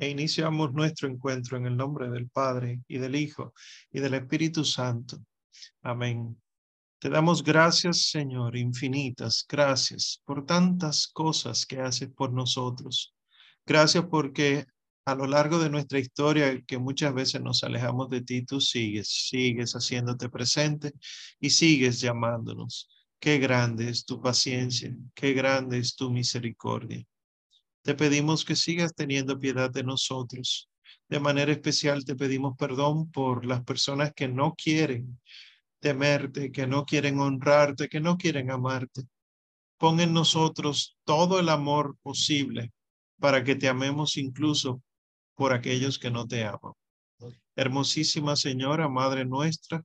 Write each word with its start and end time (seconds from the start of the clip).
e 0.00 0.08
iniciamos 0.08 0.72
nuestro 0.72 1.08
encuentro 1.08 1.58
en 1.58 1.66
el 1.66 1.76
nombre 1.76 2.08
del 2.08 2.28
Padre 2.30 2.80
y 2.88 2.96
del 2.96 3.14
Hijo 3.14 3.52
y 3.92 4.00
del 4.00 4.14
Espíritu 4.14 4.64
Santo. 4.64 5.18
Amén. 5.82 6.40
Te 6.98 7.10
damos 7.10 7.44
gracias, 7.44 8.08
Señor, 8.08 8.56
infinitas 8.56 9.44
gracias 9.46 10.22
por 10.24 10.46
tantas 10.46 11.06
cosas 11.06 11.66
que 11.66 11.80
haces 11.80 12.08
por 12.08 12.32
nosotros. 12.32 13.14
Gracias 13.66 14.06
porque 14.10 14.64
a 15.04 15.14
lo 15.14 15.26
largo 15.26 15.58
de 15.58 15.68
nuestra 15.68 15.98
historia, 15.98 16.62
que 16.62 16.78
muchas 16.78 17.12
veces 17.12 17.42
nos 17.42 17.62
alejamos 17.62 18.08
de 18.08 18.22
ti, 18.22 18.42
tú 18.44 18.60
sigues, 18.60 19.08
sigues 19.08 19.72
haciéndote 19.72 20.30
presente 20.30 20.92
y 21.38 21.50
sigues 21.50 22.00
llamándonos. 22.00 22.88
Qué 23.18 23.38
grande 23.38 23.90
es 23.90 24.06
tu 24.06 24.20
paciencia, 24.20 24.94
qué 25.14 25.34
grande 25.34 25.78
es 25.78 25.94
tu 25.94 26.10
misericordia. 26.10 27.04
Te 27.82 27.94
pedimos 27.94 28.44
que 28.44 28.56
sigas 28.56 28.94
teniendo 28.94 29.38
piedad 29.38 29.70
de 29.70 29.82
nosotros. 29.82 30.68
De 31.08 31.18
manera 31.18 31.50
especial 31.50 32.04
te 32.04 32.14
pedimos 32.14 32.56
perdón 32.56 33.10
por 33.10 33.44
las 33.46 33.64
personas 33.64 34.12
que 34.14 34.28
no 34.28 34.54
quieren 34.54 35.18
temerte, 35.80 36.52
que 36.52 36.66
no 36.66 36.84
quieren 36.84 37.18
honrarte, 37.18 37.88
que 37.88 38.00
no 38.00 38.16
quieren 38.18 38.50
amarte. 38.50 39.02
Pon 39.78 39.98
en 40.00 40.12
nosotros 40.12 40.98
todo 41.04 41.40
el 41.40 41.48
amor 41.48 41.96
posible 42.02 42.70
para 43.18 43.42
que 43.42 43.56
te 43.56 43.68
amemos 43.68 44.18
incluso 44.18 44.82
por 45.34 45.54
aquellos 45.54 45.98
que 45.98 46.10
no 46.10 46.26
te 46.26 46.44
aman. 46.44 46.74
Hermosísima 47.56 48.36
Señora, 48.36 48.88
Madre 48.88 49.24
nuestra, 49.24 49.82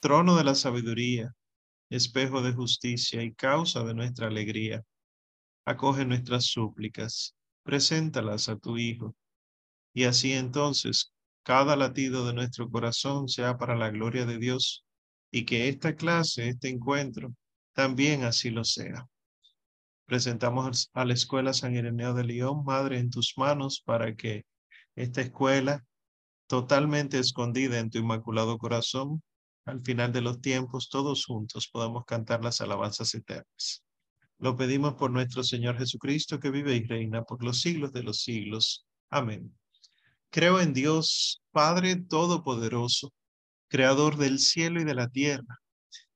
trono 0.00 0.36
de 0.36 0.44
la 0.44 0.54
sabiduría, 0.54 1.34
espejo 1.90 2.40
de 2.40 2.52
justicia 2.52 3.22
y 3.22 3.34
causa 3.34 3.84
de 3.84 3.94
nuestra 3.94 4.28
alegría 4.28 4.82
acoge 5.64 6.04
nuestras 6.04 6.46
súplicas, 6.46 7.34
preséntalas 7.62 8.48
a 8.48 8.56
tu 8.56 8.78
Hijo, 8.78 9.14
y 9.92 10.04
así 10.04 10.32
entonces 10.32 11.12
cada 11.42 11.76
latido 11.76 12.26
de 12.26 12.34
nuestro 12.34 12.70
corazón 12.70 13.28
sea 13.28 13.58
para 13.58 13.76
la 13.76 13.90
gloria 13.90 14.26
de 14.26 14.38
Dios, 14.38 14.84
y 15.30 15.44
que 15.44 15.68
esta 15.68 15.96
clase, 15.96 16.48
este 16.48 16.68
encuentro, 16.68 17.34
también 17.72 18.24
así 18.24 18.50
lo 18.50 18.64
sea. 18.64 19.06
Presentamos 20.06 20.90
a 20.92 21.04
la 21.04 21.14
Escuela 21.14 21.52
San 21.52 21.74
Ireneo 21.74 22.14
de 22.14 22.24
León, 22.24 22.64
Madre, 22.64 22.98
en 22.98 23.10
tus 23.10 23.34
manos, 23.36 23.80
para 23.84 24.14
que 24.16 24.44
esta 24.96 25.20
escuela, 25.20 25.84
totalmente 26.48 27.18
escondida 27.18 27.78
en 27.78 27.90
tu 27.90 27.98
inmaculado 27.98 28.58
corazón, 28.58 29.22
al 29.66 29.80
final 29.82 30.12
de 30.12 30.20
los 30.20 30.40
tiempos, 30.40 30.88
todos 30.88 31.24
juntos 31.24 31.68
podamos 31.68 32.04
cantar 32.06 32.42
las 32.42 32.60
alabanzas 32.60 33.14
eternas. 33.14 33.84
Lo 34.40 34.56
pedimos 34.56 34.94
por 34.94 35.10
nuestro 35.10 35.44
Señor 35.44 35.76
Jesucristo, 35.76 36.40
que 36.40 36.50
vive 36.50 36.74
y 36.74 36.84
reina 36.84 37.22
por 37.22 37.44
los 37.44 37.60
siglos 37.60 37.92
de 37.92 38.02
los 38.02 38.22
siglos. 38.22 38.86
Amén. 39.10 39.54
Creo 40.30 40.60
en 40.60 40.72
Dios, 40.72 41.42
Padre 41.52 41.96
Todopoderoso, 41.96 43.12
Creador 43.68 44.16
del 44.16 44.38
cielo 44.38 44.80
y 44.80 44.84
de 44.84 44.94
la 44.94 45.08
tierra. 45.08 45.58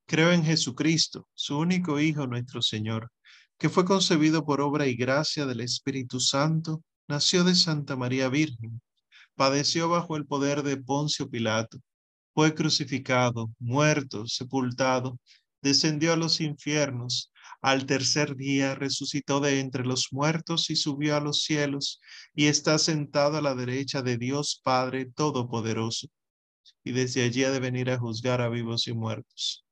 Creo 0.07 0.33
en 0.33 0.43
Jesucristo, 0.43 1.29
su 1.35 1.59
único 1.59 2.01
Hijo, 2.01 2.27
nuestro 2.27 2.63
Señor, 2.63 3.13
que 3.59 3.69
fue 3.69 3.85
concebido 3.85 4.47
por 4.47 4.63
obra 4.63 4.87
y 4.87 4.97
gracia 4.97 5.45
del 5.45 5.61
Espíritu 5.61 6.19
Santo, 6.19 6.83
nació 7.07 7.45
de 7.45 7.55
Santa 7.55 7.95
María 7.95 8.31
Virgen, 8.31 8.81
padeció 9.35 9.91
bajo 9.91 10.17
el 10.17 10.25
poder 10.25 10.63
de 10.63 10.79
Poncio 10.79 11.29
Pilato, 11.29 11.79
fue 12.33 12.55
crucificado, 12.55 13.51
muerto, 13.59 14.27
sepultado, 14.27 15.19
descendió 15.61 16.15
a 16.15 16.17
los 16.17 16.41
infiernos 16.41 17.31
al 17.65 17.87
tercer 17.87 18.37
día 18.37 18.75
resucitó 18.75 19.41
de 19.41 19.59
entre 19.59 19.87
los 19.87 20.13
muertos 20.13 20.69
y 20.69 20.77
subió 20.77 21.17
a 21.17 21.21
los 21.21 21.45
cielos 21.45 21.99
y 22.35 22.49
está 22.49 22.77
sentado 22.79 23.39
a 23.39 23.41
la 23.41 23.55
derecha 23.55 24.03
de 24.03 24.19
Dios 24.19 24.61
Padre 24.63 25.07
Todopoderoso. 25.07 26.09
Y 26.85 26.93
desde 26.93 27.25
allí 27.25 27.43
ha 27.43 27.51
de 27.51 27.61
venir 27.61 27.89
a 27.91 27.99
juzgar 27.99 28.43
a 28.43 28.51
vivos 28.51 28.87
y 28.87 28.93
muertos. 28.93 29.65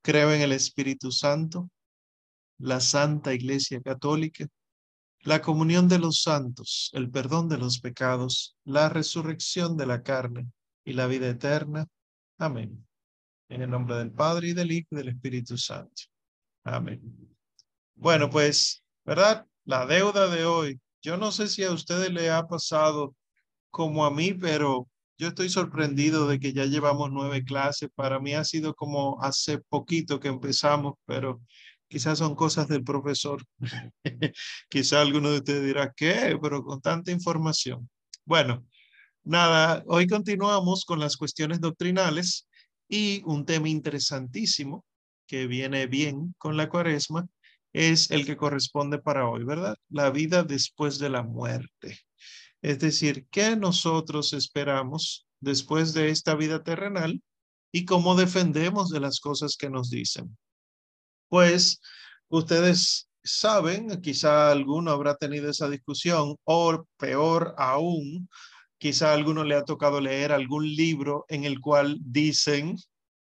Creo 0.00 0.32
en 0.32 0.42
el 0.42 0.52
Espíritu 0.52 1.10
Santo, 1.10 1.68
la 2.58 2.78
Santa 2.78 3.34
Iglesia 3.34 3.80
Católica, 3.80 4.46
la 5.22 5.42
comunión 5.42 5.88
de 5.88 5.98
los 5.98 6.22
santos, 6.22 6.90
el 6.92 7.10
perdón 7.10 7.48
de 7.48 7.58
los 7.58 7.80
pecados, 7.80 8.56
la 8.62 8.88
resurrección 8.88 9.76
de 9.76 9.86
la 9.86 10.04
carne 10.04 10.46
y 10.84 10.92
la 10.92 11.08
vida 11.08 11.28
eterna. 11.28 11.88
Amén. 12.38 12.86
En 13.48 13.62
el 13.62 13.70
nombre 13.70 13.96
del 13.96 14.12
Padre 14.12 14.50
y 14.50 14.52
del 14.52 14.70
Hijo 14.70 14.86
y 14.92 14.96
del 14.98 15.08
Espíritu 15.08 15.58
Santo. 15.58 16.04
Amén. 16.62 17.29
Bueno, 18.00 18.30
pues, 18.30 18.82
¿verdad? 19.04 19.46
La 19.66 19.84
deuda 19.84 20.28
de 20.28 20.46
hoy. 20.46 20.80
Yo 21.02 21.18
no 21.18 21.30
sé 21.32 21.48
si 21.48 21.64
a 21.64 21.70
ustedes 21.70 22.10
le 22.10 22.30
ha 22.30 22.46
pasado 22.48 23.14
como 23.70 24.06
a 24.06 24.10
mí, 24.10 24.32
pero 24.32 24.88
yo 25.18 25.28
estoy 25.28 25.50
sorprendido 25.50 26.26
de 26.26 26.40
que 26.40 26.54
ya 26.54 26.64
llevamos 26.64 27.10
nueve 27.12 27.44
clases. 27.44 27.90
Para 27.94 28.18
mí 28.18 28.32
ha 28.32 28.44
sido 28.44 28.74
como 28.74 29.22
hace 29.22 29.58
poquito 29.58 30.18
que 30.18 30.28
empezamos, 30.28 30.94
pero 31.04 31.42
quizás 31.88 32.18
son 32.18 32.34
cosas 32.34 32.68
del 32.68 32.84
profesor. 32.84 33.44
Quizás 34.70 34.94
alguno 34.94 35.30
de 35.30 35.38
ustedes 35.38 35.66
dirá, 35.66 35.92
¿qué? 35.94 36.38
Pero 36.40 36.64
con 36.64 36.80
tanta 36.80 37.10
información. 37.10 37.90
Bueno, 38.24 38.66
nada, 39.24 39.84
hoy 39.86 40.06
continuamos 40.06 40.86
con 40.86 41.00
las 41.00 41.18
cuestiones 41.18 41.60
doctrinales 41.60 42.48
y 42.88 43.22
un 43.26 43.44
tema 43.44 43.68
interesantísimo 43.68 44.86
que 45.26 45.46
viene 45.46 45.86
bien 45.86 46.34
con 46.38 46.56
la 46.56 46.70
cuaresma 46.70 47.28
es 47.72 48.10
el 48.10 48.26
que 48.26 48.36
corresponde 48.36 48.98
para 48.98 49.28
hoy, 49.28 49.44
¿verdad? 49.44 49.76
La 49.88 50.10
vida 50.10 50.42
después 50.42 50.98
de 50.98 51.10
la 51.10 51.22
muerte. 51.22 51.98
Es 52.62 52.78
decir, 52.78 53.26
¿qué 53.30 53.56
nosotros 53.56 54.32
esperamos 54.32 55.26
después 55.40 55.94
de 55.94 56.10
esta 56.10 56.34
vida 56.34 56.62
terrenal 56.62 57.22
y 57.72 57.84
cómo 57.84 58.16
defendemos 58.16 58.90
de 58.90 59.00
las 59.00 59.20
cosas 59.20 59.56
que 59.56 59.70
nos 59.70 59.90
dicen? 59.90 60.36
Pues 61.28 61.80
ustedes 62.28 63.08
saben, 63.22 64.00
quizá 64.00 64.50
alguno 64.50 64.90
habrá 64.90 65.14
tenido 65.16 65.50
esa 65.50 65.68
discusión 65.68 66.36
o 66.44 66.84
peor 66.96 67.54
aún, 67.56 68.28
quizá 68.78 69.12
alguno 69.12 69.44
le 69.44 69.54
ha 69.54 69.64
tocado 69.64 70.00
leer 70.00 70.32
algún 70.32 70.66
libro 70.66 71.24
en 71.28 71.44
el 71.44 71.60
cual 71.60 71.98
dicen 72.00 72.76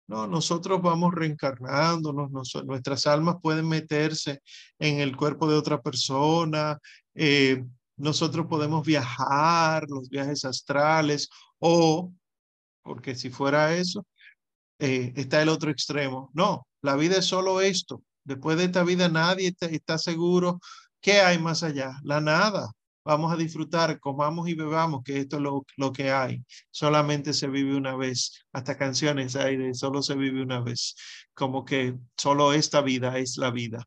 no, 0.08 0.28
nosotros 0.28 0.82
vamos 0.82 1.14
reencarnándonos, 1.14 2.32
nuestras 2.66 3.08
almas 3.08 3.38
pueden 3.42 3.68
meterse 3.68 4.42
en 4.80 5.00
el 5.00 5.16
cuerpo 5.16 5.50
de 5.50 5.56
otra 5.56 5.82
persona, 5.82 6.78
eh, 7.16 7.64
nosotros 7.98 8.46
podemos 8.48 8.86
viajar, 8.86 9.88
los 9.90 10.10
viajes 10.10 10.46
astrales, 10.46 11.30
o, 11.60 12.12
porque 12.84 13.16
si 13.16 13.30
fuera 13.30 13.76
eso, 13.76 14.06
eh, 14.80 15.14
está 15.16 15.42
el 15.42 15.50
otro 15.50 15.72
extremo. 15.72 16.30
No, 16.34 16.68
la 16.82 16.96
vida 16.96 17.18
es 17.18 17.26
solo 17.26 17.62
esto. 17.62 18.04
Después 18.24 18.58
de 18.58 18.66
esta 18.66 18.84
vida 18.84 19.10
nadie 19.10 19.48
está, 19.48 19.68
está 19.68 19.98
seguro 19.98 20.60
qué 21.02 21.22
hay 21.22 21.40
más 21.40 21.64
allá. 21.64 21.94
La 22.04 22.20
nada 22.22 22.70
vamos 23.06 23.32
a 23.32 23.38
disfrutar, 23.38 24.00
comamos 24.00 24.50
y 24.50 24.56
bebamos, 24.56 25.04
que 25.04 25.20
esto 25.20 25.38
es 25.38 25.44
lo, 25.44 25.66
lo 25.78 25.92
que 25.92 26.12
hay. 26.12 26.44
Solamente 26.72 27.34
se 27.34 27.48
vive 27.48 27.76
una 27.76 27.96
vez. 27.96 28.46
Hasta 28.52 28.78
canciones 28.78 29.36
hay 29.36 29.58
de 29.58 29.74
solo 29.76 30.02
se 30.02 30.16
vive 30.16 30.42
una 30.42 30.62
vez. 30.62 30.96
Como 31.34 31.64
que 31.64 31.96
solo 32.18 32.54
esta 32.54 32.82
vida 32.82 33.18
es 33.20 33.38
la 33.38 33.52
vida. 33.52 33.86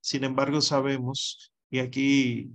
Sin 0.00 0.24
embargo, 0.24 0.60
sabemos, 0.60 1.52
y 1.70 1.78
aquí 1.80 2.50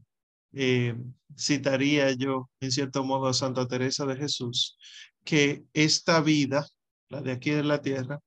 eh, 0.53 0.95
citaría 1.37 2.11
yo 2.13 2.49
en 2.61 2.71
cierto 2.71 3.03
modo 3.03 3.27
a 3.27 3.33
Santa 3.33 3.67
Teresa 3.67 4.05
de 4.05 4.15
Jesús, 4.15 4.77
que 5.23 5.63
esta 5.73 6.21
vida, 6.21 6.67
la 7.09 7.21
de 7.21 7.31
aquí 7.31 7.51
de 7.51 7.63
la 7.63 7.81
tierra, 7.81 8.19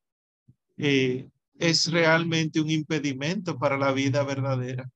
eh, 0.77 1.29
es 1.59 1.91
realmente 1.91 2.61
un 2.61 2.71
impedimento 2.71 3.59
para 3.59 3.79
la 3.79 3.93
vida 3.93 4.23
verdadera. 4.25 4.89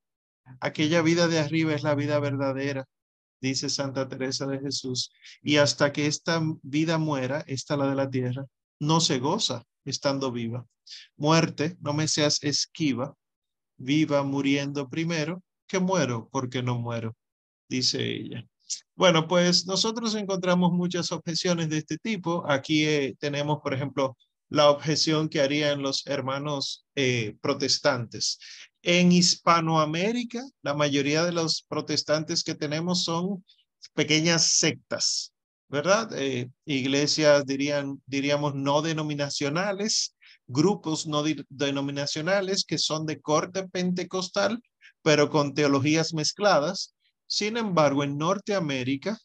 Aquella 0.61 1.03
vida 1.03 1.29
de 1.29 1.39
arriba 1.39 1.75
es 1.75 1.83
la 1.83 1.95
vida 1.95 2.19
verdadera, 2.19 2.87
dice 3.41 3.69
Santa 3.69 4.09
Teresa 4.09 4.47
de 4.47 4.61
Jesús. 4.61 5.13
Y 5.43 5.57
hasta 5.57 5.93
que 5.93 6.07
esta 6.07 6.43
vida 6.63 6.99
muera, 6.99 7.45
esta 7.47 7.77
la 7.77 7.89
de 7.89 7.95
la 7.95 8.11
tierra, 8.11 8.47
no 8.79 9.01
se 9.01 9.19
goza 9.19 9.65
estando 9.85 10.33
viva. 10.33 10.67
Muerte, 11.17 11.77
no 11.81 11.93
me 11.93 12.09
seas 12.09 12.43
esquiva, 12.43 13.15
viva 13.77 14.23
muriendo 14.23 14.89
primero, 14.89 15.43
que 15.67 15.79
muero 15.79 16.29
porque 16.33 16.63
no 16.63 16.79
muero, 16.79 17.17
dice 17.69 18.05
ella. 18.05 18.45
Bueno, 18.95 19.27
pues 19.27 19.67
nosotros 19.67 20.15
encontramos 20.15 20.73
muchas 20.73 21.11
objeciones 21.13 21.69
de 21.71 21.79
este 21.79 21.99
tipo. 21.99 22.45
Aquí 22.49 22.85
eh, 22.85 23.17
tenemos, 23.19 23.61
por 23.63 23.75
ejemplo, 23.75 24.17
la 24.51 24.69
objeción 24.69 25.29
que 25.29 25.41
harían 25.41 25.81
los 25.81 26.07
hermanos 26.07 26.85
eh, 26.97 27.37
protestantes. 27.41 28.39
En 28.83 29.13
Hispanoamérica, 29.13 30.43
la 30.63 30.75
mayoría 30.75 31.25
de 31.25 31.33
los 31.33 31.65
protestantes 31.69 32.43
que 32.43 32.55
tenemos 32.55 33.05
son 33.05 33.45
pequeñas 33.95 34.53
sectas, 34.59 35.33
¿verdad? 35.69 36.11
Eh, 36.15 36.51
iglesias, 36.65 37.47
dirían, 37.47 38.03
diríamos, 38.07 38.55
no 38.55 38.83
denominacionales, 38.83 40.17
grupos 40.47 41.07
no 41.07 41.23
denominacionales 41.49 42.65
que 42.65 42.79
son 42.79 43.07
de 43.07 43.21
corte 43.21 43.69
pentecostal, 43.69 44.61
pero 45.03 45.31
con 45.31 45.55
teologías 45.55 46.13
mezcladas. 46.13 46.95
Sin 47.27 47.57
embargo, 47.57 48.03
en 48.03 48.19
Norteamérica, 48.19 49.17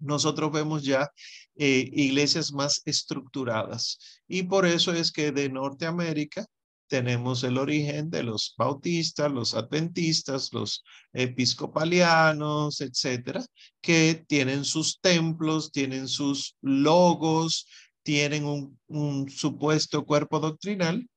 nosotros 0.00 0.52
vemos 0.52 0.84
ya 0.84 1.10
eh, 1.56 1.88
iglesias 1.92 2.52
más 2.52 2.82
estructuradas. 2.84 3.98
Y 4.26 4.44
por 4.44 4.66
eso 4.66 4.92
es 4.92 5.12
que 5.12 5.32
de 5.32 5.48
Norteamérica 5.48 6.46
tenemos 6.88 7.44
el 7.44 7.56
origen 7.56 8.10
de 8.10 8.24
los 8.24 8.54
bautistas, 8.58 9.30
los 9.30 9.54
adventistas, 9.54 10.52
los 10.52 10.82
episcopalianos, 11.12 12.80
etcétera, 12.80 13.44
que 13.80 14.24
tienen 14.26 14.64
sus 14.64 15.00
templos, 15.00 15.70
tienen 15.70 16.08
sus 16.08 16.56
logos, 16.60 17.66
tienen 18.02 18.44
un, 18.44 18.78
un 18.88 19.30
supuesto 19.30 20.04
cuerpo 20.04 20.40
doctrinal. 20.40 21.08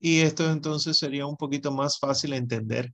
Y 0.00 0.20
esto 0.20 0.50
entonces 0.50 0.98
sería 0.98 1.26
un 1.26 1.36
poquito 1.36 1.70
más 1.70 1.98
fácil 1.98 2.32
entender 2.32 2.92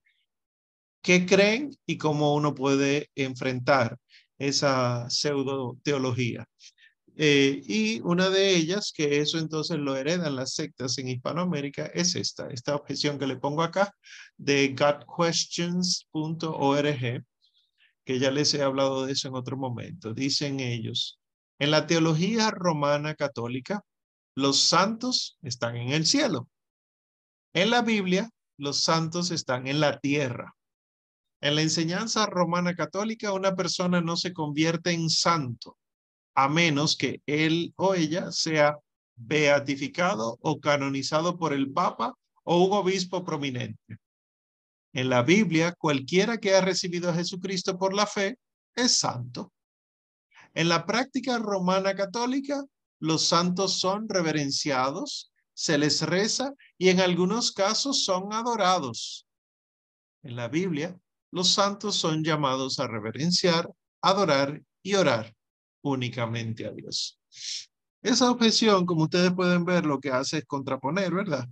qué 1.07 1.25
creen 1.25 1.71
y 1.87 1.99
cómo 1.99 2.35
uno 2.35 2.55
puede 2.55 3.11
enfrentar 3.15 3.97
esa 4.39 5.09
pseudo 5.11 5.79
teología. 5.83 6.47
Eh, 7.19 7.63
y 7.67 8.01
una 8.03 8.29
de 8.29 8.55
ellas, 8.55 8.93
que 8.95 9.21
eso 9.21 9.39
entonces 9.39 9.79
lo 9.79 9.97
heredan 9.97 10.37
las 10.37 10.55
sectas 10.55 10.99
en 10.99 11.09
Hispanoamérica, 11.09 11.87
es 11.87 12.15
esta, 12.15 12.49
esta 12.49 12.75
objeción 12.75 13.19
que 13.19 13.27
le 13.27 13.37
pongo 13.37 13.63
acá 13.63 13.91
de 14.37 14.77
godquestions.org, 14.79 17.25
que 18.05 18.19
ya 18.19 18.31
les 18.31 18.55
he 18.55 18.63
hablado 18.63 19.07
de 19.07 19.13
eso 19.13 19.29
en 19.29 19.35
otro 19.35 19.57
momento. 19.57 20.13
Dicen 20.13 20.61
ellos, 20.61 21.19
en 21.59 21.71
la 21.71 21.87
teología 21.87 22.51
romana 22.51 23.15
católica, 23.15 23.83
los 24.35 24.61
santos 24.61 25.39
están 25.43 25.77
en 25.77 25.91
el 25.91 26.05
cielo. 26.05 26.51
En 27.55 27.71
la 27.71 27.81
Biblia, 27.81 28.29
los 28.59 28.81
santos 28.81 29.31
están 29.31 29.67
en 29.67 29.81
la 29.81 30.01
tierra. 30.01 30.55
En 31.47 31.55
la 31.55 31.63
enseñanza 31.63 32.27
romana 32.27 32.75
católica, 32.75 33.33
una 33.33 33.55
persona 33.55 34.01
no 34.01 34.17
se 34.17 34.33
convierte 34.33 34.91
en 34.91 35.09
santo 35.09 35.79
a 36.35 36.49
menos 36.49 36.97
que 36.97 37.23
él 37.25 37.73
o 37.77 37.95
ella 37.95 38.33
sea 38.33 38.77
beatificado 39.15 40.39
o 40.41 40.59
canonizado 40.59 41.39
por 41.39 41.53
el 41.53 41.73
Papa 41.73 42.19
o 42.43 42.65
un 42.65 42.73
obispo 42.73 43.25
prominente. 43.25 44.01
En 44.93 45.09
la 45.09 45.23
Biblia, 45.23 45.73
cualquiera 45.79 46.39
que 46.39 46.53
ha 46.53 46.63
recibido 46.63 47.11
a 47.11 47.15
Jesucristo 47.15 47.79
por 47.79 47.95
la 47.95 48.09
fe 48.09 48.41
es 48.75 48.99
santo. 48.99 49.53
En 50.53 50.69
la 50.69 50.85
práctica 50.85 51.39
romana 51.39 51.95
católica, 51.95 52.61
los 52.99 53.25
santos 53.25 53.79
son 53.79 54.09
reverenciados, 54.09 55.31
se 55.55 55.79
les 55.79 56.03
reza 56.03 56.53
y 56.77 56.89
en 56.89 56.99
algunos 56.99 57.53
casos 57.53 58.05
son 58.05 58.33
adorados. 58.33 59.29
En 60.25 60.35
la 60.35 60.49
Biblia, 60.49 60.99
los 61.31 61.53
santos 61.53 61.97
son 61.97 62.25
llamados 62.25 62.79
a 62.79 62.87
reverenciar, 62.87 63.71
adorar 64.01 64.63
y 64.83 64.95
orar 64.95 65.35
únicamente 65.83 66.67
a 66.67 66.71
Dios. 66.71 67.19
Esa 68.03 68.31
objeción, 68.31 68.87
como 68.87 69.05
ustedes 69.05 69.33
pueden 69.33 69.65
ver, 69.65 69.85
lo 69.85 70.01
que 70.01 70.11
hace 70.11 70.39
es 70.39 70.45
contraponer, 70.45 71.13
¿verdad? 71.13 71.49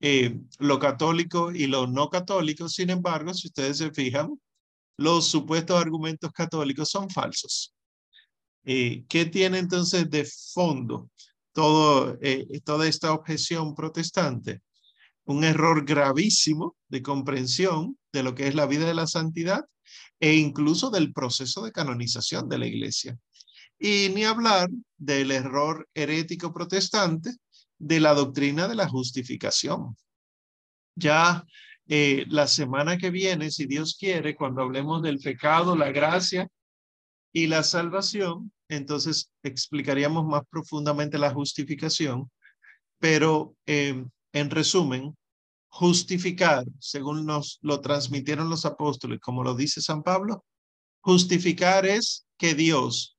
Eh, 0.00 0.40
lo 0.58 0.78
católico 0.78 1.52
y 1.52 1.66
lo 1.66 1.86
no 1.86 2.08
católico. 2.08 2.68
Sin 2.68 2.90
embargo, 2.90 3.34
si 3.34 3.48
ustedes 3.48 3.78
se 3.78 3.90
fijan, 3.90 4.40
los 4.96 5.26
supuestos 5.26 5.80
argumentos 5.80 6.30
católicos 6.32 6.88
son 6.88 7.10
falsos. 7.10 7.74
Eh, 8.64 9.04
¿Qué 9.08 9.26
tiene 9.26 9.58
entonces 9.58 10.08
de 10.10 10.24
fondo 10.24 11.10
eh, 12.20 12.60
toda 12.64 12.86
esta 12.86 13.12
objeción 13.12 13.74
protestante? 13.74 14.60
Un 15.30 15.44
error 15.44 15.84
gravísimo 15.84 16.74
de 16.88 17.02
comprensión 17.02 17.96
de 18.12 18.24
lo 18.24 18.34
que 18.34 18.48
es 18.48 18.56
la 18.56 18.66
vida 18.66 18.84
de 18.84 18.94
la 18.94 19.06
santidad 19.06 19.64
e 20.18 20.34
incluso 20.34 20.90
del 20.90 21.12
proceso 21.12 21.62
de 21.62 21.70
canonización 21.70 22.48
de 22.48 22.58
la 22.58 22.66
iglesia. 22.66 23.16
Y 23.78 24.08
ni 24.12 24.24
hablar 24.24 24.68
del 24.98 25.30
error 25.30 25.88
herético 25.94 26.52
protestante 26.52 27.30
de 27.78 28.00
la 28.00 28.12
doctrina 28.12 28.66
de 28.66 28.74
la 28.74 28.88
justificación. 28.88 29.96
Ya 30.96 31.44
eh, 31.86 32.24
la 32.26 32.48
semana 32.48 32.98
que 32.98 33.10
viene, 33.10 33.52
si 33.52 33.66
Dios 33.66 33.96
quiere, 33.96 34.34
cuando 34.34 34.62
hablemos 34.62 35.00
del 35.00 35.20
pecado, 35.20 35.76
la 35.76 35.92
gracia 35.92 36.48
y 37.32 37.46
la 37.46 37.62
salvación, 37.62 38.50
entonces 38.68 39.30
explicaríamos 39.44 40.26
más 40.26 40.42
profundamente 40.50 41.18
la 41.18 41.32
justificación. 41.32 42.28
Pero 42.98 43.54
eh, 43.66 44.04
en 44.32 44.50
resumen, 44.50 45.16
justificar, 45.70 46.64
según 46.78 47.24
nos 47.24 47.58
lo 47.62 47.80
transmitieron 47.80 48.50
los 48.50 48.64
apóstoles, 48.64 49.20
como 49.20 49.42
lo 49.42 49.54
dice 49.54 49.80
San 49.80 50.02
Pablo, 50.02 50.44
justificar 51.00 51.86
es 51.86 52.26
que 52.36 52.54
Dios 52.54 53.16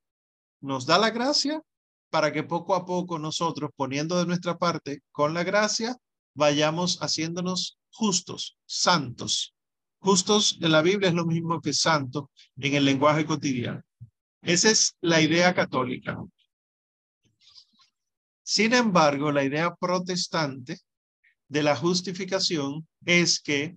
nos 0.59 0.85
da 0.85 0.99
la 0.99 1.09
gracia 1.09 1.61
para 2.09 2.31
que 2.31 2.43
poco 2.43 2.75
a 2.75 2.85
poco 2.85 3.17
nosotros, 3.17 3.71
poniendo 3.75 4.19
de 4.19 4.25
nuestra 4.25 4.57
parte 4.57 5.01
con 5.11 5.33
la 5.33 5.43
gracia, 5.43 5.95
vayamos 6.35 6.99
haciéndonos 7.01 7.79
justos, 7.89 8.57
santos. 8.65 9.55
Justos 9.99 10.57
en 10.61 10.71
la 10.71 10.81
Biblia 10.81 11.09
es 11.09 11.15
lo 11.15 11.25
mismo 11.25 11.61
que 11.61 11.73
santo 11.73 12.31
en 12.57 12.75
el 12.75 12.85
lenguaje 12.85 13.25
cotidiano. 13.25 13.81
Esa 14.41 14.71
es 14.71 14.97
la 15.01 15.21
idea 15.21 15.53
católica. 15.53 16.17
Sin 18.43 18.73
embargo, 18.73 19.31
la 19.31 19.43
idea 19.43 19.73
protestante 19.75 20.79
de 21.51 21.63
la 21.63 21.75
justificación 21.75 22.87
es 23.05 23.41
que 23.41 23.75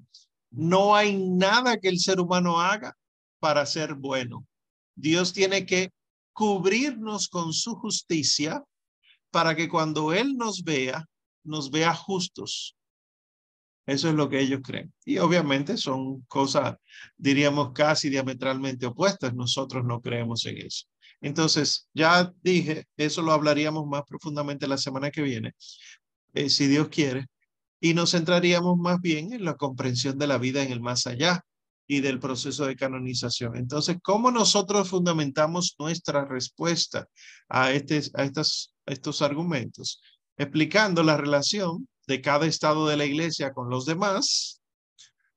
no 0.51 0.95
hay 0.95 1.19
nada 1.19 1.77
que 1.77 1.89
el 1.89 1.99
ser 1.99 2.21
humano 2.21 2.61
haga 2.61 2.97
para 3.41 3.67
ser 3.67 3.95
bueno. 3.95 4.47
Dios 4.95 5.33
tiene 5.33 5.67
que 5.67 5.91
cubrirnos 6.33 7.27
con 7.27 7.53
su 7.53 7.75
justicia 7.75 8.63
para 9.33 9.57
que 9.57 9.69
cuando 9.69 10.13
Él 10.13 10.37
nos 10.37 10.63
vea, 10.63 11.05
nos 11.43 11.73
vea 11.73 11.93
justos. 11.97 12.77
Eso 13.87 14.09
es 14.09 14.15
lo 14.15 14.29
que 14.29 14.39
ellos 14.39 14.61
creen. 14.63 14.95
Y 15.05 15.19
obviamente 15.19 15.77
son 15.77 16.21
cosas, 16.29 16.77
diríamos, 17.17 17.73
casi 17.75 18.09
diametralmente 18.09 18.87
opuestas. 18.87 19.35
Nosotros 19.35 19.85
no 19.85 20.01
creemos 20.01 20.47
en 20.47 20.59
eso. 20.59 20.87
Entonces, 21.21 21.89
ya 21.93 22.33
dije, 22.41 22.87
eso 22.97 23.21
lo 23.21 23.33
hablaríamos 23.33 23.85
más 23.89 24.05
profundamente 24.07 24.69
la 24.69 24.79
semana 24.79 25.11
que 25.11 25.23
viene, 25.23 25.55
eh, 26.35 26.49
si 26.49 26.69
Dios 26.69 26.89
quiere, 26.89 27.27
y 27.85 27.93
nos 27.93 28.13
centraríamos 28.13 28.79
más 28.79 28.99
bien 29.03 29.35
en 29.35 29.45
la 29.45 29.57
comprensión 29.57 30.17
de 30.17 30.27
la 30.27 30.39
vida 30.39 30.63
en 30.63 30.73
el 30.73 30.81
más 30.81 31.07
allá, 31.07 31.45
y 31.87 32.01
del 32.01 32.19
proceso 32.19 32.65
de 32.65 32.77
canonización. 32.77 33.59
Entonces, 33.59 33.99
¿cómo 34.03 34.31
nosotros 34.31 34.89
fundamentamos 34.89 35.77
nuestra 35.79 36.25
respuesta 36.25 37.07
a, 37.47 37.73
este, 37.73 38.01
a, 38.15 38.25
estas, 38.25 38.73
estos 38.87 39.21
argumentos? 39.21 40.01
Explicando 40.39 41.03
la 41.03 41.19
relación 41.19 41.87
de 42.07 42.23
cada 42.23 42.47
estado 42.47 42.87
de 42.87 42.97
la 42.97 43.05
iglesia 43.05 43.53
con 43.53 43.69
los 43.69 43.85
demás, 43.85 44.63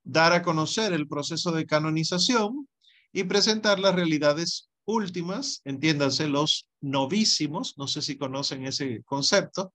dar 0.06 0.32
a 0.32 0.42
conocer 0.42 0.94
el 0.94 1.06
proceso 1.06 1.52
de 1.52 1.66
canonización 1.66 2.70
y 3.12 3.26
presentar 3.26 3.78
las 3.78 3.94
realidades 3.94 4.70
últimas, 4.86 5.60
entiéndanse 5.66 6.30
los 6.30 6.66
novísimos, 6.80 7.74
no 7.76 7.88
sé 7.88 8.02
si 8.02 8.18
conocen 8.18 8.66
ese 8.66 9.04
concepto, 9.04 9.74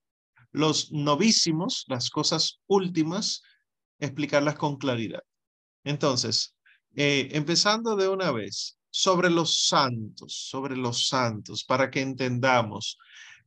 los 0.53 0.91
novísimos, 0.91 1.83
las 1.87 2.09
cosas 2.09 2.61
últimas, 2.67 3.41
explicarlas 3.99 4.55
con 4.55 4.77
claridad. 4.77 5.23
Entonces, 5.83 6.55
eh, 6.95 7.29
empezando 7.33 7.95
de 7.95 8.07
una 8.07 8.31
vez, 8.31 8.77
sobre 8.89 9.31
los 9.31 9.67
santos, 9.67 10.47
sobre 10.49 10.77
los 10.77 11.07
santos, 11.07 11.63
para 11.63 11.89
que 11.89 12.01
entendamos, 12.01 12.99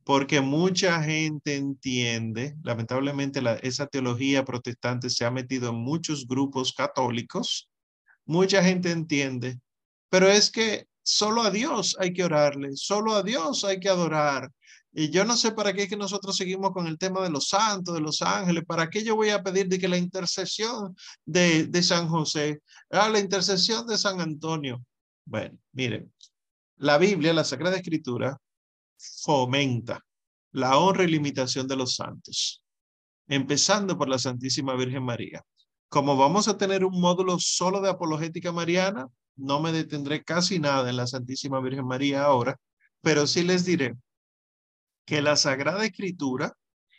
porque 0.03 0.41
mucha 0.41 1.01
gente 1.01 1.55
entiende, 1.55 2.55
lamentablemente 2.63 3.41
esa 3.61 3.87
teología 3.87 4.43
protestante 4.43 5.09
se 5.09 5.25
ha 5.25 5.31
metido 5.31 5.69
en 5.69 5.75
muchos 5.75 6.27
grupos 6.27 6.73
católicos, 6.73 7.69
mucha 8.25 8.61
gente 8.61 8.91
entiende, 8.91 9.57
pero 10.09 10.29
es 10.29 10.51
que 10.51 10.85
solo 11.01 11.43
a 11.43 11.51
Dios 11.51 11.95
hay 11.99 12.13
que 12.13 12.25
orarle, 12.25 12.69
solo 12.75 13.15
a 13.15 13.23
Dios 13.23 13.63
hay 13.63 13.79
que 13.79 13.89
adorar, 13.89 14.51
y 14.93 15.09
yo 15.09 15.25
no 15.25 15.37
sé 15.37 15.51
para 15.51 15.73
qué 15.73 15.83
es 15.83 15.89
que 15.89 15.97
nosotros 15.97 16.35
seguimos 16.35 16.71
con 16.71 16.87
el 16.87 16.97
tema 16.97 17.21
de 17.21 17.29
los 17.29 17.49
santos, 17.49 17.93
de 17.93 18.01
los 18.01 18.21
ángeles. 18.21 18.63
¿Para 18.65 18.89
qué 18.89 19.03
yo 19.03 19.15
voy 19.15 19.29
a 19.29 19.43
pedir 19.43 19.67
de 19.67 19.79
que 19.79 19.87
la 19.87 19.97
intercesión 19.97 20.95
de, 21.25 21.67
de 21.67 21.83
San 21.83 22.07
José, 22.07 22.61
ah, 22.89 23.09
la 23.09 23.19
intercesión 23.19 23.85
de 23.85 23.97
San 23.97 24.21
Antonio? 24.21 24.83
Bueno, 25.25 25.57
miren, 25.73 26.11
la 26.77 26.97
Biblia, 26.97 27.33
la 27.33 27.43
Sagrada 27.43 27.75
Escritura, 27.75 28.37
fomenta 28.97 30.03
la 30.51 30.77
honra 30.77 31.03
y 31.03 31.07
limitación 31.07 31.67
de 31.67 31.75
los 31.75 31.95
santos, 31.95 32.63
empezando 33.27 33.97
por 33.97 34.09
la 34.09 34.17
Santísima 34.17 34.75
Virgen 34.75 35.03
María. 35.03 35.43
Como 35.89 36.17
vamos 36.17 36.47
a 36.47 36.57
tener 36.57 36.83
un 36.83 36.99
módulo 36.99 37.37
solo 37.39 37.81
de 37.81 37.89
apologética 37.89 38.51
mariana, 38.51 39.07
no 39.35 39.59
me 39.59 39.71
detendré 39.71 40.23
casi 40.23 40.59
nada 40.59 40.89
en 40.89 40.97
la 40.97 41.07
Santísima 41.07 41.59
Virgen 41.61 41.85
María 41.85 42.23
ahora, 42.23 42.57
pero 43.01 43.27
sí 43.27 43.43
les 43.43 43.63
diré 43.65 43.95
que 45.07 45.21
la 45.21 45.37
Sagrada 45.37 45.85
Escritura, 45.85 46.53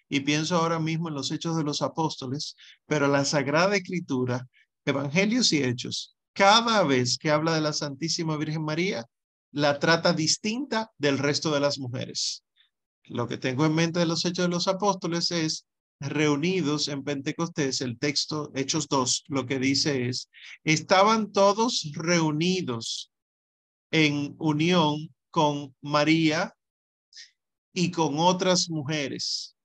y 0.09 0.21
pienso 0.21 0.57
ahora 0.57 0.81
mismo 0.81 1.09
en 1.09 1.15
los 1.15 1.31
Hechos 1.31 1.57
de 1.59 1.63
los 1.63 1.83
Apóstoles, 1.83 2.57
pero 2.87 3.07
la 3.07 3.27
Sagrada 3.27 3.77
Escritura, 3.77 4.49
Evangelios 4.87 5.53
y 5.53 5.63
Hechos, 5.63 6.17
cada 6.33 6.83
vez 6.85 7.19
que 7.19 7.31
habla 7.31 7.55
de 7.55 7.61
la 7.61 7.75
Santísima 7.75 8.39
Virgen 8.39 8.65
María, 8.65 9.05
la 9.53 9.79
trata 9.79 10.15
distinta 10.15 10.91
del 10.97 11.19
resto 11.19 11.53
de 11.53 11.61
las 11.61 11.79
mujeres. 11.79 12.45
Lo 13.05 13.29
que 13.29 13.37
tengo 13.37 13.67
en 13.67 13.75
mente 13.75 14.01
de 14.01 14.07
los 14.07 14.25
hechos 14.25 14.47
de 14.47 14.51
los 14.51 14.69
apóstoles 14.69 15.31
es 15.31 15.67
reunidos 16.01 16.89
en 16.89 17.05
Pentecostés, 17.05 17.83
el 17.83 17.99
texto 17.99 18.51
Hechos 18.55 18.89
2, 18.89 19.25
lo 19.29 19.45
que 19.45 19.59
dice 19.59 20.09
es, 20.09 20.31
estaban 20.65 21.31
todos 21.31 21.91
reunidos 21.95 23.11
en 23.91 24.35
unión 24.39 25.15
con 25.31 25.75
María 25.83 26.55
y 27.79 27.93
con 27.93 28.19
otras 28.19 28.69
mujeres. 28.69 29.57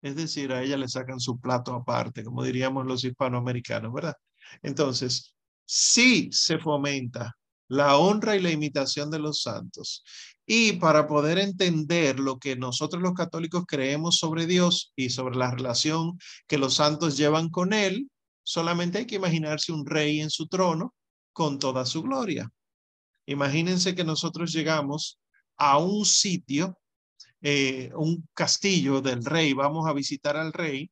Es 0.00 0.16
decir, 0.16 0.52
a 0.52 0.62
ella 0.62 0.78
le 0.78 0.88
sacan 0.88 1.20
su 1.20 1.38
plato 1.38 1.74
aparte, 1.74 2.24
como 2.24 2.42
diríamos 2.42 2.86
los 2.86 3.04
hispanoamericanos, 3.04 3.92
¿verdad? 3.92 4.14
Entonces, 4.62 5.34
sí 5.66 6.30
se 6.32 6.58
fomenta 6.58 7.36
la 7.68 7.98
honra 7.98 8.36
y 8.36 8.40
la 8.40 8.50
imitación 8.50 9.10
de 9.10 9.18
los 9.18 9.42
santos. 9.42 10.02
Y 10.46 10.72
para 10.72 11.06
poder 11.06 11.38
entender 11.38 12.18
lo 12.18 12.38
que 12.38 12.56
nosotros 12.56 13.02
los 13.02 13.12
católicos 13.12 13.64
creemos 13.68 14.16
sobre 14.16 14.46
Dios 14.46 14.94
y 14.96 15.10
sobre 15.10 15.36
la 15.36 15.50
relación 15.50 16.18
que 16.48 16.56
los 16.56 16.74
santos 16.74 17.18
llevan 17.18 17.50
con 17.50 17.74
Él, 17.74 18.10
solamente 18.42 18.96
hay 18.96 19.06
que 19.06 19.16
imaginarse 19.16 19.72
un 19.72 19.84
rey 19.84 20.22
en 20.22 20.30
su 20.30 20.48
trono 20.48 20.94
con 21.34 21.58
toda 21.58 21.84
su 21.84 22.02
gloria. 22.02 22.50
Imagínense 23.26 23.94
que 23.94 24.04
nosotros 24.04 24.52
llegamos 24.52 25.20
a 25.60 25.76
un 25.76 26.06
sitio, 26.06 26.79
eh, 27.42 27.90
un 27.94 28.28
castillo 28.34 29.00
del 29.00 29.24
rey, 29.24 29.52
vamos 29.54 29.88
a 29.88 29.92
visitar 29.92 30.36
al 30.36 30.52
rey, 30.52 30.90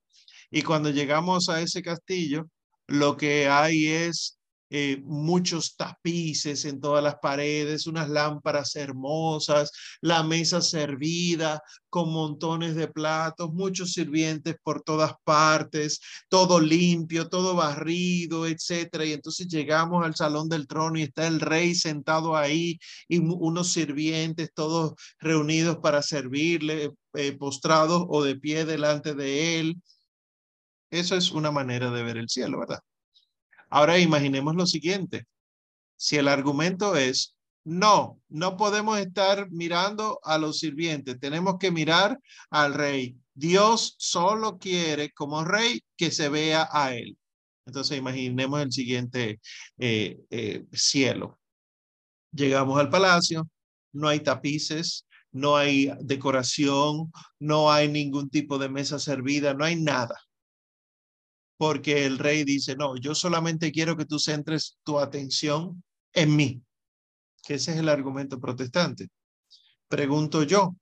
y 0.51 0.63
cuando 0.63 0.91
llegamos 0.91 1.49
a 1.49 1.61
ese 1.61 1.83
castillo, 1.83 2.49
lo 2.87 3.17
que 3.17 3.49
hay 3.49 3.87
es 3.87 4.38
eh, 4.71 5.01
muchos 5.05 5.77
tapices 5.77 6.65
en 6.65 6.81
todas 6.81 7.03
las 7.03 7.17
paredes, 7.17 7.87
unas 7.87 8.09
lámparas 8.09 8.77
hermosas, 8.77 9.73
la 10.01 10.23
mesa 10.23 10.61
servida 10.61 11.63
con 11.91 12.13
montones 12.13 12.75
de 12.75 12.89
platos, 12.89 13.53
muchos 13.53 13.93
sirvientes 13.93 14.57
por 14.63 14.83
todas 14.83 15.13
partes, 15.25 16.01
todo 16.29 16.61
limpio, 16.61 17.29
todo 17.29 17.55
barrido, 17.55 18.47
etcétera. 18.47 19.05
Y 19.05 19.13
entonces 19.13 19.49
llegamos 19.49 20.05
al 20.05 20.15
salón 20.15 20.49
del 20.49 20.67
trono 20.67 20.99
y 20.99 21.03
está 21.03 21.27
el 21.27 21.41
rey 21.41 21.75
sentado 21.75 22.37
ahí 22.37 22.79
y 23.09 23.19
unos 23.19 23.73
sirvientes 23.73 24.51
todos 24.55 24.95
reunidos 25.19 25.79
para 25.79 26.03
servirle, 26.03 26.91
eh, 27.15 27.33
postrados 27.33 28.05
o 28.09 28.23
de 28.23 28.37
pie 28.37 28.65
delante 28.65 29.15
de 29.15 29.61
él. 29.61 29.77
Eso 30.91 31.17
es 31.17 31.33
una 31.33 31.51
manera 31.51 31.91
de 31.91 32.03
ver 32.03 32.17
el 32.19 32.29
cielo, 32.29 32.61
¿verdad? 32.61 32.81
Ahora 33.71 33.99
imaginemos 33.99 34.55
lo 34.55 34.67
siguiente. 34.67 35.27
Si 35.97 36.17
el 36.17 36.29
argumento 36.29 36.97
es, 36.97 37.37
no, 37.65 38.21
no 38.29 38.57
podemos 38.57 38.99
estar 38.99 39.51
mirando 39.51 40.21
a 40.23 40.39
los 40.39 40.59
sirvientes, 40.59 41.21
tenemos 41.21 41.57
que 41.59 41.71
mirar 41.71 42.19
al 42.51 42.75
rey. 42.75 43.17
Dios 43.35 43.95
solo 43.99 44.59
quiere 44.59 45.13
como 45.13 45.45
rey 45.45 45.83
que 45.97 46.11
se 46.11 46.29
vea 46.29 46.69
a 46.73 46.95
él. 46.95 47.19
Entonces 47.67 47.99
imaginemos 47.99 48.63
el 48.63 48.73
siguiente 48.73 49.41
eh, 49.79 50.19
eh, 50.31 50.65
cielo. 50.73 51.39
Llegamos 52.33 52.79
al 52.81 52.89
palacio, 52.89 53.49
no 53.93 54.09
hay 54.09 54.21
tapices, 54.21 55.07
no 55.33 55.57
hay 55.57 55.93
decoración, 56.01 57.13
no 57.39 57.71
hay 57.71 57.89
ningún 57.89 58.31
tipo 58.31 58.59
de 58.59 58.71
mesa 58.71 58.99
servida, 58.99 59.53
no 59.53 59.65
hay 59.65 59.77
nada 59.77 60.15
porque 61.59 62.07
el 62.07 62.19
rey 62.19 62.45
dice, 62.45 62.77
no, 62.77 62.97
yo 62.97 63.15
solamente 63.15 63.73
quiero 63.73 63.97
que 63.97 64.07
tú 64.07 64.19
centres 64.19 64.79
tu 64.85 64.99
atención 64.99 65.83
en 66.13 66.37
mí, 66.37 66.63
que 67.43 67.55
ese 67.55 67.73
es 67.73 67.79
el 67.79 67.89
argumento 67.89 68.39
protestante. 68.41 69.09
Pregunto 69.89 70.45
yo, 70.45 70.77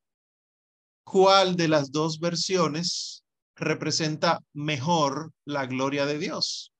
¿cuál 1.02 1.56
de 1.56 1.68
las 1.68 1.90
dos 1.90 2.20
versiones 2.20 3.24
representa 3.56 4.40
mejor 4.52 5.32
la 5.46 5.64
gloria 5.64 6.04
de 6.04 6.18
Dios? 6.18 6.72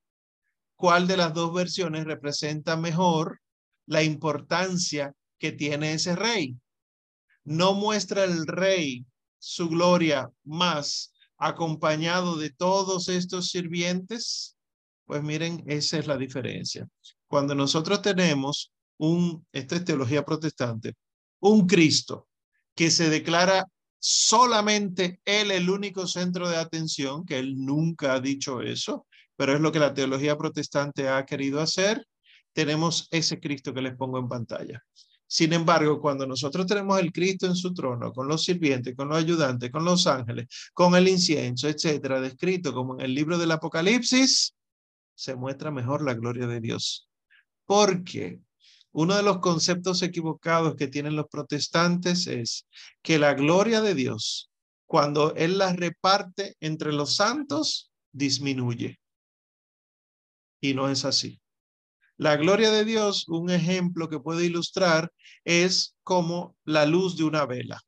¿Cuál 0.76 1.06
de 1.06 1.16
las 1.16 1.32
dos 1.32 1.54
versiones 1.54 2.04
representa 2.04 2.76
mejor 2.76 3.40
la 3.86 4.02
importancia 4.02 5.14
que 5.38 5.52
tiene 5.52 5.94
ese 5.94 6.14
rey? 6.14 6.54
¿No 7.44 7.72
muestra 7.72 8.24
el 8.24 8.46
rey 8.46 9.06
su 9.38 9.70
gloria 9.70 10.30
más 10.44 11.14
acompañado 11.38 12.36
de 12.36 12.50
todos 12.50 13.08
estos 13.08 13.50
sirvientes? 13.50 14.56
Pues 15.04 15.22
miren, 15.22 15.62
esa 15.66 15.98
es 15.98 16.06
la 16.06 16.16
diferencia. 16.16 16.88
Cuando 17.26 17.54
nosotros 17.54 18.02
tenemos 18.02 18.72
un, 18.98 19.46
esta 19.52 19.76
es 19.76 19.84
teología 19.84 20.24
protestante, 20.24 20.94
un 21.40 21.66
Cristo 21.66 22.28
que 22.74 22.90
se 22.90 23.10
declara 23.10 23.66
solamente 23.98 25.20
Él 25.24 25.50
el 25.50 25.70
único 25.70 26.06
centro 26.06 26.48
de 26.48 26.56
atención, 26.56 27.24
que 27.24 27.38
Él 27.38 27.56
nunca 27.56 28.14
ha 28.14 28.20
dicho 28.20 28.60
eso, 28.60 29.06
pero 29.36 29.54
es 29.54 29.60
lo 29.60 29.72
que 29.72 29.78
la 29.78 29.94
teología 29.94 30.36
protestante 30.36 31.08
ha 31.08 31.24
querido 31.24 31.60
hacer, 31.60 32.06
tenemos 32.52 33.08
ese 33.10 33.38
Cristo 33.38 33.74
que 33.74 33.82
les 33.82 33.96
pongo 33.96 34.18
en 34.18 34.28
pantalla. 34.28 34.82
Sin 35.28 35.52
embargo, 35.52 36.00
cuando 36.00 36.26
nosotros 36.26 36.66
tenemos 36.66 37.00
el 37.00 37.12
Cristo 37.12 37.46
en 37.46 37.56
su 37.56 37.74
trono, 37.74 38.12
con 38.12 38.28
los 38.28 38.44
sirvientes, 38.44 38.94
con 38.94 39.08
los 39.08 39.18
ayudantes, 39.18 39.70
con 39.70 39.84
los 39.84 40.06
ángeles, 40.06 40.46
con 40.72 40.94
el 40.94 41.08
incienso, 41.08 41.68
etcétera, 41.68 42.20
descrito 42.20 42.72
como 42.72 42.94
en 42.94 43.00
el 43.00 43.14
libro 43.14 43.36
del 43.36 43.50
Apocalipsis, 43.50 44.54
se 45.14 45.34
muestra 45.34 45.70
mejor 45.70 46.04
la 46.04 46.14
gloria 46.14 46.46
de 46.46 46.60
Dios. 46.60 47.08
Porque 47.64 48.40
uno 48.92 49.16
de 49.16 49.22
los 49.22 49.40
conceptos 49.40 50.02
equivocados 50.02 50.76
que 50.76 50.86
tienen 50.86 51.16
los 51.16 51.26
protestantes 51.28 52.26
es 52.28 52.66
que 53.02 53.18
la 53.18 53.34
gloria 53.34 53.80
de 53.80 53.94
Dios, 53.94 54.48
cuando 54.86 55.34
Él 55.34 55.58
la 55.58 55.72
reparte 55.72 56.54
entre 56.60 56.92
los 56.92 57.16
santos, 57.16 57.90
disminuye. 58.12 59.00
Y 60.60 60.74
no 60.74 60.88
es 60.88 61.04
así. 61.04 61.40
La 62.18 62.36
gloria 62.36 62.70
de 62.70 62.84
Dios, 62.84 63.28
un 63.28 63.50
ejemplo 63.50 64.08
que 64.08 64.20
puede 64.20 64.46
ilustrar, 64.46 65.12
es 65.44 65.96
como 66.02 66.56
la 66.64 66.86
luz 66.86 67.16
de 67.16 67.24
una 67.24 67.44
vela, 67.44 67.80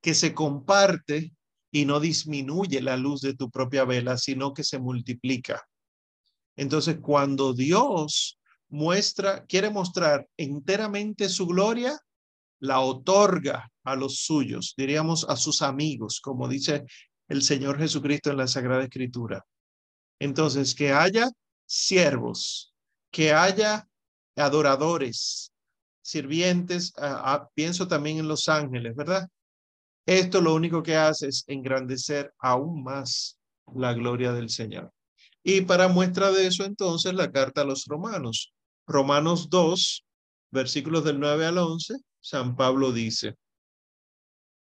que 0.00 0.14
se 0.14 0.34
comparte 0.34 1.32
y 1.72 1.84
no 1.84 2.00
disminuye 2.00 2.80
la 2.80 2.96
luz 2.96 3.20
de 3.20 3.34
tu 3.34 3.50
propia 3.50 3.84
vela, 3.84 4.16
sino 4.18 4.54
que 4.54 4.64
se 4.64 4.78
multiplica. 4.78 5.62
Entonces, 6.56 6.98
cuando 7.00 7.52
Dios 7.52 8.38
muestra, 8.68 9.44
quiere 9.46 9.70
mostrar 9.70 10.28
enteramente 10.36 11.28
su 11.28 11.46
gloria, 11.46 11.98
la 12.60 12.80
otorga 12.80 13.70
a 13.84 13.96
los 13.96 14.18
suyos, 14.18 14.74
diríamos 14.76 15.24
a 15.28 15.36
sus 15.36 15.62
amigos, 15.62 16.20
como 16.20 16.46
dice 16.46 16.84
el 17.28 17.42
Señor 17.42 17.78
Jesucristo 17.78 18.30
en 18.30 18.36
la 18.36 18.46
Sagrada 18.46 18.84
Escritura. 18.84 19.44
Entonces, 20.18 20.74
que 20.74 20.92
haya 20.92 21.30
siervos, 21.66 22.69
que 23.10 23.32
haya 23.32 23.88
adoradores, 24.36 25.52
sirvientes, 26.02 26.92
pienso 27.54 27.86
también 27.86 28.18
en 28.18 28.28
los 28.28 28.48
ángeles, 28.48 28.94
¿verdad? 28.96 29.28
Esto 30.06 30.40
lo 30.40 30.54
único 30.54 30.82
que 30.82 30.96
hace 30.96 31.28
es 31.28 31.44
engrandecer 31.46 32.32
aún 32.38 32.82
más 32.82 33.38
la 33.74 33.92
gloria 33.92 34.32
del 34.32 34.48
Señor. 34.50 34.92
Y 35.42 35.62
para 35.62 35.88
muestra 35.88 36.32
de 36.32 36.46
eso, 36.46 36.64
entonces, 36.64 37.14
la 37.14 37.30
carta 37.30 37.62
a 37.62 37.64
los 37.64 37.84
romanos. 37.86 38.52
Romanos 38.86 39.48
2, 39.50 40.04
versículos 40.50 41.04
del 41.04 41.20
9 41.20 41.46
al 41.46 41.58
11, 41.58 41.94
San 42.20 42.56
Pablo 42.56 42.92
dice, 42.92 43.36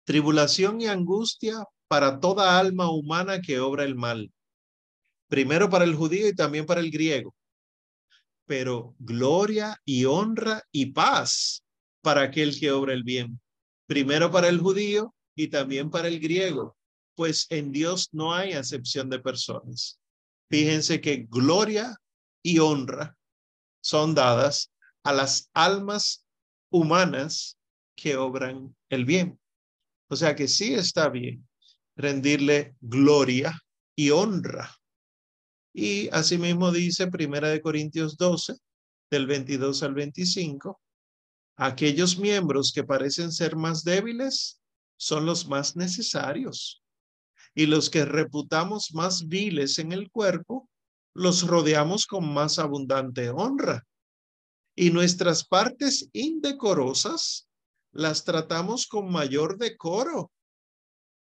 tribulación 0.04 0.80
y 0.80 0.86
angustia 0.86 1.64
para 1.86 2.18
toda 2.20 2.58
alma 2.58 2.90
humana 2.90 3.40
que 3.40 3.60
obra 3.60 3.84
el 3.84 3.94
mal, 3.94 4.32
primero 5.28 5.70
para 5.70 5.84
el 5.84 5.94
judío 5.94 6.28
y 6.28 6.34
también 6.34 6.66
para 6.66 6.80
el 6.80 6.90
griego 6.90 7.34
pero 8.48 8.96
gloria 8.98 9.78
y 9.84 10.06
honra 10.06 10.64
y 10.72 10.86
paz 10.86 11.62
para 12.02 12.22
aquel 12.22 12.58
que 12.58 12.72
obra 12.72 12.94
el 12.94 13.04
bien. 13.04 13.38
Primero 13.86 14.30
para 14.30 14.48
el 14.48 14.58
judío 14.58 15.14
y 15.36 15.48
también 15.48 15.90
para 15.90 16.08
el 16.08 16.18
griego, 16.18 16.76
pues 17.14 17.46
en 17.50 17.70
Dios 17.70 18.08
no 18.12 18.34
hay 18.34 18.54
acepción 18.54 19.10
de 19.10 19.20
personas. 19.20 20.00
Fíjense 20.50 21.00
que 21.02 21.26
gloria 21.28 21.94
y 22.42 22.58
honra 22.58 23.14
son 23.82 24.14
dadas 24.14 24.72
a 25.04 25.12
las 25.12 25.50
almas 25.52 26.26
humanas 26.70 27.58
que 27.94 28.16
obran 28.16 28.74
el 28.88 29.04
bien. 29.04 29.38
O 30.08 30.16
sea 30.16 30.34
que 30.34 30.48
sí 30.48 30.72
está 30.72 31.10
bien 31.10 31.46
rendirle 31.96 32.76
gloria 32.80 33.60
y 33.94 34.10
honra 34.10 34.77
y 35.78 36.08
asimismo 36.10 36.72
dice 36.72 37.06
Primera 37.06 37.50
de 37.50 37.60
Corintios 37.60 38.16
12, 38.16 38.56
del 39.12 39.28
22 39.28 39.84
al 39.84 39.94
25, 39.94 40.80
aquellos 41.56 42.18
miembros 42.18 42.72
que 42.72 42.82
parecen 42.82 43.30
ser 43.30 43.54
más 43.54 43.84
débiles 43.84 44.60
son 44.96 45.24
los 45.24 45.46
más 45.46 45.76
necesarios. 45.76 46.82
Y 47.54 47.66
los 47.66 47.90
que 47.90 48.04
reputamos 48.04 48.92
más 48.92 49.28
viles 49.28 49.78
en 49.78 49.92
el 49.92 50.10
cuerpo, 50.10 50.68
los 51.14 51.46
rodeamos 51.46 52.06
con 52.06 52.28
más 52.32 52.58
abundante 52.58 53.30
honra. 53.30 53.84
y 54.74 54.90
nuestras 54.90 55.44
partes 55.44 56.08
indecorosas 56.12 57.48
las 57.92 58.24
tratamos 58.24 58.86
con 58.86 59.10
mayor 59.10 59.58
decoro 59.58 60.30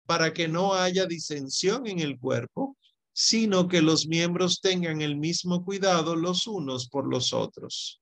para 0.08 0.32
que 0.34 0.48
no 0.48 0.74
haya 0.74 1.08
disensión 1.08 1.88
en 1.88 2.00
el 2.00 2.20
cuerpo, 2.20 2.77
sino 3.20 3.68
que 3.68 3.82
los 3.82 4.08
miembros 4.08 4.62
tengan 4.62 5.02
el 5.02 5.18
mismo 5.18 5.66
cuidado 5.66 6.16
los 6.16 6.46
unos 6.46 6.88
por 6.88 7.10
los 7.10 7.34
otros. 7.34 8.00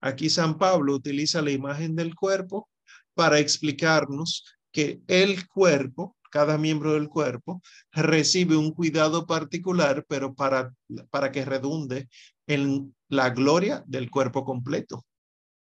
Aquí 0.00 0.30
San 0.30 0.56
Pablo 0.56 0.94
utiliza 0.94 1.42
la 1.42 1.50
imagen 1.50 1.94
del 1.94 2.14
cuerpo 2.14 2.66
para 3.12 3.38
explicarnos 3.38 4.46
que 4.72 5.02
el 5.08 5.46
cuerpo, 5.46 6.16
cada 6.30 6.56
miembro 6.56 6.94
del 6.94 7.10
cuerpo, 7.10 7.60
recibe 7.92 8.56
un 8.56 8.70
cuidado 8.70 9.26
particular, 9.26 10.06
pero 10.08 10.34
para, 10.34 10.72
para 11.10 11.30
que 11.30 11.44
redunde 11.44 12.08
en 12.46 12.96
la 13.08 13.28
gloria 13.28 13.84
del 13.86 14.10
cuerpo 14.10 14.42
completo, 14.42 15.04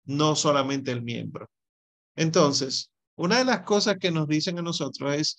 no 0.06 0.36
solamente 0.36 0.92
el 0.92 1.04
miembro. 1.04 1.48
Entonces, 2.16 2.92
una 3.16 3.38
de 3.38 3.46
las 3.46 3.62
cosas 3.62 3.98
que 4.00 4.10
nos 4.10 4.28
dicen 4.28 4.58
a 4.58 4.64
nosotros 4.64 5.14
es, 5.14 5.38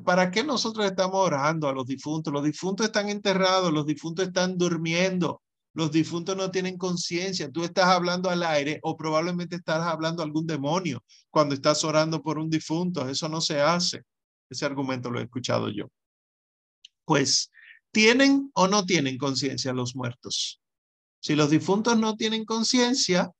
¿para 0.00 0.30
qué 0.30 0.42
nosotros 0.44 0.86
estamos 0.86 1.16
orando 1.16 1.68
a 1.68 1.72
los 1.72 1.86
difuntos? 1.86 2.32
Los 2.32 2.44
difuntos 2.44 2.86
están 2.86 3.08
enterrados, 3.08 3.72
los 3.72 3.86
difuntos 3.86 4.26
están 4.26 4.56
durmiendo, 4.56 5.42
los 5.74 5.90
difuntos 5.90 6.36
no 6.36 6.50
tienen 6.50 6.78
conciencia. 6.78 7.50
Tú 7.50 7.64
estás 7.64 7.86
hablando 7.86 8.30
al 8.30 8.42
aire 8.42 8.78
o 8.82 8.96
probablemente 8.96 9.56
estás 9.56 9.82
hablando 9.82 10.22
a 10.22 10.26
algún 10.26 10.46
demonio 10.46 11.02
cuando 11.30 11.54
estás 11.54 11.84
orando 11.84 12.22
por 12.22 12.38
un 12.38 12.50
difunto. 12.50 13.08
Eso 13.08 13.28
no 13.28 13.40
se 13.40 13.60
hace. 13.60 14.02
Ese 14.50 14.66
argumento 14.66 15.10
lo 15.10 15.18
he 15.20 15.24
escuchado 15.24 15.68
yo. 15.70 15.86
Pues, 17.04 17.50
¿tienen 17.90 18.50
o 18.54 18.68
no 18.68 18.84
tienen 18.84 19.18
conciencia 19.18 19.72
los 19.72 19.96
muertos? 19.96 20.60
Si 21.20 21.34
los 21.34 21.50
difuntos 21.50 21.98
no 21.98 22.16
tienen 22.16 22.44
conciencia, 22.44 23.30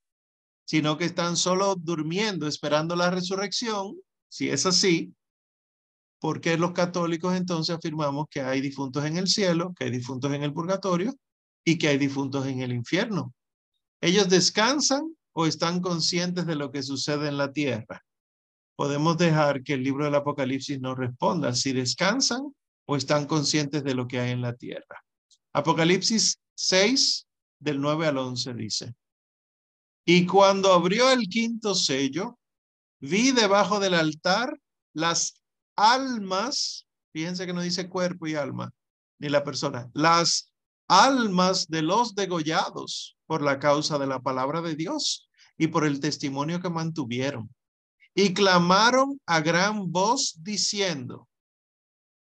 sino 0.65 0.97
que 0.97 1.05
están 1.05 1.37
solo 1.37 1.75
durmiendo 1.75 2.47
esperando 2.47 2.97
la 2.97 3.11
resurrección, 3.11 3.97
si 4.29 4.49
es 4.49 4.65
así, 4.65 5.13
¿por 6.23 6.41
qué 6.41 6.57
los 6.57 6.71
católicos 6.71 7.35
entonces 7.35 7.75
afirmamos 7.75 8.27
que 8.31 8.43
hay 8.43 8.61
difuntos 8.61 9.05
en 9.05 9.17
el 9.17 9.27
cielo, 9.27 9.75
que 9.77 9.87
hay 9.87 9.91
difuntos 9.91 10.33
en 10.33 10.45
el 10.45 10.53
purgatorio 10.53 11.13
y 11.65 11.79
que 11.79 11.89
hay 11.89 11.99
difuntos 11.99 12.47
en 12.47 12.61
el 12.61 12.73
infierno? 12.73 13.35
¿Ellos 14.01 14.29
descansan 14.29 15.17
o 15.33 15.47
están 15.47 15.81
conscientes 15.81 16.47
de 16.47 16.55
lo 16.55 16.71
que 16.71 16.85
sucede 16.85 17.27
en 17.27 17.39
la 17.39 17.53
tierra? 17.53 18.05
Podemos 18.77 19.19
dejar 19.19 19.65
que 19.65 19.73
el 19.73 19.83
libro 19.83 20.05
del 20.05 20.15
Apocalipsis 20.15 20.81
nos 20.81 20.97
responda 20.97 21.57
si 21.57 21.73
descansan 21.73 22.55
o 22.87 22.97
están 22.97 23.27
conscientes 23.27 23.83
de 23.83 23.95
lo 23.97 24.07
que 24.07 24.21
hay 24.21 24.31
en 24.31 24.43
la 24.43 24.55
tierra. 24.55 25.05
Apocalipsis 25.53 26.39
6, 26.55 27.27
del 27.59 27.81
9 27.81 28.07
al 28.07 28.19
11 28.19 28.55
dice, 28.55 28.95
y 30.05 30.25
cuando 30.25 30.73
abrió 30.73 31.11
el 31.11 31.27
quinto 31.29 31.75
sello, 31.75 32.39
vi 33.01 33.33
debajo 33.33 33.81
del 33.81 33.95
altar 33.95 34.57
las 34.95 35.42
almas, 35.77 36.87
fíjense 37.13 37.47
que 37.47 37.53
no 37.53 37.63
dice 37.63 37.89
cuerpo 37.89 38.27
y 38.27 38.35
alma, 38.35 38.73
ni 39.19 39.29
la 39.29 39.45
persona, 39.45 39.91
las 39.95 40.53
almas 40.89 41.69
de 41.69 41.83
los 41.83 42.15
degollados 42.15 43.17
por 43.27 43.43
la 43.43 43.59
causa 43.59 43.99
de 43.99 44.07
la 44.07 44.21
palabra 44.21 44.61
de 44.61 44.77
Dios 44.77 45.31
y 45.57 45.69
por 45.69 45.85
el 45.85 46.01
testimonio 46.01 46.61
que 46.61 46.71
mantuvieron. 46.71 47.55
Y 48.15 48.35
clamaron 48.35 49.21
a 49.27 49.41
gran 49.41 49.91
voz 49.91 50.35
diciendo, 50.43 51.29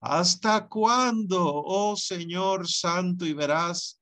¿hasta 0.01 0.69
cuándo, 0.69 1.43
oh 1.45 1.97
Señor 1.97 2.69
santo 2.69 3.25
y 3.25 3.33
veraz, 3.33 4.01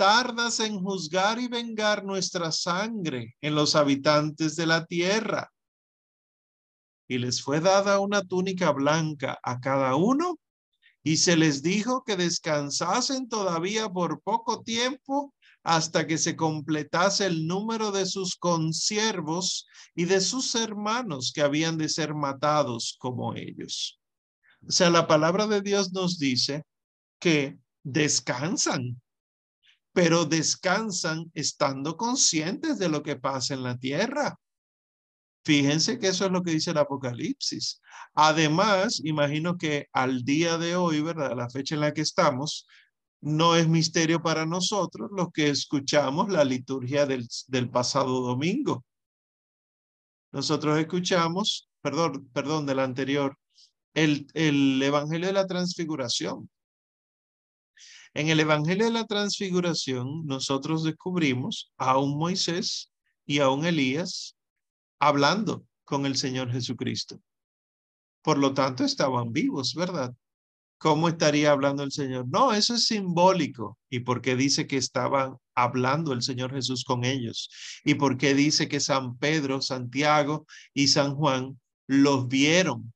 tardas 0.00 0.60
en 0.60 0.80
juzgar 0.82 1.38
y 1.38 1.46
vengar 1.46 2.04
nuestra 2.04 2.50
sangre 2.52 3.36
en 3.42 3.54
los 3.54 3.76
habitantes 3.76 4.56
de 4.56 4.64
la 4.64 4.86
tierra. 4.86 5.52
Y 7.10 7.18
les 7.18 7.42
fue 7.42 7.58
dada 7.58 7.98
una 7.98 8.22
túnica 8.22 8.70
blanca 8.70 9.36
a 9.42 9.58
cada 9.58 9.96
uno 9.96 10.38
y 11.02 11.16
se 11.16 11.36
les 11.36 11.60
dijo 11.60 12.04
que 12.04 12.16
descansasen 12.16 13.28
todavía 13.28 13.88
por 13.88 14.22
poco 14.22 14.62
tiempo 14.62 15.34
hasta 15.64 16.06
que 16.06 16.18
se 16.18 16.36
completase 16.36 17.26
el 17.26 17.48
número 17.48 17.90
de 17.90 18.06
sus 18.06 18.36
consiervos 18.36 19.66
y 19.96 20.04
de 20.04 20.20
sus 20.20 20.54
hermanos 20.54 21.32
que 21.34 21.42
habían 21.42 21.78
de 21.78 21.88
ser 21.88 22.14
matados 22.14 22.96
como 23.00 23.34
ellos. 23.34 23.98
O 24.64 24.70
sea, 24.70 24.88
la 24.88 25.08
palabra 25.08 25.48
de 25.48 25.62
Dios 25.62 25.92
nos 25.92 26.16
dice 26.16 26.62
que 27.18 27.58
descansan 27.82 29.00
pero 29.92 30.24
descansan 30.24 31.32
estando 31.34 31.96
conscientes 31.96 32.78
de 32.78 32.88
lo 32.88 33.02
que 33.02 33.16
pasa 33.16 33.54
en 33.54 33.64
la 33.64 33.76
tierra. 33.76 34.38
Fíjense 35.44 35.98
que 35.98 36.08
eso 36.08 36.26
es 36.26 36.30
lo 36.30 36.42
que 36.42 36.52
dice 36.52 36.70
el 36.70 36.78
Apocalipsis. 36.78 37.80
Además, 38.14 39.00
imagino 39.04 39.56
que 39.56 39.86
al 39.92 40.22
día 40.24 40.58
de 40.58 40.76
hoy, 40.76 41.00
¿verdad? 41.00 41.34
La 41.36 41.48
fecha 41.48 41.74
en 41.74 41.80
la 41.80 41.94
que 41.94 42.02
estamos, 42.02 42.66
no 43.20 43.56
es 43.56 43.68
misterio 43.68 44.22
para 44.22 44.46
nosotros 44.46 45.10
los 45.12 45.28
que 45.32 45.48
escuchamos 45.48 46.30
la 46.30 46.44
liturgia 46.44 47.06
del, 47.06 47.26
del 47.48 47.70
pasado 47.70 48.20
domingo. 48.20 48.84
Nosotros 50.32 50.78
escuchamos, 50.78 51.68
perdón, 51.80 52.28
perdón, 52.32 52.66
del 52.66 52.78
anterior, 52.78 53.36
el, 53.94 54.26
el 54.34 54.82
Evangelio 54.82 55.26
de 55.26 55.32
la 55.32 55.46
Transfiguración. 55.46 56.48
En 58.14 58.28
el 58.28 58.40
Evangelio 58.40 58.86
de 58.86 58.92
la 58.92 59.06
Transfiguración, 59.06 60.26
nosotros 60.26 60.84
descubrimos 60.84 61.72
a 61.76 61.98
un 61.98 62.18
Moisés 62.18 62.90
y 63.26 63.38
a 63.38 63.50
un 63.50 63.64
Elías 63.64 64.36
hablando 65.00 65.64
con 65.84 66.06
el 66.06 66.16
Señor 66.16 66.52
Jesucristo. 66.52 67.20
Por 68.22 68.38
lo 68.38 68.54
tanto, 68.54 68.84
estaban 68.84 69.32
vivos, 69.32 69.74
¿verdad? 69.74 70.14
¿Cómo 70.78 71.08
estaría 71.08 71.50
hablando 71.50 71.82
el 71.82 71.92
Señor? 71.92 72.26
No, 72.28 72.52
eso 72.52 72.74
es 72.74 72.86
simbólico. 72.86 73.78
¿Y 73.90 74.00
por 74.00 74.22
qué 74.22 74.36
dice 74.36 74.66
que 74.66 74.76
estaban 74.76 75.36
hablando 75.54 76.12
el 76.12 76.22
Señor 76.22 76.54
Jesús 76.54 76.84
con 76.84 77.04
ellos? 77.04 77.50
¿Y 77.84 77.94
por 77.94 78.16
qué 78.16 78.34
dice 78.34 78.68
que 78.68 78.80
San 78.80 79.18
Pedro, 79.18 79.60
Santiago 79.60 80.46
y 80.72 80.88
San 80.88 81.16
Juan 81.16 81.60
los 81.86 82.28
vieron? 82.28 82.92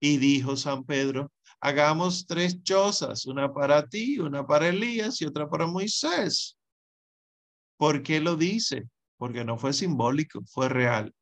Y 0.00 0.18
dijo 0.18 0.56
San 0.56 0.84
Pedro, 0.84 1.32
hagamos 1.60 2.26
tres 2.26 2.62
chozas, 2.62 3.26
una 3.26 3.52
para 3.52 3.86
ti, 3.88 4.18
una 4.18 4.46
para 4.46 4.68
Elías 4.68 5.20
y 5.20 5.26
otra 5.26 5.48
para 5.48 5.66
Moisés. 5.66 6.56
¿Por 7.76 8.02
qué 8.02 8.20
lo 8.20 8.36
dice? 8.36 8.84
Porque 9.16 9.44
no 9.44 9.58
fue 9.58 9.72
simbólico, 9.72 10.42
fue 10.46 10.68
real. 10.68 11.12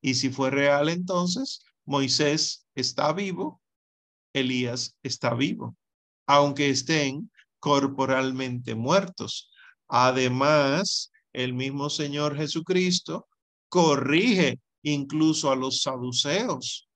Y 0.00 0.14
si 0.14 0.30
fue 0.30 0.50
real, 0.50 0.88
entonces 0.88 1.64
Moisés 1.84 2.66
está 2.74 3.12
vivo, 3.12 3.60
Elías 4.32 4.96
está 5.02 5.34
vivo, 5.34 5.76
aunque 6.26 6.70
estén 6.70 7.30
corporalmente 7.58 8.74
muertos. 8.74 9.50
Además, 9.88 11.10
el 11.32 11.54
mismo 11.54 11.90
Señor 11.90 12.36
Jesucristo 12.36 13.28
corrige 13.68 14.60
incluso 14.82 15.50
a 15.50 15.56
los 15.56 15.82
saduceos. 15.82 16.88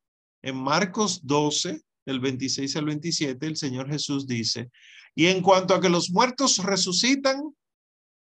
En 0.42 0.57
Marcos 0.57 1.21
12, 1.23 1.81
del 2.05 2.21
26 2.21 2.77
al 2.77 2.85
27, 2.87 3.47
el 3.47 3.57
Señor 3.57 3.88
Jesús 3.88 4.27
dice, 4.27 4.71
y 5.14 5.27
en 5.27 5.42
cuanto 5.42 5.75
a 5.75 5.81
que 5.81 5.88
los 5.88 6.11
muertos 6.11 6.59
resucitan, 6.59 7.40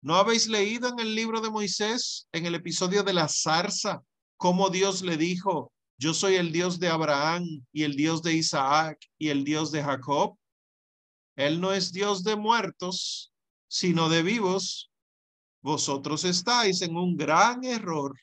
¿no 0.02 0.16
habéis 0.16 0.46
leído 0.48 0.88
en 0.88 1.00
el 1.00 1.14
libro 1.14 1.40
de 1.40 1.50
Moisés, 1.50 2.28
en 2.32 2.46
el 2.46 2.54
episodio 2.54 3.02
de 3.02 3.14
la 3.14 3.28
zarza, 3.28 4.02
cómo 4.42 4.70
Dios 4.70 5.02
le 5.02 5.16
dijo, 5.16 5.72
yo 5.96 6.12
soy 6.14 6.34
el 6.34 6.50
Dios 6.50 6.80
de 6.80 6.88
Abraham 6.88 7.64
y 7.72 7.84
el 7.84 7.94
Dios 7.94 8.24
de 8.24 8.32
Isaac 8.32 8.98
y 9.16 9.28
el 9.28 9.44
Dios 9.44 9.70
de 9.70 9.84
Jacob? 9.84 10.36
Él 11.36 11.60
no 11.60 11.72
es 11.72 11.92
Dios 11.92 12.24
de 12.24 12.34
muertos, 12.34 13.32
sino 13.68 14.08
de 14.08 14.24
vivos. 14.24 14.90
Vosotros 15.62 16.24
estáis 16.24 16.82
en 16.82 16.96
un 16.96 17.16
gran 17.16 17.62
error. 17.62 18.18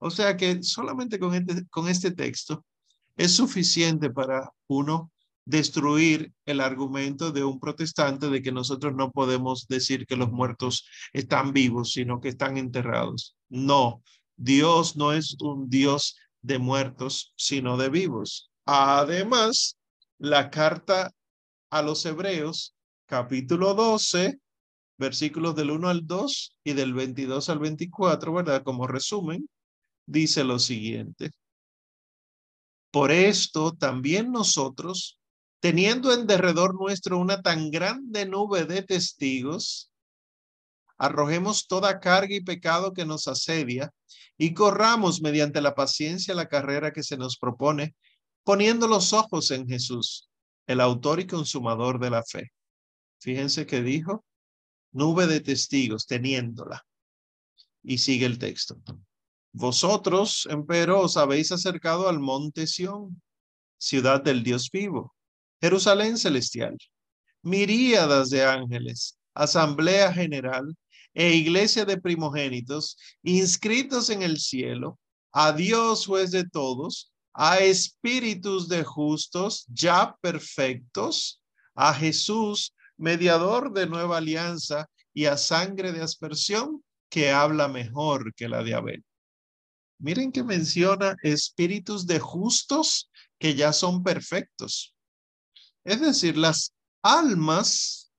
O 0.00 0.10
sea 0.10 0.36
que 0.36 0.64
solamente 0.64 1.20
con 1.20 1.32
este, 1.32 1.64
con 1.68 1.86
este 1.86 2.10
texto 2.10 2.64
es 3.16 3.36
suficiente 3.36 4.10
para 4.10 4.50
uno 4.66 5.12
destruir 5.44 6.32
el 6.44 6.60
argumento 6.60 7.30
de 7.30 7.44
un 7.44 7.60
protestante 7.60 8.30
de 8.30 8.42
que 8.42 8.50
nosotros 8.50 8.96
no 8.96 9.12
podemos 9.12 9.68
decir 9.68 10.06
que 10.08 10.16
los 10.16 10.32
muertos 10.32 10.88
están 11.12 11.52
vivos, 11.52 11.92
sino 11.92 12.20
que 12.20 12.30
están 12.30 12.56
enterrados. 12.56 13.36
No, 13.48 14.02
Dios 14.42 14.96
no 14.96 15.12
es 15.12 15.36
un 15.40 15.70
Dios 15.70 16.16
de 16.40 16.58
muertos, 16.58 17.32
sino 17.36 17.76
de 17.76 17.88
vivos. 17.90 18.50
Además, 18.66 19.76
la 20.18 20.50
carta 20.50 21.12
a 21.70 21.82
los 21.82 22.04
Hebreos, 22.04 22.74
capítulo 23.06 23.74
12, 23.74 24.40
versículos 24.98 25.54
del 25.54 25.70
1 25.70 25.88
al 25.88 26.06
2 26.08 26.56
y 26.64 26.72
del 26.72 26.92
22 26.92 27.48
al 27.50 27.60
24, 27.60 28.34
¿verdad? 28.34 28.64
Como 28.64 28.88
resumen, 28.88 29.48
dice 30.06 30.42
lo 30.42 30.58
siguiente. 30.58 31.30
Por 32.90 33.12
esto 33.12 33.70
también 33.70 34.32
nosotros, 34.32 35.20
teniendo 35.60 36.12
en 36.12 36.26
derredor 36.26 36.74
nuestro 36.74 37.16
una 37.16 37.42
tan 37.42 37.70
grande 37.70 38.26
nube 38.26 38.64
de 38.64 38.82
testigos, 38.82 39.91
arrojemos 41.02 41.66
toda 41.66 41.98
carga 41.98 42.32
y 42.32 42.42
pecado 42.42 42.92
que 42.92 43.04
nos 43.04 43.26
asedia 43.26 43.92
y 44.38 44.54
corramos 44.54 45.20
mediante 45.20 45.60
la 45.60 45.74
paciencia 45.74 46.32
la 46.32 46.48
carrera 46.48 46.92
que 46.92 47.02
se 47.02 47.16
nos 47.16 47.38
propone, 47.38 47.96
poniendo 48.44 48.86
los 48.86 49.12
ojos 49.12 49.50
en 49.50 49.66
Jesús, 49.66 50.30
el 50.68 50.80
autor 50.80 51.18
y 51.18 51.26
consumador 51.26 51.98
de 51.98 52.10
la 52.10 52.22
fe. 52.22 52.52
Fíjense 53.20 53.66
que 53.66 53.82
dijo, 53.82 54.24
nube 54.92 55.26
de 55.26 55.40
testigos, 55.40 56.06
teniéndola. 56.06 56.86
Y 57.82 57.98
sigue 57.98 58.26
el 58.26 58.38
texto. 58.38 58.76
Vosotros, 59.50 60.46
empero, 60.48 61.00
os 61.00 61.16
habéis 61.16 61.50
acercado 61.50 62.08
al 62.08 62.20
monte 62.20 62.68
Sión, 62.68 63.20
ciudad 63.76 64.22
del 64.22 64.44
Dios 64.44 64.70
vivo, 64.70 65.16
Jerusalén 65.60 66.16
celestial, 66.16 66.78
miríadas 67.42 68.30
de 68.30 68.44
ángeles, 68.44 69.18
asamblea 69.34 70.12
general 70.12 70.76
e 71.14 71.34
iglesia 71.34 71.84
de 71.84 72.00
primogénitos, 72.00 72.96
inscritos 73.22 74.10
en 74.10 74.22
el 74.22 74.38
cielo, 74.38 74.98
a 75.32 75.52
Dios 75.52 76.06
juez 76.06 76.30
de 76.30 76.48
todos, 76.48 77.12
a 77.34 77.58
espíritus 77.60 78.68
de 78.68 78.84
justos 78.84 79.64
ya 79.68 80.14
perfectos, 80.20 81.42
a 81.74 81.94
Jesús, 81.94 82.74
mediador 82.96 83.72
de 83.72 83.86
nueva 83.86 84.18
alianza, 84.18 84.86
y 85.14 85.26
a 85.26 85.36
sangre 85.36 85.92
de 85.92 86.02
aspersión 86.02 86.82
que 87.10 87.30
habla 87.30 87.68
mejor 87.68 88.34
que 88.34 88.48
la 88.48 88.62
de 88.62 88.74
Abel. 88.74 89.04
Miren 89.98 90.32
que 90.32 90.42
menciona 90.42 91.16
espíritus 91.22 92.06
de 92.06 92.18
justos 92.18 93.10
que 93.38 93.54
ya 93.54 93.72
son 93.72 94.02
perfectos. 94.02 94.94
Es 95.84 96.00
decir, 96.00 96.36
las 96.36 96.74
almas 97.02 98.10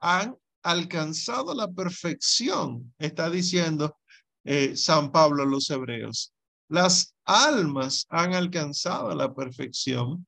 han 0.00 0.36
alcanzado 0.70 1.54
la 1.54 1.68
perfección, 1.68 2.94
está 2.98 3.30
diciendo 3.30 3.96
eh, 4.44 4.76
San 4.76 5.12
Pablo 5.12 5.42
a 5.42 5.46
los 5.46 5.68
hebreos. 5.70 6.32
Las 6.68 7.14
almas 7.24 8.06
han 8.08 8.34
alcanzado 8.34 9.14
la 9.14 9.34
perfección 9.34 10.26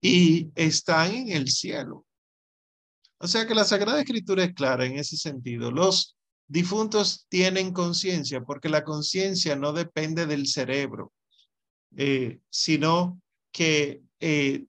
y 0.00 0.50
están 0.54 1.14
en 1.14 1.28
el 1.30 1.48
cielo. 1.48 2.04
O 3.18 3.26
sea 3.26 3.46
que 3.46 3.54
la 3.54 3.64
Sagrada 3.64 4.00
Escritura 4.00 4.44
es 4.44 4.54
clara 4.54 4.84
en 4.84 4.98
ese 4.98 5.16
sentido. 5.16 5.70
Los 5.70 6.16
difuntos 6.46 7.26
tienen 7.28 7.72
conciencia 7.72 8.42
porque 8.42 8.68
la 8.68 8.84
conciencia 8.84 9.56
no 9.56 9.72
depende 9.72 10.26
del 10.26 10.46
cerebro, 10.46 11.12
eh, 11.96 12.40
sino 12.50 13.20
que 13.52 14.02
eh, 14.20 14.66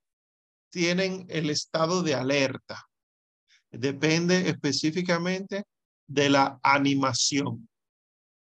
tienen 0.69 1.25
el 1.29 1.49
estado 1.49 2.03
de 2.03 2.15
alerta. 2.15 2.86
Depende 3.71 4.49
específicamente 4.49 5.63
de 6.07 6.29
la 6.29 6.59
animación. 6.63 7.67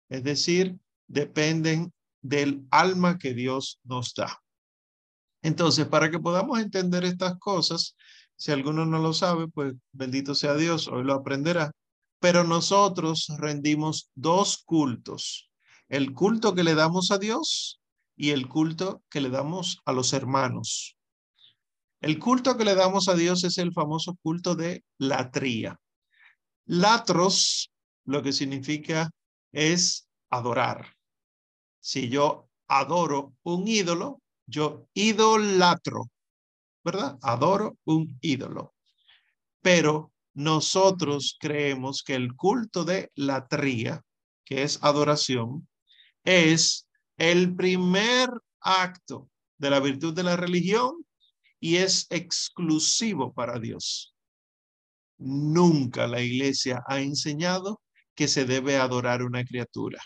Es 0.09 0.23
decir, 0.23 0.77
dependen 1.09 1.93
del 2.23 2.67
alma 2.71 3.19
que 3.19 3.35
Dios 3.35 3.81
nos 3.85 4.15
da. 4.15 4.41
Entonces, 5.43 5.87
para 5.87 6.11
que 6.11 6.19
podamos 6.19 6.59
entender 6.59 7.05
estas 7.05 7.39
cosas, 7.39 7.97
si 8.37 8.53
alguno 8.53 8.85
no 8.85 8.99
lo 8.99 9.13
sabe, 9.13 9.49
pues 9.49 9.75
bendito 9.93 10.35
sea 10.35 10.55
Dios, 10.55 10.89
hoy 10.89 11.05
lo 11.05 11.15
aprenderá. 11.15 11.73
Pero 12.21 12.45
nosotros 12.45 13.27
rendimos 13.39 14.11
dos 14.15 14.59
cultos, 14.65 15.51
el 15.89 16.13
culto 16.13 16.55
que 16.55 16.65
le 16.65 16.75
damos 16.75 17.11
a 17.11 17.19
Dios 17.19 17.81
y 18.17 18.31
el 18.31 18.49
culto 18.49 19.03
que 19.11 19.21
le 19.21 19.31
damos 19.31 19.81
a 19.85 19.93
los 19.93 20.13
hermanos. 20.13 20.96
El 22.07 22.21
culto 22.21 22.57
que 22.57 22.65
le 22.65 22.77
damos 22.77 23.09
a 23.09 23.17
Dios 23.17 23.43
es 23.43 23.59
el 23.59 23.73
famoso 23.73 24.17
culto 24.23 24.55
de 24.55 24.85
latría. 24.97 25.77
Latros, 26.67 27.73
lo 28.05 28.23
que 28.23 28.33
significa 28.33 29.11
es 29.51 30.09
adorar. 30.31 30.95
Si 31.81 32.09
yo 32.09 32.49
adoro 32.69 33.35
un 33.43 33.67
ídolo, 33.67 34.23
yo 34.47 34.87
idolatro, 34.95 36.05
¿verdad? 36.85 37.19
Adoro 37.23 37.77
un 37.87 38.17
ídolo. 38.21 38.77
Pero 39.61 40.13
nosotros 40.33 41.37
creemos 41.41 42.05
que 42.05 42.15
el 42.15 42.37
culto 42.37 42.85
de 42.85 43.11
latría, 43.17 44.01
que 44.45 44.63
es 44.63 44.79
adoración, 44.81 45.67
es 46.23 46.87
el 47.17 47.57
primer 47.57 48.31
acto 48.61 49.29
de 49.59 49.71
la 49.71 49.81
virtud 49.81 50.15
de 50.15 50.23
la 50.23 50.37
religión 50.37 51.05
y 51.67 51.79
es 51.79 52.07
exclusivo 52.11 53.33
para 53.33 53.59
Dios. 53.59 54.15
Nunca 55.19 56.07
la 56.07 56.23
iglesia 56.23 56.85
ha 56.87 57.01
enseñado 57.01 57.83
que 58.15 58.29
se 58.29 58.45
debe 58.45 58.77
adorar 58.77 59.25
una 59.25 59.45
criatura. 59.45 60.01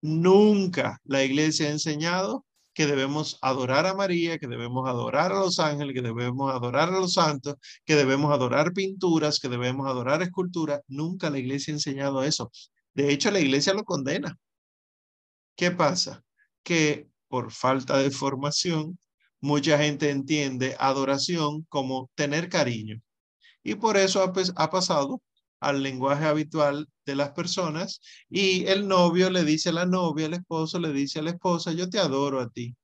Nunca 0.00 1.00
la 1.02 1.24
iglesia 1.24 1.66
ha 1.66 1.70
enseñado 1.72 2.46
que 2.72 2.86
debemos 2.86 3.36
adorar 3.42 3.84
a 3.86 3.94
María, 3.94 4.38
que 4.38 4.46
debemos 4.46 4.88
adorar 4.88 5.32
a 5.32 5.40
los 5.40 5.58
ángeles, 5.58 5.92
que 5.92 6.02
debemos 6.02 6.52
adorar 6.52 6.90
a 6.90 7.00
los 7.00 7.14
santos, 7.14 7.56
que 7.84 7.96
debemos 7.96 8.32
adorar 8.32 8.72
pinturas, 8.72 9.40
que 9.40 9.48
debemos 9.48 9.88
adorar 9.88 10.22
esculturas. 10.22 10.82
Nunca 10.86 11.30
la 11.30 11.40
iglesia 11.40 11.72
ha 11.72 11.78
enseñado 11.78 12.22
eso. 12.22 12.52
De 12.94 13.12
hecho, 13.12 13.32
la 13.32 13.40
iglesia 13.40 13.74
lo 13.74 13.82
condena. 13.82 14.38
¿Qué 15.56 15.72
pasa? 15.72 16.22
Que 16.62 17.08
por 17.26 17.50
falta 17.50 17.98
de 17.98 18.12
formación, 18.12 18.96
mucha 19.40 19.78
gente 19.78 20.10
entiende 20.10 20.76
adoración 20.78 21.66
como 21.68 22.10
tener 22.14 22.48
cariño. 22.48 23.00
Y 23.62 23.74
por 23.74 23.96
eso 23.96 24.22
ha, 24.22 24.70
pasado 24.70 25.22
al 25.60 25.82
lenguaje 25.82 26.24
habitual 26.26 26.88
de 27.04 27.16
las 27.16 27.30
personas 27.32 28.00
y 28.28 28.66
el 28.66 28.86
novio 28.86 29.30
le 29.30 29.44
dice 29.44 29.70
a 29.70 29.72
la 29.72 29.86
novia, 29.86 30.26
el 30.26 30.34
esposo 30.34 30.78
le 30.78 30.92
dice 30.92 31.18
a 31.18 31.22
la 31.22 31.30
esposa, 31.30 31.72
yo 31.72 31.88
te 31.90 31.98
adoro 31.98 32.40
a 32.40 32.48
ti. 32.48 32.76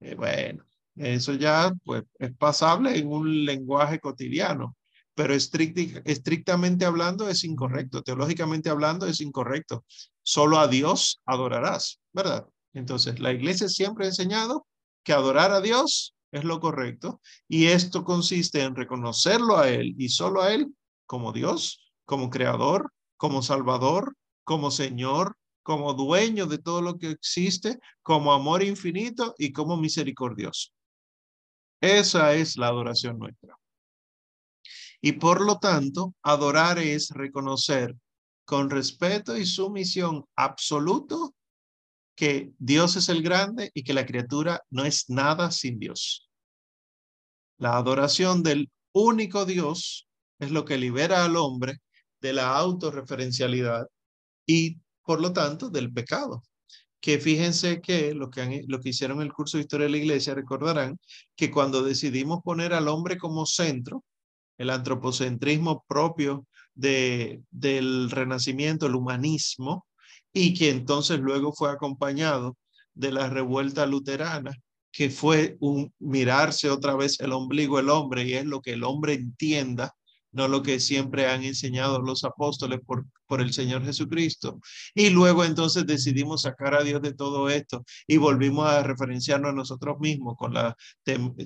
Eh, 0.00 0.14
bueno, 0.14 0.64
eso 0.96 1.34
ya 1.34 1.72
pues 1.84 2.04
es 2.18 2.34
pasable 2.36 2.98
en 2.98 3.08
un 3.08 3.44
lenguaje 3.44 4.00
cotidiano, 4.00 4.76
pero 5.14 5.34
estrictamente 5.34 6.84
hablando 6.84 7.28
es 7.28 7.44
incorrecto, 7.44 8.02
teológicamente 8.02 8.70
hablando 8.70 9.06
es 9.06 9.20
incorrecto. 9.20 9.84
Solo 10.22 10.58
a 10.58 10.68
Dios 10.68 11.20
adorarás, 11.26 12.00
¿verdad? 12.12 12.46
Entonces, 12.72 13.18
la 13.20 13.32
iglesia 13.32 13.68
siempre 13.68 14.06
ha 14.06 14.08
enseñado 14.08 14.66
que 15.08 15.14
adorar 15.14 15.52
a 15.52 15.62
Dios 15.62 16.14
es 16.32 16.44
lo 16.44 16.60
correcto 16.60 17.22
y 17.48 17.68
esto 17.68 18.04
consiste 18.04 18.60
en 18.60 18.76
reconocerlo 18.76 19.56
a 19.56 19.70
Él 19.70 19.94
y 19.96 20.10
solo 20.10 20.42
a 20.42 20.52
Él 20.52 20.76
como 21.06 21.32
Dios, 21.32 21.90
como 22.04 22.28
creador, 22.28 22.92
como 23.16 23.40
salvador, 23.40 24.14
como 24.44 24.70
Señor, 24.70 25.38
como 25.62 25.94
dueño 25.94 26.44
de 26.44 26.58
todo 26.58 26.82
lo 26.82 26.98
que 26.98 27.08
existe, 27.08 27.78
como 28.02 28.34
amor 28.34 28.62
infinito 28.62 29.34
y 29.38 29.50
como 29.50 29.78
misericordioso. 29.78 30.72
Esa 31.80 32.34
es 32.34 32.58
la 32.58 32.66
adoración 32.66 33.18
nuestra. 33.18 33.56
Y 35.00 35.12
por 35.12 35.40
lo 35.40 35.58
tanto, 35.58 36.14
adorar 36.22 36.78
es 36.78 37.08
reconocer 37.12 37.96
con 38.44 38.68
respeto 38.68 39.38
y 39.38 39.46
sumisión 39.46 40.26
absoluto 40.36 41.34
que 42.18 42.50
Dios 42.58 42.96
es 42.96 43.08
el 43.10 43.22
grande 43.22 43.70
y 43.74 43.84
que 43.84 43.94
la 43.94 44.04
criatura 44.04 44.60
no 44.70 44.84
es 44.84 45.08
nada 45.08 45.52
sin 45.52 45.78
Dios. 45.78 46.28
La 47.58 47.76
adoración 47.76 48.42
del 48.42 48.72
único 48.92 49.44
Dios 49.44 50.08
es 50.40 50.50
lo 50.50 50.64
que 50.64 50.78
libera 50.78 51.24
al 51.24 51.36
hombre 51.36 51.74
de 52.20 52.32
la 52.32 52.56
autorreferencialidad 52.56 53.86
y, 54.44 54.78
por 55.04 55.20
lo 55.20 55.32
tanto, 55.32 55.70
del 55.70 55.92
pecado. 55.92 56.42
Que 57.00 57.20
fíjense 57.20 57.80
que 57.80 58.12
lo 58.14 58.30
que, 58.30 58.64
lo 58.66 58.80
que 58.80 58.88
hicieron 58.88 59.22
el 59.22 59.32
curso 59.32 59.56
de 59.56 59.62
Historia 59.62 59.86
de 59.86 59.92
la 59.92 59.98
Iglesia, 59.98 60.34
recordarán 60.34 60.98
que 61.36 61.52
cuando 61.52 61.84
decidimos 61.84 62.40
poner 62.42 62.74
al 62.74 62.88
hombre 62.88 63.16
como 63.16 63.46
centro, 63.46 64.02
el 64.56 64.70
antropocentrismo 64.70 65.84
propio 65.86 66.48
de, 66.74 67.44
del 67.52 68.10
renacimiento, 68.10 68.86
el 68.86 68.96
humanismo, 68.96 69.86
y 70.38 70.54
que 70.54 70.70
entonces 70.70 71.20
luego 71.20 71.52
fue 71.52 71.70
acompañado 71.70 72.56
de 72.94 73.12
la 73.12 73.28
revuelta 73.28 73.86
luterana, 73.86 74.52
que 74.92 75.10
fue 75.10 75.56
un 75.60 75.92
mirarse 75.98 76.70
otra 76.70 76.96
vez 76.96 77.20
el 77.20 77.32
ombligo 77.32 77.78
del 77.78 77.90
hombre 77.90 78.24
y 78.24 78.34
es 78.34 78.44
lo 78.44 78.60
que 78.60 78.72
el 78.74 78.84
hombre 78.84 79.14
entienda 79.14 79.94
no 80.32 80.48
lo 80.48 80.62
que 80.62 80.80
siempre 80.80 81.26
han 81.26 81.42
enseñado 81.42 82.00
los 82.00 82.24
apóstoles 82.24 82.80
por, 82.84 83.06
por 83.26 83.40
el 83.40 83.52
Señor 83.52 83.84
Jesucristo. 83.84 84.60
Y 84.94 85.10
luego 85.10 85.44
entonces 85.44 85.86
decidimos 85.86 86.42
sacar 86.42 86.74
a 86.74 86.84
Dios 86.84 87.02
de 87.02 87.14
todo 87.14 87.48
esto 87.48 87.84
y 88.06 88.18
volvimos 88.18 88.68
a 88.68 88.82
referenciarnos 88.82 89.50
a 89.50 89.54
nosotros 89.54 89.98
mismos 90.00 90.36
con 90.38 90.54
la 90.54 90.76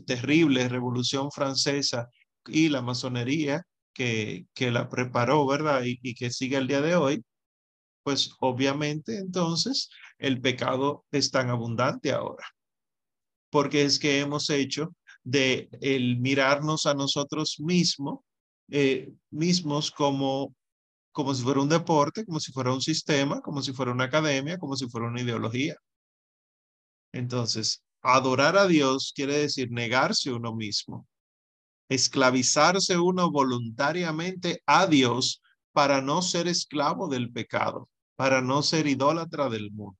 terrible 0.06 0.68
revolución 0.68 1.30
francesa 1.30 2.08
y 2.46 2.68
la 2.68 2.82
masonería 2.82 3.62
que, 3.94 4.46
que 4.54 4.70
la 4.70 4.88
preparó, 4.88 5.46
¿verdad? 5.46 5.84
Y, 5.84 5.98
y 6.02 6.14
que 6.14 6.30
sigue 6.30 6.56
el 6.56 6.66
día 6.66 6.80
de 6.80 6.96
hoy. 6.96 7.24
Pues 8.02 8.30
obviamente 8.40 9.18
entonces 9.18 9.90
el 10.18 10.40
pecado 10.40 11.04
es 11.12 11.30
tan 11.30 11.50
abundante 11.50 12.12
ahora. 12.12 12.44
Porque 13.50 13.82
es 13.82 13.98
que 13.98 14.20
hemos 14.20 14.50
hecho 14.50 14.94
de 15.22 15.68
el 15.80 16.18
mirarnos 16.18 16.86
a 16.86 16.94
nosotros 16.94 17.60
mismos 17.60 18.20
eh, 18.70 19.12
mismos 19.30 19.90
como 19.90 20.54
como 21.12 21.34
si 21.34 21.42
fuera 21.42 21.60
un 21.60 21.68
deporte, 21.68 22.24
como 22.24 22.40
si 22.40 22.52
fuera 22.52 22.72
un 22.72 22.80
sistema, 22.80 23.42
como 23.42 23.60
si 23.62 23.72
fuera 23.74 23.92
una 23.92 24.04
academia, 24.04 24.58
como 24.58 24.76
si 24.76 24.88
fuera 24.88 25.08
una 25.08 25.20
ideología. 25.20 25.76
Entonces, 27.12 27.82
adorar 28.00 28.56
a 28.56 28.66
Dios 28.66 29.12
quiere 29.14 29.36
decir 29.36 29.70
negarse 29.70 30.32
uno 30.32 30.54
mismo, 30.54 31.06
esclavizarse 31.90 32.98
uno 32.98 33.30
voluntariamente 33.30 34.62
a 34.64 34.86
Dios 34.86 35.42
para 35.72 36.00
no 36.00 36.22
ser 36.22 36.48
esclavo 36.48 37.08
del 37.08 37.32
pecado, 37.32 37.88
para 38.16 38.40
no 38.40 38.62
ser 38.62 38.86
idólatra 38.86 39.48
del 39.48 39.70
mundo. 39.70 39.98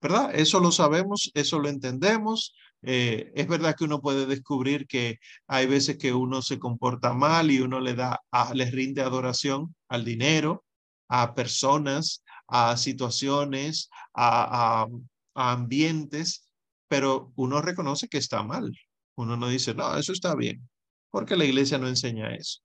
¿Verdad? 0.00 0.34
Eso 0.34 0.60
lo 0.60 0.70
sabemos, 0.70 1.30
eso 1.34 1.58
lo 1.58 1.68
entendemos. 1.68 2.54
Eh, 2.82 3.32
es 3.34 3.48
verdad 3.48 3.74
que 3.74 3.84
uno 3.84 4.02
puede 4.02 4.26
descubrir 4.26 4.86
que 4.86 5.18
hay 5.46 5.66
veces 5.66 5.96
que 5.96 6.12
uno 6.12 6.42
se 6.42 6.58
comporta 6.58 7.14
mal 7.14 7.50
y 7.50 7.60
uno 7.60 7.80
le 7.80 7.94
da, 7.94 8.20
a, 8.30 8.52
les 8.52 8.70
rinde 8.72 9.00
adoración 9.00 9.74
al 9.88 10.04
dinero, 10.04 10.64
a 11.08 11.34
personas, 11.34 12.22
a 12.46 12.76
situaciones, 12.76 13.88
a, 14.14 14.86
ambientes, 15.34 16.48
pero 16.88 17.32
uno 17.36 17.62
reconoce 17.62 18.08
que 18.08 18.18
está 18.18 18.42
mal. 18.42 18.72
Uno 19.16 19.36
no 19.36 19.48
dice, 19.48 19.74
no, 19.74 19.96
eso 19.96 20.12
está 20.12 20.34
bien, 20.34 20.68
porque 21.10 21.36
la 21.36 21.44
iglesia 21.44 21.78
no 21.78 21.88
enseña 21.88 22.34
eso. 22.34 22.60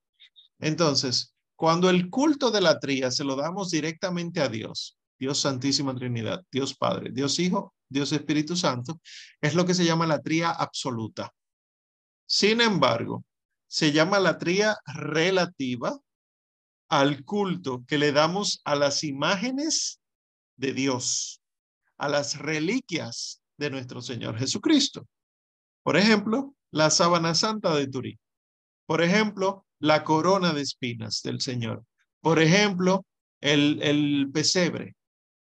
Entonces, 0.60 1.34
cuando 1.60 1.90
el 1.90 2.10
culto 2.10 2.52
de 2.52 2.62
la 2.62 2.80
tría 2.80 3.12
se 3.12 3.26
lo 3.26 3.36
damos 3.36 3.70
directamente 3.70 4.40
a 4.40 4.48
Dios, 4.48 4.98
Dios 5.20 5.42
Santísima 5.42 5.94
Trinidad, 5.94 6.42
Dios 6.50 6.74
Padre, 6.74 7.12
Dios 7.12 7.38
Hijo, 7.38 7.76
Dios 7.90 8.14
Espíritu 8.14 8.56
Santo, 8.56 9.02
es 9.42 9.56
lo 9.56 9.66
que 9.66 9.74
se 9.74 9.84
llama 9.84 10.08
la 10.08 10.22
tría 10.22 10.52
absoluta. 10.52 11.34
Sin 12.26 12.62
embargo, 12.62 13.26
se 13.68 13.92
llama 13.92 14.20
la 14.20 14.38
tría 14.38 14.78
relativa 14.86 16.00
al 16.88 17.26
culto 17.26 17.84
que 17.86 17.98
le 17.98 18.14
damos 18.14 18.62
a 18.64 18.78
las 18.78 19.04
imágenes 19.04 20.00
de 20.56 20.72
Dios, 20.72 21.42
a 21.98 22.08
las 22.08 22.40
reliquias 22.40 23.42
de 23.58 23.70
nuestro 23.70 24.02
Señor 24.02 24.40
Jesucristo. 24.40 25.10
Por 25.84 25.98
ejemplo, 25.98 26.56
la 26.72 26.90
sábana 26.90 27.36
santa 27.36 27.76
de 27.76 27.88
Turín. 27.88 28.18
Por 28.86 29.02
ejemplo, 29.02 29.66
la 29.80 30.04
corona 30.04 30.54
de 30.54 30.62
espinas 30.62 31.22
del 31.24 31.42
Señor. 31.42 31.84
Por 32.22 32.40
ejemplo, 32.40 33.06
el, 33.42 33.82
el 33.82 34.30
pesebre, 34.34 34.96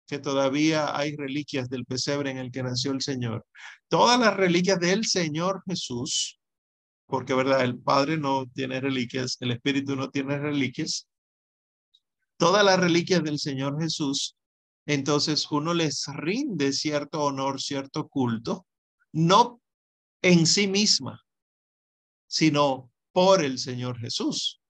que 0.07 0.19
todavía 0.19 0.97
hay 0.97 1.17
reliquias 1.17 1.69
del 1.69 1.85
pesebre 1.85 2.31
en 2.31 2.39
el 2.39 2.51
que 2.51 2.63
nació 2.63 2.93
el 2.93 3.03
Señor. 3.03 3.45
Todas 3.89 4.21
las 4.21 4.37
reliquias 4.37 4.79
del 4.79 5.05
Señor 5.05 5.63
Jesús, 5.67 6.39
porque 7.07 7.35
verdad, 7.35 7.63
el 7.63 7.79
Padre 7.79 8.17
no 8.17 8.47
tiene 8.47 8.81
reliquias, 8.81 9.37
el 9.41 9.53
Espíritu 9.53 9.97
no 9.97 10.11
tiene 10.11 10.39
reliquias. 10.39 11.09
Todas 12.37 12.65
las 12.65 12.79
reliquias 12.79 13.23
del 13.25 13.39
Señor 13.39 13.81
Jesús, 13.81 14.37
entonces 14.87 15.51
uno 15.51 15.75
les 15.75 16.05
rinde 16.15 16.73
cierto 16.73 17.23
honor, 17.23 17.61
cierto 17.61 18.09
culto, 18.09 18.67
no 19.13 19.61
en 20.23 20.47
sí 20.47 20.69
misma, 20.69 21.25
sino 22.27 22.91
por 23.17 23.43
el 23.43 23.59
Señor 23.59 23.99
Jesús. 23.99 24.61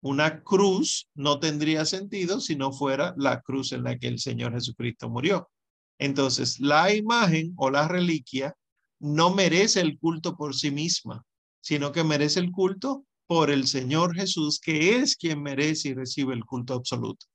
Una 0.00 0.44
cruz 0.44 1.08
no 1.16 1.40
tendría 1.40 1.84
sentido 1.86 2.40
si 2.40 2.54
no 2.54 2.70
fuera 2.70 3.14
la 3.16 3.40
cruz 3.40 3.72
en 3.72 3.82
la 3.82 3.98
que 3.98 4.06
el 4.06 4.20
Señor 4.20 4.52
Jesucristo 4.52 5.10
murió. 5.10 5.50
Entonces, 5.98 6.60
la 6.60 6.94
imagen 6.94 7.54
o 7.56 7.68
la 7.68 7.88
reliquia 7.88 8.54
no 9.00 9.34
merece 9.34 9.80
el 9.80 9.98
culto 9.98 10.36
por 10.36 10.54
sí 10.54 10.70
misma, 10.70 11.24
sino 11.60 11.90
que 11.90 12.04
merece 12.04 12.38
el 12.38 12.52
culto 12.52 13.04
por 13.26 13.50
el 13.50 13.66
Señor 13.66 14.14
Jesús, 14.14 14.60
que 14.60 14.94
es 14.94 15.16
quien 15.16 15.42
merece 15.42 15.88
y 15.88 15.94
recibe 15.94 16.34
el 16.34 16.44
culto 16.44 16.74
absoluto. 16.74 17.26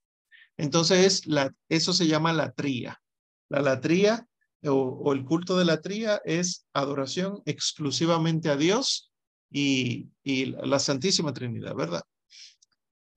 Entonces, 0.55 1.23
eso 1.67 1.91
se 1.91 2.07
llama 2.07 2.31
latría. 2.31 2.97
La 3.49 3.61
latría 3.61 4.25
o, 4.63 4.71
o 4.71 5.11
el 5.11 5.25
culto 5.25 5.57
de 5.57 5.65
la 5.65 5.81
tría 5.81 6.21
es 6.23 6.65
adoración 6.71 7.41
exclusivamente 7.45 8.47
a 8.47 8.55
Dios 8.55 9.09
y, 9.53 10.09
y 10.23 10.47
la 10.47 10.79
Santísima 10.79 11.33
Trinidad, 11.33 11.75
¿verdad? 11.75 12.01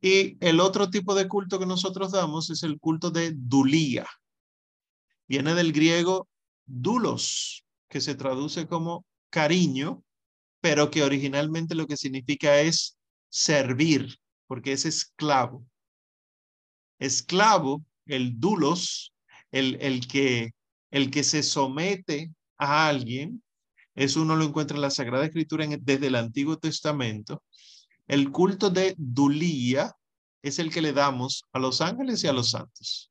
Y 0.01 0.37
el 0.45 0.61
otro 0.61 0.91
tipo 0.91 1.15
de 1.15 1.27
culto 1.27 1.59
que 1.59 1.67
nosotros 1.67 2.13
damos 2.13 2.51
es 2.51 2.63
el 2.63 2.79
culto 2.79 3.11
de 3.11 3.33
dulía. 3.35 4.07
Viene 5.27 5.55
del 5.55 5.73
griego 5.73 6.29
dulos, 6.67 7.65
que 7.89 8.01
se 8.01 8.15
traduce 8.15 8.67
como 8.67 9.05
cariño, 9.31 10.05
pero 10.61 10.91
que 10.91 11.03
originalmente 11.03 11.75
lo 11.75 11.87
que 11.87 11.97
significa 11.97 12.61
es 12.61 12.97
servir, 13.29 14.19
porque 14.47 14.73
es 14.73 14.85
esclavo. 14.85 15.67
Esclavo, 16.99 17.85
el 18.05 18.39
dulos, 18.39 19.15
el, 19.51 19.77
el, 19.81 20.07
que, 20.07 20.53
el 20.91 21.11
que 21.11 21.25
se 21.25 21.43
somete 21.43 22.33
a 22.59 22.89
alguien, 22.89 23.43
eso 23.97 24.21
uno 24.21 24.37
lo 24.37 24.45
encuentra 24.45 24.77
en 24.77 24.83
la 24.83 24.91
Sagrada 24.91 25.25
Escritura 25.25 25.67
desde 25.81 26.07
el 26.07 26.15
Antiguo 26.15 26.59
Testamento, 26.59 27.43
el 28.07 28.31
culto 28.31 28.71
de 28.71 28.95
Dulía 28.99 29.93
es 30.43 30.59
el 30.59 30.71
que 30.71 30.83
le 30.83 30.93
damos 30.93 31.45
a 31.53 31.59
los 31.59 31.81
ángeles 31.81 32.23
y 32.23 32.29
a 32.29 32.33
los 32.33 32.51
santos. 32.51 33.11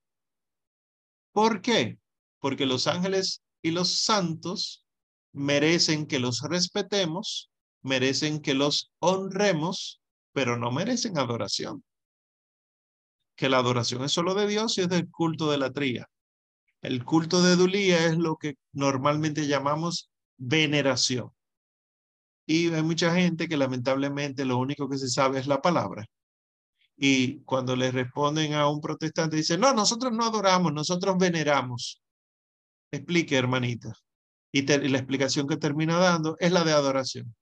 ¿Por 1.34 1.62
qué? 1.62 1.98
Porque 2.40 2.66
los 2.66 2.88
ángeles 2.88 3.42
y 3.62 3.72
los 3.72 3.90
santos 3.90 4.86
merecen 5.34 6.06
que 6.06 6.20
los 6.20 6.42
respetemos, 6.42 7.50
merecen 7.82 8.40
que 8.40 8.54
los 8.54 8.92
honremos, 9.00 10.02
pero 10.32 10.56
no 10.56 10.72
merecen 10.72 11.18
adoración. 11.18 11.84
Que 13.36 13.50
la 13.50 13.58
adoración 13.58 14.04
es 14.04 14.14
solo 14.14 14.34
de 14.36 14.48
Dios 14.48 14.78
y 14.78 14.82
es 14.82 14.90
del 14.90 15.10
culto 15.10 15.52
de 15.52 15.58
la 15.58 15.74
tría. 15.74 16.08
El 16.82 17.04
culto 17.04 17.42
de 17.42 17.56
Dulía 17.56 18.06
es 18.06 18.18
lo 18.18 18.38
que 18.38 18.56
normalmente 18.72 19.48
llamamos 19.48 20.10
veneración. 20.38 21.32
Y 22.46 22.72
hay 22.74 22.84
mucha 22.84 23.14
gente 23.14 23.48
que 23.48 23.58
lamentablemente 23.58 24.46
lo 24.46 24.58
único 24.58 24.88
que 24.88 24.98
se 24.98 25.10
sabe 25.10 25.40
es 25.40 25.48
la 25.48 25.62
palabra. 25.62 26.06
Y 26.98 27.40
cuando 27.42 27.76
le 27.76 27.92
responden 27.92 28.54
a 28.54 28.70
un 28.70 28.80
protestante, 28.80 29.36
dicen, 29.36 29.60
no, 29.60 29.74
nosotros 29.74 30.14
no 30.14 30.26
adoramos, 30.26 30.72
nosotros 30.74 31.18
veneramos. 31.18 32.02
Explique, 32.92 33.36
hermanita. 33.36 33.94
Y, 34.52 34.66
la 34.66 34.98
explicación 34.98 35.48
que 35.48 35.58
termina 35.58 35.98
dando 35.98 36.38
es 36.40 36.52
la 36.52 36.64
de 36.64 36.72
adoración. 36.72 37.36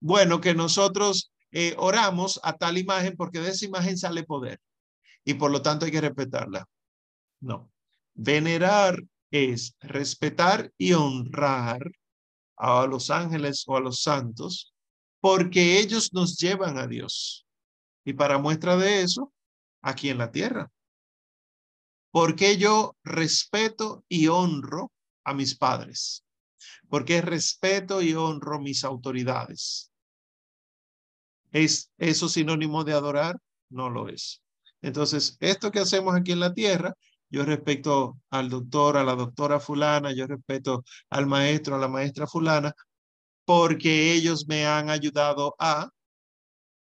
Bueno, 0.00 0.40
que 0.40 0.54
nosotros 0.54 1.32
eh, 1.52 1.74
oramos 1.78 2.40
a 2.42 2.54
tal 2.54 2.78
imagen 2.78 3.14
porque 3.16 3.40
de 3.40 3.50
esa 3.50 3.66
imagen 3.66 3.96
sale 3.96 4.24
poder 4.24 4.58
y 5.24 5.34
por 5.34 5.52
lo 5.52 5.62
tanto 5.62 5.84
hay 5.84 5.92
que 5.92 6.00
respetarla. 6.00 6.66
No. 7.40 7.70
Venerar 8.14 9.00
es 9.30 9.76
respetar 9.80 10.72
y 10.76 10.94
honrar 10.94 11.92
a 12.64 12.86
los 12.86 13.10
ángeles 13.10 13.64
o 13.66 13.76
a 13.76 13.80
los 13.80 14.02
santos, 14.02 14.72
porque 15.20 15.80
ellos 15.80 16.12
nos 16.12 16.36
llevan 16.36 16.78
a 16.78 16.86
Dios. 16.86 17.44
Y 18.04 18.12
para 18.12 18.38
muestra 18.38 18.76
de 18.76 19.02
eso, 19.02 19.32
aquí 19.82 20.10
en 20.10 20.18
la 20.18 20.30
tierra. 20.30 20.70
Porque 22.12 22.56
yo 22.58 22.96
respeto 23.02 24.04
y 24.08 24.28
honro 24.28 24.92
a 25.24 25.34
mis 25.34 25.56
padres. 25.56 26.24
Porque 26.88 27.20
respeto 27.20 28.00
y 28.00 28.14
honro 28.14 28.60
mis 28.60 28.84
autoridades. 28.84 29.90
¿Es 31.50 31.90
eso 31.98 32.28
sinónimo 32.28 32.84
de 32.84 32.92
adorar? 32.92 33.40
No 33.70 33.90
lo 33.90 34.08
es. 34.08 34.40
Entonces, 34.82 35.36
esto 35.40 35.72
que 35.72 35.80
hacemos 35.80 36.14
aquí 36.14 36.30
en 36.30 36.40
la 36.40 36.54
tierra 36.54 36.94
yo 37.32 37.44
respeto 37.46 38.20
al 38.30 38.50
doctor, 38.50 38.98
a 38.98 39.04
la 39.04 39.14
doctora 39.14 39.58
fulana, 39.58 40.12
yo 40.12 40.26
respeto 40.26 40.84
al 41.08 41.26
maestro, 41.26 41.74
a 41.74 41.78
la 41.78 41.88
maestra 41.88 42.26
fulana, 42.26 42.74
porque 43.46 44.12
ellos 44.12 44.46
me 44.46 44.66
han 44.66 44.90
ayudado 44.90 45.56
a 45.58 45.88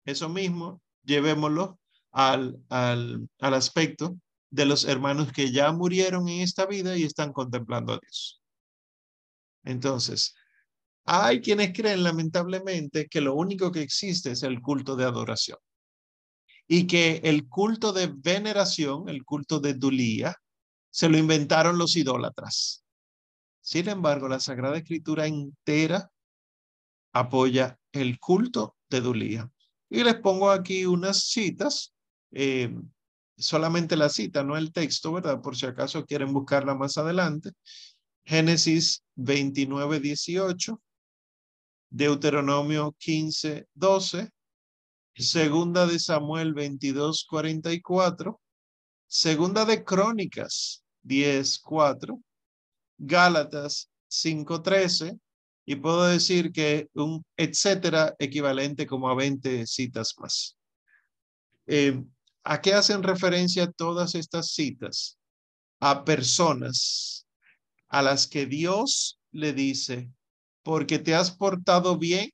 eso 0.04 0.28
mismo, 0.28 0.80
llevémoslo 1.02 1.80
al, 2.12 2.56
al, 2.68 3.28
al 3.40 3.54
aspecto 3.54 4.16
de 4.50 4.64
los 4.64 4.84
hermanos 4.84 5.32
que 5.32 5.50
ya 5.50 5.72
murieron 5.72 6.28
en 6.28 6.42
esta 6.42 6.66
vida 6.66 6.96
y 6.96 7.02
están 7.02 7.32
contemplando 7.32 7.94
a 7.94 7.98
Dios. 8.00 8.40
Entonces, 9.64 10.36
hay 11.04 11.40
quienes 11.40 11.72
creen 11.72 12.04
lamentablemente 12.04 13.08
que 13.08 13.20
lo 13.20 13.34
único 13.34 13.72
que 13.72 13.82
existe 13.82 14.30
es 14.30 14.44
el 14.44 14.60
culto 14.62 14.94
de 14.94 15.04
adoración 15.04 15.58
y 16.68 16.86
que 16.86 17.22
el 17.24 17.48
culto 17.48 17.92
de 17.92 18.08
veneración, 18.14 19.08
el 19.08 19.24
culto 19.24 19.58
de 19.58 19.72
Dulía, 19.74 20.36
se 20.90 21.08
lo 21.08 21.16
inventaron 21.16 21.78
los 21.78 21.96
idólatras. 21.96 22.84
Sin 23.60 23.88
embargo, 23.88 24.28
la 24.28 24.38
Sagrada 24.38 24.76
Escritura 24.76 25.26
entera 25.26 26.10
apoya 27.12 27.78
el 27.92 28.18
culto 28.20 28.76
de 28.90 29.00
Dulía. 29.00 29.50
Y 29.90 30.04
les 30.04 30.16
pongo 30.16 30.50
aquí 30.50 30.84
unas 30.84 31.24
citas, 31.28 31.94
eh, 32.32 32.74
solamente 33.38 33.96
la 33.96 34.10
cita, 34.10 34.44
no 34.44 34.56
el 34.56 34.72
texto, 34.72 35.12
¿verdad? 35.12 35.40
Por 35.40 35.56
si 35.56 35.64
acaso 35.64 36.04
quieren 36.04 36.32
buscarla 36.34 36.74
más 36.74 36.98
adelante. 36.98 37.52
Génesis 38.24 39.02
29, 39.14 40.00
18, 40.00 40.82
Deuteronomio 41.90 42.94
15, 42.98 43.66
12, 43.72 44.30
Segunda 45.18 45.84
de 45.84 45.98
Samuel 45.98 46.54
22, 46.54 47.26
44. 47.28 48.40
Segunda 49.08 49.64
de 49.64 49.82
Crónicas 49.82 50.84
10, 51.02 51.58
4. 51.58 52.22
Gálatas 52.98 53.90
5, 54.06 54.62
13. 54.62 55.18
Y 55.66 55.76
puedo 55.76 56.04
decir 56.04 56.52
que 56.52 56.88
un 56.94 57.24
etcétera 57.36 58.14
equivalente 58.20 58.86
como 58.86 59.08
a 59.10 59.16
20 59.16 59.66
citas 59.66 60.14
más. 60.18 60.56
Eh, 61.66 62.00
¿A 62.44 62.60
qué 62.60 62.74
hacen 62.74 63.02
referencia 63.02 63.70
todas 63.72 64.14
estas 64.14 64.52
citas? 64.52 65.18
A 65.80 66.04
personas 66.04 67.26
a 67.88 68.02
las 68.02 68.28
que 68.28 68.46
Dios 68.46 69.18
le 69.32 69.52
dice, 69.52 70.10
porque 70.62 71.00
te 71.00 71.14
has 71.14 71.32
portado 71.32 71.98
bien, 71.98 72.30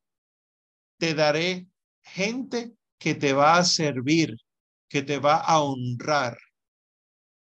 te 0.99 1.15
daré 1.15 1.67
gente 2.05 2.73
que 2.99 3.15
te 3.15 3.33
va 3.33 3.59
a 3.59 3.65
servir, 3.65 4.37
que 4.89 5.03
te 5.03 5.19
va 5.19 5.37
a 5.37 5.61
honrar. 5.61 6.39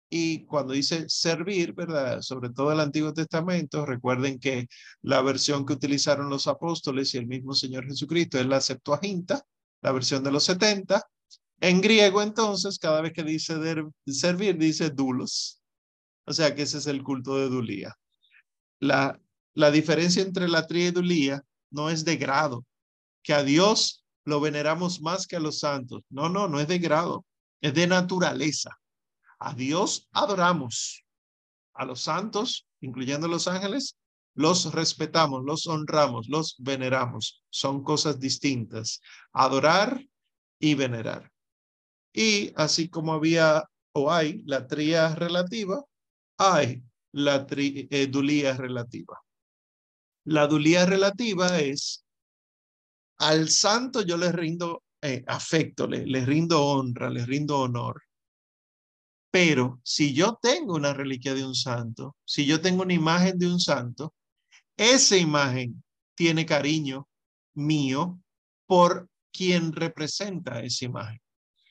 Y 0.08 0.44
cuando 0.44 0.74
dice 0.74 1.08
servir, 1.08 1.72
¿verdad? 1.72 2.20
Sobre 2.20 2.50
todo 2.50 2.70
el 2.70 2.80
Antiguo 2.80 3.14
Testamento, 3.14 3.86
recuerden 3.86 4.38
que 4.38 4.66
la 5.00 5.22
versión 5.22 5.64
que 5.64 5.72
utilizaron 5.72 6.28
los 6.28 6.46
apóstoles 6.46 7.14
y 7.14 7.18
el 7.18 7.26
mismo 7.26 7.54
Señor 7.54 7.86
Jesucristo 7.86 8.38
es 8.38 8.46
la 8.46 8.60
Septuaginta, 8.60 9.42
la 9.80 9.92
versión 9.92 10.22
de 10.22 10.30
los 10.30 10.44
70. 10.44 11.02
En 11.60 11.80
griego, 11.80 12.20
entonces, 12.20 12.78
cada 12.78 13.00
vez 13.00 13.12
que 13.14 13.22
dice 13.22 13.54
servir, 14.06 14.58
dice 14.58 14.90
dulos. 14.90 15.62
O 16.26 16.32
sea 16.32 16.54
que 16.54 16.62
ese 16.62 16.78
es 16.78 16.86
el 16.86 17.02
culto 17.02 17.38
de 17.38 17.48
Dulía. 17.48 17.96
La, 18.80 19.18
la 19.54 19.70
diferencia 19.70 20.22
entre 20.22 20.48
la 20.48 20.66
tría 20.66 20.88
y 20.88 20.90
Dulía 20.90 21.42
no 21.70 21.88
es 21.88 22.04
de 22.04 22.16
grado, 22.16 22.66
que 23.22 23.32
a 23.32 23.42
Dios 23.42 24.01
lo 24.24 24.40
veneramos 24.40 25.00
más 25.00 25.26
que 25.26 25.36
a 25.36 25.40
los 25.40 25.58
santos. 25.58 26.02
No, 26.08 26.28
no, 26.28 26.48
no 26.48 26.60
es 26.60 26.68
de 26.68 26.78
grado, 26.78 27.24
es 27.60 27.74
de 27.74 27.86
naturaleza. 27.86 28.78
A 29.38 29.54
Dios 29.54 30.08
adoramos. 30.12 31.04
A 31.74 31.84
los 31.84 32.02
santos, 32.02 32.66
incluyendo 32.80 33.28
los 33.28 33.48
ángeles, 33.48 33.96
los 34.34 34.72
respetamos, 34.72 35.42
los 35.44 35.66
honramos, 35.66 36.28
los 36.28 36.56
veneramos. 36.58 37.42
Son 37.50 37.82
cosas 37.82 38.20
distintas. 38.20 39.00
Adorar 39.32 40.04
y 40.58 40.74
venerar. 40.74 41.30
Y 42.12 42.52
así 42.56 42.88
como 42.88 43.14
había 43.14 43.64
o 43.92 44.10
hay 44.10 44.42
la 44.44 44.66
tría 44.66 45.14
relativa, 45.14 45.84
hay 46.38 46.82
la 47.12 47.46
eh, 47.50 48.06
dulía 48.06 48.56
relativa. 48.56 49.20
La 50.24 50.46
dulía 50.46 50.86
relativa 50.86 51.58
es 51.58 52.04
al 53.22 53.48
santo 53.48 54.02
yo 54.02 54.16
le 54.16 54.32
rindo 54.32 54.82
eh, 55.00 55.22
afecto, 55.26 55.86
le, 55.86 56.04
le 56.06 56.24
rindo 56.24 56.62
honra, 56.64 57.08
le 57.08 57.24
rindo 57.24 57.58
honor. 57.60 58.02
Pero 59.30 59.80
si 59.82 60.12
yo 60.12 60.38
tengo 60.42 60.74
una 60.74 60.92
reliquia 60.92 61.34
de 61.34 61.44
un 61.44 61.54
santo, 61.54 62.16
si 62.24 62.44
yo 62.44 62.60
tengo 62.60 62.82
una 62.82 62.92
imagen 62.92 63.38
de 63.38 63.46
un 63.46 63.60
santo, 63.60 64.14
esa 64.76 65.16
imagen 65.16 65.82
tiene 66.14 66.44
cariño 66.44 67.08
mío 67.54 68.20
por 68.66 69.08
quien 69.32 69.72
representa 69.72 70.60
esa 70.60 70.84
imagen. 70.84 71.20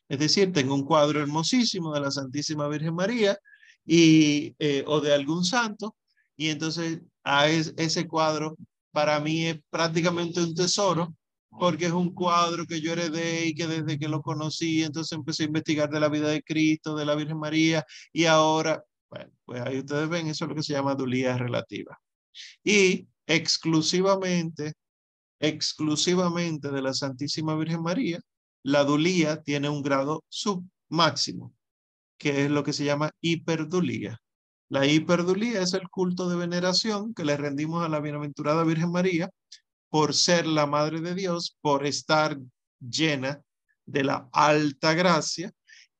Es 0.09 0.19
decir, 0.19 0.51
tengo 0.51 0.73
un 0.73 0.85
cuadro 0.85 1.21
hermosísimo 1.21 1.93
de 1.93 2.01
la 2.01 2.11
Santísima 2.11 2.67
Virgen 2.67 2.95
María 2.95 3.37
y, 3.85 4.55
eh, 4.59 4.83
o 4.87 4.99
de 4.99 5.13
algún 5.13 5.45
santo, 5.45 5.95
y 6.35 6.49
entonces 6.49 7.01
a 7.23 7.47
ese 7.49 8.07
cuadro 8.07 8.57
para 8.91 9.19
mí 9.19 9.45
es 9.45 9.59
prácticamente 9.69 10.41
un 10.41 10.55
tesoro 10.55 11.13
porque 11.59 11.87
es 11.87 11.91
un 11.91 12.13
cuadro 12.13 12.65
que 12.65 12.81
yo 12.81 12.93
heredé 12.93 13.47
y 13.47 13.53
que 13.53 13.67
desde 13.67 13.99
que 13.99 14.07
lo 14.07 14.21
conocí, 14.21 14.83
entonces 14.83 15.17
empecé 15.17 15.43
a 15.43 15.47
investigar 15.47 15.89
de 15.89 15.99
la 15.99 16.09
vida 16.09 16.29
de 16.29 16.41
Cristo, 16.41 16.95
de 16.95 17.05
la 17.05 17.15
Virgen 17.15 17.37
María, 17.37 17.85
y 18.13 18.25
ahora, 18.25 18.83
bueno, 19.09 19.31
pues 19.45 19.61
ahí 19.61 19.79
ustedes 19.79 20.09
ven, 20.09 20.27
eso 20.27 20.45
es 20.45 20.49
lo 20.49 20.55
que 20.55 20.63
se 20.63 20.73
llama 20.73 20.95
dulía 20.95 21.37
relativa. 21.37 21.99
Y 22.63 23.07
exclusivamente, 23.27 24.73
exclusivamente 25.39 26.69
de 26.69 26.81
la 26.81 26.93
Santísima 26.93 27.55
Virgen 27.55 27.81
María, 27.81 28.19
la 28.63 28.83
dulía 28.83 29.41
tiene 29.41 29.69
un 29.69 29.81
grado 29.81 30.23
submáximo, 30.29 31.53
que 32.17 32.45
es 32.45 32.51
lo 32.51 32.63
que 32.63 32.73
se 32.73 32.85
llama 32.85 33.11
hiperdulía. 33.21 34.19
La 34.69 34.85
hiperdulía 34.85 35.61
es 35.61 35.73
el 35.73 35.89
culto 35.89 36.29
de 36.29 36.37
veneración 36.37 37.13
que 37.13 37.25
le 37.25 37.35
rendimos 37.35 37.83
a 37.83 37.89
la 37.89 37.99
bienaventurada 37.99 38.63
Virgen 38.63 38.91
María 38.91 39.29
por 39.91 40.15
ser 40.15 40.47
la 40.47 40.65
Madre 40.65 41.01
de 41.01 41.13
Dios, 41.13 41.57
por 41.61 41.85
estar 41.85 42.37
llena 42.79 43.41
de 43.85 44.05
la 44.05 44.29
alta 44.31 44.93
gracia 44.93 45.51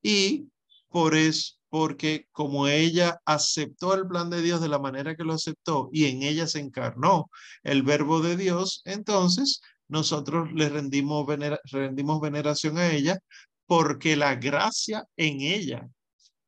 y 0.01 0.47
por 0.87 1.13
eso, 1.13 1.55
porque 1.69 2.27
como 2.31 2.67
ella 2.67 3.21
aceptó 3.25 3.93
el 3.93 4.07
plan 4.07 4.29
de 4.29 4.41
Dios 4.41 4.61
de 4.61 4.69
la 4.69 4.79
manera 4.79 5.15
que 5.15 5.25
lo 5.25 5.33
aceptó 5.33 5.89
y 5.91 6.05
en 6.05 6.23
ella 6.23 6.47
se 6.47 6.59
encarnó 6.59 7.29
el 7.63 7.83
verbo 7.83 8.21
de 8.21 8.37
Dios, 8.37 8.81
entonces 8.85 9.61
nosotros 9.89 10.53
le 10.53 10.69
rendimos, 10.69 11.27
veneración 11.27 12.77
a 12.77 12.91
ella 12.91 13.19
porque 13.65 14.15
la 14.15 14.35
gracia 14.35 15.05
en 15.17 15.41
ella 15.41 15.85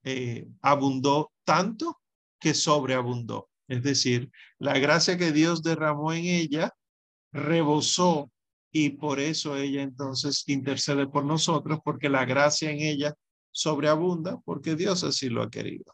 eh, 0.03 0.47
abundó 0.61 1.33
tanto 1.43 1.99
que 2.39 2.53
sobreabundó. 2.53 3.49
Es 3.67 3.83
decir, 3.83 4.31
la 4.59 4.79
gracia 4.79 5.17
que 5.17 5.33
Dios 5.33 5.61
derramó 5.61 6.13
en 6.13 6.25
ella 6.25 6.73
rebosó 7.33 8.31
y 8.71 8.91
por 8.91 9.19
eso 9.19 9.57
ella 9.57 9.81
entonces 9.81 10.43
intercede 10.47 11.07
por 11.07 11.25
nosotros, 11.25 11.79
porque 11.83 12.09
la 12.09 12.25
gracia 12.25 12.71
en 12.71 12.79
ella 12.79 13.13
sobreabunda, 13.51 14.39
porque 14.45 14.75
Dios 14.75 15.03
así 15.03 15.29
lo 15.29 15.43
ha 15.43 15.49
querido. 15.49 15.93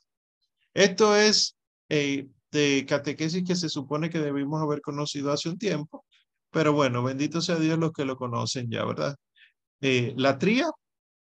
Esto 0.73 1.15
es 1.15 1.57
eh, 1.89 2.27
de 2.51 2.85
catequesis 2.87 3.43
que 3.45 3.55
se 3.55 3.69
supone 3.69 4.09
que 4.09 4.19
debimos 4.19 4.61
haber 4.61 4.81
conocido 4.81 5.31
hace 5.31 5.49
un 5.49 5.57
tiempo, 5.57 6.05
pero 6.51 6.73
bueno, 6.73 7.03
bendito 7.03 7.41
sea 7.41 7.57
Dios 7.57 7.77
los 7.77 7.91
que 7.91 8.05
lo 8.05 8.15
conocen 8.15 8.69
ya, 8.69 8.85
¿verdad? 8.85 9.15
Eh, 9.81 10.13
la 10.17 10.37
tría, 10.37 10.69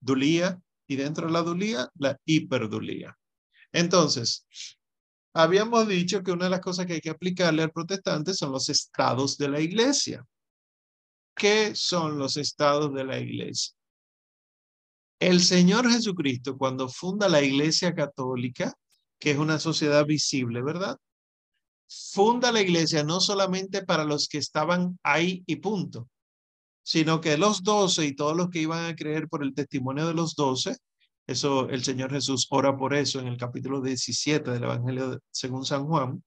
dulía, 0.01 0.61
y 0.87 0.97
dentro 0.97 1.27
de 1.27 1.33
la 1.33 1.43
dulía, 1.43 1.89
la 1.97 2.17
hiperdulía. 2.25 3.17
Entonces, 3.73 4.47
Habíamos 5.38 5.87
dicho 5.87 6.20
que 6.24 6.33
una 6.33 6.46
de 6.46 6.51
las 6.51 6.61
cosas 6.61 6.85
que 6.85 6.94
hay 6.94 7.01
que 7.01 7.11
aplicarle 7.11 7.62
al 7.62 7.70
protestante 7.70 8.35
son 8.35 8.51
los 8.51 8.68
estados 8.68 9.38
de 9.38 9.48
la 9.48 9.61
iglesia. 9.61 10.27
¿Qué 11.33 11.77
son 11.77 12.18
los 12.18 12.37
estados 12.37 12.92
de 12.92 13.05
la 13.05 13.20
iglesia? 13.20 13.72
El 15.20 15.38
Señor 15.40 15.88
Jesucristo, 15.88 16.59
cuando 16.59 16.88
funda 16.88 17.29
la 17.29 17.40
iglesia 17.40 17.94
católica, 17.94 18.74
que 19.20 19.31
es 19.31 19.38
una 19.38 19.61
sociedad 19.61 20.05
visible, 20.05 20.61
¿verdad? 20.61 20.98
Funda 21.88 22.51
la 22.51 22.61
iglesia 22.61 23.05
no 23.05 23.20
solamente 23.20 23.85
para 23.85 24.03
los 24.03 24.27
que 24.27 24.38
estaban 24.38 24.98
ahí 25.05 25.44
y 25.46 25.55
punto, 25.55 26.09
sino 26.83 27.20
que 27.20 27.38
los 27.38 27.62
doce 27.62 28.07
y 28.07 28.16
todos 28.16 28.37
los 28.37 28.51
que 28.51 28.62
iban 28.62 28.87
a 28.87 28.96
creer 28.96 29.29
por 29.29 29.44
el 29.44 29.55
testimonio 29.55 30.09
de 30.09 30.14
los 30.14 30.35
doce 30.35 30.79
eso 31.29 31.69
el 31.69 31.85
Señor 31.85 32.11
Jesús 32.11 32.47
ora 32.49 32.75
por 32.77 32.95
eso 32.95 33.21
en 33.21 33.29
el 33.29 33.37
capítulo 33.37 33.83
17 33.83 34.51
del 34.51 34.64
Evangelio 34.64 35.21
según 35.31 35.64
San 35.67 35.87
Juan. 35.87 36.25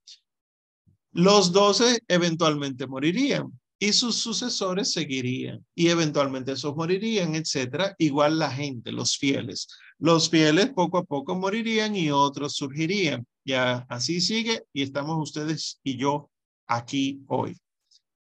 Los 1.12 1.52
doce 1.52 2.00
eventualmente 2.08 2.86
morirían 2.86 3.52
y 3.80 3.94
sus 3.94 4.18
sucesores 4.18 4.94
seguirían 4.94 5.66
y 5.74 5.88
eventualmente 5.88 6.52
esos 6.52 6.76
morirían, 6.76 7.34
etcétera. 7.34 7.96
Igual 7.98 8.38
la 8.38 8.52
gente, 8.52 8.92
los 8.92 9.18
fieles. 9.18 9.68
Los 9.98 10.30
fieles 10.30 10.70
poco 10.70 11.00
a 11.00 11.04
poco 11.04 11.34
morirían 11.34 11.96
y 11.96 12.12
otros 12.12 12.54
surgirían. 12.56 13.26
Ya 13.44 13.88
así 13.90 14.22
sigue 14.22 14.66
y 14.72 14.84
estamos 14.84 15.18
ustedes 15.18 15.80
y 15.84 15.98
yo 15.98 16.30
aquí 16.68 17.24
hoy. 17.28 17.58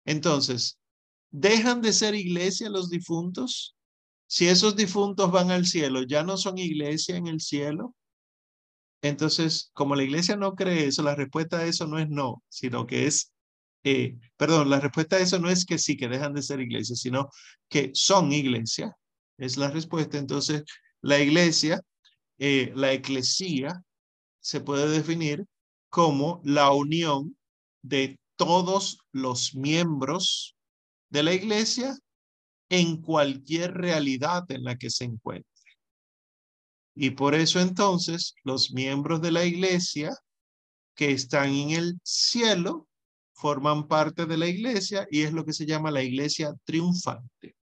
Entonces, 0.05 0.79
¿dejan 1.29 1.81
de 1.81 1.91
ser 1.91 2.15
iglesia 2.15 2.69
los 2.69 2.89
difuntos? 2.89 3.75
Si 4.29 4.47
esos 4.47 4.75
difuntos 4.75 5.31
van 5.31 5.49
al 5.49 5.65
cielo, 5.65 6.03
ya 6.03 6.23
no 6.23 6.37
son 6.37 6.59
iglesia 6.59 7.17
en 7.17 7.25
el 7.25 7.41
cielo. 7.41 7.95
Entonces, 9.01 9.71
como 9.73 9.95
la 9.95 10.03
iglesia 10.03 10.35
no 10.35 10.53
cree 10.53 10.85
eso, 10.85 11.01
la 11.01 11.15
respuesta 11.15 11.57
a 11.59 11.65
eso 11.65 11.87
no 11.87 11.97
es 11.97 12.09
no, 12.09 12.43
sino 12.47 12.85
que 12.85 13.07
es, 13.07 13.33
eh, 13.83 14.17
perdón, 14.37 14.69
la 14.69 14.79
respuesta 14.79 15.15
a 15.15 15.19
eso 15.19 15.39
no 15.39 15.49
es 15.49 15.65
que 15.65 15.79
sí, 15.79 15.97
que 15.97 16.07
dejan 16.07 16.33
de 16.33 16.43
ser 16.43 16.59
iglesia, 16.61 16.95
sino 16.95 17.29
que 17.69 17.89
son 17.95 18.31
iglesia. 18.31 18.95
Es 19.37 19.57
la 19.57 19.71
respuesta. 19.71 20.19
Entonces, 20.19 20.63
la 21.01 21.19
iglesia, 21.19 21.81
eh, 22.37 22.71
la 22.75 22.93
eclesía, 22.93 23.81
se 24.41 24.61
puede 24.61 24.89
definir 24.89 25.43
como 25.89 26.39
la 26.43 26.71
unión 26.71 27.35
de 27.81 28.19
todos 28.35 28.99
los 29.11 29.55
miembros 29.55 30.55
de 31.09 31.23
la 31.23 31.33
iglesia 31.33 31.97
en 32.69 33.01
cualquier 33.01 33.73
realidad 33.73 34.43
en 34.49 34.63
la 34.63 34.77
que 34.77 34.89
se 34.89 35.05
encuentre. 35.05 35.49
Y 36.95 37.11
por 37.11 37.33
eso 37.33 37.59
entonces 37.59 38.35
los 38.43 38.71
miembros 38.71 39.21
de 39.21 39.31
la 39.31 39.45
iglesia 39.45 40.11
que 40.95 41.11
están 41.11 41.51
en 41.51 41.71
el 41.71 41.99
cielo 42.03 42.87
forman 43.33 43.87
parte 43.87 44.25
de 44.25 44.37
la 44.37 44.47
iglesia 44.47 45.07
y 45.09 45.21
es 45.21 45.31
lo 45.31 45.45
que 45.45 45.53
se 45.53 45.65
llama 45.65 45.91
la 45.91 46.03
iglesia 46.03 46.53
triunfante. 46.65 47.55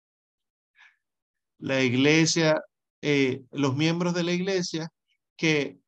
la 1.59 1.83
iglesia, 1.83 2.61
eh, 3.03 3.43
los 3.51 3.77
miembros 3.77 4.15
de 4.15 4.23
la 4.23 4.33
iglesia 4.33 4.89
que 5.37 5.79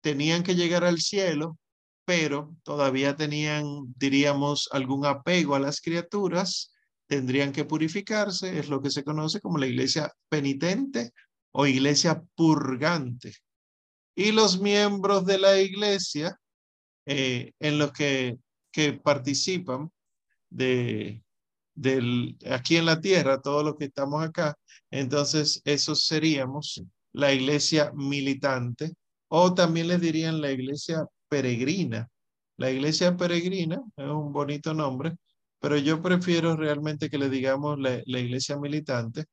tenían 0.00 0.42
que 0.42 0.54
llegar 0.54 0.84
al 0.84 1.00
cielo, 1.00 1.58
pero 2.04 2.56
todavía 2.62 3.16
tenían, 3.16 3.92
diríamos, 3.96 4.68
algún 4.72 5.04
apego 5.06 5.54
a 5.54 5.60
las 5.60 5.80
criaturas, 5.80 6.72
tendrían 7.08 7.52
que 7.52 7.64
purificarse, 7.64 8.58
es 8.58 8.68
lo 8.68 8.80
que 8.80 8.90
se 8.90 9.02
conoce 9.02 9.40
como 9.40 9.58
la 9.58 9.66
iglesia 9.66 10.12
penitente 10.28 11.12
o 11.52 11.66
iglesia 11.66 12.22
purgante. 12.36 13.34
Y 14.14 14.32
los 14.32 14.60
miembros 14.60 15.24
de 15.26 15.38
la 15.38 15.60
iglesia 15.60 16.38
eh, 17.06 17.52
en 17.58 17.78
los 17.78 17.92
que, 17.92 18.38
que 18.70 18.92
participan 18.92 19.90
de, 20.50 21.22
del, 21.74 22.36
aquí 22.50 22.76
en 22.76 22.86
la 22.86 23.00
tierra, 23.00 23.40
todos 23.40 23.64
los 23.64 23.76
que 23.76 23.86
estamos 23.86 24.22
acá, 24.22 24.56
entonces 24.90 25.62
esos 25.64 26.06
seríamos 26.06 26.82
la 27.12 27.32
iglesia 27.32 27.92
militante 27.94 28.92
o 29.28 29.54
también 29.54 29.88
les 29.88 30.00
dirían 30.00 30.40
la 30.40 30.50
iglesia 30.52 31.06
peregrina. 31.28 32.08
La 32.56 32.70
iglesia 32.70 33.16
peregrina 33.16 33.80
es 33.96 34.06
un 34.06 34.32
bonito 34.32 34.74
nombre, 34.74 35.16
pero 35.60 35.76
yo 35.76 36.02
prefiero 36.02 36.56
realmente 36.56 37.10
que 37.10 37.18
le 37.18 37.28
digamos 37.28 37.78
la, 37.78 38.02
iglesia 38.06 38.56
militante 38.58 39.26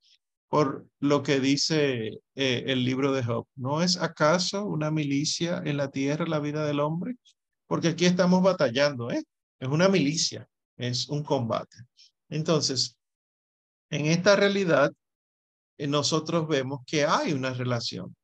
por 0.47 0.88
lo 0.99 1.23
que 1.23 1.39
dice 1.39 2.19
eh, 2.36 2.63
el 2.67 2.86
libro 2.86 3.11
de 3.11 3.23
Job. 3.23 3.47
¿No 3.55 3.82
es 3.82 3.97
acaso 3.97 4.65
una 4.65 4.91
milicia 4.91 5.61
en 5.65 5.78
la 5.78 5.89
tierra 5.89 6.26
la 6.28 6.39
vida 6.39 6.65
del 6.65 6.80
hombre? 6.80 7.15
Porque 7.67 7.89
aquí 7.89 8.05
estamos 8.05 8.41
batallando, 8.43 9.11
¿eh? 9.11 9.23
Es 9.59 9.67
una 9.67 9.89
milicia, 9.89 10.47
es 10.78 11.09
un 11.09 11.23
combate. 11.23 11.78
Entonces, 12.30 12.97
en 13.89 14.05
esta 14.07 14.36
realidad, 14.36 14.91
eh, 15.78 15.88
nosotros 15.88 16.47
vemos 16.47 16.82
que 16.86 17.05
hay 17.05 17.34
una 17.34 17.53
relación 17.53 18.15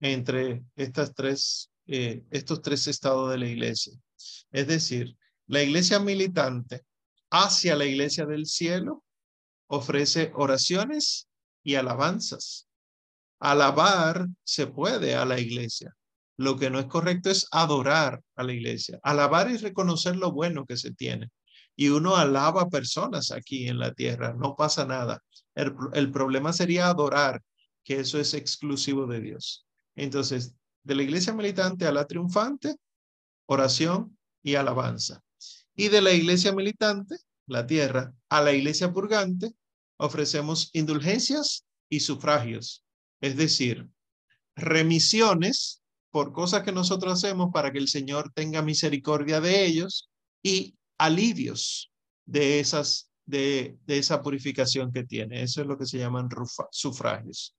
entre 0.00 0.62
estas 0.76 1.14
tres, 1.14 1.70
eh, 1.86 2.24
estos 2.30 2.62
tres 2.62 2.86
estados 2.86 3.30
de 3.30 3.38
la 3.38 3.46
iglesia. 3.46 3.92
Es 4.50 4.66
decir, 4.66 5.16
la 5.46 5.62
iglesia 5.62 5.98
militante 5.98 6.82
hacia 7.30 7.76
la 7.76 7.84
iglesia 7.84 8.26
del 8.26 8.46
cielo 8.46 9.04
ofrece 9.68 10.32
oraciones 10.34 11.28
y 11.62 11.76
alabanzas. 11.76 12.68
Alabar 13.38 14.26
se 14.44 14.66
puede 14.66 15.14
a 15.14 15.24
la 15.24 15.38
iglesia. 15.38 15.94
Lo 16.36 16.58
que 16.58 16.70
no 16.70 16.78
es 16.78 16.86
correcto 16.86 17.30
es 17.30 17.46
adorar 17.50 18.20
a 18.34 18.42
la 18.42 18.52
iglesia. 18.52 18.98
Alabar 19.02 19.50
y 19.50 19.56
reconocer 19.56 20.16
lo 20.16 20.32
bueno 20.32 20.66
que 20.66 20.76
se 20.76 20.92
tiene. 20.92 21.28
Y 21.76 21.88
uno 21.88 22.16
alaba 22.16 22.68
personas 22.68 23.30
aquí 23.30 23.68
en 23.68 23.78
la 23.78 23.94
tierra, 23.94 24.34
no 24.34 24.56
pasa 24.56 24.84
nada. 24.84 25.22
El, 25.54 25.74
el 25.94 26.10
problema 26.10 26.52
sería 26.52 26.88
adorar, 26.88 27.42
que 27.84 28.00
eso 28.00 28.18
es 28.18 28.34
exclusivo 28.34 29.06
de 29.06 29.20
Dios. 29.20 29.66
Entonces, 29.94 30.54
de 30.82 30.94
la 30.94 31.02
iglesia 31.02 31.32
militante 31.32 31.86
a 31.86 31.92
la 31.92 32.06
triunfante, 32.06 32.76
oración 33.46 34.18
y 34.42 34.56
alabanza. 34.56 35.22
Y 35.80 35.88
de 35.88 36.02
la 36.02 36.12
iglesia 36.12 36.52
militante, 36.52 37.16
la 37.46 37.66
tierra, 37.66 38.12
a 38.28 38.42
la 38.42 38.52
iglesia 38.52 38.92
purgante, 38.92 39.54
ofrecemos 39.96 40.68
indulgencias 40.74 41.64
y 41.88 42.00
sufragios, 42.00 42.84
es 43.22 43.34
decir, 43.34 43.88
remisiones 44.54 45.82
por 46.10 46.32
cosas 46.32 46.64
que 46.64 46.72
nosotros 46.72 47.14
hacemos 47.14 47.48
para 47.50 47.72
que 47.72 47.78
el 47.78 47.88
Señor 47.88 48.30
tenga 48.34 48.60
misericordia 48.60 49.40
de 49.40 49.64
ellos 49.64 50.10
y 50.42 50.76
alivios 50.98 51.90
de 52.26 52.60
esas 52.60 53.10
de, 53.24 53.78
de 53.86 53.96
esa 53.96 54.20
purificación 54.20 54.92
que 54.92 55.04
tiene. 55.04 55.42
Eso 55.42 55.62
es 55.62 55.66
lo 55.66 55.78
que 55.78 55.86
se 55.86 55.96
llaman 55.96 56.28
sufragios 56.72 57.54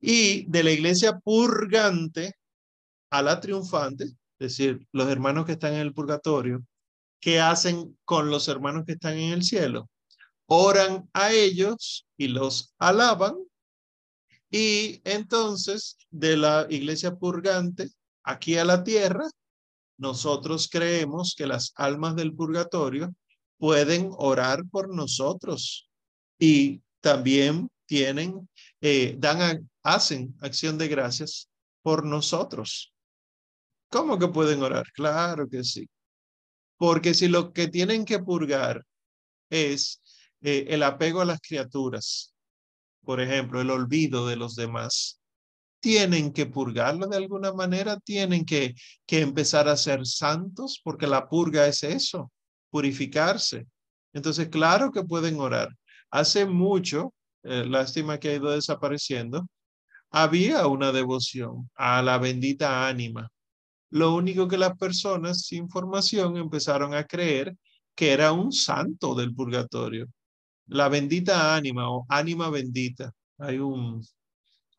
y 0.00 0.48
de 0.48 0.62
la 0.62 0.70
iglesia 0.70 1.18
purgante 1.18 2.32
a 3.10 3.20
la 3.20 3.40
triunfante, 3.40 4.04
es 4.04 4.14
decir, 4.38 4.86
los 4.92 5.08
hermanos 5.08 5.44
que 5.44 5.52
están 5.52 5.74
en 5.74 5.80
el 5.80 5.92
purgatorio, 5.92 6.64
¿qué 7.20 7.40
hacen 7.40 7.98
con 8.04 8.30
los 8.30 8.48
hermanos 8.48 8.84
que 8.86 8.92
están 8.92 9.18
en 9.18 9.32
el 9.32 9.42
cielo? 9.42 9.88
Oran 10.46 11.08
a 11.12 11.32
ellos 11.32 12.06
y 12.16 12.28
los 12.28 12.74
alaban. 12.78 13.34
Y 14.50 15.00
entonces, 15.04 15.96
de 16.10 16.36
la 16.36 16.66
iglesia 16.70 17.16
purgante 17.16 17.88
aquí 18.22 18.56
a 18.56 18.64
la 18.64 18.84
tierra, 18.84 19.28
nosotros 19.98 20.68
creemos 20.70 21.34
que 21.36 21.46
las 21.46 21.72
almas 21.76 22.16
del 22.16 22.34
purgatorio 22.34 23.14
pueden 23.58 24.10
orar 24.18 24.64
por 24.70 24.94
nosotros 24.94 25.88
y 26.38 26.82
también 27.00 27.68
tienen, 27.86 28.48
eh, 28.80 29.16
dan 29.18 29.68
hacen 29.82 30.34
acción 30.40 30.76
de 30.76 30.88
gracias 30.88 31.48
por 31.82 32.04
nosotros. 32.04 32.92
¿Cómo 33.88 34.18
que 34.18 34.28
pueden 34.28 34.62
orar? 34.62 34.84
Claro 34.92 35.48
que 35.48 35.62
sí. 35.62 35.88
Porque 36.76 37.14
si 37.14 37.28
lo 37.28 37.52
que 37.52 37.68
tienen 37.68 38.04
que 38.04 38.18
purgar 38.18 38.84
es 39.50 40.02
eh, 40.42 40.66
el 40.68 40.82
apego 40.82 41.20
a 41.20 41.24
las 41.24 41.40
criaturas, 41.40 42.34
por 43.04 43.20
ejemplo, 43.20 43.60
el 43.60 43.70
olvido 43.70 44.26
de 44.26 44.36
los 44.36 44.56
demás, 44.56 45.20
tienen 45.80 46.32
que 46.32 46.46
purgarlo 46.46 47.06
de 47.06 47.16
alguna 47.16 47.52
manera, 47.52 47.98
tienen 48.00 48.44
que, 48.44 48.74
que 49.06 49.20
empezar 49.20 49.68
a 49.68 49.76
ser 49.76 50.06
santos, 50.06 50.80
porque 50.82 51.06
la 51.06 51.28
purga 51.28 51.66
es 51.66 51.84
eso, 51.84 52.32
purificarse. 52.70 53.66
Entonces, 54.12 54.48
claro 54.48 54.90
que 54.90 55.04
pueden 55.04 55.38
orar. 55.38 55.68
Hace 56.10 56.46
mucho, 56.46 57.14
eh, 57.44 57.64
lástima 57.66 58.18
que 58.18 58.30
ha 58.30 58.34
ido 58.34 58.50
desapareciendo, 58.50 59.46
había 60.10 60.66
una 60.66 60.92
devoción 60.92 61.70
a 61.74 62.02
la 62.02 62.18
bendita 62.18 62.88
ánima. 62.88 63.30
Lo 63.90 64.14
único 64.14 64.48
que 64.48 64.58
las 64.58 64.76
personas 64.76 65.42
sin 65.42 65.68
formación 65.68 66.36
empezaron 66.36 66.94
a 66.94 67.04
creer 67.04 67.56
que 67.94 68.12
era 68.12 68.32
un 68.32 68.52
santo 68.52 69.14
del 69.14 69.34
purgatorio. 69.34 70.06
La 70.68 70.88
bendita 70.88 71.54
ánima 71.56 71.90
o 71.90 72.06
ánima 72.08 72.50
bendita. 72.50 73.12
Hay 73.38 73.58
un, 73.58 74.04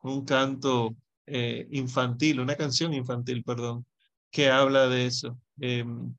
un 0.04 0.26
canto 0.26 0.96
eh, 1.26 1.68
infantil, 1.72 2.40
una 2.42 2.56
canción 2.56 2.94
infantil, 2.94 3.44
perdón, 3.44 3.86
que 4.32 4.50
habla 4.50 4.88
de 4.88 5.06
eso. 5.08 5.40
Em, 5.60 6.16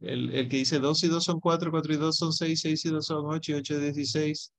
el, 0.00 0.30
el, 0.34 0.48
que 0.48 0.58
dice 0.58 0.78
dos 0.80 1.02
y 1.04 1.08
dos 1.08 1.24
son 1.24 1.40
cuatro, 1.40 1.70
cuatro 1.70 1.92
y 1.94 1.96
dos 1.96 2.16
son 2.16 2.32
seis, 2.32 2.60
seis 2.60 2.84
y 2.84 2.90
dos 2.90 3.06
son 3.06 3.26
ocho 3.26 3.52
y 3.52 3.54
ocho 3.56 3.74
es 3.76 3.82
dieciséis. 3.82 4.52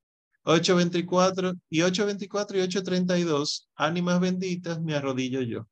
8.24 0.43 1.59
y 1.69 1.81
8.24 1.81 2.55
y 2.57 2.61
8.32, 2.61 3.67
ánimas 3.75 4.19
benditas, 4.19 4.81
me 4.81 4.95
arrodillo 4.95 5.41
yo. 5.41 5.67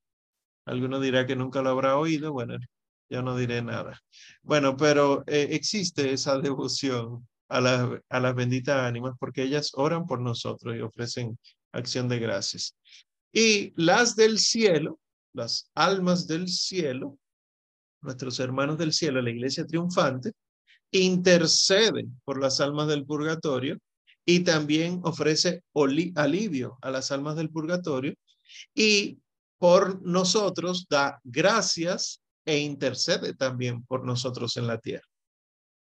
Alguno 0.66 1.00
dirá 1.00 1.26
que 1.26 1.36
nunca 1.36 1.62
lo 1.62 1.70
habrá 1.70 1.98
oído, 1.98 2.32
bueno, 2.32 2.58
yo 3.10 3.22
no 3.22 3.36
diré 3.36 3.62
nada. 3.62 4.00
Bueno, 4.44 4.78
pero 4.78 5.24
eh, 5.28 5.50
existe 5.52 6.14
esa 6.14 6.38
devoción 6.40 7.28
a, 7.48 7.62
la, 7.62 8.02
a 8.10 8.20
las 8.20 8.36
benditas 8.36 8.78
ánimas 8.78 9.16
porque 9.20 9.44
ellas 9.44 9.72
oran 9.74 10.06
por 10.06 10.22
nosotros 10.22 10.76
y 10.76 10.82
ofrecen 10.82 11.38
acción 11.72 12.08
de 12.08 12.20
gracias. 12.20 12.76
Y 13.32 13.74
las 13.76 14.16
del 14.16 14.40
cielo, 14.40 15.00
las 15.34 15.70
almas 15.76 16.28
del 16.28 16.48
cielo, 16.48 17.18
nuestros 18.02 18.40
hermanos 18.40 18.78
del 18.78 18.94
cielo, 18.94 19.22
la 19.22 19.30
iglesia 19.30 19.66
triunfante, 19.66 20.32
interceden 20.92 22.20
por 22.26 22.40
las 22.40 22.60
almas 22.62 22.88
del 22.88 23.06
purgatorio 23.06 23.78
y 24.26 24.42
también 24.42 25.02
ofrece 25.04 25.64
alivio 26.16 26.78
a 26.82 26.92
las 26.92 27.12
almas 27.12 27.36
del 27.36 27.50
purgatorio 27.50 28.14
y 28.74 29.20
por 29.60 30.02
nosotros 30.02 30.88
da 30.90 31.20
gracias 31.24 32.22
e 32.46 32.58
intercede 32.58 33.36
también 33.36 33.84
por 33.86 34.06
nosotros 34.06 34.58
en 34.58 34.66
la 34.66 34.80
tierra. 34.80 35.08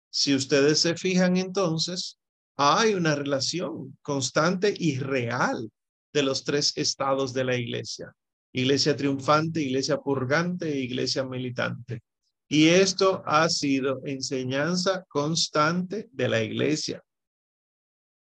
Si 0.10 0.34
ustedes 0.34 0.80
se 0.80 0.96
fijan 0.96 1.38
entonces, 1.38 2.20
hay 2.56 2.94
una 2.94 3.16
relación 3.16 3.98
constante 4.04 4.74
y 4.78 5.00
real 5.00 5.72
de 6.14 6.24
los 6.24 6.44
tres 6.44 6.72
estados 6.78 7.34
de 7.34 7.44
la 7.44 7.56
iglesia. 7.58 8.14
Iglesia 8.54 8.96
triunfante, 8.96 9.62
iglesia 9.62 9.98
purgante 9.98 10.72
e 10.72 10.80
iglesia 10.80 11.26
militante. 11.26 12.04
Y 12.48 12.68
esto 12.68 13.24
ha 13.26 13.50
sido 13.50 14.02
enseñanza 14.06 15.04
constante 15.10 16.08
de 16.12 16.30
la 16.30 16.44
iglesia. 16.44 17.04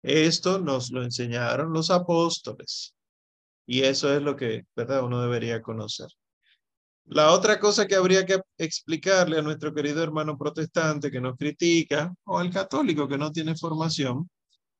Esto 0.01 0.59
nos 0.59 0.91
lo 0.91 1.03
enseñaron 1.03 1.71
los 1.71 1.91
apóstoles. 1.91 2.95
Y 3.65 3.83
eso 3.83 4.13
es 4.13 4.21
lo 4.21 4.35
que, 4.35 4.65
¿verdad? 4.75 5.03
Uno 5.03 5.21
debería 5.21 5.61
conocer. 5.61 6.07
La 7.05 7.31
otra 7.31 7.59
cosa 7.59 7.85
que 7.85 7.95
habría 7.95 8.25
que 8.25 8.39
explicarle 8.57 9.37
a 9.37 9.41
nuestro 9.41 9.73
querido 9.73 10.01
hermano 10.01 10.37
protestante 10.37 11.11
que 11.11 11.19
nos 11.19 11.37
critica 11.37 12.13
o 12.23 12.39
al 12.39 12.49
católico 12.49 13.07
que 13.07 13.17
no 13.17 13.31
tiene 13.31 13.55
formación 13.55 14.29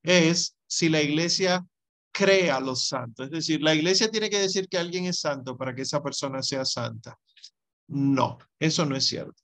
es 0.01 0.55
si 0.65 0.89
la 0.89 1.01
iglesia 1.01 1.65
crea 2.11 2.57
a 2.57 2.61
los 2.61 2.87
santos. 2.87 3.25
Es 3.25 3.31
decir, 3.31 3.61
la 3.61 3.75
iglesia 3.75 4.09
tiene 4.09 4.29
que 4.29 4.39
decir 4.39 4.69
que 4.69 4.77
alguien 4.77 5.05
es 5.05 5.19
santo 5.19 5.57
para 5.57 5.75
que 5.75 5.81
esa 5.81 6.01
persona 6.01 6.41
sea 6.41 6.63
santa. 6.63 7.17
No, 7.87 8.37
eso 8.59 8.85
no 8.85 8.95
es 8.95 9.05
cierto. 9.05 9.41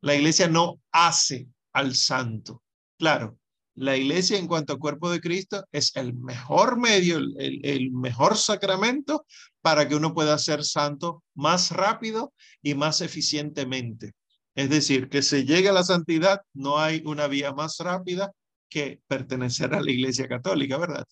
La 0.00 0.14
iglesia 0.14 0.48
no 0.48 0.80
hace 0.90 1.48
al 1.72 1.94
santo. 1.94 2.62
Claro, 2.98 3.38
la 3.78 3.96
iglesia 3.96 4.38
en 4.38 4.46
cuanto 4.46 4.72
a 4.72 4.78
cuerpo 4.78 5.10
de 5.10 5.20
Cristo 5.20 5.64
es 5.72 5.94
el 5.96 6.14
mejor 6.14 6.78
medio, 6.78 7.18
el, 7.18 7.60
el, 7.64 7.90
mejor 7.92 8.36
sacramento 8.36 9.24
para 9.60 9.88
que 9.88 9.94
uno 9.94 10.14
pueda 10.14 10.36
ser 10.38 10.64
santo 10.64 11.22
más 11.34 11.70
rápido 11.70 12.32
y 12.62 12.74
más 12.74 13.00
eficientemente. 13.00 14.12
Es 14.54 14.70
decir, 14.70 15.08
que 15.08 15.22
se 15.22 15.44
llegue 15.44 15.68
a 15.68 15.72
la 15.72 15.84
santidad, 15.84 16.40
no 16.52 16.78
hay 16.78 17.02
una 17.04 17.28
vía 17.28 17.52
más 17.52 17.78
rápida 17.78 18.32
que 18.68 19.00
pertenecer 19.06 19.72
a 19.74 19.80
la 19.80 19.90
iglesia 19.90 20.26
católica, 20.26 20.76
¿verdad? 20.76 21.04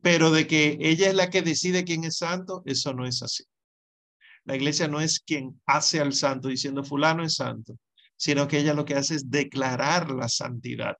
Pero 0.00 0.30
de 0.30 0.46
que 0.46 0.78
ella 0.80 1.08
es 1.08 1.14
la 1.14 1.30
que 1.30 1.42
decide 1.42 1.84
quién 1.84 2.04
es 2.04 2.18
santo, 2.18 2.62
eso 2.66 2.94
no 2.94 3.06
es 3.06 3.22
así. 3.22 3.44
La 4.44 4.54
iglesia 4.54 4.86
no 4.86 5.00
es 5.00 5.20
quien 5.20 5.60
hace 5.66 6.00
al 6.00 6.12
santo 6.12 6.48
diciendo 6.48 6.84
fulano 6.84 7.24
es 7.24 7.34
santo, 7.34 7.76
sino 8.16 8.46
que 8.46 8.58
ella 8.58 8.74
lo 8.74 8.84
que 8.84 8.94
hace 8.94 9.16
es 9.16 9.30
declarar 9.30 10.10
la 10.10 10.28
santidad. 10.28 10.96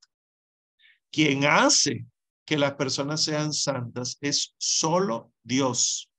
Quien 1.14 1.44
hace 1.44 2.06
que 2.44 2.58
las 2.58 2.74
personas 2.74 3.22
sean 3.22 3.52
santas 3.52 4.18
es 4.20 4.52
solo 4.58 5.32
Dios. 5.44 6.10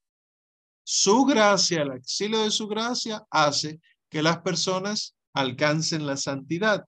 Su 0.86 1.26
gracia, 1.26 1.82
el 1.82 1.92
exilio 1.92 2.42
de 2.44 2.50
su 2.50 2.66
gracia, 2.66 3.26
hace 3.30 3.82
que 4.10 4.24
las 4.24 4.40
personas 4.40 5.14
alcancen 5.34 6.06
la 6.06 6.16
santidad. 6.16 6.86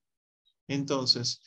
Entonces, 0.69 1.41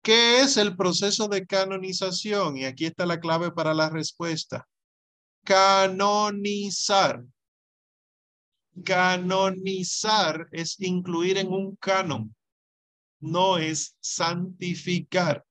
¿qué 0.00 0.38
es 0.42 0.58
el 0.58 0.76
proceso 0.76 1.26
de 1.26 1.44
canonización? 1.44 2.56
Y 2.56 2.66
aquí 2.66 2.86
está 2.86 3.04
la 3.04 3.18
clave 3.18 3.50
para 3.50 3.74
la 3.74 3.90
respuesta. 3.90 4.68
Canonizar. 5.42 7.24
Canonizar 8.84 10.46
es 10.52 10.78
incluir 10.78 11.36
en 11.38 11.48
un 11.48 11.74
canon, 11.74 12.32
no 13.18 13.58
es 13.58 13.96
santificar. 13.98 15.44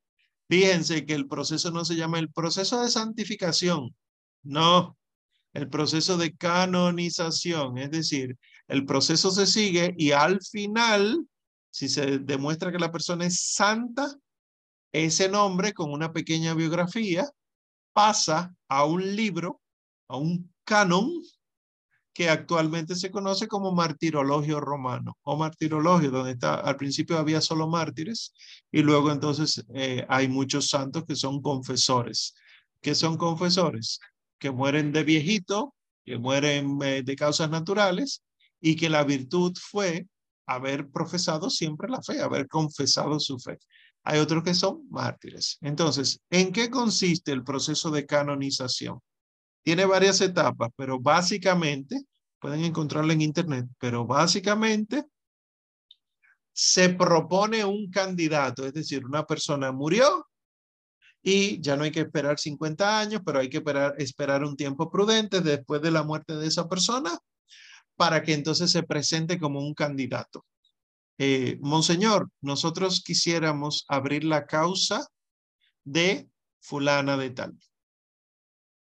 Fíjense 0.50 1.06
que 1.06 1.14
el 1.14 1.28
proceso 1.28 1.70
no 1.70 1.86
se 1.86 1.96
llama 1.96 2.18
el 2.18 2.32
proceso 2.32 2.82
de 2.82 2.90
santificación, 2.90 3.96
no, 4.42 4.98
el 5.54 5.70
proceso 5.70 6.18
de 6.18 6.36
canonización, 6.36 7.78
es 7.78 7.92
decir, 7.92 8.36
el 8.68 8.84
proceso 8.84 9.30
se 9.30 9.46
sigue 9.46 9.94
y 9.96 10.12
al 10.12 10.42
final, 10.42 11.28
si 11.70 11.88
se 11.88 12.18
demuestra 12.18 12.72
que 12.72 12.80
la 12.80 12.92
persona 12.92 13.28
es 13.28 13.40
santa, 13.54 14.16
ese 14.92 15.30
nombre 15.30 15.74
con 15.74 15.92
una 15.92 16.12
pequeña 16.12 16.56
biografía 16.56 17.30
pasa 17.94 18.56
a 18.68 18.86
un 18.86 19.16
libro, 19.16 19.62
a 20.08 20.18
un 20.18 20.52
canon 20.64 21.22
que 22.20 22.30
actualmente 22.30 22.96
se 22.96 23.12
conoce 23.12 23.48
como 23.48 23.72
martirologio 23.72 24.60
romano 24.60 25.18
o 25.22 25.38
martirologio, 25.38 26.12
donde 26.12 26.32
está, 26.32 26.56
al 26.56 26.76
principio 26.76 27.18
había 27.18 27.40
solo 27.40 27.70
mártires 27.70 28.34
y 28.74 28.82
luego 28.82 29.10
entonces 29.10 29.64
eh, 29.74 30.06
hay 30.10 30.28
muchos 30.28 30.68
santos 30.68 31.06
que 31.06 31.16
son 31.16 31.42
confesores. 31.42 32.34
¿Qué 32.82 32.94
son 32.94 33.16
confesores? 33.16 34.02
Que 34.38 34.52
mueren 34.52 34.92
de 34.92 35.06
viejito, 35.06 35.74
que 36.04 36.18
mueren 36.18 36.78
eh, 36.84 37.04
de 37.04 37.16
causas 37.16 37.50
naturales 37.50 38.22
y 38.60 38.76
que 38.76 38.90
la 38.90 39.06
virtud 39.06 39.54
fue 39.58 40.06
haber 40.46 40.90
profesado 40.90 41.50
siempre 41.50 41.88
la 41.88 42.02
fe, 42.02 42.20
haber 42.20 42.50
confesado 42.50 43.18
su 43.22 43.40
fe. 43.40 43.60
Hay 44.04 44.20
otros 44.20 44.44
que 44.44 44.54
son 44.54 44.86
mártires. 44.90 45.58
Entonces, 45.62 46.20
¿en 46.30 46.52
qué 46.52 46.70
consiste 46.70 47.32
el 47.32 47.46
proceso 47.46 47.90
de 47.92 48.06
canonización? 48.06 49.00
Tiene 49.64 49.86
varias 49.86 50.20
etapas, 50.20 50.70
pero 50.76 51.00
básicamente, 51.00 52.09
pueden 52.40 52.64
encontrarlo 52.64 53.12
en 53.14 53.22
internet, 53.22 53.66
pero 53.80 54.06
básicamente 54.06 55.06
se 56.52 56.90
propone 56.90 57.64
un 57.64 57.90
candidato, 57.90 58.66
es 58.66 58.74
decir, 58.74 59.06
una 59.06 59.26
persona 59.26 59.72
murió 59.72 60.28
y 61.22 61.62
ya 61.62 61.76
no 61.76 61.84
hay 61.84 61.92
que 61.92 62.02
esperar 62.02 62.40
50 62.40 63.00
años, 63.00 63.22
pero 63.26 63.40
hay 63.40 63.50
que 63.50 63.58
esperar, 63.58 63.96
esperar 63.98 64.44
un 64.44 64.56
tiempo 64.56 64.90
prudente 64.90 65.42
después 65.42 65.82
de 65.82 65.92
la 65.92 66.04
muerte 66.04 66.36
de 66.36 66.48
esa 66.48 66.68
persona 66.68 67.18
para 67.96 68.24
que 68.24 68.34
entonces 68.34 68.72
se 68.72 68.84
presente 68.84 69.40
como 69.40 69.60
un 69.60 69.74
candidato. 69.74 70.46
Eh, 71.18 71.58
Monseñor, 71.62 72.30
nosotros 72.40 73.04
quisiéramos 73.06 73.86
abrir 73.90 74.24
la 74.24 74.46
causa 74.46 75.06
de 75.84 76.30
fulana 76.62 77.18
de 77.18 77.30
tal. 77.32 77.58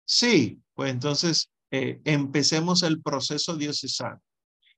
Sí, 0.04 0.62
pues 0.74 0.92
entonces 0.92 1.50
eh, 1.76 2.00
empecemos 2.04 2.82
el 2.82 3.02
proceso 3.02 3.56
diocesano. 3.56 4.20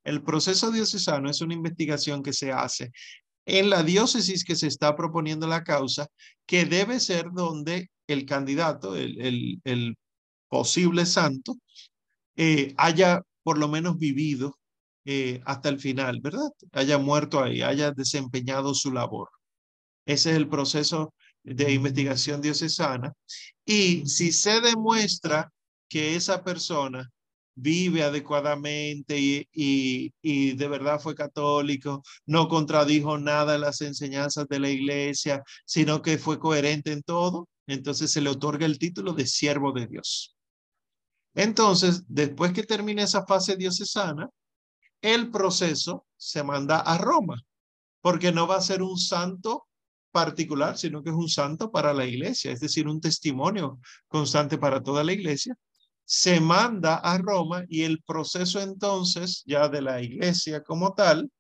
El 0.05 0.23
proceso 0.23 0.71
diocesano 0.71 1.29
es 1.31 1.41
una 1.41 1.55
investigación 1.55 2.23
que 2.23 2.33
se 2.33 2.53
hace 2.53 2.93
en 3.49 3.71
la 3.71 3.83
diócesis 3.83 4.45
que 4.45 4.55
se 4.57 4.67
está 4.67 4.95
proponiendo 4.95 5.47
la 5.47 5.65
causa, 5.65 6.07
que 6.47 6.67
debe 6.67 7.01
ser 7.01 7.31
donde 7.33 7.91
el 8.07 8.27
candidato, 8.27 8.95
el, 8.95 9.61
el, 9.65 9.97
posible 10.51 11.07
santo, 11.07 11.57
eh, 12.37 12.75
haya 12.79 13.23
por 13.43 13.59
lo 13.59 13.69
menos 13.69 13.99
vivido 13.99 14.59
eh, 15.05 15.41
hasta 15.45 15.69
el 15.71 15.79
final, 15.79 16.21
¿verdad? 16.23 16.49
Haya 16.73 16.99
muerto 16.99 17.43
ahí, 17.43 17.63
haya 17.63 17.91
desempeñado 17.91 18.75
su 18.75 18.93
labor. 18.93 19.29
Ese 20.07 20.31
es 20.31 20.37
el 20.37 20.49
proceso 20.49 21.15
de 21.43 21.73
investigación 21.73 22.41
diocesana. 22.41 23.13
Y 23.65 24.07
si 24.07 24.33
se 24.33 24.61
demuestra 24.61 25.51
que 25.89 26.17
esa 26.17 26.45
persona 26.45 27.11
vive 27.61 28.05
adecuadamente 28.05 29.19
y, 29.19 29.49
y, 30.23 30.53
de 30.53 30.69
verdad 30.69 31.01
fue 31.01 31.15
católico, 31.15 32.03
no 32.27 32.49
contradijo 32.49 33.19
nada 33.19 33.57
en 33.57 33.63
las 33.63 33.81
enseñanzas 33.81 34.47
de 34.49 34.61
la 34.61 34.71
iglesia, 34.71 35.43
sino 35.65 36.01
que 36.01 36.19
fue 36.19 36.39
coherente 36.39 36.93
en 36.93 37.03
todo, 37.03 37.49
entonces 37.67 38.13
se 38.13 38.21
le 38.21 38.31
otorga 38.31 38.65
el 38.65 38.79
título 38.79 39.13
de 39.13 39.27
siervo 39.27 39.73
de 39.73 39.89
Dios. 39.89 40.37
Entonces, 41.35 42.05
después 42.07 42.53
que 42.53 42.63
termine 42.63 43.03
esa 43.03 43.27
fase 43.27 43.57
diocesana, 43.57 44.29
el 45.03 45.31
proceso 45.31 46.07
se 46.17 46.43
manda 46.45 46.81
a 46.81 46.97
Roma, 46.99 47.43
porque 48.01 48.33
no 48.33 48.47
va 48.47 48.57
a 48.57 48.63
ser 48.63 48.83
un 48.83 48.99
santo 48.99 49.67
particular, 50.13 50.79
sino 50.79 51.03
que 51.03 51.11
es 51.11 51.17
un 51.17 51.29
santo 51.29 51.71
para 51.71 51.93
la 51.93 52.07
iglesia, 52.07 52.53
es 52.53 52.61
decir, 52.61 52.89
un 52.89 53.01
testimonio 53.01 53.81
constante 54.07 54.59
para 54.59 54.83
toda 54.83 55.05
la 55.05 55.13
iglesia 55.13 55.57
se 56.11 56.41
manda 56.41 56.95
a 56.97 57.19
Roma 57.19 57.65
y 57.69 57.83
el 57.83 58.03
proceso 58.03 58.63
entonces 58.63 59.43
ya 59.45 59.69
de 59.69 59.83
la 59.83 60.01
iglesia 60.01 60.63
como 60.63 60.95
tal, 60.95 61.31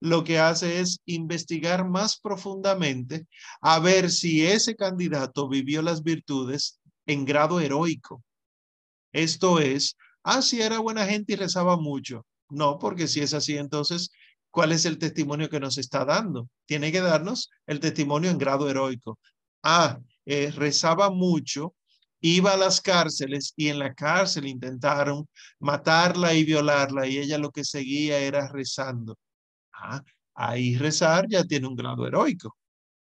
lo 0.00 0.24
que 0.24 0.38
hace 0.38 0.80
es 0.80 0.98
investigar 1.04 1.86
más 1.86 2.18
profundamente 2.18 3.26
a 3.60 3.78
ver 3.80 4.10
si 4.10 4.46
ese 4.46 4.76
candidato 4.76 5.46
vivió 5.46 5.82
las 5.82 6.02
virtudes 6.02 6.80
en 7.04 7.26
grado 7.26 7.60
heroico. 7.60 8.24
Esto 9.12 9.60
es, 9.60 9.94
ah, 10.22 10.40
si 10.40 10.62
era 10.62 10.78
buena 10.78 11.04
gente 11.04 11.34
y 11.34 11.36
rezaba 11.36 11.76
mucho. 11.76 12.24
No, 12.48 12.78
porque 12.78 13.08
si 13.08 13.20
es 13.20 13.34
así, 13.34 13.58
entonces, 13.58 14.10
¿cuál 14.50 14.72
es 14.72 14.86
el 14.86 14.96
testimonio 14.96 15.50
que 15.50 15.60
nos 15.60 15.76
está 15.76 16.06
dando? 16.06 16.48
Tiene 16.64 16.90
que 16.90 17.02
darnos 17.02 17.50
el 17.66 17.78
testimonio 17.78 18.30
en 18.30 18.38
grado 18.38 18.70
heroico. 18.70 19.18
Ah, 19.62 20.00
eh, 20.24 20.50
rezaba 20.50 21.10
mucho, 21.10 21.74
iba 22.26 22.54
a 22.54 22.56
las 22.56 22.80
cárceles 22.80 23.52
y 23.54 23.68
en 23.68 23.78
la 23.78 23.92
cárcel 23.92 24.46
intentaron 24.46 25.28
matarla 25.58 26.32
y 26.32 26.42
violarla 26.44 27.06
y 27.06 27.18
ella 27.18 27.36
lo 27.36 27.50
que 27.50 27.64
seguía 27.64 28.18
era 28.18 28.48
rezando. 28.48 29.18
Ah, 29.74 30.02
ahí 30.34 30.78
rezar 30.78 31.26
ya 31.28 31.44
tiene 31.44 31.68
un 31.68 31.76
grado 31.76 32.06
heroico. 32.06 32.56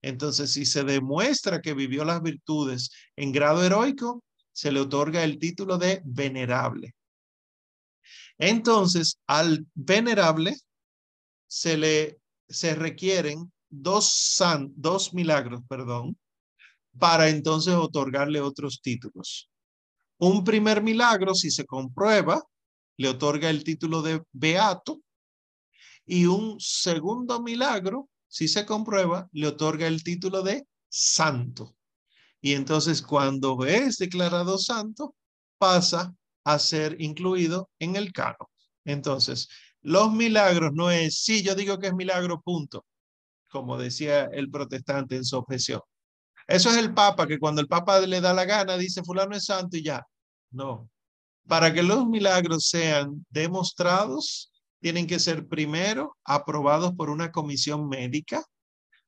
Entonces, 0.01 0.53
si 0.53 0.65
se 0.65 0.85
demuestra 0.85 1.61
que 1.61 1.75
vivió 1.75 2.07
las 2.07 2.23
virtudes 2.23 2.91
en 3.15 3.33
grado 3.33 3.63
heroico, 3.63 4.25
se 4.51 4.73
le 4.73 4.81
otorga 4.81 5.23
el 5.25 5.39
título 5.39 5.77
de 5.77 6.01
venerable. 6.07 6.95
Entonces, 8.39 9.19
al 9.27 9.67
venerable 9.75 10.57
se 11.47 11.77
le 11.77 12.19
se 12.49 12.75
requieren 12.75 13.53
dos 13.69 14.11
san, 14.11 14.73
dos 14.75 15.13
milagros, 15.13 15.61
perdón, 15.69 16.17
para 16.99 17.29
entonces 17.29 17.75
otorgarle 17.75 18.41
otros 18.41 18.81
títulos. 18.83 19.49
Un 20.19 20.45
primer 20.45 20.83
milagro, 20.83 21.35
si 21.35 21.51
se 21.51 21.65
comprueba, 21.65 22.43
le 22.97 23.09
otorga 23.09 23.51
el 23.51 23.65
título 23.65 24.03
de 24.03 24.23
beato 24.33 25.01
y 26.05 26.27
un 26.27 26.61
segundo 26.61 27.43
milagro, 27.43 28.09
si 28.29 28.49
se 28.49 28.67
comprueba, 28.67 29.29
le 29.33 29.49
otorga 29.49 29.87
el 29.87 30.03
título 30.03 30.43
de 30.43 30.67
santo. 30.89 31.75
Y 32.41 32.55
entonces 32.55 33.03
cuando 33.03 33.65
es 33.65 33.99
declarado 33.99 34.59
santo, 34.59 35.15
pasa 35.59 36.15
a 36.45 36.59
ser 36.59 37.01
incluido 37.01 37.71
en 37.79 37.97
el 37.97 38.13
canon. 38.13 38.49
Entonces, 38.85 39.49
los 39.81 40.13
milagros 40.13 40.73
no 40.75 40.91
es, 40.91 41.23
sí, 41.23 41.43
yo 41.43 41.55
digo 41.55 41.79
que 41.79 41.89
es 41.89 41.95
milagro, 41.95 42.41
punto, 42.41 42.85
como 43.51 43.79
decía 43.79 44.25
el 44.25 44.51
protestante 44.51 45.17
en 45.17 45.25
su 45.25 45.37
objeción. 45.37 45.81
Eso 46.47 46.71
es 46.71 46.77
el 46.77 46.93
Papa, 46.95 47.27
que 47.27 47.39
cuando 47.39 47.61
el 47.61 47.69
Papa 47.69 48.01
le 48.01 48.21
da 48.21 48.33
la 48.33 48.45
gana 48.45 48.77
dice 48.77 49.03
fulano 49.03 49.37
es 49.37 49.45
santo 49.45 49.77
y 49.77 49.83
ya. 49.83 50.05
No. 50.51 50.89
Para 51.47 51.73
que 51.73 51.83
los 51.83 52.07
milagros 52.07 52.69
sean 52.69 53.25
demostrados, 53.31 54.53
tienen 54.81 55.07
que 55.07 55.19
ser 55.19 55.47
primero 55.47 56.17
aprobados 56.25 56.95
por 56.95 57.11
una 57.11 57.31
comisión 57.31 57.89
médica. 57.89 58.45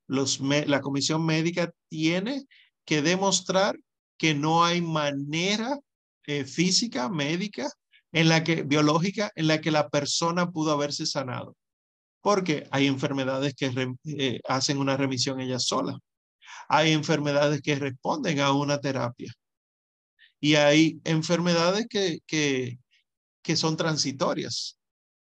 Los, 0.07 0.39
la 0.39 0.81
comisión 0.81 1.25
médica 1.25 1.71
tiene 1.89 2.45
que 2.85 3.01
demostrar 3.01 3.77
que 4.17 4.33
no 4.33 4.63
hay 4.63 4.81
manera 4.81 5.77
eh, 6.25 6.45
física, 6.45 7.09
médica, 7.09 7.69
en 8.11 8.29
la 8.29 8.43
que, 8.43 8.63
biológica, 8.63 9.31
en 9.35 9.47
la 9.47 9.59
que 9.59 9.71
la 9.71 9.89
persona 9.89 10.51
pudo 10.51 10.71
haberse 10.71 11.05
sanado. 11.05 11.55
Porque 12.21 12.67
hay 12.71 12.87
enfermedades 12.87 13.53
que 13.53 13.71
eh, 14.05 14.39
hacen 14.47 14.77
una 14.77 14.95
remisión 14.97 15.41
ella 15.41 15.59
sola. 15.59 15.99
Hay 16.67 16.91
enfermedades 16.91 17.61
que 17.61 17.75
responden 17.75 18.39
a 18.39 18.51
una 18.51 18.79
terapia. 18.79 19.31
Y 20.39 20.55
hay 20.55 20.99
enfermedades 21.03 21.87
que, 21.89 22.19
que, 22.27 23.55
son 23.55 23.77
transitorias. 23.77 24.77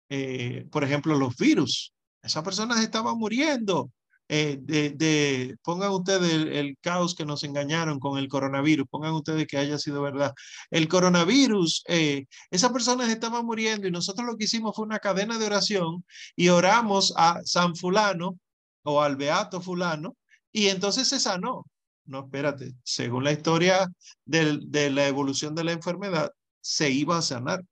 Eh, 0.09 0.65
por 0.71 0.83
ejemplo, 0.83 1.17
los 1.17 1.35
virus. 1.37 1.93
Esas 2.21 2.43
personas 2.43 2.81
estaban 2.81 3.17
muriendo 3.17 3.91
eh, 4.29 4.57
de, 4.61 5.55
pongan 5.63 5.91
ustedes 5.91 6.33
el, 6.33 6.77
caos 6.81 7.15
que 7.15 7.25
nos 7.25 7.43
engañaron 7.43 7.99
con 7.99 8.17
el 8.17 8.27
coronavirus, 8.27 8.87
pongan 8.89 9.13
ustedes 9.13 9.47
que 9.47 9.57
haya 9.57 9.77
sido 9.77 10.01
verdad. 10.01 10.33
El 10.69 10.87
coronavirus, 10.89 11.83
eh, 11.87 12.25
esas 12.51 12.71
personas 12.71 13.09
estaban 13.09 13.45
muriendo 13.45 13.87
y 13.87 13.91
nosotros 13.91 14.27
lo 14.27 14.35
que 14.37 14.45
hicimos 14.45 14.75
fue 14.75 14.85
una 14.85 14.99
cadena 14.99 15.37
de 15.37 15.45
oración 15.45 16.03
y 16.35 16.49
oramos 16.49 17.13
a 17.15 17.39
San 17.45 17.75
Fulano 17.75 18.37
o 18.83 19.01
al 19.01 19.15
Beato 19.15 19.61
Fulano 19.61 20.15
y 20.51 20.67
entonces 20.67 21.07
se 21.07 21.19
sanó. 21.19 21.65
No, 22.05 22.19
espérate, 22.25 22.73
según 22.83 23.23
la 23.23 23.33
historia 23.33 23.87
de 24.25 24.89
la 24.89 25.07
evolución 25.07 25.55
de 25.55 25.63
la 25.63 25.73
enfermedad, 25.73 26.31
se 26.61 26.89
iba 26.89 27.17
a 27.17 27.21
sanar 27.21 27.63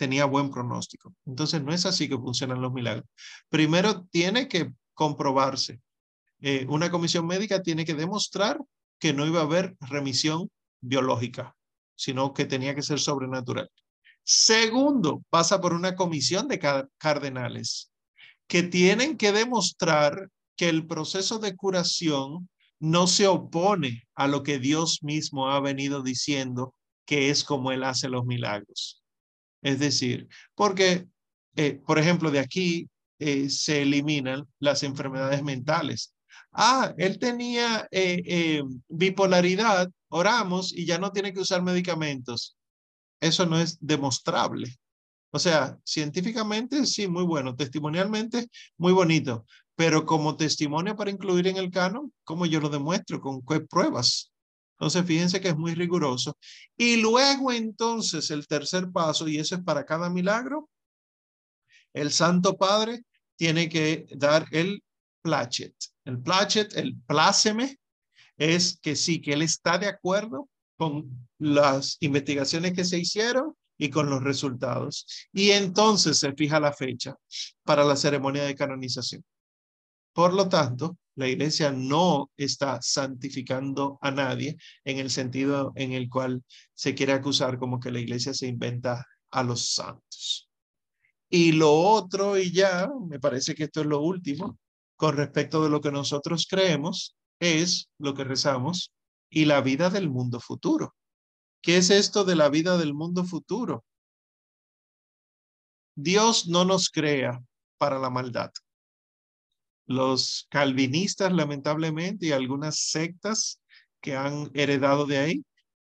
tenía 0.00 0.24
buen 0.24 0.50
pronóstico. 0.50 1.14
Entonces, 1.26 1.62
no 1.62 1.74
es 1.74 1.84
así 1.84 2.08
que 2.08 2.16
funcionan 2.16 2.62
los 2.62 2.72
milagros. 2.72 3.04
Primero, 3.50 4.06
tiene 4.10 4.48
que 4.48 4.72
comprobarse. 4.94 5.82
Eh, 6.40 6.64
una 6.70 6.90
comisión 6.90 7.26
médica 7.26 7.60
tiene 7.62 7.84
que 7.84 7.92
demostrar 7.92 8.58
que 8.98 9.12
no 9.12 9.26
iba 9.26 9.40
a 9.40 9.44
haber 9.44 9.76
remisión 9.78 10.50
biológica, 10.80 11.54
sino 11.96 12.32
que 12.32 12.46
tenía 12.46 12.74
que 12.74 12.80
ser 12.80 12.98
sobrenatural. 12.98 13.68
Segundo, 14.22 15.22
pasa 15.28 15.60
por 15.60 15.74
una 15.74 15.94
comisión 15.94 16.48
de 16.48 16.58
cardenales 16.96 17.92
que 18.46 18.62
tienen 18.62 19.18
que 19.18 19.32
demostrar 19.32 20.30
que 20.60 20.68
el 20.68 20.86
proceso 20.86 21.38
de 21.38 21.56
curación 21.56 22.50
no 22.80 23.06
se 23.06 23.26
opone 23.26 24.06
a 24.14 24.28
lo 24.28 24.42
que 24.42 24.58
Dios 24.58 25.02
mismo 25.02 25.48
ha 25.48 25.58
venido 25.58 26.02
diciendo 26.02 26.74
que 27.06 27.30
es 27.30 27.44
como 27.44 27.72
Él 27.72 27.82
hace 27.82 28.10
los 28.10 28.26
milagros. 28.26 29.02
Es 29.62 29.78
decir, 29.78 30.28
porque, 30.54 31.06
eh, 31.56 31.80
por 31.86 31.98
ejemplo, 31.98 32.30
de 32.30 32.40
aquí 32.40 32.90
eh, 33.18 33.48
se 33.48 33.80
eliminan 33.80 34.46
las 34.58 34.82
enfermedades 34.82 35.42
mentales. 35.42 36.14
Ah, 36.52 36.92
él 36.98 37.18
tenía 37.18 37.88
eh, 37.90 38.20
eh, 38.26 38.62
bipolaridad, 38.86 39.88
oramos 40.10 40.74
y 40.76 40.84
ya 40.84 40.98
no 40.98 41.10
tiene 41.10 41.32
que 41.32 41.40
usar 41.40 41.62
medicamentos. 41.62 42.58
Eso 43.18 43.46
no 43.46 43.58
es 43.58 43.78
demostrable. 43.80 44.76
O 45.30 45.38
sea, 45.38 45.78
científicamente 45.84 46.84
sí, 46.84 47.08
muy 47.08 47.24
bueno, 47.24 47.56
testimonialmente 47.56 48.48
muy 48.76 48.92
bonito, 48.92 49.46
pero 49.80 50.04
como 50.04 50.36
testimonio 50.36 50.94
para 50.94 51.10
incluir 51.10 51.46
en 51.46 51.56
el 51.56 51.70
canon, 51.70 52.12
¿cómo 52.24 52.44
yo 52.44 52.60
lo 52.60 52.68
demuestro? 52.68 53.18
¿Con 53.18 53.40
qué 53.40 53.60
pruebas? 53.60 54.30
Entonces, 54.72 55.06
fíjense 55.06 55.40
que 55.40 55.48
es 55.48 55.56
muy 55.56 55.72
riguroso. 55.72 56.36
Y 56.76 56.96
luego 56.96 57.50
entonces 57.50 58.30
el 58.30 58.46
tercer 58.46 58.92
paso, 58.92 59.26
y 59.26 59.38
eso 59.38 59.54
es 59.54 59.62
para 59.62 59.86
cada 59.86 60.10
milagro, 60.10 60.68
el 61.94 62.12
Santo 62.12 62.58
Padre 62.58 63.04
tiene 63.36 63.70
que 63.70 64.04
dar 64.16 64.44
el 64.50 64.84
plachet. 65.22 65.74
El 66.04 66.20
plachet, 66.20 66.76
el 66.76 66.94
pláceme, 67.06 67.78
es 68.36 68.78
que 68.82 68.94
sí, 68.94 69.22
que 69.22 69.32
él 69.32 69.40
está 69.40 69.78
de 69.78 69.86
acuerdo 69.86 70.50
con 70.76 71.26
las 71.38 71.96
investigaciones 72.00 72.74
que 72.74 72.84
se 72.84 72.98
hicieron 72.98 73.54
y 73.78 73.88
con 73.88 74.10
los 74.10 74.22
resultados. 74.22 75.06
Y 75.32 75.52
entonces 75.52 76.18
se 76.18 76.34
fija 76.34 76.60
la 76.60 76.74
fecha 76.74 77.16
para 77.64 77.82
la 77.82 77.96
ceremonia 77.96 78.44
de 78.44 78.54
canonización. 78.54 79.24
Por 80.12 80.34
lo 80.34 80.48
tanto, 80.48 80.96
la 81.14 81.28
iglesia 81.28 81.70
no 81.70 82.30
está 82.36 82.80
santificando 82.80 83.98
a 84.00 84.10
nadie 84.10 84.56
en 84.84 84.98
el 84.98 85.10
sentido 85.10 85.72
en 85.74 85.92
el 85.92 86.08
cual 86.08 86.42
se 86.74 86.94
quiere 86.94 87.12
acusar 87.12 87.58
como 87.58 87.78
que 87.78 87.90
la 87.90 88.00
iglesia 88.00 88.32
se 88.34 88.46
inventa 88.46 89.04
a 89.30 89.42
los 89.42 89.74
santos. 89.74 90.48
Y 91.28 91.52
lo 91.52 91.72
otro, 91.72 92.38
y 92.38 92.50
ya, 92.50 92.88
me 93.08 93.20
parece 93.20 93.54
que 93.54 93.64
esto 93.64 93.82
es 93.82 93.86
lo 93.86 94.00
último, 94.00 94.58
con 94.96 95.16
respecto 95.16 95.62
de 95.62 95.70
lo 95.70 95.80
que 95.80 95.92
nosotros 95.92 96.46
creemos, 96.48 97.14
es 97.38 97.88
lo 97.98 98.14
que 98.14 98.24
rezamos 98.24 98.92
y 99.30 99.44
la 99.44 99.60
vida 99.60 99.90
del 99.90 100.10
mundo 100.10 100.40
futuro. 100.40 100.94
¿Qué 101.62 101.76
es 101.76 101.90
esto 101.90 102.24
de 102.24 102.34
la 102.34 102.48
vida 102.48 102.78
del 102.78 102.94
mundo 102.94 103.24
futuro? 103.24 103.84
Dios 105.94 106.48
no 106.48 106.64
nos 106.64 106.88
crea 106.88 107.40
para 107.78 107.98
la 107.98 108.10
maldad. 108.10 108.50
Los 109.90 110.46
calvinistas, 110.50 111.32
lamentablemente, 111.32 112.26
y 112.26 112.30
algunas 112.30 112.78
sectas 112.78 113.60
que 114.00 114.14
han 114.14 114.48
heredado 114.54 115.04
de 115.04 115.18
ahí, 115.18 115.44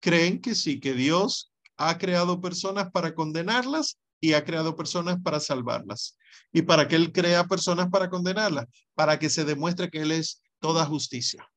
creen 0.01 0.41
que 0.41 0.53
sí, 0.53 0.81
que 0.81 0.93
Dios 0.93 1.53
ha 1.77 1.97
creado 1.97 2.41
personas 2.41 2.91
para 2.91 3.15
condenarlas 3.15 3.97
y 4.19 4.33
ha 4.33 4.43
creado 4.43 4.75
personas 4.75 5.21
para 5.23 5.39
salvarlas. 5.39 6.17
¿Y 6.51 6.63
para 6.63 6.89
que 6.89 6.97
Él 6.97 7.13
crea 7.13 7.45
personas 7.45 7.87
para 7.89 8.09
condenarlas? 8.09 8.65
Para 8.95 9.17
que 9.17 9.29
se 9.29 9.45
demuestre 9.45 9.89
que 9.89 10.01
Él 10.01 10.11
es 10.11 10.41
toda 10.59 10.85
justicia. 10.85 11.49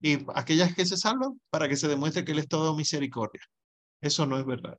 Y 0.00 0.24
aquellas 0.34 0.74
que 0.74 0.86
se 0.86 0.96
salvan, 0.96 1.38
para 1.50 1.68
que 1.68 1.76
se 1.76 1.86
demuestre 1.86 2.24
que 2.24 2.32
Él 2.32 2.38
es 2.38 2.48
toda 2.48 2.74
misericordia. 2.74 3.42
Eso 4.00 4.24
no 4.24 4.38
es 4.38 4.46
verdad. 4.46 4.78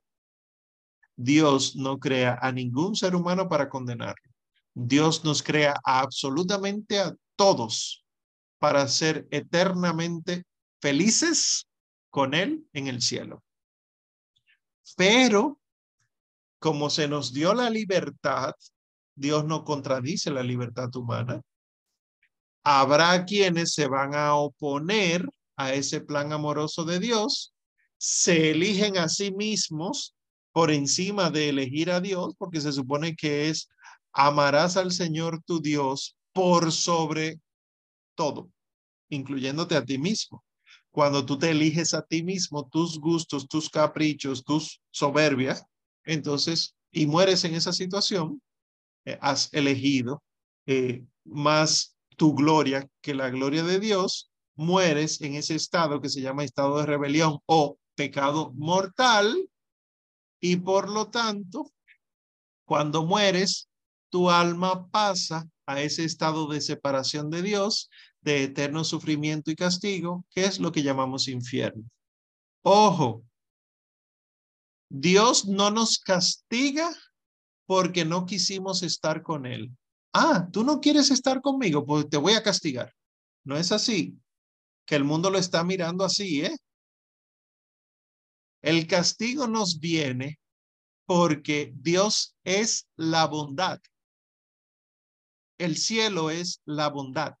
Dios 1.14 1.76
no 1.76 2.00
crea 2.00 2.36
a 2.42 2.50
ningún 2.50 2.96
ser 2.96 3.14
humano 3.14 3.48
para 3.48 3.68
condenarlo. 3.68 4.27
Dios 4.74 5.24
nos 5.24 5.42
crea 5.42 5.78
absolutamente 5.84 6.98
a 7.00 7.14
todos 7.36 8.04
para 8.58 8.86
ser 8.88 9.26
eternamente 9.30 10.44
felices 10.80 11.68
con 12.10 12.34
Él 12.34 12.66
en 12.72 12.88
el 12.88 13.02
cielo. 13.02 13.42
Pero 14.96 15.60
como 16.58 16.90
se 16.90 17.08
nos 17.08 17.32
dio 17.32 17.54
la 17.54 17.70
libertad, 17.70 18.52
Dios 19.14 19.44
no 19.44 19.64
contradice 19.64 20.30
la 20.30 20.42
libertad 20.42 20.94
humana. 20.96 21.40
Habrá 22.64 23.24
quienes 23.24 23.72
se 23.74 23.86
van 23.86 24.14
a 24.14 24.34
oponer 24.34 25.28
a 25.56 25.72
ese 25.74 26.00
plan 26.00 26.32
amoroso 26.32 26.84
de 26.84 26.98
Dios, 26.98 27.52
se 27.96 28.52
eligen 28.52 28.96
a 28.96 29.08
sí 29.08 29.32
mismos 29.32 30.14
por 30.52 30.70
encima 30.70 31.30
de 31.30 31.48
elegir 31.48 31.90
a 31.90 32.00
Dios, 32.00 32.34
porque 32.38 32.60
se 32.60 32.72
supone 32.72 33.16
que 33.16 33.48
es 33.48 33.68
amarás 34.18 34.76
al 34.76 34.90
Señor 34.90 35.40
tu 35.44 35.60
Dios 35.60 36.16
por 36.32 36.72
sobre 36.72 37.40
todo, 38.16 38.50
incluyéndote 39.10 39.76
a 39.76 39.84
ti 39.84 39.96
mismo. 39.96 40.44
Cuando 40.90 41.24
tú 41.24 41.38
te 41.38 41.50
eliges 41.50 41.94
a 41.94 42.02
ti 42.02 42.24
mismo, 42.24 42.68
tus 42.68 42.98
gustos, 42.98 43.46
tus 43.46 43.70
caprichos, 43.70 44.42
tus 44.42 44.80
soberbias, 44.90 45.64
entonces, 46.04 46.74
y 46.90 47.06
mueres 47.06 47.44
en 47.44 47.54
esa 47.54 47.72
situación, 47.72 48.42
eh, 49.04 49.16
has 49.20 49.54
elegido 49.54 50.24
eh, 50.66 51.04
más 51.24 51.96
tu 52.16 52.34
gloria 52.34 52.90
que 53.00 53.14
la 53.14 53.30
gloria 53.30 53.62
de 53.62 53.78
Dios, 53.78 54.32
mueres 54.56 55.20
en 55.20 55.36
ese 55.36 55.54
estado 55.54 56.00
que 56.00 56.08
se 56.08 56.22
llama 56.22 56.42
estado 56.42 56.78
de 56.78 56.86
rebelión 56.86 57.38
o 57.46 57.78
pecado 57.94 58.52
mortal, 58.56 59.48
y 60.40 60.56
por 60.56 60.90
lo 60.90 61.08
tanto, 61.08 61.70
cuando 62.64 63.04
mueres, 63.04 63.68
tu 64.10 64.30
alma 64.30 64.88
pasa 64.90 65.48
a 65.66 65.80
ese 65.82 66.04
estado 66.04 66.48
de 66.48 66.60
separación 66.60 67.30
de 67.30 67.42
Dios, 67.42 67.90
de 68.20 68.44
eterno 68.44 68.84
sufrimiento 68.84 69.50
y 69.50 69.56
castigo, 69.56 70.24
que 70.30 70.44
es 70.44 70.58
lo 70.58 70.72
que 70.72 70.82
llamamos 70.82 71.28
infierno. 71.28 71.84
Ojo, 72.62 73.24
Dios 74.88 75.46
no 75.46 75.70
nos 75.70 75.98
castiga 75.98 76.90
porque 77.66 78.04
no 78.04 78.24
quisimos 78.24 78.82
estar 78.82 79.22
con 79.22 79.44
Él. 79.44 79.70
Ah, 80.12 80.48
tú 80.50 80.64
no 80.64 80.80
quieres 80.80 81.10
estar 81.10 81.42
conmigo, 81.42 81.84
pues 81.84 82.08
te 82.08 82.16
voy 82.16 82.32
a 82.32 82.42
castigar. 82.42 82.92
No 83.44 83.56
es 83.56 83.72
así, 83.72 84.18
que 84.86 84.96
el 84.96 85.04
mundo 85.04 85.30
lo 85.30 85.38
está 85.38 85.62
mirando 85.64 86.04
así, 86.04 86.44
¿eh? 86.44 86.56
El 88.62 88.86
castigo 88.86 89.46
nos 89.46 89.78
viene 89.78 90.38
porque 91.06 91.72
Dios 91.76 92.36
es 92.44 92.86
la 92.96 93.26
bondad. 93.26 93.80
El 95.58 95.76
cielo 95.76 96.30
es 96.30 96.62
la 96.64 96.88
bondad. 96.88 97.34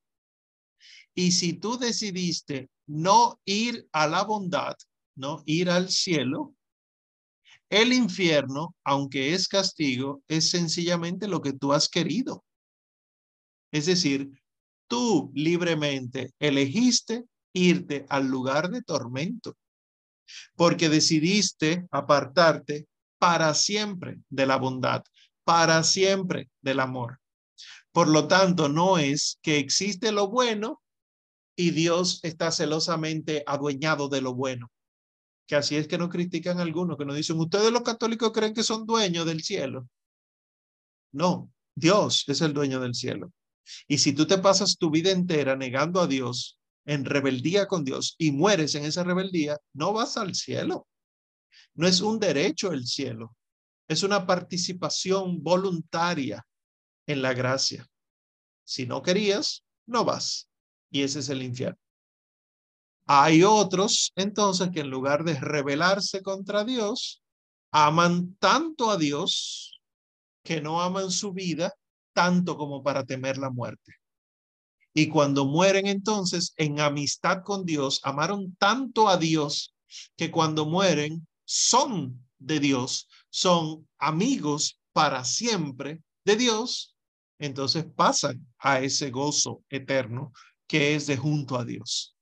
Y 1.14 1.32
si 1.32 1.52
tú 1.54 1.78
decidiste 1.78 2.70
no 2.86 3.40
ir 3.44 3.88
a 3.92 4.06
la 4.06 4.24
bondad, 4.24 4.76
no 5.16 5.42
ir 5.46 5.70
al 5.70 5.90
cielo, 5.90 6.54
el 7.70 7.92
infierno, 7.92 8.74
aunque 8.84 9.34
es 9.34 9.46
castigo, 9.46 10.22
es 10.26 10.50
sencillamente 10.50 11.28
lo 11.28 11.42
que 11.42 11.52
tú 11.52 11.72
has 11.72 11.88
querido. 11.88 12.44
Es 13.72 13.86
decir, 13.86 14.30
tú 14.86 15.30
libremente 15.34 16.32
elegiste 16.38 17.24
irte 17.52 18.06
al 18.08 18.26
lugar 18.26 18.70
de 18.70 18.82
tormento, 18.82 19.56
porque 20.54 20.88
decidiste 20.88 21.86
apartarte 21.90 22.86
para 23.18 23.52
siempre 23.54 24.18
de 24.30 24.46
la 24.46 24.56
bondad, 24.56 25.02
para 25.44 25.82
siempre 25.82 26.48
del 26.60 26.80
amor. 26.80 27.17
Por 27.98 28.10
lo 28.10 28.28
tanto, 28.28 28.68
no 28.68 28.96
es 28.96 29.40
que 29.42 29.58
existe 29.58 30.12
lo 30.12 30.28
bueno 30.28 30.80
y 31.56 31.72
Dios 31.72 32.20
está 32.22 32.52
celosamente 32.52 33.42
adueñado 33.44 34.08
de 34.08 34.20
lo 34.20 34.36
bueno. 34.36 34.70
Que 35.48 35.56
así 35.56 35.74
es 35.74 35.88
que 35.88 35.98
nos 35.98 36.08
critican 36.08 36.60
algunos, 36.60 36.96
que 36.96 37.04
nos 37.04 37.16
dicen, 37.16 37.40
ustedes 37.40 37.72
los 37.72 37.82
católicos 37.82 38.30
creen 38.30 38.54
que 38.54 38.62
son 38.62 38.86
dueños 38.86 39.26
del 39.26 39.42
cielo. 39.42 39.88
No, 41.10 41.50
Dios 41.74 42.22
es 42.28 42.40
el 42.40 42.52
dueño 42.54 42.78
del 42.78 42.94
cielo. 42.94 43.32
Y 43.88 43.98
si 43.98 44.12
tú 44.12 44.28
te 44.28 44.38
pasas 44.38 44.78
tu 44.78 44.92
vida 44.92 45.10
entera 45.10 45.56
negando 45.56 46.00
a 46.00 46.06
Dios, 46.06 46.56
en 46.86 47.04
rebeldía 47.04 47.66
con 47.66 47.82
Dios, 47.82 48.14
y 48.16 48.30
mueres 48.30 48.76
en 48.76 48.84
esa 48.84 49.02
rebeldía, 49.02 49.58
no 49.72 49.92
vas 49.92 50.16
al 50.16 50.36
cielo. 50.36 50.86
No 51.74 51.88
es 51.88 52.00
un 52.00 52.20
derecho 52.20 52.70
el 52.70 52.86
cielo, 52.86 53.34
es 53.88 54.04
una 54.04 54.24
participación 54.24 55.42
voluntaria 55.42 56.46
en 57.08 57.22
la 57.22 57.34
gracia. 57.34 57.88
Si 58.64 58.86
no 58.86 59.02
querías, 59.02 59.64
no 59.86 60.04
vas. 60.04 60.48
Y 60.90 61.02
ese 61.02 61.18
es 61.18 61.28
el 61.30 61.42
infierno. 61.42 61.80
Hay 63.06 63.42
otros, 63.42 64.12
entonces, 64.14 64.68
que 64.70 64.80
en 64.80 64.90
lugar 64.90 65.24
de 65.24 65.34
rebelarse 65.40 66.22
contra 66.22 66.64
Dios, 66.64 67.22
aman 67.72 68.36
tanto 68.38 68.90
a 68.90 68.98
Dios 68.98 69.80
que 70.44 70.60
no 70.60 70.80
aman 70.80 71.10
su 71.10 71.32
vida 71.32 71.74
tanto 72.12 72.56
como 72.56 72.82
para 72.82 73.04
temer 73.04 73.38
la 73.38 73.50
muerte. 73.50 73.94
Y 74.92 75.08
cuando 75.08 75.46
mueren 75.46 75.86
entonces 75.86 76.52
en 76.56 76.80
amistad 76.80 77.42
con 77.44 77.64
Dios, 77.64 78.00
amaron 78.02 78.54
tanto 78.56 79.08
a 79.08 79.16
Dios 79.16 79.74
que 80.16 80.30
cuando 80.30 80.66
mueren 80.66 81.26
son 81.44 82.26
de 82.38 82.60
Dios, 82.60 83.08
son 83.30 83.88
amigos 83.98 84.78
para 84.92 85.24
siempre 85.24 86.02
de 86.24 86.36
Dios, 86.36 86.96
entonces 87.38 87.84
pasan 87.84 88.46
a 88.58 88.80
ese 88.80 89.10
gozo 89.10 89.62
eterno 89.68 90.32
que 90.66 90.94
es 90.94 91.06
de 91.06 91.16
junto 91.16 91.58
a 91.58 91.64
Dios. 91.64 92.16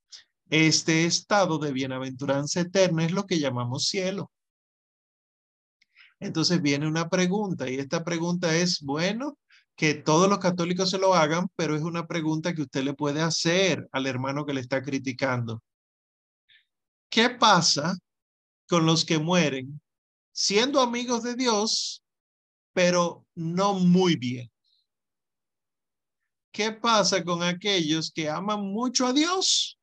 Este 0.48 1.04
estado 1.04 1.58
de 1.58 1.72
bienaventuranza 1.72 2.60
eterna 2.60 3.04
es 3.04 3.12
lo 3.12 3.26
que 3.26 3.40
llamamos 3.40 3.86
cielo. 3.86 4.30
Entonces 6.20 6.62
viene 6.62 6.86
una 6.86 7.08
pregunta 7.08 7.68
y 7.68 7.76
esta 7.76 8.04
pregunta 8.04 8.54
es, 8.56 8.80
bueno, 8.80 9.38
que 9.76 9.94
todos 9.94 10.28
los 10.28 10.38
católicos 10.38 10.90
se 10.90 10.98
lo 10.98 11.14
hagan, 11.14 11.48
pero 11.56 11.76
es 11.76 11.82
una 11.82 12.06
pregunta 12.06 12.54
que 12.54 12.62
usted 12.62 12.82
le 12.82 12.94
puede 12.94 13.20
hacer 13.20 13.86
al 13.92 14.06
hermano 14.06 14.46
que 14.46 14.54
le 14.54 14.60
está 14.60 14.82
criticando. 14.82 15.62
¿Qué 17.10 17.30
pasa 17.30 17.96
con 18.68 18.86
los 18.86 19.04
que 19.04 19.18
mueren 19.18 19.80
siendo 20.32 20.80
amigos 20.80 21.22
de 21.22 21.34
Dios, 21.34 22.02
pero 22.72 23.26
no 23.34 23.74
muy 23.74 24.16
bien? 24.16 24.50
¿Qué 26.56 26.72
pasa 26.72 27.22
con 27.22 27.42
aquellos 27.42 28.10
que 28.10 28.30
aman 28.30 28.62
mucho 28.62 29.06
a 29.06 29.12
Dios, 29.12 29.78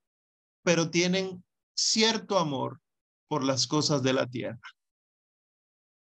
pero 0.64 0.90
tienen 0.90 1.44
cierto 1.76 2.40
amor 2.40 2.82
por 3.28 3.44
las 3.44 3.68
cosas 3.68 4.02
de 4.02 4.14
la 4.14 4.26
tierra? 4.26 4.60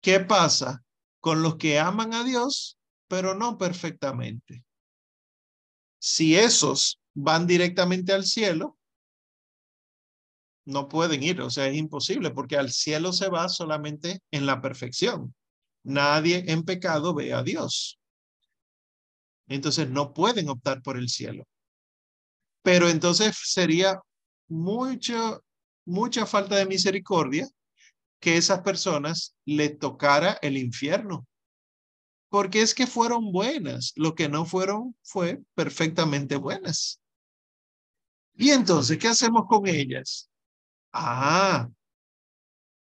¿Qué 0.02 0.20
pasa 0.20 0.82
con 1.20 1.42
los 1.42 1.56
que 1.56 1.78
aman 1.78 2.12
a 2.12 2.24
Dios, 2.24 2.78
pero 3.08 3.34
no 3.34 3.56
perfectamente. 3.56 4.62
Si 5.98 6.36
esos 6.36 7.00
van 7.14 7.46
directamente 7.46 8.12
al 8.12 8.24
cielo, 8.24 8.76
no 10.66 10.88
pueden 10.88 11.22
ir, 11.22 11.40
o 11.40 11.48
sea, 11.48 11.68
es 11.68 11.76
imposible, 11.78 12.32
porque 12.32 12.58
al 12.58 12.70
cielo 12.70 13.14
se 13.14 13.30
va 13.30 13.48
solamente 13.48 14.20
en 14.30 14.44
la 14.44 14.60
perfección. 14.60 15.34
Nadie 15.84 16.44
en 16.48 16.64
pecado 16.64 17.14
ve 17.14 17.32
a 17.32 17.42
Dios. 17.42 17.99
Entonces 19.50 19.90
no 19.90 20.14
pueden 20.14 20.48
optar 20.48 20.80
por 20.80 20.96
el 20.96 21.10
cielo. 21.10 21.44
Pero 22.62 22.88
entonces 22.88 23.36
sería 23.44 24.00
mucho, 24.48 25.44
mucha 25.84 26.24
falta 26.24 26.56
de 26.56 26.64
misericordia 26.64 27.46
que 28.20 28.38
esas 28.38 28.62
personas 28.62 29.34
le 29.44 29.68
tocara 29.68 30.38
el 30.40 30.56
infierno 30.56 31.26
porque 32.30 32.62
es 32.62 32.74
que 32.74 32.86
fueron 32.86 33.32
buenas. 33.32 33.92
Lo 33.96 34.14
que 34.14 34.28
no 34.28 34.46
fueron 34.46 34.96
fue 35.02 35.42
perfectamente 35.54 36.36
buenas. 36.36 37.00
Y 38.34 38.50
entonces, 38.50 38.96
¿qué 38.96 39.08
hacemos 39.08 39.44
con 39.46 39.66
ellas? 39.66 40.30
Ah, 40.92 41.68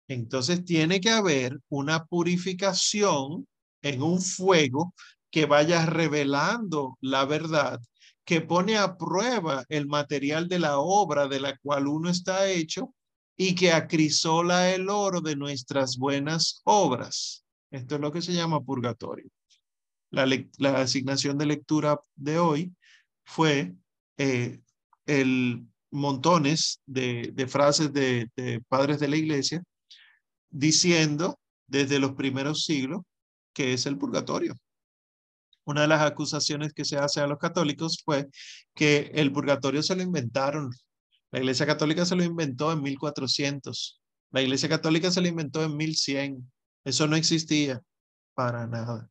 entonces 0.09 0.65
tiene 0.65 1.01
que 1.01 1.11
haber 1.11 1.59
una 1.69 2.05
purificación 2.05 3.47
en 3.83 4.03
un 4.03 4.21
fuego 4.21 4.93
que 5.31 5.47
vaya 5.47 5.87
revelando 5.87 6.97
la 7.01 7.25
verdad, 7.25 7.81
que 8.25 8.41
pone 8.41 8.77
a 8.77 8.97
prueba 8.97 9.65
el 9.69 9.87
material 9.87 10.49
de 10.49 10.59
la 10.59 10.79
obra 10.79 11.29
de 11.29 11.41
la 11.41 11.57
cual 11.59 11.87
uno 11.87 12.11
está 12.11 12.49
hecho 12.49 12.95
y 13.37 13.55
que 13.55 13.73
acrisola 13.73 14.71
el 14.75 14.89
oro 14.89 15.21
de 15.21 15.37
nuestras 15.37 15.97
buenas 15.97 16.63
obras. 16.65 17.45
Esto 17.71 17.97
es 17.97 18.01
lo 18.01 18.13
que 18.13 18.23
se 18.23 18.33
llama 18.33 18.61
purgatorio 18.61 19.31
la, 20.11 20.81
asignación 20.81 21.39
de 21.39 21.47
lectura 21.47 22.01
de 22.15 22.39
hoy 22.39 22.73
fue 23.25 23.75
eh, 24.19 24.61
el 25.07 25.67
montones 25.91 26.81
de, 26.87 27.47
frases 27.49 27.93
de, 27.93 28.29
de 28.37 28.61
padres 28.69 29.01
de 29.01 29.09
la 29.09 29.17
iglesia 29.17 29.63
diciendo 30.51 31.39
desde 31.67 31.99
los 31.99 32.13
primeros 32.13 32.65
siglos 32.65 33.03
que 33.53 33.73
es 33.73 33.87
el 33.87 33.97
purgatorio. 33.97 34.55
Una 35.67 35.83
de 35.83 35.89
las 35.89 36.01
acusaciones 36.01 36.73
que 36.73 36.85
se 36.85 36.97
hace 36.97 37.21
a 37.21 37.27
los 37.27 37.39
católicos 37.39 38.01
fue 38.05 38.29
que 38.73 39.11
el 39.15 39.33
purgatorio 39.33 39.83
se 39.83 39.97
lo 39.97 40.03
inventaron. 40.03 40.71
La 41.33 41.41
Iglesia 41.41 41.67
Católica 41.67 42.07
se 42.07 42.15
lo 42.15 42.23
inventó 42.23 42.73
en 42.73 42.83
1400. 42.83 44.01
La 44.31 44.43
Iglesia 44.43 44.69
Católica 44.69 45.11
se 45.11 45.21
lo 45.21 45.27
inventó 45.27 45.65
en 45.65 45.77
1100. 45.77 46.53
Eso 46.85 47.09
no 47.09 47.17
existía 47.17 47.83
para 48.35 48.69
nada. 48.69 49.11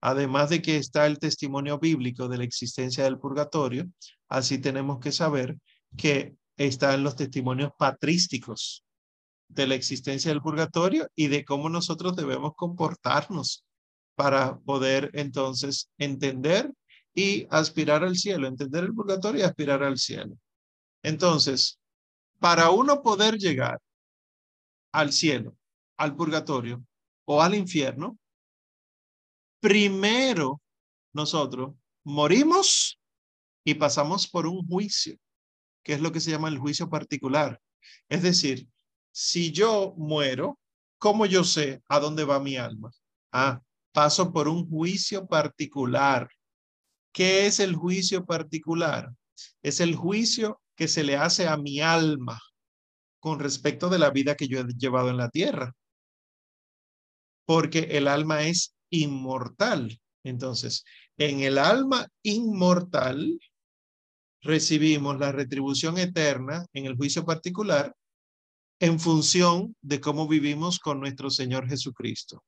Además 0.00 0.50
de 0.50 0.62
que 0.62 0.76
está 0.76 1.04
el 1.06 1.18
testimonio 1.18 1.80
bíblico 1.80 2.28
de 2.28 2.38
la 2.38 2.44
existencia 2.44 3.02
del 3.02 3.18
purgatorio, 3.18 3.90
así 4.28 4.58
tenemos 4.58 5.00
que 5.00 5.10
saber 5.10 5.56
que 5.96 6.36
están 6.56 7.02
los 7.02 7.16
testimonios 7.16 7.72
patrísticos 7.76 8.84
de 9.48 9.66
la 9.66 9.74
existencia 9.74 10.30
del 10.30 10.42
purgatorio 10.42 11.08
y 11.16 11.26
de 11.26 11.44
cómo 11.44 11.68
nosotros 11.68 12.14
debemos 12.14 12.52
comportarnos 12.54 13.65
para 14.16 14.58
poder 14.58 15.10
entonces 15.14 15.90
entender 15.98 16.72
y 17.14 17.46
aspirar 17.50 18.02
al 18.02 18.16
cielo, 18.16 18.48
entender 18.48 18.84
el 18.84 18.94
purgatorio 18.94 19.40
y 19.40 19.44
aspirar 19.44 19.82
al 19.82 19.98
cielo. 19.98 20.36
Entonces, 21.02 21.78
para 22.40 22.70
uno 22.70 23.02
poder 23.02 23.36
llegar 23.38 23.80
al 24.92 25.12
cielo, 25.12 25.56
al 25.96 26.16
purgatorio 26.16 26.84
o 27.26 27.42
al 27.42 27.54
infierno, 27.54 28.18
primero 29.60 30.60
nosotros 31.12 31.74
morimos 32.04 32.98
y 33.64 33.74
pasamos 33.74 34.28
por 34.28 34.46
un 34.46 34.66
juicio, 34.66 35.18
que 35.82 35.94
es 35.94 36.00
lo 36.00 36.12
que 36.12 36.20
se 36.20 36.30
llama 36.30 36.48
el 36.48 36.58
juicio 36.58 36.88
particular. 36.88 37.60
Es 38.08 38.22
decir, 38.22 38.68
si 39.12 39.52
yo 39.52 39.94
muero, 39.96 40.58
¿cómo 40.98 41.26
yo 41.26 41.44
sé 41.44 41.82
a 41.88 41.98
dónde 41.98 42.24
va 42.24 42.38
mi 42.38 42.56
alma? 42.56 42.90
Ah, 43.32 43.60
paso 43.96 44.30
por 44.30 44.46
un 44.46 44.68
juicio 44.68 45.26
particular. 45.26 46.28
¿Qué 47.14 47.46
es 47.46 47.60
el 47.60 47.74
juicio 47.74 48.26
particular? 48.26 49.10
Es 49.62 49.80
el 49.80 49.96
juicio 49.96 50.60
que 50.76 50.86
se 50.86 51.02
le 51.02 51.16
hace 51.16 51.48
a 51.48 51.56
mi 51.56 51.80
alma 51.80 52.38
con 53.20 53.38
respecto 53.38 53.88
de 53.88 53.98
la 53.98 54.10
vida 54.10 54.34
que 54.34 54.48
yo 54.48 54.60
he 54.60 54.66
llevado 54.76 55.08
en 55.08 55.16
la 55.16 55.30
tierra. 55.30 55.72
Porque 57.46 57.88
el 57.92 58.06
alma 58.06 58.42
es 58.42 58.74
inmortal. 58.90 59.98
Entonces, 60.24 60.84
en 61.16 61.40
el 61.40 61.56
alma 61.56 62.06
inmortal 62.22 63.40
recibimos 64.42 65.18
la 65.18 65.32
retribución 65.32 65.96
eterna 65.96 66.66
en 66.74 66.84
el 66.84 66.96
juicio 66.96 67.24
particular 67.24 67.96
en 68.78 69.00
función 69.00 69.74
de 69.80 70.02
cómo 70.02 70.28
vivimos 70.28 70.80
con 70.80 71.00
nuestro 71.00 71.30
Señor 71.30 71.66
Jesucristo. 71.66 72.44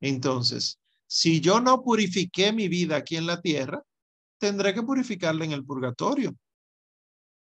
Entonces, 0.00 0.80
si 1.08 1.40
yo 1.40 1.60
no 1.60 1.82
purifiqué 1.82 2.52
mi 2.52 2.68
vida 2.68 2.96
aquí 2.96 3.16
en 3.16 3.26
la 3.26 3.40
tierra, 3.40 3.82
tendré 4.38 4.74
que 4.74 4.84
purificarla 4.84 5.44
en 5.44 5.52
el 5.52 5.64
purgatorio, 5.64 6.36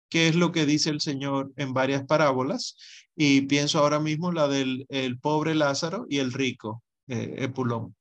que 0.09 0.27
es 0.27 0.35
lo 0.35 0.51
que 0.51 0.65
dice 0.65 0.89
el 0.89 1.01
Señor 1.01 1.53
en 1.57 1.73
varias 1.73 2.03
parábolas. 2.05 2.75
Y 3.15 3.41
pienso 3.41 3.77
ahora 3.77 3.99
mismo 3.99 4.31
la 4.31 4.47
del 4.47 4.87
el 4.89 5.19
pobre 5.19 5.53
Lázaro 5.53 6.07
y 6.09 6.17
el 6.17 6.33
rico 6.33 6.83
eh, 7.07 7.35
Epulón 7.37 7.95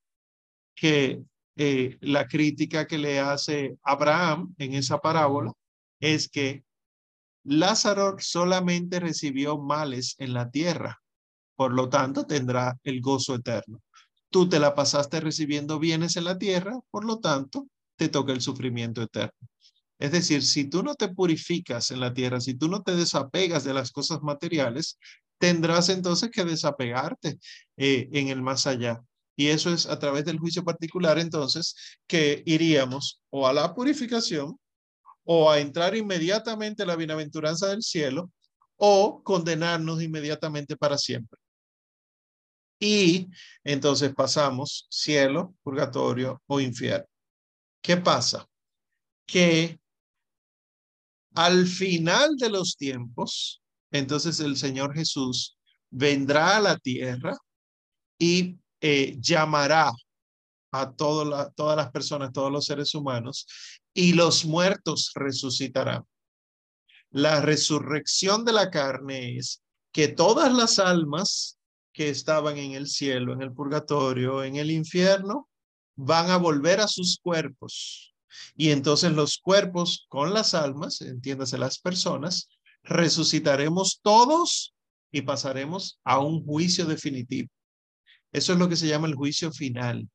que 0.80 1.22
eh, 1.56 1.98
la 2.00 2.26
crítica 2.26 2.86
que 2.86 2.96
le 2.96 3.20
hace 3.20 3.76
Abraham 3.82 4.54
en 4.56 4.72
esa 4.72 4.98
parábola 4.98 5.52
es 6.00 6.30
que 6.30 6.64
Lázaro 7.44 8.16
solamente 8.18 8.98
recibió 8.98 9.58
males 9.58 10.14
en 10.18 10.32
la 10.32 10.50
tierra, 10.50 11.02
por 11.54 11.74
lo 11.74 11.90
tanto 11.90 12.24
tendrá 12.24 12.78
el 12.82 13.02
gozo 13.02 13.34
eterno. 13.34 13.82
Tú 14.30 14.48
te 14.48 14.58
la 14.58 14.74
pasaste 14.74 15.20
recibiendo 15.20 15.78
bienes 15.78 16.16
en 16.16 16.24
la 16.24 16.38
tierra, 16.38 16.78
por 16.90 17.04
lo 17.04 17.18
tanto 17.18 17.66
te 17.96 18.08
toca 18.08 18.32
el 18.32 18.40
sufrimiento 18.40 19.02
eterno. 19.02 19.36
Es 19.98 20.12
decir, 20.12 20.42
si 20.42 20.64
tú 20.64 20.82
no 20.82 20.94
te 20.94 21.08
purificas 21.08 21.90
en 21.90 22.00
la 22.00 22.14
tierra, 22.14 22.40
si 22.40 22.54
tú 22.54 22.68
no 22.68 22.82
te 22.82 22.96
desapegas 22.96 23.64
de 23.64 23.74
las 23.74 23.92
cosas 23.92 24.22
materiales, 24.22 24.98
tendrás 25.38 25.88
entonces 25.90 26.30
que 26.30 26.44
desapegarte 26.44 27.38
eh, 27.76 28.08
en 28.12 28.28
el 28.28 28.40
más 28.40 28.66
allá. 28.66 29.00
Y 29.36 29.48
eso 29.48 29.72
es 29.72 29.86
a 29.86 29.98
través 29.98 30.24
del 30.24 30.38
juicio 30.38 30.64
particular, 30.64 31.18
entonces, 31.18 31.74
que 32.06 32.42
iríamos 32.46 33.20
o 33.30 33.46
a 33.46 33.52
la 33.52 33.74
purificación 33.74 34.56
o 35.24 35.50
a 35.50 35.60
entrar 35.60 35.96
inmediatamente 35.96 36.82
a 36.82 36.86
la 36.86 36.96
bienaventuranza 36.96 37.68
del 37.68 37.82
cielo 37.82 38.30
o 38.76 39.22
condenarnos 39.22 40.02
inmediatamente 40.02 40.76
para 40.76 40.98
siempre. 40.98 41.38
Y 42.80 43.28
entonces 43.62 44.14
pasamos 44.14 44.86
cielo, 44.90 45.54
purgatorio 45.62 46.42
o 46.46 46.60
infierno. 46.60 47.06
¿Qué 47.82 47.98
pasa? 47.98 48.46
Que 49.26 49.78
al 51.34 51.66
final 51.66 52.36
de 52.36 52.48
los 52.48 52.76
tiempos, 52.76 53.62
entonces 53.92 54.40
el 54.40 54.56
Señor 54.56 54.94
Jesús 54.94 55.58
vendrá 55.90 56.56
a 56.56 56.60
la 56.60 56.78
tierra 56.78 57.36
y 58.18 58.58
eh, 58.80 59.16
llamará 59.20 59.92
a 60.72 60.92
todas 60.92 61.46
las 61.76 61.90
personas, 61.90 62.32
todos 62.32 62.50
los 62.50 62.64
seres 62.64 62.94
humanos, 62.94 63.46
y 63.92 64.12
los 64.12 64.44
muertos 64.44 65.10
resucitarán. 65.14 66.04
La 67.10 67.40
resurrección 67.40 68.44
de 68.44 68.52
la 68.52 68.70
carne 68.70 69.36
es 69.36 69.62
que 69.92 70.08
todas 70.08 70.52
las 70.52 70.78
almas 70.78 71.58
que 72.00 72.08
estaban 72.08 72.56
en 72.56 72.72
el 72.72 72.86
cielo, 72.86 73.34
en 73.34 73.42
el 73.42 73.52
purgatorio, 73.52 74.42
en 74.42 74.56
el 74.56 74.70
infierno, 74.70 75.50
van 75.96 76.30
a 76.30 76.38
volver 76.38 76.80
a 76.80 76.88
sus 76.88 77.18
cuerpos. 77.22 78.14
Y 78.56 78.70
entonces 78.70 79.12
los 79.12 79.36
cuerpos 79.36 80.06
con 80.08 80.32
las 80.32 80.54
almas, 80.54 81.02
entiéndase 81.02 81.58
las 81.58 81.78
personas, 81.78 82.48
resucitaremos 82.84 84.00
todos 84.02 84.74
y 85.12 85.20
pasaremos 85.20 86.00
a 86.02 86.20
un 86.20 86.42
juicio 86.42 86.86
definitivo. 86.86 87.50
Eso 88.32 88.54
es 88.54 88.58
lo 88.58 88.70
que 88.70 88.76
se 88.76 88.88
llama 88.88 89.06
el 89.06 89.14
juicio 89.14 89.52
final. 89.52 90.08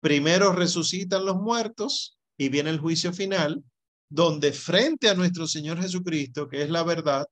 Primero 0.00 0.52
resucitan 0.52 1.24
los 1.24 1.36
muertos 1.36 2.18
y 2.36 2.48
viene 2.48 2.70
el 2.70 2.80
juicio 2.80 3.12
final, 3.12 3.62
donde 4.08 4.52
frente 4.52 5.08
a 5.08 5.14
nuestro 5.14 5.46
Señor 5.46 5.80
Jesucristo, 5.80 6.48
que 6.48 6.60
es 6.60 6.70
la 6.70 6.82
verdad, 6.82 7.24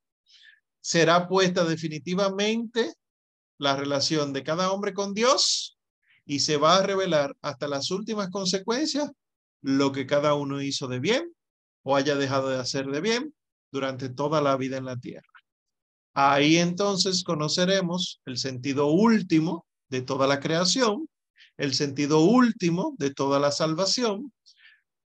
será 0.81 1.27
puesta 1.27 1.65
definitivamente 1.65 2.95
la 3.61 3.77
relación 3.77 4.33
de 4.33 4.43
cada 4.43 4.73
hombre 4.73 4.95
con 4.95 5.13
Dios 5.15 5.79
y 6.25 6.41
se 6.41 6.57
va 6.57 6.79
a 6.79 6.83
revelar 6.83 7.37
hasta 7.43 7.69
las 7.69 7.91
últimas 7.91 8.31
consecuencias 8.31 9.11
lo 9.61 9.93
que 9.93 10.07
cada 10.07 10.35
uno 10.35 10.63
hizo 10.63 10.89
de 10.89 10.99
bien 10.99 11.33
o 11.83 11.95
haya 11.95 12.17
dejado 12.17 12.49
de 12.49 12.59
hacer 12.59 12.87
de 12.87 13.01
bien 13.01 13.35
durante 13.71 14.09
toda 14.09 14.41
la 14.41 14.57
vida 14.57 14.79
en 14.79 14.87
la 14.87 14.97
tierra. 14.97 15.29
Ahí 16.15 16.57
entonces 16.57 17.23
conoceremos 17.23 18.21
el 18.25 18.39
sentido 18.39 18.87
último 18.87 19.67
de 19.91 20.03
toda 20.03 20.27
la 20.27 20.41
creación, 20.41 21.09
el 21.57 21.75
sentido 21.75 22.21
último 22.21 22.95
de 22.99 23.13
toda 23.13 23.39
la 23.39 23.53
salvación 23.53 24.33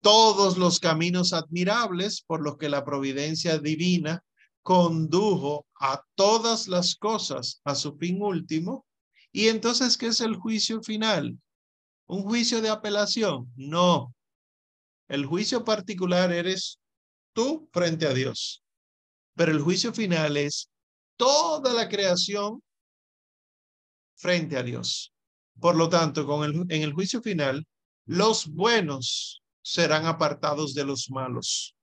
todos 0.01 0.57
los 0.57 0.79
caminos 0.79 1.33
admirables 1.33 2.23
por 2.25 2.41
los 2.41 2.57
que 2.57 2.69
la 2.69 2.85
providencia 2.85 3.59
divina 3.59 4.23
condujo 4.63 5.65
a 5.79 6.03
todas 6.15 6.67
las 6.67 6.95
cosas 6.95 7.61
a 7.63 7.75
su 7.75 7.97
fin 7.97 8.21
último. 8.21 8.85
Y 9.31 9.47
entonces, 9.47 9.97
¿qué 9.97 10.07
es 10.07 10.21
el 10.21 10.35
juicio 10.35 10.81
final? 10.81 11.39
¿Un 12.07 12.23
juicio 12.23 12.61
de 12.61 12.69
apelación? 12.69 13.51
No. 13.55 14.13
El 15.07 15.25
juicio 15.25 15.63
particular 15.63 16.31
eres 16.31 16.79
tú 17.33 17.69
frente 17.71 18.07
a 18.07 18.13
Dios. 18.13 18.63
Pero 19.35 19.51
el 19.51 19.61
juicio 19.61 19.93
final 19.93 20.37
es 20.37 20.69
toda 21.17 21.73
la 21.73 21.87
creación 21.87 22.61
frente 24.15 24.57
a 24.57 24.63
Dios. 24.63 25.13
Por 25.59 25.75
lo 25.75 25.89
tanto, 25.89 26.25
con 26.25 26.43
el, 26.43 26.65
en 26.69 26.81
el 26.81 26.93
juicio 26.93 27.21
final, 27.21 27.65
los 28.05 28.47
buenos 28.47 29.41
serán 29.61 30.05
apartados 30.05 30.73
de 30.73 30.85
los 30.85 31.09
malos. 31.09 31.75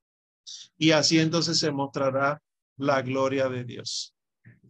Y 0.76 0.90
así 0.90 1.18
entonces 1.18 1.58
se 1.58 1.70
mostrará 1.70 2.42
la 2.76 3.02
gloria 3.02 3.48
de 3.48 3.64
Dios. 3.64 4.14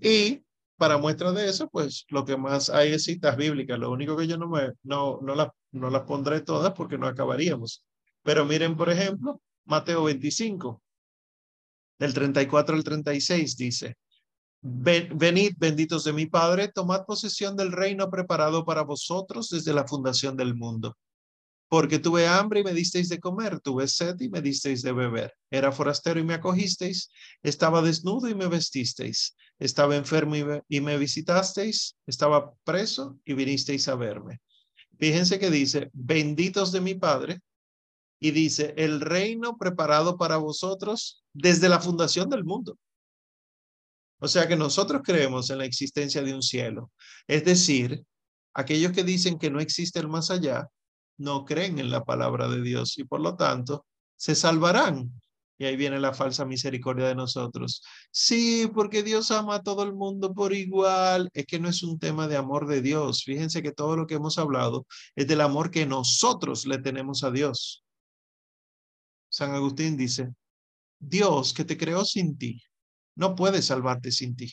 Y 0.00 0.42
para 0.76 0.98
muestra 0.98 1.32
de 1.32 1.48
eso, 1.48 1.68
pues 1.68 2.04
lo 2.08 2.24
que 2.24 2.36
más 2.36 2.70
hay 2.70 2.92
es 2.92 3.04
citas 3.04 3.36
bíblicas. 3.36 3.78
Lo 3.78 3.90
único 3.90 4.16
que 4.16 4.26
yo 4.26 4.36
no 4.36 4.48
me, 4.48 4.72
no, 4.82 5.18
no 5.22 5.34
las 5.34 5.48
no 5.72 5.90
las 5.90 6.02
pondré 6.02 6.40
todas 6.40 6.72
porque 6.72 6.98
no 6.98 7.06
acabaríamos. 7.06 7.84
Pero 8.22 8.44
miren, 8.44 8.76
por 8.76 8.90
ejemplo, 8.90 9.40
Mateo 9.64 10.04
25, 10.04 10.82
del 11.98 12.14
34 12.14 12.76
al 12.76 12.84
36 12.84 13.56
dice, 13.56 13.96
venid 14.62 15.54
benditos 15.58 16.04
de 16.04 16.12
mi 16.12 16.26
Padre, 16.26 16.68
tomad 16.68 17.04
posesión 17.04 17.56
del 17.56 17.72
reino 17.72 18.10
preparado 18.10 18.64
para 18.64 18.82
vosotros 18.82 19.50
desde 19.50 19.74
la 19.74 19.86
fundación 19.86 20.36
del 20.36 20.54
mundo 20.54 20.96
porque 21.68 21.98
tuve 21.98 22.26
hambre 22.26 22.60
y 22.60 22.64
me 22.64 22.72
disteis 22.72 23.08
de 23.08 23.18
comer, 23.18 23.60
tuve 23.60 23.88
sed 23.88 24.16
y 24.20 24.28
me 24.28 24.40
disteis 24.40 24.82
de 24.82 24.92
beber. 24.92 25.34
Era 25.50 25.72
forastero 25.72 26.20
y 26.20 26.24
me 26.24 26.34
acogisteis, 26.34 27.10
estaba 27.42 27.82
desnudo 27.82 28.28
y 28.28 28.34
me 28.34 28.46
vestisteis, 28.46 29.34
estaba 29.58 29.96
enfermo 29.96 30.34
y 30.68 30.80
me, 30.80 30.98
visitasteis, 30.98 31.96
estaba 32.06 32.54
preso 32.64 33.18
y 33.24 33.34
vinisteis 33.34 33.88
a 33.88 33.96
verme. 33.96 34.40
Fíjense 34.98 35.38
que 35.38 35.50
dice, 35.50 35.90
benditos 35.92 36.72
de 36.72 36.80
mi 36.80 36.94
Padre, 36.94 37.40
y 38.18 38.30
dice, 38.30 38.72
el 38.78 39.00
reino 39.00 39.58
preparado 39.58 40.16
para 40.16 40.38
vosotros 40.38 41.22
desde 41.34 41.68
la 41.68 41.80
fundación 41.80 42.30
del 42.30 42.44
mundo. 42.44 42.78
O 44.18 44.28
sea 44.28 44.48
que 44.48 44.56
nosotros 44.56 45.02
creemos 45.04 45.50
en 45.50 45.58
la 45.58 45.66
existencia 45.66 46.22
de 46.22 46.32
un 46.32 46.42
cielo. 46.42 46.90
Es 47.26 47.44
decir, 47.44 48.02
aquellos 48.54 48.92
que 48.92 49.04
dicen 49.04 49.38
que 49.38 49.50
no 49.50 49.60
existe 49.60 49.98
el 49.98 50.08
más 50.08 50.30
allá, 50.30 50.70
no 51.18 51.44
creen 51.44 51.78
en 51.78 51.90
la 51.90 52.04
palabra 52.04 52.48
de 52.48 52.62
Dios 52.62 52.98
y 52.98 53.04
por 53.04 53.20
lo 53.20 53.36
tanto 53.36 53.86
se 54.16 54.34
salvarán. 54.34 55.12
Y 55.58 55.64
ahí 55.64 55.76
viene 55.76 55.98
la 55.98 56.12
falsa 56.12 56.44
misericordia 56.44 57.08
de 57.08 57.14
nosotros. 57.14 57.82
Sí, 58.10 58.70
porque 58.74 59.02
Dios 59.02 59.30
ama 59.30 59.56
a 59.56 59.62
todo 59.62 59.84
el 59.84 59.94
mundo 59.94 60.34
por 60.34 60.52
igual. 60.52 61.30
Es 61.32 61.46
que 61.46 61.58
no 61.58 61.70
es 61.70 61.82
un 61.82 61.98
tema 61.98 62.28
de 62.28 62.36
amor 62.36 62.66
de 62.66 62.82
Dios. 62.82 63.24
Fíjense 63.24 63.62
que 63.62 63.72
todo 63.72 63.96
lo 63.96 64.06
que 64.06 64.16
hemos 64.16 64.36
hablado 64.36 64.86
es 65.14 65.26
del 65.26 65.40
amor 65.40 65.70
que 65.70 65.86
nosotros 65.86 66.66
le 66.66 66.78
tenemos 66.78 67.24
a 67.24 67.30
Dios. 67.30 67.84
San 69.30 69.54
Agustín 69.54 69.96
dice, 69.96 70.34
Dios 70.98 71.54
que 71.54 71.64
te 71.64 71.76
creó 71.76 72.04
sin 72.04 72.36
ti, 72.36 72.62
no 73.14 73.34
puede 73.34 73.62
salvarte 73.62 74.12
sin 74.12 74.36
ti. 74.36 74.52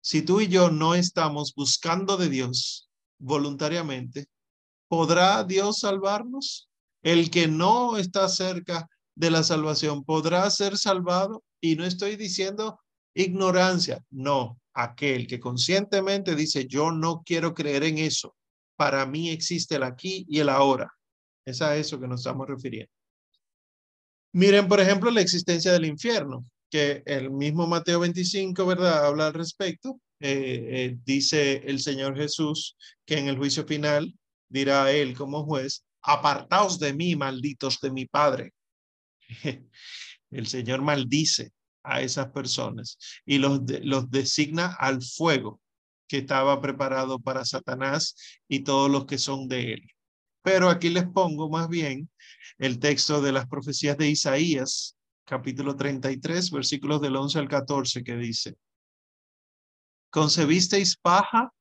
Si 0.00 0.22
tú 0.22 0.40
y 0.40 0.48
yo 0.48 0.70
no 0.70 0.94
estamos 0.94 1.54
buscando 1.54 2.16
de 2.16 2.28
Dios 2.28 2.90
voluntariamente, 3.18 4.26
¿Podrá 4.88 5.44
Dios 5.44 5.80
salvarnos? 5.80 6.68
El 7.02 7.30
que 7.30 7.46
no 7.46 7.96
está 7.96 8.28
cerca 8.28 8.88
de 9.14 9.30
la 9.30 9.42
salvación, 9.42 10.04
¿podrá 10.04 10.48
ser 10.50 10.76
salvado? 10.76 11.44
Y 11.60 11.76
no 11.76 11.84
estoy 11.84 12.16
diciendo 12.16 12.80
ignorancia, 13.14 14.02
no, 14.10 14.60
aquel 14.74 15.26
que 15.26 15.40
conscientemente 15.40 16.34
dice, 16.34 16.66
yo 16.66 16.92
no 16.92 17.22
quiero 17.24 17.54
creer 17.54 17.84
en 17.84 17.98
eso. 17.98 18.36
Para 18.76 19.04
mí 19.06 19.30
existe 19.30 19.76
el 19.76 19.82
aquí 19.82 20.24
y 20.28 20.38
el 20.38 20.48
ahora. 20.48 20.92
Es 21.44 21.62
a 21.62 21.76
eso 21.76 21.98
que 21.98 22.06
nos 22.06 22.20
estamos 22.20 22.46
refiriendo. 22.46 22.92
Miren, 24.32 24.68
por 24.68 24.80
ejemplo, 24.80 25.10
la 25.10 25.20
existencia 25.20 25.72
del 25.72 25.86
infierno, 25.86 26.44
que 26.70 27.02
el 27.06 27.30
mismo 27.30 27.66
Mateo 27.66 28.00
25, 28.00 28.66
¿verdad? 28.66 29.06
Habla 29.06 29.28
al 29.28 29.34
respecto. 29.34 29.98
Eh, 30.20 30.68
eh, 30.70 30.98
dice 31.04 31.62
el 31.64 31.80
Señor 31.80 32.16
Jesús 32.16 32.76
que 33.06 33.18
en 33.18 33.28
el 33.28 33.38
juicio 33.38 33.64
final 33.64 34.17
dirá 34.48 34.90
él 34.90 35.16
como 35.16 35.44
juez, 35.44 35.84
apartaos 36.02 36.78
de 36.78 36.92
mí, 36.92 37.16
malditos 37.16 37.80
de 37.80 37.90
mi 37.90 38.06
Padre. 38.06 38.52
El 40.30 40.46
Señor 40.46 40.82
maldice 40.82 41.52
a 41.82 42.02
esas 42.02 42.30
personas 42.30 42.98
y 43.24 43.38
los, 43.38 43.62
los 43.82 44.10
designa 44.10 44.74
al 44.78 45.02
fuego 45.02 45.60
que 46.06 46.18
estaba 46.18 46.60
preparado 46.60 47.18
para 47.18 47.44
Satanás 47.44 48.14
y 48.48 48.60
todos 48.60 48.90
los 48.90 49.06
que 49.06 49.18
son 49.18 49.48
de 49.48 49.74
él. 49.74 49.90
Pero 50.42 50.70
aquí 50.70 50.88
les 50.88 51.06
pongo 51.06 51.50
más 51.50 51.68
bien 51.68 52.08
el 52.58 52.78
texto 52.78 53.20
de 53.20 53.32
las 53.32 53.46
profecías 53.46 53.96
de 53.98 54.08
Isaías, 54.08 54.96
capítulo 55.24 55.76
33, 55.76 56.50
versículos 56.50 57.00
del 57.00 57.16
11 57.16 57.38
al 57.38 57.48
14, 57.48 58.02
que 58.02 58.16
dice, 58.16 58.56
concebisteis 60.10 60.96
paja 60.96 61.52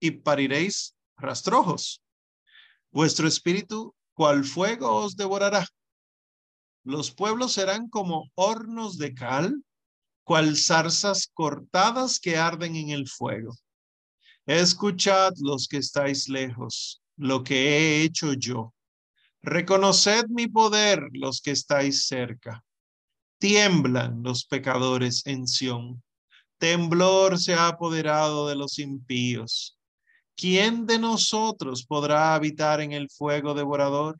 y 0.00 0.12
pariréis 0.12 0.96
rastrojos. 1.20 2.02
Vuestro 2.90 3.28
espíritu, 3.28 3.94
cual 4.14 4.44
fuego 4.44 4.94
os 4.96 5.16
devorará. 5.16 5.66
Los 6.84 7.10
pueblos 7.10 7.52
serán 7.52 7.88
como 7.88 8.30
hornos 8.34 8.98
de 8.98 9.14
cal, 9.14 9.62
cual 10.24 10.56
zarzas 10.56 11.30
cortadas 11.32 12.18
que 12.20 12.36
arden 12.36 12.76
en 12.76 12.90
el 12.90 13.08
fuego. 13.08 13.54
Escuchad 14.46 15.32
los 15.40 15.68
que 15.68 15.76
estáis 15.78 16.28
lejos, 16.28 17.02
lo 17.16 17.44
que 17.44 17.68
he 17.68 18.02
hecho 18.02 18.32
yo. 18.32 18.74
Reconoced 19.42 20.26
mi 20.28 20.48
poder 20.48 21.08
los 21.12 21.40
que 21.40 21.52
estáis 21.52 22.06
cerca. 22.06 22.62
Tiemblan 23.38 24.22
los 24.22 24.44
pecadores 24.44 25.26
en 25.26 25.46
Sión. 25.46 26.02
Temblor 26.58 27.38
se 27.38 27.54
ha 27.54 27.68
apoderado 27.68 28.48
de 28.48 28.54
los 28.54 28.78
impíos. 28.78 29.79
¿Quién 30.40 30.86
de 30.86 30.98
nosotros 30.98 31.84
podrá 31.84 32.34
habitar 32.34 32.80
en 32.80 32.92
el 32.92 33.10
fuego 33.10 33.52
devorador? 33.52 34.18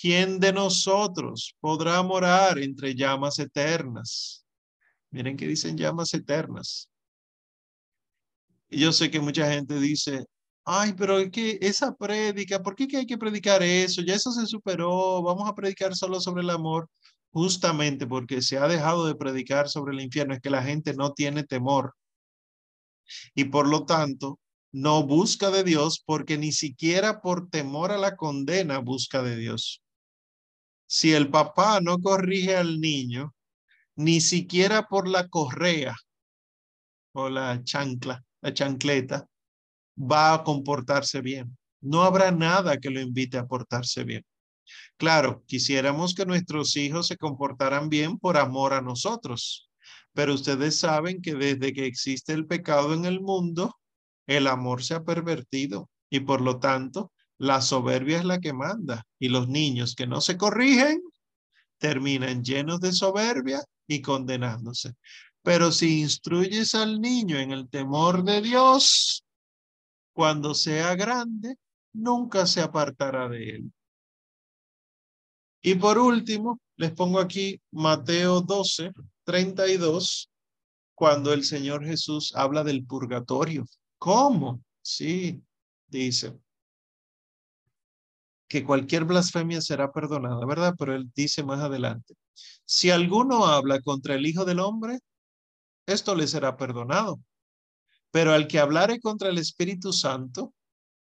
¿Quién 0.00 0.38
de 0.38 0.52
nosotros 0.52 1.56
podrá 1.58 2.00
morar 2.04 2.60
entre 2.60 2.94
llamas 2.94 3.40
eternas? 3.40 4.46
Miren 5.10 5.36
que 5.36 5.48
dicen 5.48 5.76
llamas 5.76 6.14
eternas. 6.14 6.88
Y 8.70 8.78
yo 8.78 8.92
sé 8.92 9.10
que 9.10 9.18
mucha 9.18 9.50
gente 9.50 9.80
dice, 9.80 10.24
ay, 10.64 10.92
pero 10.92 11.18
es 11.18 11.32
que 11.32 11.58
esa 11.60 11.92
prédica, 11.92 12.62
¿por 12.62 12.76
qué 12.76 12.86
hay 12.96 13.06
que 13.06 13.18
predicar 13.18 13.60
eso? 13.60 14.02
Ya 14.02 14.14
eso 14.14 14.30
se 14.30 14.46
superó, 14.46 15.20
vamos 15.20 15.48
a 15.48 15.54
predicar 15.56 15.96
solo 15.96 16.20
sobre 16.20 16.42
el 16.42 16.50
amor. 16.50 16.88
Justamente 17.32 18.06
porque 18.06 18.40
se 18.40 18.56
ha 18.56 18.68
dejado 18.68 19.04
de 19.08 19.16
predicar 19.16 19.68
sobre 19.68 19.94
el 19.94 20.00
infierno, 20.00 20.34
es 20.34 20.40
que 20.40 20.50
la 20.50 20.62
gente 20.62 20.94
no 20.94 21.12
tiene 21.12 21.42
temor. 21.42 21.92
Y 23.34 23.46
por 23.46 23.66
lo 23.68 23.84
tanto, 23.84 24.38
no 24.74 25.04
busca 25.04 25.52
de 25.52 25.62
Dios 25.62 26.02
porque 26.04 26.36
ni 26.36 26.50
siquiera 26.50 27.22
por 27.22 27.48
temor 27.48 27.92
a 27.92 27.96
la 27.96 28.16
condena 28.16 28.78
busca 28.78 29.22
de 29.22 29.36
Dios. 29.36 29.80
Si 30.86 31.12
el 31.12 31.30
papá 31.30 31.80
no 31.80 32.00
corrige 32.00 32.56
al 32.56 32.80
niño, 32.80 33.36
ni 33.94 34.20
siquiera 34.20 34.88
por 34.88 35.06
la 35.06 35.28
correa 35.28 35.94
o 37.12 37.28
la 37.28 37.62
chancla, 37.62 38.24
la 38.40 38.52
chancleta, 38.52 39.28
va 39.96 40.34
a 40.34 40.42
comportarse 40.42 41.20
bien. 41.20 41.56
No 41.80 42.02
habrá 42.02 42.32
nada 42.32 42.78
que 42.78 42.90
lo 42.90 43.00
invite 43.00 43.38
a 43.38 43.46
portarse 43.46 44.02
bien. 44.02 44.24
Claro, 44.96 45.44
quisiéramos 45.46 46.16
que 46.16 46.26
nuestros 46.26 46.74
hijos 46.74 47.06
se 47.06 47.16
comportaran 47.16 47.88
bien 47.88 48.18
por 48.18 48.36
amor 48.36 48.72
a 48.72 48.82
nosotros, 48.82 49.70
pero 50.14 50.34
ustedes 50.34 50.80
saben 50.80 51.22
que 51.22 51.36
desde 51.36 51.72
que 51.72 51.86
existe 51.86 52.32
el 52.32 52.48
pecado 52.48 52.92
en 52.92 53.04
el 53.04 53.20
mundo, 53.20 53.76
el 54.26 54.46
amor 54.46 54.82
se 54.82 54.94
ha 54.94 55.04
pervertido 55.04 55.90
y 56.10 56.20
por 56.20 56.40
lo 56.40 56.58
tanto 56.58 57.12
la 57.38 57.60
soberbia 57.60 58.18
es 58.18 58.24
la 58.24 58.40
que 58.40 58.52
manda 58.52 59.04
y 59.18 59.28
los 59.28 59.48
niños 59.48 59.94
que 59.94 60.06
no 60.06 60.20
se 60.20 60.36
corrigen 60.36 61.02
terminan 61.78 62.42
llenos 62.42 62.80
de 62.80 62.92
soberbia 62.92 63.62
y 63.86 64.00
condenándose. 64.00 64.94
Pero 65.42 65.72
si 65.72 66.00
instruyes 66.00 66.74
al 66.74 67.00
niño 67.00 67.38
en 67.38 67.50
el 67.50 67.68
temor 67.68 68.24
de 68.24 68.40
Dios, 68.40 69.22
cuando 70.14 70.54
sea 70.54 70.94
grande, 70.94 71.56
nunca 71.92 72.46
se 72.46 72.62
apartará 72.62 73.28
de 73.28 73.50
él. 73.50 73.72
Y 75.60 75.74
por 75.74 75.98
último, 75.98 76.60
les 76.76 76.92
pongo 76.92 77.18
aquí 77.18 77.60
Mateo 77.72 78.40
12, 78.40 78.92
32, 79.24 80.30
cuando 80.94 81.32
el 81.32 81.44
Señor 81.44 81.84
Jesús 81.84 82.34
habla 82.36 82.64
del 82.64 82.86
purgatorio. 82.86 83.66
¿Cómo? 84.04 84.62
Sí, 84.82 85.42
dice 85.86 86.38
que 88.46 88.62
cualquier 88.62 89.06
blasfemia 89.06 89.62
será 89.62 89.92
perdonada, 89.92 90.44
¿verdad? 90.44 90.74
Pero 90.78 90.94
él 90.94 91.10
dice 91.14 91.42
más 91.42 91.60
adelante, 91.60 92.14
si 92.66 92.90
alguno 92.90 93.46
habla 93.46 93.80
contra 93.80 94.14
el 94.14 94.26
Hijo 94.26 94.44
del 94.44 94.60
Hombre, 94.60 94.98
esto 95.86 96.14
le 96.14 96.26
será 96.26 96.58
perdonado. 96.58 97.18
Pero 98.10 98.34
al 98.34 98.46
que 98.46 98.58
hablare 98.58 99.00
contra 99.00 99.30
el 99.30 99.38
Espíritu 99.38 99.90
Santo, 99.90 100.52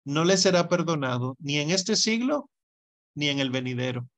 no 0.03 0.25
le 0.25 0.35
será 0.35 0.67
perdonado 0.67 1.35
ni 1.37 1.57
en 1.59 1.69
este 1.69 1.95
siglo 1.95 2.49
ni 3.13 3.29
en 3.29 3.37
el 3.37 3.51
venidero. 3.51 4.09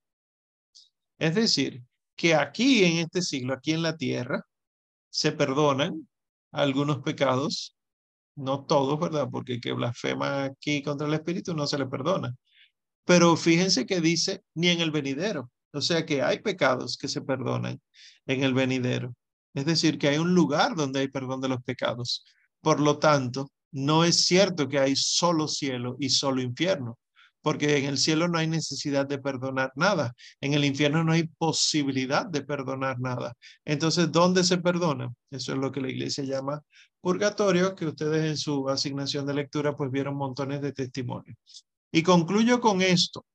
Es 1.17 1.35
decir, 1.35 1.83
que 2.15 2.33
aquí 2.33 2.85
en 2.85 2.99
este 2.99 3.23
siglo, 3.23 3.55
aquí 3.55 3.73
en 3.73 3.81
la 3.81 3.97
tierra, 3.97 4.45
se 5.09 5.33
perdonan 5.33 6.07
algunos 6.53 6.99
pecados, 6.99 7.75
no 8.39 8.65
todos, 8.65 8.99
¿verdad? 8.99 9.27
Porque 9.31 9.53
el 9.53 9.61
que 9.61 9.73
blasfema 9.73 10.45
aquí 10.45 10.81
contra 10.81 11.07
el 11.07 11.13
Espíritu 11.13 11.53
no 11.53 11.67
se 11.67 11.77
le 11.77 11.85
perdona. 11.87 12.33
Pero 13.05 13.35
fíjense 13.37 13.85
que 13.85 14.01
dice 14.01 14.43
ni 14.55 14.69
en 14.69 14.81
el 14.81 14.91
venidero. 14.91 15.51
O 15.73 15.81
sea 15.81 16.05
que 16.05 16.21
hay 16.21 16.39
pecados 16.39 16.97
que 16.97 17.07
se 17.07 17.21
perdonan 17.21 17.79
en 18.25 18.43
el 18.43 18.53
venidero. 18.53 19.13
Es 19.53 19.65
decir, 19.65 19.97
que 19.97 20.09
hay 20.09 20.17
un 20.17 20.33
lugar 20.33 20.75
donde 20.75 21.01
hay 21.01 21.07
perdón 21.09 21.41
de 21.41 21.49
los 21.49 21.61
pecados. 21.63 22.25
Por 22.61 22.79
lo 22.79 22.99
tanto, 22.99 23.51
no 23.71 24.03
es 24.03 24.25
cierto 24.25 24.67
que 24.67 24.79
hay 24.79 24.95
solo 24.95 25.47
cielo 25.47 25.95
y 25.99 26.09
solo 26.09 26.41
infierno, 26.41 26.97
porque 27.41 27.77
en 27.77 27.85
el 27.85 27.97
cielo 27.97 28.27
no 28.27 28.37
hay 28.37 28.47
necesidad 28.47 29.07
de 29.07 29.19
perdonar 29.19 29.71
nada. 29.75 30.13
En 30.41 30.53
el 30.53 30.65
infierno 30.65 31.03
no 31.03 31.13
hay 31.13 31.23
posibilidad 31.37 32.25
de 32.25 32.41
perdonar 32.41 32.99
nada. 32.99 33.33
Entonces, 33.65 34.11
¿dónde 34.11 34.43
se 34.43 34.57
perdona? 34.57 35.13
Eso 35.31 35.53
es 35.53 35.59
lo 35.59 35.71
que 35.71 35.81
la 35.81 35.89
iglesia 35.89 36.23
llama 36.23 36.61
purgatorio, 37.01 37.75
que 37.75 37.85
ustedes 37.85 38.25
en 38.25 38.37
su 38.37 38.69
asignación 38.69 39.25
de 39.25 39.33
lectura 39.33 39.75
pues 39.75 39.91
vieron 39.91 40.15
montones 40.15 40.61
de 40.61 40.73
testimonios. 40.73 41.65
Y 41.91 42.03
concluyo 42.03 42.59
con 42.61 42.81
esto, 42.81 43.25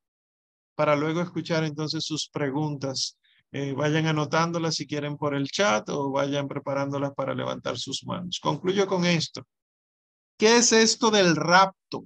para 0.75 0.97
luego 0.97 1.21
escuchar 1.21 1.65
entonces 1.65 2.05
sus 2.05 2.29
preguntas 2.29 3.17
eh, 3.53 3.73
vayan 3.73 4.07
anotándolas 4.07 4.75
si 4.75 4.87
quieren 4.87 5.17
por 5.17 5.35
el 5.35 5.49
chat 5.49 5.89
o 5.89 6.11
vayan 6.11 6.49
preparándolas 6.49 7.13
para 7.15 7.35
levantar 7.35 7.79
sus 7.79 8.05
manos. 8.05 8.41
Concluyo 8.43 8.87
con 8.87 9.05
esto. 9.05 9.47
¿Qué 10.37 10.57
es 10.57 10.73
esto 10.73 11.11
del 11.11 11.37
rapto? 11.37 12.05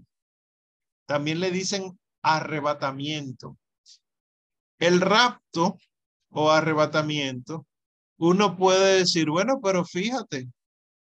También 1.07 1.41
le 1.41 1.51
dicen 1.51 1.99
arrebatamiento. 2.23 3.57
El 4.79 5.01
rapto 5.01 5.79
o 6.31 6.51
arrebatamiento, 6.51 7.67
uno 8.19 8.57
puede 8.57 8.99
decir, 8.99 9.31
bueno, 9.31 9.61
pero 9.63 9.85
fíjate, 9.85 10.49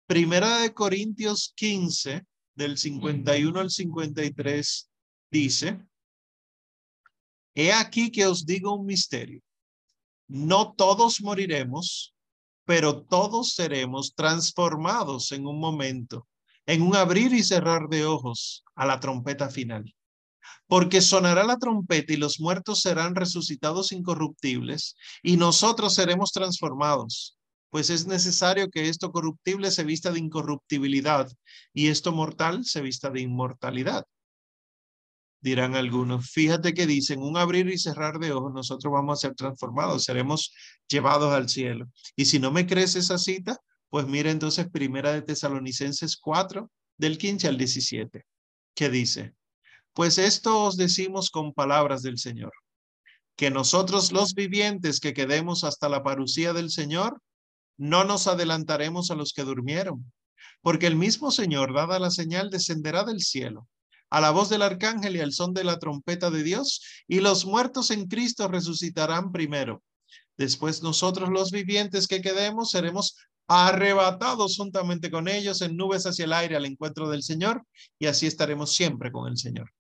Primera 0.09 0.61
de 0.61 0.73
Corintios 0.73 1.53
15, 1.55 2.25
del 2.55 2.79
51 2.79 3.61
al 3.61 3.71
53, 3.71 4.91
dice, 5.31 5.87
He 7.55 7.75
aquí 7.75 8.11
que 8.11 8.25
os 8.25 8.47
digo 8.47 8.75
un 8.75 8.87
misterio. 8.87 9.43
No 10.27 10.73
todos 10.73 11.21
moriremos, 11.21 12.15
pero 12.65 13.03
todos 13.03 13.53
seremos 13.53 14.15
transformados 14.15 15.31
en 15.33 15.47
un 15.47 15.61
momento, 15.61 16.27
en 16.65 16.81
un 16.81 16.97
abrir 16.97 17.35
y 17.35 17.43
cerrar 17.43 17.89
de 17.91 18.07
ojos 18.07 18.65
a 18.77 18.87
la 18.87 19.01
trompeta 19.01 19.51
final. 19.51 19.95
Porque 20.69 21.03
sonará 21.03 21.45
la 21.45 21.59
trompeta 21.59 22.15
y 22.15 22.17
los 22.17 22.41
muertos 22.41 22.81
serán 22.81 23.15
resucitados 23.15 23.93
incorruptibles 23.93 24.97
y 25.23 25.37
nosotros 25.37 25.93
seremos 25.93 26.33
transformados, 26.33 27.38
pues 27.71 27.91
es 27.91 28.07
necesario 28.07 28.69
que 28.71 28.89
esto 28.89 29.11
corruptible 29.13 29.71
se 29.71 29.85
vista 29.85 30.11
de 30.11 30.19
incorruptibilidad 30.19 31.31
y 31.73 31.89
esto 31.89 32.13
mortal 32.13 32.65
se 32.65 32.81
vista 32.81 33.11
de 33.11 33.21
inmortalidad 33.21 34.05
dirán 35.41 35.75
algunos. 35.75 36.31
Fíjate 36.31 36.75
que 36.75 36.87
dicen, 36.87 37.23
un 37.23 37.37
abrir 37.37 37.69
y 37.69 37.79
cerrar 37.79 38.19
de 38.19 38.33
ojos, 38.33 38.53
nosotros 38.53 38.93
vamos 38.93 39.19
a 39.19 39.29
ser 39.29 39.35
transformados, 39.35 40.05
seremos 40.05 40.53
llevados 40.89 41.33
al 41.33 41.49
cielo. 41.49 41.87
Y 42.17 42.27
si 42.27 42.39
no 42.39 42.51
me 42.51 42.67
crees 42.67 42.97
esa 42.97 43.19
cita, 43.19 43.59
pues 43.91 44.07
mira 44.07 44.31
entonces 44.31 44.69
Primera 44.69 45.13
de 45.13 45.23
Tesalonicenses 45.23 46.17
4, 46.17 46.71
del 46.97 47.19
15 47.19 47.49
al 47.49 47.57
17, 47.57 48.25
que 48.75 48.91
dice, 48.91 49.35
pues 49.95 50.19
esto 50.19 50.65
os 50.65 50.77
decimos 50.77 51.31
con 51.31 51.53
palabras 51.53 52.03
del 52.03 52.19
Señor, 52.19 52.53
que 53.37 53.51
nosotros 53.51 54.13
los 54.13 54.35
vivientes 54.35 55.01
que 55.01 55.15
quedemos 55.15 55.65
hasta 55.65 55.89
la 55.89 56.03
parucía 56.03 56.53
del 56.53 56.71
Señor, 56.71 57.21
no 57.79 58.05
nos 58.05 58.27
adelantaremos 58.27 59.11
a 59.11 59.15
los 59.15 59.33
que 59.33 59.45
durmieron, 59.45 60.13
porque 60.61 60.87
el 60.87 60.97
mismo 60.97 61.31
Señor, 61.31 61.75
dada 61.75 61.99
la 61.99 62.11
señal, 62.11 62.51
descenderá 62.51 63.05
del 63.05 63.21
cielo 63.21 63.67
a 64.11 64.21
la 64.21 64.31
voz 64.31 64.49
del 64.49 64.63
arcángel 64.63 65.17
y 65.17 65.21
al 65.21 65.33
son 65.33 65.53
de 65.53 65.65
la 65.65 65.79
trompeta 65.79 66.31
de 66.31 66.43
Dios, 66.43 66.83
y 67.07 67.21
los 67.21 67.45
muertos 67.45 67.91
en 67.91 68.07
Cristo 68.07 68.49
resucitarán 68.49 69.33
primero. 69.33 69.83
Después 70.37 70.83
nosotros 70.83 71.31
los 71.31 71.51
vivientes 71.51 72.07
que 72.07 72.23
quedemos 72.23 72.71
seremos 72.71 73.17
arrebatados 73.49 74.57
juntamente 74.57 75.11
con 75.11 75.27
ellos 75.27 75.63
en 75.63 75.77
nubes 75.77 76.07
hacia 76.07 76.27
el 76.27 76.33
aire 76.33 76.57
al 76.57 76.67
encuentro 76.67 77.09
del 77.09 77.23
Señor, 77.23 77.65
y 77.99 78.07
así 78.07 78.27
estaremos 78.27 78.75
siempre 78.75 79.11
con 79.11 79.29
el 79.29 79.37
Señor. 79.37 79.71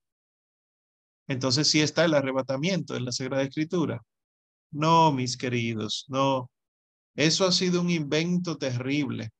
Entonces 1.26 1.68
sí 1.68 1.80
está 1.80 2.04
el 2.04 2.14
arrebatamiento 2.14 2.96
en 2.96 3.04
la 3.04 3.12
Sagrada 3.12 3.42
Escritura. 3.42 4.02
No, 4.70 5.12
mis 5.12 5.36
queridos, 5.36 6.06
no. 6.08 6.50
Eso 7.18 7.44
ha 7.44 7.50
sido 7.50 7.80
un 7.80 7.90
invento 7.90 8.58
terrible. 8.58 9.32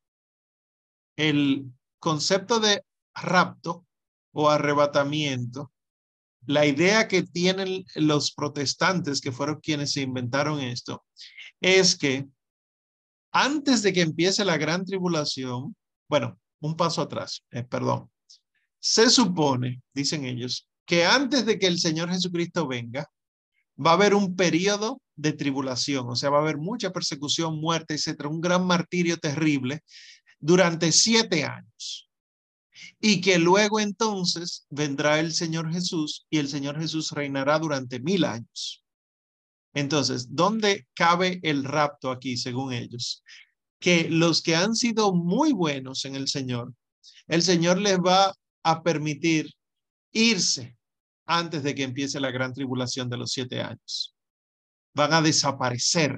El 1.17 1.73
concepto 2.01 2.59
de 2.59 2.83
rapto 3.15 3.87
o 4.33 4.51
arrebatamiento 4.51 5.73
la 6.47 6.67
idea 6.67 7.07
que 7.07 7.23
tienen 7.23 7.85
los 7.95 8.33
protestantes, 8.33 9.21
que 9.21 9.31
fueron 9.31 9.61
quienes 9.61 9.93
se 9.93 10.01
inventaron 10.01 10.61
esto, 10.61 11.05
es 11.61 11.97
que 11.97 12.27
antes 13.31 13.83
de 13.83 13.93
que 13.93 14.01
empiece 14.01 14.45
la 14.45 14.57
gran 14.57 14.85
tribulación, 14.85 15.77
bueno, 16.09 16.41
un 16.61 16.75
paso 16.75 17.03
atrás, 17.03 17.45
eh, 17.53 17.63
perdón, 17.63 18.11
se 18.81 19.09
supone, 19.09 19.83
dicen 19.95 20.25
ellos, 20.25 20.69
que 20.85 21.05
antes 21.05 21.47
de 21.47 21.61
que 21.61 21.69
el 21.69 21.79
Señor 21.79 22.11
Jesucristo 22.11 22.67
venga, 22.67 23.07
va 23.79 23.91
a 23.93 23.95
haber 23.95 24.15
un 24.15 24.35
periodo 24.35 25.01
de 25.19 25.33
tribulación, 25.33 26.09
o 26.09 26.17
sea, 26.17 26.31
va 26.31 26.39
a 26.39 26.43
haber 26.43 26.59
mucha 26.59 26.93
persecución, 26.93 27.61
muerte, 27.61 27.95
etcétera, 27.95 28.29
un 28.29 28.41
gran 28.41 28.65
martirio 28.65 29.19
terrible 29.19 29.83
durante 30.39 30.93
siete 30.93 31.45
años. 31.45 32.09
Y 33.01 33.21
que 33.21 33.39
luego 33.39 33.81
entonces 33.81 34.67
vendrá 34.71 35.19
el 35.19 35.33
Señor 35.33 35.73
Jesús 35.73 36.27
y 36.31 36.39
el 36.39 36.49
Señor 36.49 36.79
Jesús 36.81 37.11
reinará 37.11 37.59
durante 37.59 37.99
mil 37.99 38.25
años. 38.25 38.85
Entonces, 39.75 40.29
¿dónde 40.35 40.87
cabe 40.95 41.41
el 41.43 41.65
rapto 41.65 42.13
aquí, 42.13 42.37
según 42.37 42.73
ellos? 42.73 43.25
Que 43.81 44.09
los 44.09 44.41
que 44.41 44.55
han 44.55 44.77
sido 44.77 45.13
muy 45.13 45.53
buenos 45.53 46.05
en 46.05 46.15
el 46.15 46.29
Señor, 46.29 46.73
el 47.27 47.43
Señor 47.43 47.79
les 47.79 47.99
va 47.99 48.33
a 48.63 48.83
permitir 48.83 49.53
irse 50.13 50.77
antes 51.27 51.65
de 51.65 51.75
que 51.75 51.83
empiece 51.83 52.21
la 52.21 52.31
gran 52.31 52.55
tribulación 52.55 53.11
de 53.11 53.17
los 53.17 53.33
siete 53.33 53.61
años. 53.61 54.15
Van 54.99 55.13
a 55.13 55.23
desaparecer, 55.23 56.13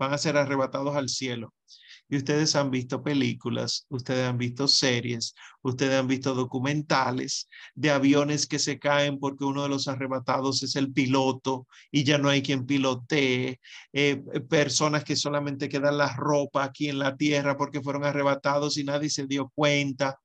van 0.00 0.12
a 0.12 0.18
ser 0.18 0.36
arrebatados 0.36 0.96
al 0.96 1.08
cielo. 1.08 1.54
Y 2.08 2.16
ustedes 2.16 2.56
han 2.56 2.70
visto 2.70 3.02
películas, 3.02 3.86
ustedes 3.88 4.28
han 4.28 4.38
visto 4.38 4.66
series, 4.68 5.34
ustedes 5.62 5.94
han 5.94 6.08
visto 6.08 6.34
documentales 6.34 7.48
de 7.74 7.90
aviones 7.90 8.46
que 8.46 8.58
se 8.58 8.78
caen 8.78 9.18
porque 9.20 9.44
uno 9.44 9.62
de 9.62 9.68
los 9.68 9.86
arrebatados 9.88 10.62
es 10.64 10.74
el 10.76 10.92
piloto 10.92 11.66
y 11.90 12.02
ya 12.04 12.18
no 12.18 12.28
hay 12.28 12.42
quien 12.42 12.66
pilotee, 12.66 13.60
eh, 13.92 14.16
personas 14.48 15.04
que 15.04 15.16
solamente 15.16 15.68
quedan 15.68 15.98
la 15.98 16.14
ropa 16.16 16.64
aquí 16.64 16.88
en 16.88 16.98
la 16.98 17.16
tierra 17.16 17.56
porque 17.56 17.82
fueron 17.82 18.04
arrebatados 18.04 18.76
y 18.78 18.84
nadie 18.84 19.10
se 19.10 19.26
dio 19.26 19.52
cuenta. 19.54 20.20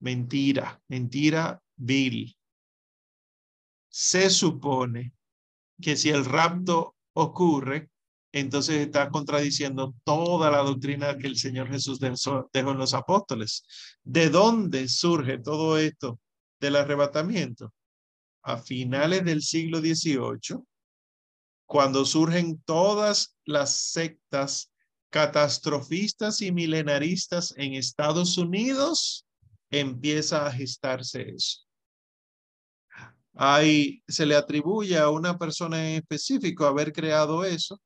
Mentira, 0.00 0.80
mentira 0.88 1.60
vil. 1.76 2.36
Se 3.90 4.30
supone 4.30 5.12
que 5.80 5.96
si 5.96 6.10
el 6.10 6.24
rapto 6.24 6.96
ocurre, 7.18 7.90
entonces 8.32 8.76
está 8.86 9.08
contradiciendo 9.10 9.94
toda 10.04 10.50
la 10.50 10.58
doctrina 10.58 11.16
que 11.18 11.26
el 11.26 11.36
Señor 11.36 11.68
Jesús 11.68 11.98
dejó 11.98 12.48
en 12.52 12.78
los 12.78 12.94
apóstoles. 12.94 13.64
¿De 14.04 14.30
dónde 14.30 14.88
surge 14.88 15.38
todo 15.38 15.78
esto 15.78 16.20
del 16.60 16.76
arrebatamiento? 16.76 17.72
A 18.42 18.58
finales 18.58 19.24
del 19.24 19.42
siglo 19.42 19.80
XVIII, 19.80 20.62
cuando 21.66 22.04
surgen 22.04 22.62
todas 22.64 23.36
las 23.44 23.74
sectas 23.74 24.70
catastrofistas 25.10 26.40
y 26.40 26.52
milenaristas 26.52 27.52
en 27.56 27.74
Estados 27.74 28.38
Unidos, 28.38 29.26
empieza 29.70 30.46
a 30.46 30.52
gestarse 30.52 31.30
eso. 31.30 31.67
Ahí 33.34 34.02
se 34.08 34.26
le 34.26 34.34
atribuye 34.34 34.98
a 34.98 35.10
una 35.10 35.38
persona 35.38 35.90
en 35.90 35.96
específico 35.98 36.66
haber 36.66 36.92
creado 36.92 37.44
eso, 37.44 37.80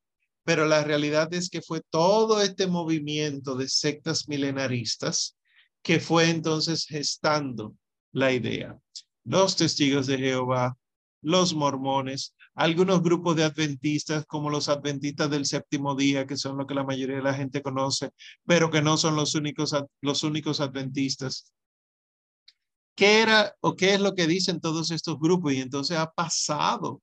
pero 0.45 0.67
la 0.67 0.83
realidad 0.83 1.33
es 1.35 1.51
que 1.51 1.63
fue 1.63 1.83
todo 1.91 2.41
este 2.43 2.67
movimiento 2.67 3.55
de 3.55 3.69
sectas 3.69 4.29
milenaristas 4.29 5.37
que 5.83 6.01
fue 6.01 6.31
entonces 6.31 6.87
gestando 6.87 7.75
la 8.13 8.33
idea. 8.33 8.79
Los 9.25 9.57
testigos 9.57 10.07
de 10.07 10.19
Jehová, 10.19 10.77
los 11.23 11.55
mormones, 11.55 12.35
algunos 12.55 13.03
grupos 13.03 13.37
de 13.37 13.45
adventistas 13.45 14.27
como 14.27 14.51
los 14.51 14.69
adventistas 14.69 15.31
del 15.31 15.47
séptimo 15.47 15.95
día, 15.95 16.27
que 16.27 16.37
son 16.37 16.59
lo 16.59 16.67
que 16.67 16.75
la 16.75 16.85
mayoría 16.85 17.17
de 17.17 17.23
la 17.23 17.35
gente 17.35 17.63
conoce, 17.63 18.11
pero 18.45 18.71
que 18.71 18.83
no 18.83 18.97
son 18.97 19.17
los 19.17 19.35
únicos, 19.35 19.75
los 20.01 20.23
únicos 20.23 20.61
adventistas. 20.61 21.53
¿Qué 22.95 23.23
era 23.23 23.55
o 23.61 23.75
qué 23.75 23.95
es 23.95 24.01
lo 24.01 24.15
que 24.15 24.27
dicen 24.27 24.61
todos 24.61 24.91
estos 24.91 25.19
grupos? 25.19 25.53
Y 25.55 25.61
entonces 25.61 25.97
ha 25.99 26.11
pasado 26.11 27.01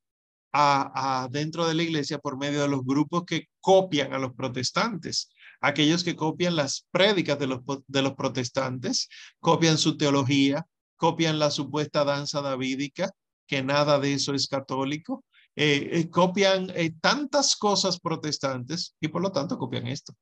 a, 0.54 1.28
dentro 1.32 1.68
de 1.68 1.74
la 1.76 1.84
iglesia 1.84 2.20
por 2.20 2.38
medio 2.38 2.62
de 2.62 2.68
los 2.68 2.84
grupos 2.84 3.24
que 3.26 3.46
copian 3.60 4.14
a 4.14 4.20
los 4.20 4.34
protestantes. 4.34 5.30
Aquellos 5.62 6.04
que 6.04 6.16
copian 6.16 6.56
las 6.56 6.86
prédicas 6.92 7.38
de 7.40 7.48
los, 7.48 7.62
de 7.88 8.02
los 8.02 8.14
protestantes, 8.14 9.10
copian 9.40 9.78
su 9.78 9.98
teología, 9.98 10.66
copian 10.96 11.40
la 11.40 11.52
supuesta 11.52 12.04
danza 12.04 12.42
davídica, 12.42 13.12
que 13.48 13.64
nada 13.64 14.00
de 14.00 14.14
eso 14.14 14.34
es 14.34 14.48
católico, 14.48 15.26
eh, 15.56 15.90
eh, 15.92 16.10
copian 16.10 16.72
eh, 16.76 16.94
tantas 17.02 17.56
cosas 17.56 18.00
protestantes 18.00 18.96
y 19.02 19.08
por 19.10 19.22
lo 19.22 19.32
tanto 19.32 19.58
copian 19.58 19.88
esto. 19.88 20.14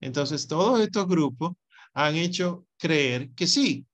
Entonces, 0.00 0.46
todos 0.46 0.80
estos 0.80 1.06
grupos 1.06 1.52
han 1.92 2.16
hecho 2.16 2.66
creer 2.78 3.30
que 3.34 3.46
sí, 3.46 3.86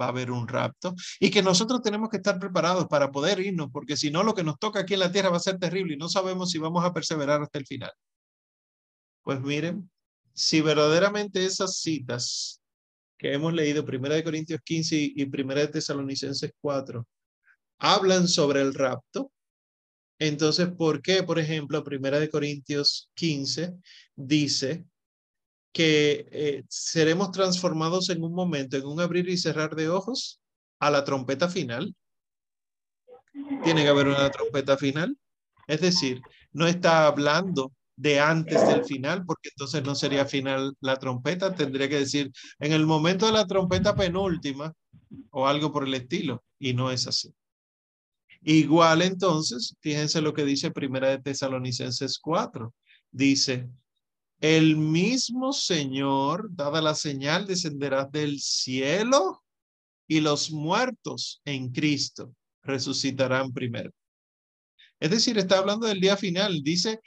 va 0.00 0.06
a 0.06 0.08
haber 0.08 0.30
un 0.30 0.48
rapto 0.48 0.94
y 1.20 1.30
que 1.30 1.42
nosotros 1.42 1.82
tenemos 1.82 2.08
que 2.08 2.18
estar 2.18 2.38
preparados 2.38 2.86
para 2.86 3.10
poder 3.10 3.40
irnos, 3.40 3.68
porque 3.72 3.96
si 3.96 4.10
no, 4.10 4.22
lo 4.22 4.34
que 4.34 4.44
nos 4.44 4.58
toca 4.58 4.80
aquí 4.80 4.94
en 4.94 5.00
la 5.00 5.12
tierra 5.12 5.30
va 5.30 5.36
a 5.36 5.40
ser 5.40 5.58
terrible 5.58 5.94
y 5.94 5.96
no 5.96 6.08
sabemos 6.08 6.50
si 6.50 6.58
vamos 6.58 6.84
a 6.84 6.92
perseverar 6.92 7.42
hasta 7.42 7.58
el 7.58 7.66
final. 7.66 7.92
Pues 9.22 9.40
miren, 9.40 9.90
si 10.34 10.60
verdaderamente 10.60 11.44
esas 11.44 11.78
citas 11.78 12.60
que 13.18 13.32
hemos 13.32 13.52
leído, 13.52 13.84
Primera 13.84 14.14
de 14.16 14.24
Corintios 14.24 14.60
15 14.64 14.96
y 15.14 15.26
Primera 15.26 15.60
de 15.60 15.68
Tesalonicenses 15.68 16.52
4, 16.60 17.06
hablan 17.78 18.26
sobre 18.26 18.60
el 18.60 18.74
rapto, 18.74 19.30
entonces, 20.18 20.68
¿por 20.68 21.02
qué, 21.02 21.24
por 21.24 21.40
ejemplo, 21.40 21.82
Primera 21.82 22.20
de 22.20 22.30
Corintios 22.30 23.10
15 23.14 23.74
dice 24.14 24.84
que 25.72 26.28
eh, 26.30 26.64
seremos 26.68 27.30
transformados 27.30 28.10
en 28.10 28.22
un 28.22 28.34
momento, 28.34 28.76
en 28.76 28.86
un 28.86 29.00
abrir 29.00 29.28
y 29.28 29.36
cerrar 29.36 29.74
de 29.74 29.88
ojos, 29.88 30.40
a 30.78 30.90
la 30.90 31.04
trompeta 31.04 31.48
final. 31.48 31.94
Tiene 33.64 33.82
que 33.82 33.88
haber 33.88 34.08
una 34.08 34.30
trompeta 34.30 34.76
final. 34.76 35.16
Es 35.66 35.80
decir, 35.80 36.20
no 36.52 36.66
está 36.66 37.06
hablando 37.06 37.72
de 37.96 38.20
antes 38.20 38.66
del 38.66 38.84
final, 38.84 39.24
porque 39.24 39.50
entonces 39.50 39.82
no 39.84 39.94
sería 39.94 40.26
final 40.26 40.74
la 40.80 40.96
trompeta, 40.96 41.54
tendría 41.54 41.88
que 41.88 42.00
decir 42.00 42.32
en 42.58 42.72
el 42.72 42.86
momento 42.86 43.26
de 43.26 43.32
la 43.32 43.46
trompeta 43.46 43.94
penúltima 43.94 44.72
o 45.30 45.46
algo 45.46 45.72
por 45.72 45.86
el 45.86 45.94
estilo, 45.94 46.42
y 46.58 46.74
no 46.74 46.90
es 46.90 47.06
así. 47.06 47.32
Igual 48.42 49.02
entonces, 49.02 49.76
fíjense 49.80 50.20
lo 50.20 50.34
que 50.34 50.44
dice 50.44 50.72
Primera 50.72 51.08
de 51.10 51.18
Tesalonicenses 51.18 52.18
4. 52.18 52.74
Dice, 53.12 53.68
el 54.42 54.76
mismo 54.76 55.52
Señor, 55.52 56.48
dada 56.50 56.82
la 56.82 56.96
señal, 56.96 57.46
descenderá 57.46 58.04
del 58.06 58.40
cielo 58.40 59.44
y 60.08 60.20
los 60.20 60.50
muertos 60.50 61.40
en 61.44 61.70
Cristo 61.70 62.34
resucitarán 62.62 63.52
primero. 63.52 63.92
Es 64.98 65.10
decir, 65.10 65.38
está 65.38 65.58
hablando 65.58 65.86
del 65.86 66.00
día 66.00 66.16
final. 66.16 66.62
Dice, 66.64 67.00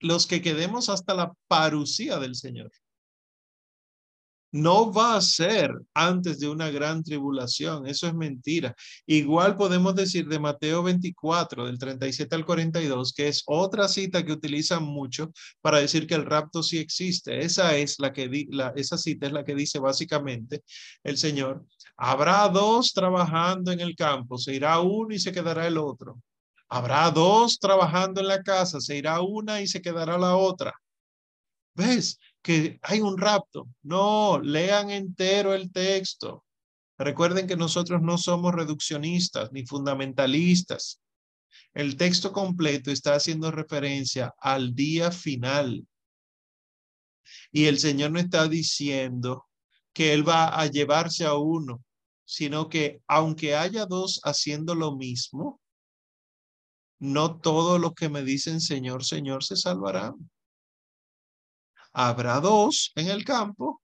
los 0.00 0.26
que 0.26 0.42
quedemos 0.42 0.90
hasta 0.90 1.14
la 1.14 1.32
parucía 1.48 2.18
del 2.18 2.34
Señor 2.34 2.70
no 4.52 4.92
va 4.92 5.16
a 5.16 5.20
ser 5.22 5.72
antes 5.94 6.38
de 6.38 6.48
una 6.48 6.70
gran 6.70 7.02
tribulación. 7.02 7.86
Eso 7.86 8.06
es 8.06 8.14
mentira. 8.14 8.74
Igual 9.06 9.56
podemos 9.56 9.94
decir 9.94 10.28
de 10.28 10.38
Mateo 10.38 10.82
24, 10.82 11.66
del 11.66 11.78
37 11.78 12.34
al 12.34 12.44
42, 12.44 13.14
que 13.14 13.28
es 13.28 13.42
otra 13.46 13.88
cita 13.88 14.24
que 14.24 14.32
utilizan 14.32 14.84
mucho 14.84 15.32
para 15.62 15.78
decir 15.78 16.06
que 16.06 16.14
el 16.14 16.26
rapto 16.26 16.62
sí 16.62 16.78
existe. 16.78 17.40
Esa 17.44 17.76
es 17.76 17.98
la 17.98 18.12
que 18.12 18.46
la, 18.50 18.72
esa 18.76 18.98
cita 18.98 19.26
es 19.26 19.32
la 19.32 19.44
que 19.44 19.54
dice 19.54 19.78
básicamente 19.78 20.62
el 21.02 21.16
Señor. 21.16 21.64
Habrá 21.96 22.48
dos 22.48 22.92
trabajando 22.92 23.72
en 23.72 23.80
el 23.80 23.96
campo, 23.96 24.38
se 24.38 24.54
irá 24.54 24.80
uno 24.80 25.14
y 25.14 25.18
se 25.18 25.32
quedará 25.32 25.66
el 25.66 25.78
otro. 25.78 26.20
Habrá 26.68 27.10
dos 27.10 27.58
trabajando 27.58 28.20
en 28.20 28.28
la 28.28 28.42
casa, 28.42 28.80
se 28.80 28.96
irá 28.96 29.20
una 29.20 29.60
y 29.60 29.66
se 29.66 29.82
quedará 29.82 30.18
la 30.18 30.36
otra. 30.36 30.72
¿Ves? 31.74 32.18
Que 32.42 32.78
hay 32.82 33.00
un 33.00 33.16
rapto. 33.16 33.68
No, 33.82 34.40
lean 34.40 34.90
entero 34.90 35.54
el 35.54 35.72
texto. 35.72 36.44
Recuerden 36.98 37.46
que 37.46 37.56
nosotros 37.56 38.02
no 38.02 38.18
somos 38.18 38.54
reduccionistas 38.54 39.50
ni 39.52 39.64
fundamentalistas. 39.64 41.00
El 41.74 41.96
texto 41.96 42.32
completo 42.32 42.90
está 42.90 43.14
haciendo 43.14 43.50
referencia 43.50 44.34
al 44.38 44.74
día 44.74 45.10
final. 45.10 45.86
Y 47.50 47.66
el 47.66 47.78
Señor 47.78 48.10
no 48.10 48.18
está 48.18 48.48
diciendo 48.48 49.46
que 49.92 50.12
Él 50.12 50.28
va 50.28 50.48
a 50.48 50.66
llevarse 50.66 51.24
a 51.24 51.34
uno, 51.34 51.82
sino 52.24 52.68
que 52.68 53.00
aunque 53.06 53.56
haya 53.56 53.86
dos 53.86 54.20
haciendo 54.24 54.74
lo 54.74 54.96
mismo, 54.96 55.60
no 56.98 57.40
todos 57.40 57.80
los 57.80 57.94
que 57.94 58.08
me 58.08 58.22
dicen 58.22 58.60
Señor, 58.60 59.04
Señor 59.04 59.42
se 59.44 59.56
salvarán. 59.56 60.30
Habrá 61.92 62.40
dos 62.40 62.92
en 62.94 63.08
el 63.08 63.24
campo, 63.24 63.82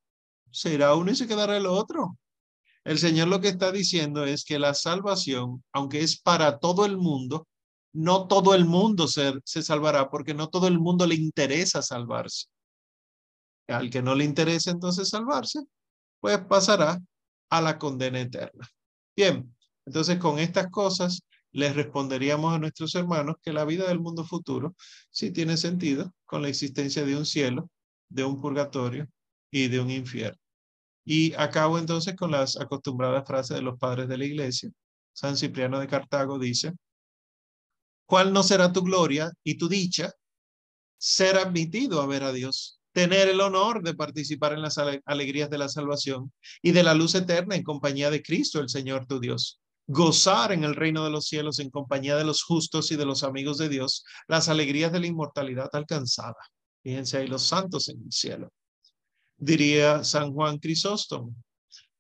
será 0.51 0.95
uno 0.95 1.11
y 1.11 1.17
se 1.17 1.27
quedará 1.27 1.57
el 1.57 1.67
otro. 1.67 2.17
El 2.85 2.99
Señor 2.99 3.29
lo 3.29 3.41
que 3.41 3.49
está 3.49 3.71
diciendo 3.71 4.25
es 4.25 4.45
que 4.45 4.59
la 4.59 4.75
salvación, 4.75 5.63
aunque 5.73 6.01
es 6.01 6.21
para 6.21 6.59
todo 6.59 6.87
el 6.87 6.97
mundo, 6.97 7.47
no 7.93 8.27
todo 8.27 8.55
el 8.55 8.65
mundo 8.65 9.09
se, 9.09 9.35
se 9.45 9.63
salvará 9.63 10.09
porque 10.09 10.35
no 10.35 10.49
todo 10.49 10.69
el 10.69 10.79
mundo 10.79 11.07
le 11.07 11.15
interesa 11.15 11.83
salvarse. 11.83 12.47
Al 13.67 13.91
que 13.91 14.01
no 14.01 14.15
le 14.15 14.25
interesa 14.25 14.71
entonces 14.71 15.11
salvarse, 15.11 15.61
pues 16.21 16.39
pasará 16.39 16.99
a 17.51 17.61
la 17.61 17.79
condena 17.79 18.21
eterna. 18.21 18.69
Bien, 19.15 19.55
entonces 19.85 20.19
con 20.19 20.39
estas 20.39 20.71
cosas 20.71 21.23
les 21.51 21.75
responderíamos 21.75 22.55
a 22.55 22.59
nuestros 22.59 22.95
hermanos 22.95 23.37
que 23.43 23.53
la 23.53 23.65
vida 23.65 23.89
del 23.89 24.01
mundo 24.01 24.25
futuro 24.25 24.75
sí 25.11 25.31
tiene 25.31 25.57
sentido 25.57 26.13
con 26.25 26.43
la 26.43 26.49
existencia 26.49 27.05
de 27.05 27.17
un 27.17 27.27
cielo, 27.27 27.71
de 28.09 28.25
un 28.25 28.41
purgatorio 28.41 29.09
y 29.51 29.69
de 29.69 29.81
un 29.81 29.91
infierno. 29.91 30.39
Y 31.05 31.33
acabo 31.35 31.79
entonces 31.79 32.17
con 32.17 32.31
las 32.31 32.59
acostumbradas 32.59 33.27
frases 33.27 33.57
de 33.57 33.63
los 33.63 33.79
padres 33.79 34.09
de 34.09 34.19
la 34.19 34.25
iglesia. 34.25 34.71
San 35.13 35.37
Cipriano 35.37 35.81
de 35.81 35.89
Cartago 35.89 36.39
dice, 36.39 36.73
¿cuál 38.07 38.33
no 38.33 38.43
será 38.43 38.73
tu 38.73 38.83
gloria 38.83 39.31
y 39.43 39.57
tu 39.57 39.69
dicha? 39.69 40.13
Ser 40.99 41.37
admitido 41.37 42.01
a 42.03 42.07
ver 42.07 42.25
a 42.25 42.33
Dios, 42.33 42.81
tener 42.93 43.29
el 43.29 43.41
honor 43.41 43.83
de 43.83 43.95
participar 43.95 44.53
en 44.53 44.63
las 44.63 44.77
alegrías 45.07 45.51
de 45.51 45.59
la 45.59 45.69
salvación 45.69 46.33
y 46.63 46.73
de 46.73 46.83
la 46.83 46.95
luz 46.95 47.15
eterna 47.15 47.57
en 47.57 47.63
compañía 47.63 48.11
de 48.11 48.23
Cristo, 48.23 48.61
el 48.61 48.69
Señor 48.69 49.07
tu 49.07 49.21
Dios 49.21 49.61
gozar 49.89 50.53
en 50.53 50.65
el 50.65 50.77
reino 50.77 51.03
de 51.03 51.11
los 51.11 51.27
cielos 51.27 51.59
en 51.59 51.71
compañía 51.71 52.15
de 52.17 52.25
los 52.25 52.43
justos 52.43 52.93
y 52.93 52.97
de 52.97 53.07
los 53.07 53.25
amigos 53.25 53.57
de 53.57 53.71
Dios, 53.71 54.05
las 54.29 54.49
alegrías 54.51 54.93
de 54.93 55.01
la 55.01 55.07
inmortalidad 55.07 55.71
alcanzada. 55.73 56.37
Fíjense 56.89 57.19
ahí 57.19 57.27
los 57.27 57.43
santos 57.43 57.91
en 57.91 58.01
el 58.03 58.11
cielo. 58.11 58.51
Diría 59.37 60.03
San 60.05 60.33
Juan 60.33 60.57
Crisóstomo, 60.57 61.35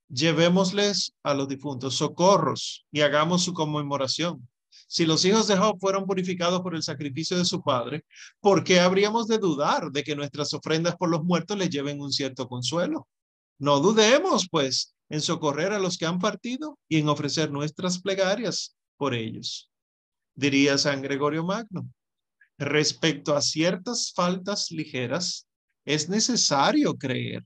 llevémosles 0.09 1.12
a 1.23 1.35
los 1.35 1.47
difuntos 1.47 1.97
socorros 1.97 2.86
y 2.90 3.02
hagamos 3.02 3.43
su 3.43 3.52
conmemoración. 3.52 4.48
Si 4.86 5.05
los 5.05 5.27
hijos 5.27 5.47
de 5.47 5.59
Job 5.59 5.77
fueron 5.78 6.06
purificados 6.06 6.62
por 6.62 6.74
el 6.74 6.82
sacrificio 6.82 7.36
de 7.36 7.44
su 7.44 7.62
padre, 7.62 8.06
¿por 8.40 8.65
qué 8.65 8.81
habríamos 8.81 9.27
de 9.27 9.36
dudar 9.36 9.93
de 9.93 10.02
que 10.02 10.16
nuestras 10.16 10.55
ofrendas 10.55 10.97
por 10.97 11.10
los 11.10 11.23
muertos 11.23 11.59
les 11.59 11.69
lleven 11.69 12.01
un 12.01 12.10
cierto 12.10 12.48
consuelo? 12.48 13.06
No 13.59 13.81
dudemos, 13.81 14.48
pues, 14.51 14.94
en 15.10 15.20
socorrer 15.20 15.74
a 15.74 15.78
los 15.78 15.98
que 15.98 16.06
han 16.06 16.19
partido 16.19 16.78
y 16.89 16.97
en 16.97 17.10
ofrecer 17.10 17.51
nuestras 17.51 18.01
plegarias 18.01 18.74
por 18.97 19.12
ellos. 19.12 19.70
Diría 20.35 20.78
San 20.78 21.02
Gregorio 21.02 21.44
Magno, 21.44 21.86
respecto 22.59 23.36
a 23.36 23.43
ciertas 23.43 24.12
faltas 24.12 24.70
ligeras, 24.70 25.47
es 25.85 26.09
necesario 26.09 26.94
creer. 26.94 27.44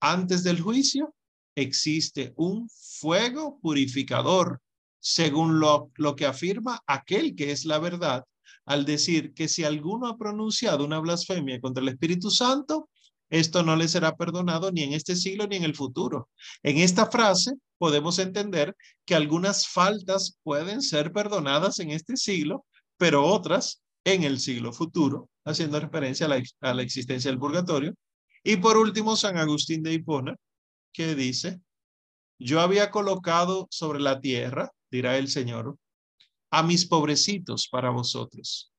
Antes 0.00 0.42
del 0.42 0.60
juicio 0.60 1.14
existe 1.54 2.32
un 2.36 2.68
fuego 3.00 3.58
purificador, 3.60 4.60
según 4.98 5.60
lo, 5.60 5.90
lo 5.96 6.16
que 6.16 6.26
afirma 6.26 6.80
aquel 6.86 7.36
que 7.36 7.52
es 7.52 7.64
la 7.64 7.78
verdad, 7.78 8.24
al 8.64 8.84
decir 8.84 9.34
que 9.34 9.48
si 9.48 9.64
alguno 9.64 10.08
ha 10.08 10.16
pronunciado 10.16 10.84
una 10.84 10.98
blasfemia 10.98 11.60
contra 11.60 11.82
el 11.82 11.90
Espíritu 11.90 12.30
Santo, 12.30 12.88
esto 13.30 13.62
no 13.62 13.76
le 13.76 13.88
será 13.88 14.16
perdonado 14.16 14.70
ni 14.70 14.82
en 14.82 14.92
este 14.92 15.16
siglo 15.16 15.46
ni 15.46 15.56
en 15.56 15.64
el 15.64 15.74
futuro. 15.74 16.28
En 16.62 16.78
esta 16.78 17.06
frase 17.06 17.52
podemos 17.78 18.18
entender 18.18 18.74
que 19.04 19.14
algunas 19.14 19.68
faltas 19.68 20.38
pueden 20.42 20.80
ser 20.82 21.12
perdonadas 21.12 21.78
en 21.80 21.90
este 21.90 22.16
siglo, 22.16 22.64
pero 22.96 23.26
otras 23.26 23.82
en 24.04 24.22
el 24.24 24.38
siglo 24.38 24.72
futuro, 24.72 25.30
haciendo 25.44 25.80
referencia 25.80 26.26
a 26.26 26.74
la, 26.74 26.82
existencia 26.82 27.30
del 27.30 27.40
purgatorio. 27.40 27.94
Y 28.42 28.56
por 28.56 28.76
último, 28.76 29.16
San 29.16 29.38
Agustín 29.38 29.82
de 29.82 29.94
Hipona, 29.94 30.36
que 30.92 31.14
dice, 31.14 31.60
yo 32.38 32.60
había 32.60 32.90
colocado 32.90 33.66
sobre 33.70 34.00
la 34.00 34.20
tierra, 34.20 34.70
dirá 34.90 35.16
el 35.16 35.28
Señor, 35.28 35.78
a 36.50 36.62
mis 36.62 36.86
pobrecitos 36.86 37.68
para 37.68 37.90
vosotros. 37.90 38.72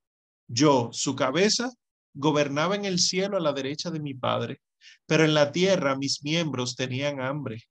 Yo, 0.48 0.90
su 0.92 1.16
cabeza, 1.16 1.72
Gobernaba 2.18 2.76
en 2.76 2.86
el 2.86 3.00
cielo 3.00 3.36
a 3.36 3.42
la 3.42 3.52
derecha 3.52 3.92
de 3.92 4.00
mi 4.00 4.14
Padre, 4.14 4.62
pero 5.06 5.26
en 5.26 5.34
la 5.34 5.52
tierra 5.52 5.98
mis 5.98 6.24
miembros 6.24 6.78
tenían 6.78 7.20
hambre. 7.20 7.64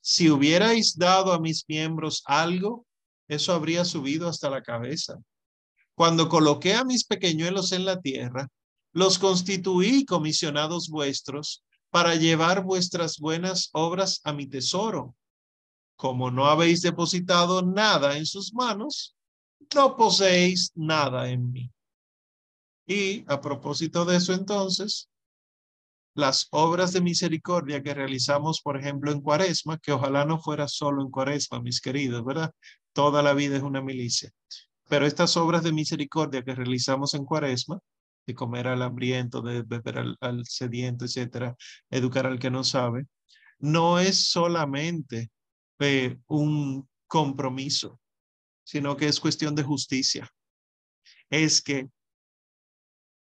Si 0.00 0.30
hubierais 0.30 0.96
dado 0.96 1.32
a 1.34 1.40
mis 1.40 1.66
miembros 1.68 2.22
algo, 2.24 2.86
eso 3.28 3.52
habría 3.52 3.84
subido 3.84 4.28
hasta 4.28 4.48
la 4.48 4.62
cabeza. 4.62 5.18
Cuando 5.96 6.28
coloqué 6.28 6.74
a 6.74 6.84
mis 6.84 7.04
pequeñuelos 7.04 7.72
en 7.72 7.86
la 7.86 8.00
tierra, 8.00 8.48
los 8.92 9.18
constituí 9.18 10.04
comisionados 10.04 10.90
vuestros 10.90 11.64
para 11.90 12.14
llevar 12.16 12.62
vuestras 12.62 13.18
buenas 13.18 13.70
obras 13.72 14.20
a 14.24 14.34
mi 14.34 14.46
tesoro. 14.46 15.16
Como 15.96 16.30
no 16.30 16.46
habéis 16.46 16.82
depositado 16.82 17.62
nada 17.62 18.18
en 18.18 18.26
sus 18.26 18.52
manos, 18.52 19.16
no 19.74 19.96
poseéis 19.96 20.70
nada 20.74 21.30
en 21.30 21.50
mí. 21.50 21.70
Y 22.86 23.24
a 23.26 23.40
propósito 23.40 24.04
de 24.04 24.16
eso, 24.16 24.34
entonces, 24.34 25.08
las 26.14 26.48
obras 26.50 26.92
de 26.92 27.00
misericordia 27.00 27.82
que 27.82 27.94
realizamos, 27.94 28.60
por 28.60 28.78
ejemplo, 28.78 29.10
en 29.10 29.22
Cuaresma, 29.22 29.78
que 29.78 29.92
ojalá 29.92 30.26
no 30.26 30.38
fuera 30.38 30.68
solo 30.68 31.00
en 31.00 31.10
Cuaresma, 31.10 31.62
mis 31.62 31.80
queridos, 31.80 32.22
¿verdad? 32.22 32.52
Toda 32.92 33.22
la 33.22 33.32
vida 33.32 33.56
es 33.56 33.62
una 33.62 33.80
milicia. 33.80 34.30
Pero 34.88 35.06
estas 35.06 35.36
obras 35.36 35.62
de 35.62 35.72
misericordia 35.72 36.42
que 36.42 36.54
realizamos 36.54 37.14
en 37.14 37.24
Cuaresma, 37.24 37.78
de 38.26 38.34
comer 38.34 38.66
al 38.66 38.82
hambriento, 38.82 39.40
de 39.40 39.62
beber 39.62 40.16
al, 40.20 40.46
sediento, 40.46 41.04
etcétera, 41.04 41.56
educar 41.90 42.26
al 42.26 42.38
que 42.38 42.50
no 42.50 42.64
sabe, 42.64 43.06
no 43.58 43.98
es 43.98 44.30
solamente 44.30 45.30
eh, 45.78 46.18
un 46.26 46.88
compromiso, 47.06 48.00
sino 48.64 48.96
que 48.96 49.06
es 49.06 49.20
cuestión 49.20 49.54
de 49.54 49.62
justicia. 49.62 50.28
Es 51.30 51.62
que 51.62 51.88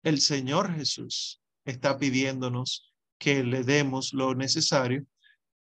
el 0.02 0.20
Señor 0.20 0.74
Jesús 0.74 1.40
está 1.64 1.98
pidiéndonos 1.98 2.94
que 3.18 3.42
le 3.42 3.62
demos 3.62 4.12
lo 4.12 4.34
necesario 4.34 5.04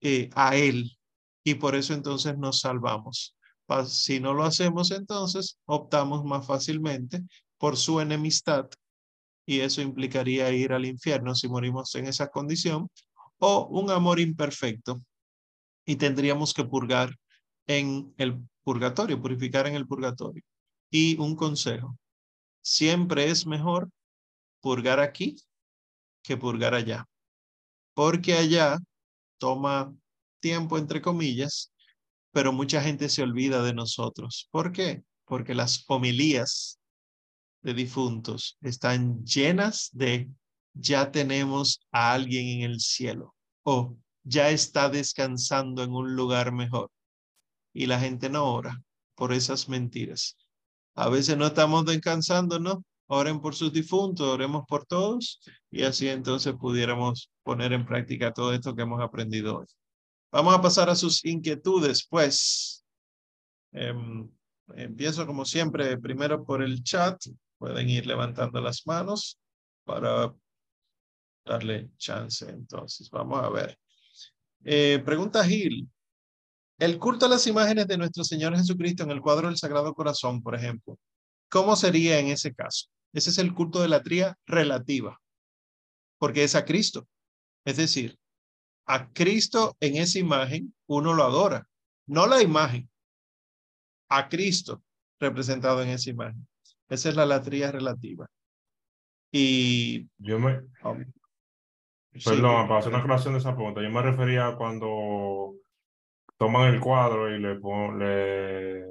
eh, 0.01 0.31
a 0.35 0.57
Él 0.57 0.98
y 1.44 1.55
por 1.55 1.74
eso 1.74 1.94
entonces 1.94 2.39
nos 2.39 2.61
salvamos. 2.61 3.36
Si 3.87 4.21
no 4.21 4.35
lo 4.35 4.45
hacemos, 4.45 4.91
entonces 4.91 5.59
optamos 5.67 6.25
más 6.25 6.47
fácilmente 6.47 7.23
por 7.59 7.77
su 7.77 8.01
enemistad 8.01 8.69
y 9.47 9.61
eso 9.61 9.81
implicaría 9.83 10.51
ir 10.51 10.73
al 10.73 10.87
infierno 10.87 11.35
si 11.35 11.49
morimos 11.49 11.95
en 11.95 12.07
esa 12.07 12.29
condición 12.29 12.89
o 13.39 13.67
un 13.67 13.91
amor 13.91 14.21
imperfecto 14.21 15.03
y 15.85 15.97
tendríamos 15.97 16.55
que 16.55 16.65
purgar 16.65 17.15
en 17.67 18.13
el 18.17 18.41
purgatorio, 18.63 19.21
purificar 19.21 19.67
en 19.67 19.75
el 19.75 19.87
purgatorio. 19.87 20.43
Y 20.91 21.19
un 21.19 21.37
consejo, 21.37 21.97
siempre 22.63 23.31
es 23.31 23.47
mejor 23.47 23.89
purgar 24.61 25.01
aquí 25.01 25.37
que 26.23 26.37
purgar 26.37 26.75
allá. 26.75 27.07
Porque 27.95 28.35
allá 28.35 28.79
toma 29.39 29.95
tiempo, 30.41 30.79
entre 30.79 31.01
comillas, 31.01 31.70
pero 32.32 32.52
mucha 32.52 32.82
gente 32.82 33.09
se 33.09 33.23
olvida 33.23 33.62
de 33.62 33.74
nosotros. 33.74 34.48
¿Por 34.51 34.73
qué? 34.73 35.02
Porque 35.24 35.55
las 35.55 35.85
homilías 35.89 36.78
de 37.62 37.74
difuntos 37.74 38.57
están 38.61 39.24
llenas 39.24 39.90
de 39.93 40.31
ya 40.73 41.11
tenemos 41.11 41.81
a 41.93 42.12
alguien 42.12 42.61
en 42.61 42.70
el 42.70 42.81
cielo 42.81 43.35
o 43.65 43.97
ya 44.23 44.51
está 44.51 44.89
descansando 44.89 45.82
en 45.82 45.93
un 45.93 46.15
lugar 46.15 46.52
mejor. 46.52 46.90
Y 47.73 47.86
la 47.86 48.01
gente 48.01 48.28
no 48.28 48.52
ora 48.52 48.82
por 49.15 49.32
esas 49.32 49.69
mentiras. 49.69 50.36
A 50.94 51.09
veces 51.09 51.36
no 51.36 51.47
estamos 51.47 51.85
descansando, 51.85 52.59
¿no? 52.59 52.85
oren 53.12 53.40
por 53.40 53.55
sus 53.57 53.73
difuntos, 53.73 54.27
oremos 54.27 54.65
por 54.69 54.86
todos 54.86 55.40
y 55.70 55.82
así 55.82 56.09
entonces 56.09 56.55
pudiéramos 56.55 57.31
poner 57.43 57.73
en 57.73 57.85
práctica 57.85 58.32
todo 58.32 58.55
esto 58.55 58.74
que 58.74 58.82
hemos 58.82 59.02
aprendido 59.02 59.59
hoy. 59.59 59.66
Vamos 60.32 60.55
a 60.55 60.62
pasar 60.62 60.89
a 60.89 60.94
sus 60.94 61.24
inquietudes, 61.24 62.07
pues. 62.09 62.85
Em, 63.73 64.28
empiezo 64.74 65.27
como 65.27 65.44
siempre, 65.44 65.98
primero 65.98 66.44
por 66.44 66.62
el 66.62 66.82
chat. 66.82 67.20
Pueden 67.59 67.90
ir 67.90 68.07
levantando 68.07 68.61
las 68.61 68.86
manos 68.86 69.39
para 69.85 70.32
darle 71.44 71.90
chance. 71.98 72.48
Entonces, 72.48 73.11
vamos 73.11 73.43
a 73.43 73.48
ver. 73.51 73.78
Eh, 74.65 75.02
pregunta 75.05 75.44
Gil. 75.44 75.89
El 76.78 76.98
culto 76.98 77.27
a 77.27 77.28
las 77.28 77.47
imágenes 77.47 77.86
de 77.89 77.98
nuestro 77.98 78.24
Señor 78.24 78.57
Jesucristo 78.57 79.02
en 79.02 79.11
el 79.11 79.20
cuadro 79.20 79.48
del 79.48 79.59
Sagrado 79.59 79.93
Corazón, 79.94 80.43
por 80.43 80.55
ejemplo, 80.55 80.98
¿cómo 81.51 81.77
sería 81.77 82.19
en 82.19 82.28
ese 82.28 82.55
caso? 82.55 82.86
Ese 83.12 83.31
es 83.31 83.39
el 83.39 83.52
culto 83.52 83.82
de 83.82 83.89
la 83.89 84.02
tría 84.02 84.39
relativa, 84.47 85.20
porque 86.19 86.44
es 86.44 86.55
a 86.55 86.65
Cristo. 86.65 87.07
Es 87.66 87.77
decir, 87.77 88.19
a 88.91 89.12
Cristo 89.12 89.77
en 89.81 89.97
esa 89.97 90.19
imagen 90.19 90.75
uno 90.89 91.15
lo 91.15 91.23
adora, 91.23 91.69
no 92.07 92.27
la 92.27 92.43
imagen, 92.43 92.91
a 94.09 94.29
Cristo 94.29 94.83
representado 95.21 95.83
en 95.83 95.91
esa 95.91 96.11
imagen. 96.11 96.47
Esa 96.89 97.11
es 97.11 97.15
la 97.15 97.25
latría 97.25 97.71
relativa. 97.71 98.27
Y 99.31 100.09
yo 100.19 100.41
me... 100.41 100.61
Perdón, 102.25 102.67
para 102.67 102.81
hacer 102.81 102.93
una 102.93 103.03
aclaración 103.03 103.35
de 103.35 103.39
esa 103.39 103.55
pregunta, 103.55 103.81
yo 103.81 103.91
me 103.91 104.03
refería 104.03 104.49
a 104.49 104.57
cuando 104.57 105.55
toman 106.37 106.75
el 106.75 106.81
cuadro 106.81 107.33
y 107.33 107.39
le, 107.39 107.61
le 107.97 108.85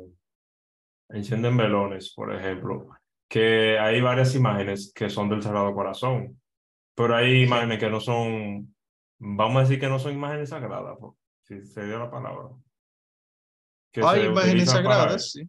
encienden 1.09 1.57
velones, 1.57 2.13
por 2.13 2.33
ejemplo, 2.33 2.87
que 3.27 3.77
hay 3.77 3.99
varias 3.99 4.33
imágenes 4.35 4.93
que 4.95 5.09
son 5.09 5.27
del 5.27 5.43
Sagrado 5.43 5.73
Corazón, 5.73 6.39
pero 6.95 7.17
hay 7.17 7.43
imágenes 7.43 7.79
que 7.79 7.89
no 7.89 7.99
son, 7.99 8.73
vamos 9.19 9.57
a 9.57 9.61
decir 9.61 9.79
que 9.79 9.87
no 9.87 9.99
son 9.99 10.13
imágenes 10.13 10.49
sagradas, 10.49 10.97
si 11.43 11.63
se 11.65 11.85
dio 11.85 11.99
la 11.99 12.09
palabra. 12.09 12.49
hay 14.03 14.25
imágenes 14.25 14.69
sagradas, 14.69 15.31
sí. 15.31 15.47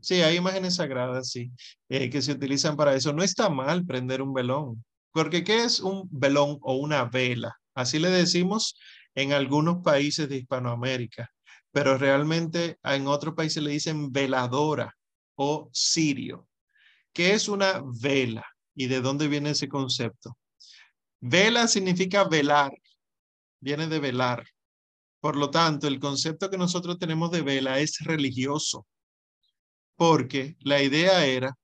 Sí, 0.00 0.14
hay 0.22 0.36
imágenes 0.36 0.74
sagradas, 0.74 1.30
sí, 1.30 1.52
eh, 1.88 2.10
que 2.10 2.20
se 2.20 2.32
utilizan 2.32 2.76
para 2.76 2.94
eso. 2.94 3.12
No 3.12 3.22
está 3.22 3.48
mal 3.48 3.86
prender 3.86 4.20
un 4.20 4.34
velón, 4.34 4.84
porque 5.12 5.44
¿qué 5.44 5.62
es 5.62 5.78
un 5.78 6.08
velón 6.10 6.58
o 6.62 6.74
una 6.76 7.04
vela? 7.04 7.56
Así 7.74 8.00
le 8.00 8.10
decimos 8.10 8.76
en 9.14 9.32
algunos 9.32 9.82
países 9.82 10.28
de 10.28 10.38
Hispanoamérica, 10.38 11.30
pero 11.70 11.96
realmente 11.96 12.76
en 12.82 13.06
otros 13.06 13.34
países 13.34 13.62
le 13.62 13.70
dicen 13.70 14.10
veladora 14.12 14.96
o 15.36 15.70
sirio. 15.72 16.48
¿Qué 17.12 17.32
es 17.32 17.48
una 17.48 17.82
vela 18.00 18.44
y 18.74 18.88
de 18.88 19.00
dónde 19.00 19.28
viene 19.28 19.50
ese 19.50 19.68
concepto? 19.68 20.36
Vela 21.24 21.68
significa 21.68 22.24
velar, 22.24 22.72
viene 23.60 23.86
de 23.86 24.00
velar. 24.00 24.44
Por 25.20 25.36
lo 25.36 25.50
tanto, 25.50 25.86
el 25.86 26.00
concepto 26.00 26.50
que 26.50 26.58
nosotros 26.58 26.98
tenemos 26.98 27.30
de 27.30 27.42
vela 27.42 27.78
es 27.78 28.00
religioso, 28.00 28.88
porque 29.94 30.56
la 30.58 30.82
idea 30.82 31.24
era 31.24 31.56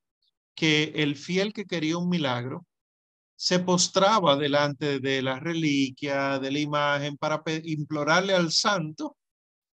que 0.54 0.92
el 0.94 1.16
fiel 1.16 1.52
que 1.52 1.64
quería 1.64 1.98
un 1.98 2.08
milagro 2.08 2.66
se 3.34 3.58
postraba 3.58 4.36
delante 4.36 5.00
de 5.00 5.22
la 5.22 5.40
reliquia, 5.40 6.38
de 6.38 6.52
la 6.52 6.58
imagen, 6.60 7.16
para 7.16 7.42
implorarle 7.64 8.34
al 8.34 8.52
santo 8.52 9.16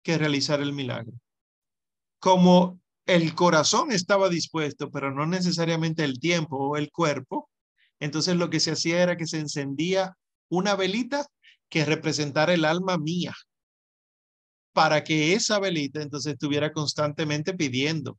que 0.02 0.18
realizara 0.18 0.64
el 0.64 0.72
milagro. 0.72 1.12
Como 2.18 2.80
el 3.06 3.32
corazón 3.36 3.92
estaba 3.92 4.28
dispuesto, 4.28 4.90
pero 4.90 5.12
no 5.12 5.24
necesariamente 5.24 6.02
el 6.02 6.18
tiempo 6.18 6.56
o 6.56 6.76
el 6.76 6.90
cuerpo, 6.90 7.47
entonces 8.00 8.36
lo 8.36 8.50
que 8.50 8.60
se 8.60 8.72
hacía 8.72 9.02
era 9.02 9.16
que 9.16 9.26
se 9.26 9.38
encendía 9.38 10.16
una 10.48 10.74
velita 10.74 11.26
que 11.68 11.84
representara 11.84 12.54
el 12.54 12.64
alma 12.64 12.98
mía, 12.98 13.34
para 14.72 15.04
que 15.04 15.34
esa 15.34 15.58
velita 15.58 16.02
entonces 16.02 16.34
estuviera 16.34 16.72
constantemente 16.72 17.54
pidiendo 17.54 18.18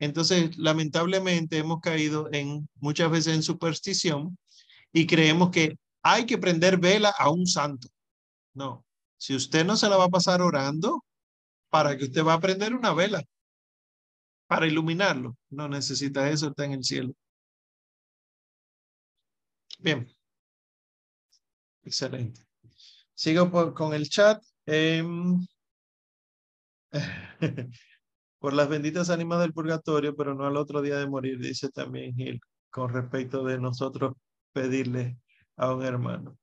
entonces, 0.00 0.56
lamentablemente 0.56 1.58
hemos 1.58 1.80
caído 1.80 2.28
en 2.32 2.68
muchas 2.80 3.10
veces 3.10 3.34
en 3.34 3.42
superstición 3.42 4.38
y 4.92 5.06
creemos 5.06 5.50
que 5.50 5.76
hay 6.02 6.24
que 6.24 6.38
prender 6.38 6.78
vela 6.78 7.14
a 7.18 7.30
un 7.30 7.46
santo. 7.46 7.88
No, 8.54 8.84
si 9.18 9.34
usted 9.36 9.64
no 9.64 9.76
se 9.76 9.90
la 9.90 9.98
va 9.98 10.04
a 10.04 10.08
pasar 10.08 10.40
orando, 10.40 11.04
para 11.68 11.96
que 11.96 12.04
usted 12.04 12.24
va 12.24 12.34
a 12.34 12.40
prender 12.40 12.74
una 12.74 12.94
vela 12.94 13.22
para 14.48 14.66
iluminarlo. 14.66 15.36
No 15.50 15.68
necesita 15.68 16.30
eso, 16.30 16.48
está 16.48 16.64
en 16.64 16.72
el 16.72 16.82
cielo. 16.82 17.12
Bien. 19.82 20.06
Excelente. 21.82 22.42
Sigo 23.14 23.74
con 23.74 23.94
el 23.94 24.08
chat. 24.08 24.42
Em, 24.66 25.46
por 28.38 28.52
las 28.52 28.68
benditas 28.68 29.10
ánimas 29.10 29.40
del 29.40 29.52
purgatorio, 29.52 30.14
pero 30.16 30.34
no 30.34 30.46
al 30.46 30.56
otro 30.56 30.82
día 30.82 30.98
de 30.98 31.08
morir, 31.08 31.38
dice 31.38 31.70
también 31.70 32.14
Gil, 32.14 32.40
con 32.70 32.92
respecto 32.92 33.44
de 33.44 33.58
nosotros 33.58 34.14
pedirle 34.52 35.18
a 35.56 35.72
un 35.74 35.84
hermano. 35.84 36.38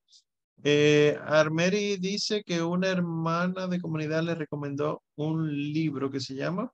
Eh, 0.63 1.17
Armeri 1.21 1.97
dice 1.97 2.43
que 2.43 2.63
una 2.63 2.87
hermana 2.89 3.67
de 3.67 3.79
comunidad 3.79 4.23
le 4.23 4.35
recomendó 4.35 5.03
un 5.15 5.51
libro 5.73 6.09
que 6.09 6.19
se 6.19 6.35
llama 6.35 6.71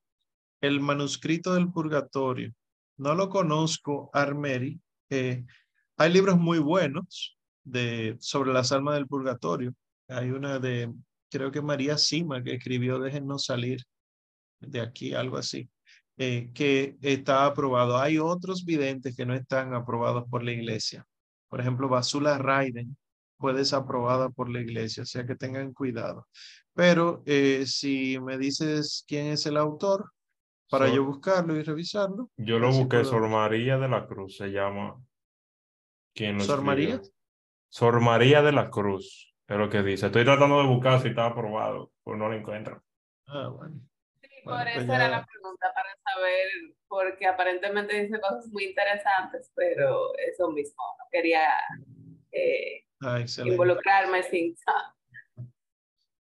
El 0.62 0.80
manuscrito 0.80 1.54
del 1.54 1.72
purgatorio. 1.72 2.54
No 2.98 3.16
lo 3.16 3.30
conozco, 3.30 4.10
Armeri. 4.14 4.80
Eh, 5.10 5.46
hay 5.98 6.12
libros 6.12 6.38
muy 6.38 6.60
buenos 6.60 7.38
de, 7.64 8.16
sobre 8.20 8.54
las 8.54 8.72
almas 8.72 8.96
del 8.96 9.08
purgatorio. 9.08 9.74
Hay 10.08 10.32
una 10.32 10.60
de, 10.60 10.92
creo 11.30 11.52
que 11.52 11.62
María 11.62 11.98
Sima, 11.98 12.44
que 12.44 12.56
escribió 12.56 13.00
Déjennos 13.00 13.46
salir 13.46 13.82
de 14.60 14.82
aquí, 14.82 15.14
algo 15.14 15.38
así, 15.38 15.70
eh, 16.18 16.52
que 16.54 16.98
está 17.02 17.46
aprobado. 17.46 17.98
Hay 17.98 18.18
otros 18.18 18.66
videntes 18.66 19.16
que 19.16 19.26
no 19.26 19.34
están 19.34 19.74
aprobados 19.74 20.26
por 20.30 20.44
la 20.44 20.52
iglesia. 20.52 21.06
Por 21.50 21.62
ejemplo, 21.62 21.90
Basula 21.90 22.38
Raiden 22.38 22.98
puede 23.38 23.66
ser 23.66 23.80
aprobada 23.80 24.30
por 24.30 24.50
la 24.50 24.62
iglesia, 24.62 25.04
o 25.04 25.06
sea 25.06 25.26
que 25.26 25.36
tengan 25.36 25.74
cuidado. 25.74 26.28
Pero 26.74 27.22
eh, 27.26 27.66
si 27.68 28.20
me 28.20 28.38
dices 28.38 29.04
quién 29.08 29.28
es 29.28 29.46
el 29.46 29.58
autor, 29.58 30.12
para 30.70 30.88
yo 30.88 31.04
buscarlo 31.04 31.56
y 31.56 31.62
revisarlo. 31.62 32.32
Yo 32.36 32.58
lo 32.58 32.72
busqué, 32.72 33.04
Sor 33.06 33.30
María 33.30 33.78
de 33.78 33.88
la 33.88 34.08
Cruz 34.08 34.38
se 34.38 34.48
llama. 34.48 35.00
¿Quién 36.14 36.40
¿Sor 36.42 36.62
María? 36.62 37.02
Sor 37.70 38.02
María 38.02 38.42
de 38.42 38.52
la 38.52 38.70
Cruz, 38.70 39.34
es 39.48 39.58
lo 39.58 39.70
que 39.70 39.82
dice. 39.82 40.08
Estoy 40.08 40.24
tratando 40.24 40.62
de 40.62 40.68
buscar 40.68 41.02
si 41.02 41.10
está 41.10 41.26
aprobado, 41.26 41.92
pues 42.04 42.18
no 42.18 42.30
lo 42.30 42.36
encuentro. 42.36 42.84
Ah, 43.28 43.50
bueno 43.50 43.82
por 44.44 44.64
pues 44.64 44.78
eso 44.78 44.94
era 44.94 45.08
la 45.08 45.26
pregunta, 45.26 45.68
para 45.74 45.90
saber, 46.04 46.48
porque 46.88 47.26
aparentemente 47.26 48.02
dice 48.02 48.20
cosas 48.20 48.48
muy 48.52 48.66
interesantes, 48.66 49.52
pero 49.56 50.12
eso 50.18 50.52
mismo, 50.52 50.84
no 51.00 51.06
quería 51.12 51.48
eh, 52.32 52.84
ah, 53.02 53.24
involucrarme 53.46 54.24
sin 54.24 54.56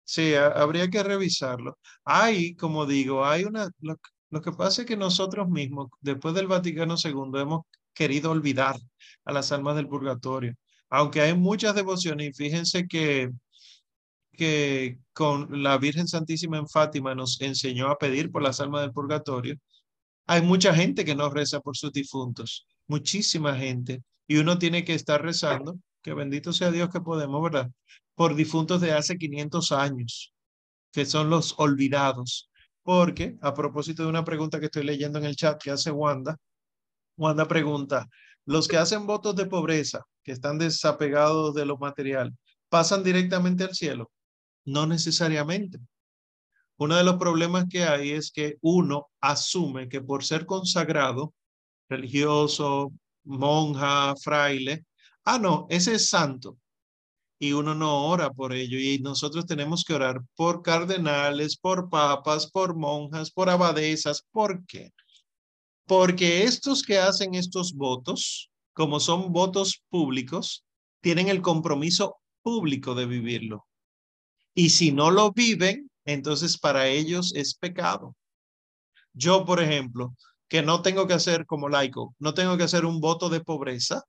Sí, 0.03 0.33
habría 0.35 0.89
que 0.89 1.03
revisarlo. 1.03 1.77
Hay, 2.03 2.55
como 2.55 2.85
digo, 2.85 3.25
hay 3.25 3.43
una, 3.43 3.69
lo, 3.79 3.95
lo, 4.31 4.41
que 4.41 4.51
pasa 4.51 4.81
es 4.81 4.87
que 4.87 4.97
nosotros 4.97 5.47
mismos, 5.47 5.89
después 6.01 6.33
del 6.33 6.47
Vaticano 6.47 6.95
II, 7.01 7.39
hemos 7.39 7.61
querido 7.93 8.31
olvidar 8.31 8.75
a 9.25 9.33
las 9.33 9.51
almas 9.51 9.75
del 9.75 9.87
purgatorio. 9.87 10.55
Aunque 10.89 11.21
hay 11.21 11.35
muchas 11.35 11.75
devociones, 11.75 12.29
y 12.29 12.33
fíjense 12.33 12.87
que 12.87 13.31
que 14.39 14.97
con 15.11 15.61
la 15.63 15.77
Virgen 15.77 16.07
Santísima 16.07 16.57
en 16.57 16.69
Fátima 16.69 17.13
nos 17.13 17.41
enseñó 17.41 17.89
a 17.89 17.97
pedir 17.97 18.31
por 18.31 18.41
las 18.41 18.61
almas 18.61 18.81
del 18.81 18.93
purgatorio, 18.93 19.57
hay 20.27 20.41
mucha 20.41 20.73
gente 20.73 21.03
que 21.03 21.13
no 21.13 21.29
reza 21.29 21.59
por 21.59 21.75
sus 21.75 21.91
difuntos, 21.91 22.65
muchísima 22.87 23.53
gente, 23.57 24.01
y 24.27 24.37
uno 24.37 24.57
tiene 24.57 24.85
que 24.85 24.93
estar 24.93 25.21
rezando, 25.21 25.77
que 26.01 26.13
bendito 26.13 26.53
sea 26.53 26.71
Dios 26.71 26.89
que 26.89 27.01
podemos, 27.01 27.43
¿verdad? 27.43 27.69
Por 28.15 28.33
difuntos 28.33 28.79
de 28.79 28.93
hace 28.93 29.17
500 29.17 29.73
años, 29.73 30.33
que 30.93 31.05
son 31.05 31.29
los 31.29 31.55
olvidados. 31.57 32.49
Porque, 32.81 33.35
a 33.41 33.53
propósito 33.53 34.03
de 34.03 34.09
una 34.09 34.23
pregunta 34.23 34.59
que 34.59 34.67
estoy 34.67 34.83
leyendo 34.83 35.19
en 35.19 35.25
el 35.25 35.35
chat 35.35 35.61
que 35.61 35.71
hace 35.71 35.91
Wanda, 35.91 36.37
Wanda 37.17 37.45
pregunta, 37.45 38.07
los 38.49 38.67
que 38.67 38.77
hacen 38.77 39.05
votos 39.05 39.35
de 39.35 39.45
pobreza, 39.45 40.07
que 40.23 40.31
están 40.31 40.57
desapegados 40.57 41.53
de 41.53 41.67
lo 41.67 41.77
material, 41.77 42.35
¿pasan 42.67 43.03
directamente 43.03 43.63
al 43.63 43.75
cielo? 43.75 44.09
No 44.65 44.87
necesariamente. 44.87 45.77
Uno 46.77 46.95
de 46.95 47.03
los 47.03 47.17
problemas 47.17 47.65
que 47.69 47.83
hay 47.83 48.09
es 48.09 48.31
que 48.31 48.57
uno 48.61 49.11
asume 49.21 49.87
que 49.87 50.01
por 50.01 50.23
ser 50.23 50.47
consagrado, 50.47 51.35
religioso, 51.87 52.91
monja, 53.23 54.15
fraile, 54.15 54.83
ah, 55.25 55.37
no, 55.37 55.67
ese 55.69 55.93
es 55.93 56.09
santo. 56.09 56.57
Y 57.37 57.53
uno 57.53 57.75
no 57.75 58.07
ora 58.07 58.31
por 58.31 58.53
ello. 58.53 58.79
Y 58.79 58.97
nosotros 58.97 59.45
tenemos 59.45 59.83
que 59.83 59.93
orar 59.93 60.21
por 60.35 60.63
cardenales, 60.63 61.55
por 61.55 61.87
papas, 61.87 62.49
por 62.49 62.75
monjas, 62.75 63.29
por 63.29 63.47
abadesas. 63.47 64.23
¿Por 64.31 64.65
qué? 64.65 64.91
Porque 65.89 66.43
estos 66.43 66.83
que 66.83 66.99
hacen 66.99 67.33
estos 67.33 67.73
votos, 67.73 68.51
como 68.73 68.99
son 68.99 69.33
votos 69.33 69.81
públicos, 69.89 70.63
tienen 71.01 71.29
el 71.29 71.41
compromiso 71.41 72.17
público 72.43 72.93
de 72.93 73.07
vivirlo. 73.07 73.65
Y 74.53 74.69
si 74.69 74.91
no 74.91 75.09
lo 75.09 75.31
viven, 75.31 75.89
entonces 76.05 76.59
para 76.59 76.85
ellos 76.85 77.33
es 77.33 77.55
pecado. 77.55 78.15
Yo, 79.13 79.45
por 79.45 79.63
ejemplo, 79.63 80.13
que 80.47 80.61
no 80.61 80.83
tengo 80.83 81.07
que 81.07 81.15
hacer 81.15 81.47
como 81.47 81.69
laico, 81.69 82.13
no 82.19 82.35
tengo 82.35 82.55
que 82.55 82.65
hacer 82.65 82.85
un 82.85 83.01
voto 83.01 83.27
de 83.27 83.41
pobreza. 83.41 84.03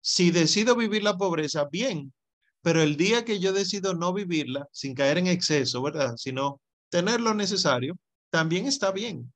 Si 0.00 0.30
decido 0.30 0.76
vivir 0.76 1.02
la 1.02 1.16
pobreza, 1.16 1.64
bien, 1.64 2.14
pero 2.62 2.80
el 2.80 2.96
día 2.96 3.24
que 3.24 3.40
yo 3.40 3.52
decido 3.52 3.94
no 3.94 4.12
vivirla, 4.12 4.68
sin 4.70 4.94
caer 4.94 5.18
en 5.18 5.26
exceso, 5.26 5.82
¿verdad? 5.82 6.14
Sino 6.18 6.60
tener 6.88 7.20
lo 7.20 7.34
necesario, 7.34 7.98
también 8.30 8.66
está 8.66 8.92
bien, 8.92 9.32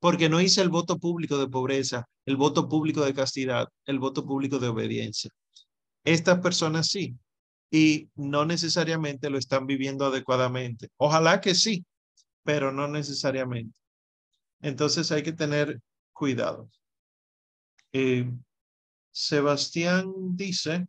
porque 0.00 0.28
no 0.28 0.40
hice 0.40 0.62
el 0.62 0.70
voto 0.70 0.98
público 0.98 1.38
de 1.38 1.48
pobreza, 1.48 2.08
el 2.26 2.36
voto 2.36 2.68
público 2.68 3.04
de 3.04 3.14
castidad, 3.14 3.68
el 3.84 3.98
voto 3.98 4.26
público 4.26 4.58
de 4.58 4.68
obediencia. 4.68 5.30
Estas 6.04 6.40
personas 6.40 6.88
sí, 6.88 7.16
y 7.70 8.10
no 8.16 8.44
necesariamente 8.44 9.30
lo 9.30 9.38
están 9.38 9.66
viviendo 9.66 10.06
adecuadamente. 10.06 10.88
Ojalá 10.96 11.40
que 11.40 11.54
sí, 11.54 11.84
pero 12.42 12.72
no 12.72 12.88
necesariamente. 12.88 13.74
Entonces 14.60 15.12
hay 15.12 15.22
que 15.22 15.32
tener 15.32 15.80
cuidado. 16.12 16.70
Eh, 17.92 18.30
Sebastián 19.12 20.12
dice, 20.36 20.86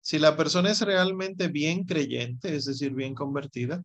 Si 0.00 0.18
la 0.18 0.36
persona 0.36 0.70
es 0.70 0.80
realmente 0.82 1.48
bien 1.48 1.84
creyente, 1.84 2.54
es 2.54 2.66
decir, 2.66 2.92
bien 2.94 3.14
convertida, 3.14 3.82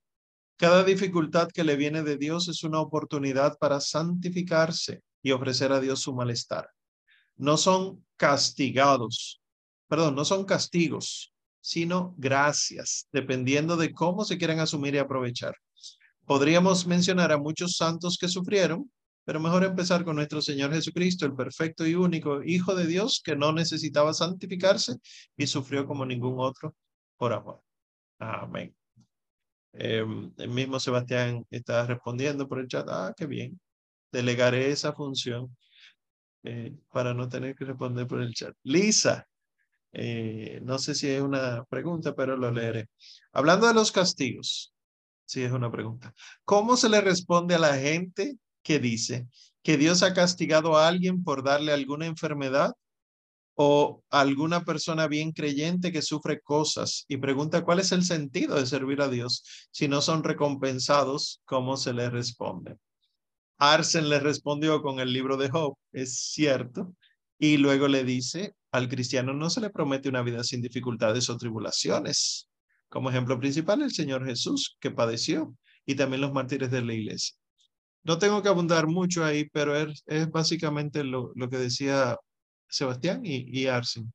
cada 0.60 0.84
dificultad 0.84 1.48
que 1.48 1.64
le 1.64 1.77
viene 1.77 2.03
de 2.03 2.18
Dios 2.18 2.49
es 2.49 2.65
una 2.65 2.81
oportunidad 2.81 3.57
para 3.60 3.80
santificarse 3.80 5.02
y 5.23 5.31
ofrecer 5.31 5.72
a 5.72 5.80
Dios 5.80 6.02
su 6.02 6.14
malestar. 6.14 6.69
No 7.38 7.56
son 7.56 8.06
castigados, 8.18 9.41
perdón, 9.88 10.15
no 10.15 10.26
son 10.26 10.44
castigos, 10.44 11.34
sino 11.61 12.14
gracias, 12.18 13.07
dependiendo 13.14 13.77
de 13.77 13.94
cómo 13.94 14.26
se 14.26 14.38
quieran 14.38 14.60
asumir 14.60 14.95
y 14.95 14.98
aprovechar. 14.98 15.56
Podríamos 16.26 16.86
mencionar 16.86 17.31
a 17.31 17.38
muchos 17.38 17.77
santos 17.77 18.18
que 18.19 18.27
sufrieron, 18.27 18.91
pero 19.23 19.40
mejor 19.40 19.64
empezar 19.64 20.03
con 20.03 20.18
nuestro 20.18 20.41
Señor 20.41 20.73
Jesucristo, 20.73 21.26
el 21.26 21.36
perfecto 21.36 21.88
y 21.88 21.95
único 21.95 22.44
Hijo 22.44 22.76
de 22.76 22.86
Dios 22.86 23.22
que 23.23 23.38
no 23.38 23.53
necesitaba 23.53 24.14
santificarse 24.14 24.98
y 25.38 25.48
sufrió 25.48 25.86
como 25.86 26.06
ningún 26.06 26.36
otro 26.38 26.76
por 27.15 27.31
amor. 27.31 27.64
Amén. 28.18 28.76
Em, 29.73 30.33
el 30.37 30.49
mismo 30.49 30.79
Sebastián 30.79 31.45
está 31.49 31.85
respondiendo 31.85 32.47
por 32.47 32.59
el 32.59 32.67
chat. 32.67 32.87
Ah, 32.89 33.13
qué 33.15 33.25
bien. 33.25 33.59
Delegaré 34.11 34.71
esa 34.71 34.93
función 34.93 35.55
eh, 36.43 36.75
para 36.91 37.13
no 37.13 37.29
tener 37.29 37.55
que 37.55 37.65
responder 37.65 38.07
por 38.07 38.21
el 38.21 38.33
chat. 38.33 38.55
Lisa, 38.63 39.27
eh, 39.91 40.59
no 40.63 40.79
sé 40.79 40.95
si 40.95 41.09
es 41.09 41.21
una 41.21 41.63
pregunta, 41.65 42.15
pero 42.15 42.37
lo 42.37 42.51
leeré. 42.51 42.89
Hablando 43.31 43.67
de 43.67 43.73
los 43.73 43.91
castigos, 43.91 44.73
sí 45.25 45.43
es 45.43 45.51
una 45.51 45.71
pregunta. 45.71 46.13
¿Cómo 46.45 46.77
se 46.77 46.89
le 46.89 47.01
responde 47.01 47.55
a 47.55 47.59
la 47.59 47.75
gente 47.77 48.37
que 48.63 48.79
dice 48.79 49.27
que 49.63 49.77
Dios 49.77 50.03
ha 50.03 50.13
castigado 50.13 50.77
a 50.77 50.87
alguien 50.87 51.23
por 51.23 51.43
darle 51.43 51.73
alguna 51.73 52.05
enfermedad 52.05 52.73
o 53.61 54.06
alguna 54.10 54.64
persona 54.64 55.07
bien 55.07 55.34
creyente 55.34 55.91
que 55.91 56.02
sufre 56.02 56.40
cosas 56.40 57.03
y 57.10 57.18
pregunta 57.18 57.65
cuál 57.65 57.80
es 57.80 57.91
el 57.91 58.06
sentido 58.06 58.56
de 58.56 58.65
servir 58.65 59.02
a 59.02 59.10
Dios 59.10 59.44
si 59.69 59.90
no 59.90 59.99
son 59.99 60.23
recompensados, 60.23 61.41
¿cómo 61.44 61.76
se 61.76 61.91
le 61.91 62.10
responde? 62.10 62.77
Arsen 63.57 64.07
le 64.07 64.22
respondió 64.22 64.81
con 64.81 65.02
el 65.02 65.11
libro 65.11 65.36
de 65.36 65.49
Job, 65.49 65.76
es 65.91 66.31
cierto, 66.31 66.95
y 67.38 67.57
luego 67.57 67.90
le 67.90 68.06
dice, 68.06 68.53
al 68.72 68.88
cristiano 68.88 69.34
no 69.34 69.49
se 69.49 69.60
le 69.60 69.72
promete 69.72 70.07
una 70.07 70.22
vida 70.22 70.41
sin 70.45 70.61
dificultades 70.61 71.30
o 71.30 71.36
tribulaciones. 71.36 72.48
Como 72.88 73.10
ejemplo 73.10 73.38
principal, 73.38 73.81
el 73.81 73.91
Señor 73.91 74.26
Jesús, 74.26 74.77
que 74.80 74.91
padeció, 74.91 75.53
y 75.86 75.95
también 75.95 76.22
los 76.22 76.31
mártires 76.31 76.72
de 76.72 76.81
la 76.81 76.94
iglesia. 76.94 77.36
No 78.03 78.19
tengo 78.19 78.41
que 78.41 78.48
abundar 78.48 78.88
mucho 78.88 79.26
ahí, 79.26 79.49
pero 79.49 79.76
es, 79.76 80.02
es 80.06 80.30
básicamente 80.30 81.03
lo, 81.03 81.34
lo 81.36 81.49
que 81.49 81.57
decía 81.57 82.15
Sebastián 82.69 83.25
y, 83.25 83.45
y 83.59 83.67
Arsen, 83.67 84.13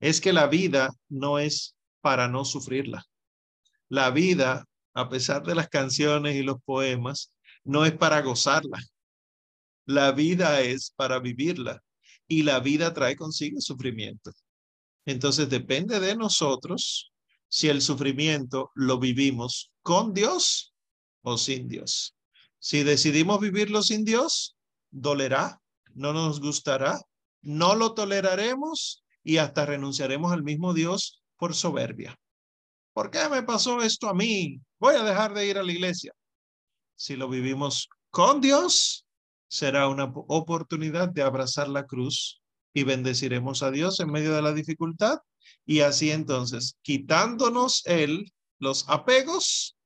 es 0.00 0.20
que 0.20 0.32
la 0.32 0.46
vida 0.46 0.90
no 1.08 1.38
es 1.38 1.76
para 2.00 2.28
no 2.28 2.44
sufrirla. 2.44 3.04
La 3.88 4.10
vida, 4.10 4.64
a 4.94 5.08
pesar 5.08 5.42
de 5.44 5.54
las 5.54 5.68
canciones 5.68 6.36
y 6.36 6.42
los 6.42 6.62
poemas, 6.64 7.32
no 7.64 7.84
es 7.84 7.92
para 7.92 8.22
gozarla. 8.22 8.78
La 9.86 10.12
vida 10.12 10.60
es 10.60 10.92
para 10.96 11.18
vivirla 11.18 11.82
y 12.26 12.44
la 12.44 12.60
vida 12.60 12.94
trae 12.94 13.16
consigo 13.16 13.60
sufrimiento. 13.60 14.30
Entonces 15.04 15.48
depende 15.48 15.98
de 15.98 16.16
nosotros 16.16 17.12
si 17.48 17.68
el 17.68 17.82
sufrimiento 17.82 18.70
lo 18.74 18.98
vivimos 18.98 19.72
con 19.82 20.14
Dios 20.14 20.72
o 21.22 21.36
sin 21.36 21.68
Dios. 21.68 22.14
Si 22.58 22.82
decidimos 22.84 23.40
vivirlo 23.40 23.82
sin 23.82 24.04
Dios, 24.04 24.56
dolerá, 24.90 25.60
no 25.94 26.12
nos 26.12 26.40
gustará, 26.40 27.00
no 27.42 27.74
lo 27.74 27.94
toleraremos 27.94 29.04
y 29.22 29.38
hasta 29.38 29.66
renunciaremos 29.66 30.32
al 30.32 30.42
mismo 30.42 30.74
Dios 30.74 31.22
por 31.36 31.54
soberbia. 31.54 32.18
¿Por 32.92 33.10
qué 33.10 33.28
me 33.28 33.42
pasó 33.42 33.80
esto 33.82 34.08
a 34.08 34.14
mí? 34.14 34.60
Voy 34.78 34.94
a 34.94 35.02
dejar 35.02 35.34
de 35.34 35.46
ir 35.46 35.58
a 35.58 35.62
la 35.62 35.72
iglesia. 35.72 36.12
Si 36.96 37.16
lo 37.16 37.28
vivimos 37.28 37.88
con 38.10 38.40
Dios, 38.40 39.06
será 39.48 39.88
una 39.88 40.04
oportunidad 40.04 41.08
de 41.08 41.22
abrazar 41.22 41.68
la 41.68 41.86
cruz 41.86 42.40
y 42.74 42.84
bendeciremos 42.84 43.62
a 43.62 43.70
Dios 43.70 44.00
en 44.00 44.10
medio 44.10 44.34
de 44.34 44.42
la 44.42 44.52
dificultad 44.52 45.18
y 45.66 45.80
así 45.80 46.10
entonces, 46.10 46.76
quitándonos 46.82 47.82
Él 47.86 48.32
los 48.58 48.88
apegos, 48.88 49.76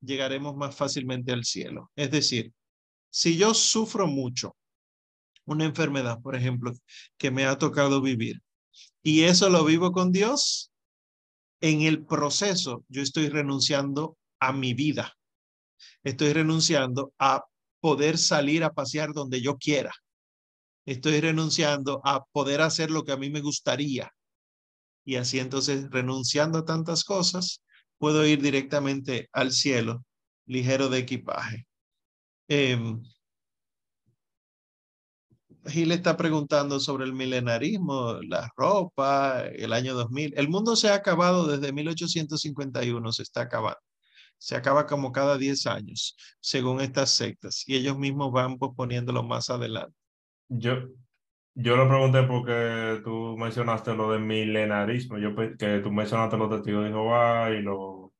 llegaremos 0.00 0.54
más 0.56 0.76
fácilmente 0.76 1.32
al 1.32 1.44
cielo. 1.44 1.90
Es 1.96 2.10
decir, 2.10 2.52
si 3.10 3.36
yo 3.36 3.54
sufro 3.54 4.06
mucho 4.06 4.56
una 5.46 5.64
enfermedad, 5.64 6.20
por 6.20 6.36
ejemplo, 6.36 6.72
que 7.16 7.30
me 7.30 7.44
ha 7.46 7.58
tocado 7.58 8.00
vivir, 8.00 8.40
y 9.02 9.24
eso 9.24 9.50
lo 9.50 9.64
vivo 9.64 9.92
con 9.92 10.12
Dios, 10.12 10.72
en 11.60 11.82
el 11.82 12.04
proceso 12.04 12.84
yo 12.88 13.02
estoy 13.02 13.28
renunciando 13.28 14.16
a 14.40 14.52
mi 14.52 14.74
vida. 14.74 15.14
Estoy 16.02 16.32
renunciando 16.32 17.12
a 17.18 17.44
poder 17.80 18.18
salir 18.18 18.64
a 18.64 18.72
pasear 18.72 19.12
donde 19.12 19.40
yo 19.40 19.56
quiera. 19.56 19.94
Estoy 20.86 21.20
renunciando 21.20 22.00
a 22.04 22.24
poder 22.32 22.60
hacer 22.60 22.90
lo 22.90 23.04
que 23.04 23.12
a 23.12 23.16
mí 23.16 23.30
me 23.30 23.40
gustaría. 23.40 24.10
Y 25.04 25.16
así 25.16 25.38
entonces, 25.38 25.90
renunciando 25.90 26.58
a 26.58 26.64
tantas 26.64 27.04
cosas, 27.04 27.62
puedo 27.98 28.26
ir 28.26 28.42
directamente 28.42 29.28
al 29.32 29.52
cielo, 29.52 30.04
ligero 30.46 30.88
de 30.88 30.98
equipaje. 30.98 31.66
Eh, 32.48 32.78
Gil 35.66 35.92
está 35.92 36.16
preguntando 36.16 36.78
sobre 36.78 37.04
el 37.04 37.12
milenarismo, 37.12 38.18
la 38.22 38.50
ropa, 38.56 39.42
el 39.46 39.72
año 39.72 39.94
2000. 39.94 40.34
El 40.36 40.48
mundo 40.48 40.76
se 40.76 40.90
ha 40.90 40.94
acabado 40.94 41.46
desde 41.46 41.72
1851, 41.72 43.12
se 43.12 43.22
está 43.22 43.42
acabando. 43.42 43.80
Se 44.38 44.56
acaba 44.56 44.86
como 44.86 45.12
cada 45.12 45.38
10 45.38 45.66
años, 45.66 46.16
según 46.40 46.80
estas 46.80 47.10
sectas, 47.10 47.64
y 47.66 47.76
ellos 47.76 47.98
mismos 47.98 48.30
van 48.32 48.58
posponiéndolo 48.58 49.22
más 49.22 49.48
adelante. 49.48 49.96
Yo, 50.48 50.88
yo 51.54 51.76
lo 51.76 51.88
pregunté 51.88 52.24
porque 52.24 53.00
tú 53.02 53.36
mencionaste 53.38 53.94
lo 53.94 54.12
del 54.12 54.20
milenarismo, 54.20 55.18
yo 55.18 55.34
que 55.34 55.78
tú 55.78 55.90
mencionaste 55.90 56.36
los 56.36 56.50
testigos 56.50 56.84
de 56.84 56.90
Jehová 56.90 57.50
y 57.50 57.62
los 57.62 58.10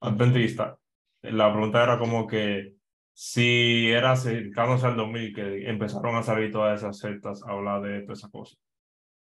adventistas. 0.00 0.78
La 1.22 1.52
pregunta 1.52 1.82
era 1.82 1.98
como 1.98 2.26
que 2.26 2.75
si 3.18 3.90
era 3.90 4.14
cercano 4.14 4.74
al 4.74 4.94
2000 4.94 5.34
que 5.34 5.70
empezaron 5.70 6.16
a 6.16 6.22
salir 6.22 6.52
todas 6.52 6.78
esas 6.78 6.98
sectas 6.98 7.42
a 7.44 7.52
hablar 7.52 7.80
de 7.80 8.02
todas 8.02 8.18
esas 8.18 8.30
cosas. 8.30 8.58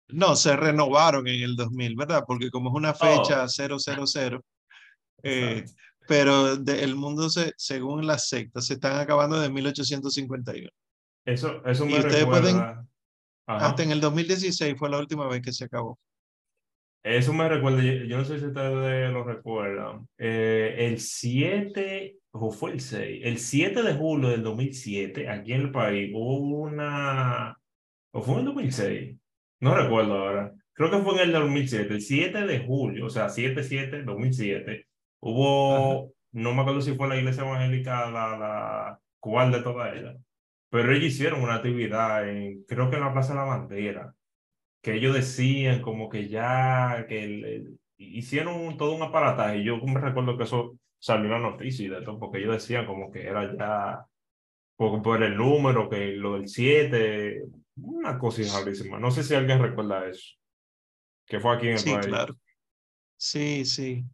No, 0.09 0.37
se 0.37 0.55
renovaron 0.57 1.27
en 1.27 1.43
el 1.43 1.57
2000, 1.57 1.97
¿verdad? 1.97 2.25
Porque 2.27 2.51
como 2.51 2.69
es 2.69 2.75
una 2.75 2.93
fecha 2.93 3.45
oh. 3.45 3.49
000, 3.49 4.45
eh, 5.23 5.65
pero 6.07 6.53
el 6.53 6.97
mundo, 6.97 7.31
se, 7.31 7.55
según 7.57 8.07
las 8.07 8.29
sectas, 8.29 8.67
se 8.67 8.75
están 8.75 9.01
acabando 9.01 9.41
de 9.41 9.49
1851. 9.49 10.69
Eso, 11.25 11.65
eso 11.65 11.87
me 11.87 11.93
y 11.93 11.99
ustedes 11.99 12.21
recuerda... 12.21 12.87
hasta 13.47 13.83
en 13.83 13.93
el 13.93 14.03
2016 14.03 14.75
fue 14.79 14.91
la 14.91 14.99
última 14.99 15.27
vez 15.29 15.41
que 15.41 15.53
se 15.53 15.65
acabó. 15.65 15.99
Eso 17.03 17.33
me 17.33 17.49
recuerda, 17.49 17.83
yo, 17.83 18.19
no 18.19 18.25
sé 18.25 18.39
si 18.39 18.47
ustedes 18.47 19.13
lo 19.13 19.25
recuerdan, 19.25 20.09
eh, 20.19 20.75
el 20.79 20.99
7 20.99 22.17
o 22.33 22.51
fue 22.51 22.73
el 22.73 22.81
6, 22.81 23.21
el 23.25 23.39
7 23.39 23.83
de 23.83 23.95
julio 23.95 24.29
del 24.31 24.43
2007, 24.43 25.29
aquí 25.29 25.53
en 25.53 25.61
el 25.63 25.71
país, 25.71 26.11
hubo 26.13 26.39
una, 26.39 27.57
o 28.13 28.23
fue 28.23 28.35
en 28.35 28.41
el 28.41 28.47
2006, 28.47 29.17
no 29.61 29.75
recuerdo 29.75 30.15
ahora, 30.15 30.53
creo 30.73 30.91
que 30.91 30.99
fue 30.99 31.15
en 31.15 31.21
el 31.21 31.33
2007, 31.33 31.95
el 31.95 32.01
7 32.01 32.47
de 32.47 32.59
julio, 32.67 33.07
o 33.07 33.11
sea, 33.11 33.29
7-7, 33.29 34.05
2007, 34.05 34.87
hubo, 35.21 36.13
no 36.33 36.55
me 36.55 36.61
acuerdo 36.63 36.81
si 36.81 36.95
fue 36.95 37.09
la 37.09 37.17
iglesia 37.17 37.45
evangélica, 37.45 38.11
la, 38.11 38.37
la 38.37 39.01
cual 39.21 39.53
de 39.53 39.63
todas 39.63 39.97
ellas, 39.97 40.17
pero 40.69 40.93
ellos 40.93 41.07
hicieron 41.07 41.43
una 41.43 41.57
actividad, 41.57 42.29
en, 42.29 42.65
creo 42.65 42.91
que 42.91 42.97
en 42.97 43.03
la 43.03 43.13
Plaza 43.13 43.33
de 43.33 43.39
la 43.39 43.45
Bandera, 43.45 44.15
que 44.89 44.95
ellos 44.95 45.13
decían 45.13 45.83
como 45.83 46.09
que 46.09 46.29
ya, 46.31 47.05
que 47.07 47.63
hicieron 47.99 48.75
todo 48.79 48.93
un 48.93 49.03
aparataje, 49.03 49.63
yo 49.63 49.77
me 49.83 50.01
recuerdo 50.01 50.39
que 50.39 50.45
eso 50.45 50.79
salió 50.99 51.39
noticia 51.39 51.85
y 51.85 51.89
de 51.91 52.01
todo, 52.01 52.19
porque 52.19 52.39
ellos 52.39 52.55
decían 52.55 52.87
como 52.87 53.13
que 53.13 53.27
era 53.27 53.55
ya 53.55 54.07
por, 54.77 55.03
por 55.03 55.23
el 55.23 55.37
número, 55.37 55.91
que 55.91 56.13
lo 56.13 56.39
del 56.39 56.49
7, 56.49 57.43
una 57.77 58.19
cosa 58.19 58.61
rarísima. 58.61 58.99
No 58.99 59.11
sé 59.11 59.23
si 59.23 59.35
alguien 59.35 59.61
recuerda 59.61 60.09
eso, 60.09 60.37
que 61.27 61.39
fue 61.39 61.55
aquí 61.55 61.67
en 61.67 61.73
el 61.75 61.79
sí, 61.81 61.95
Claro. 61.95 62.35
Sí, 63.19 63.67
sí. 63.67 64.07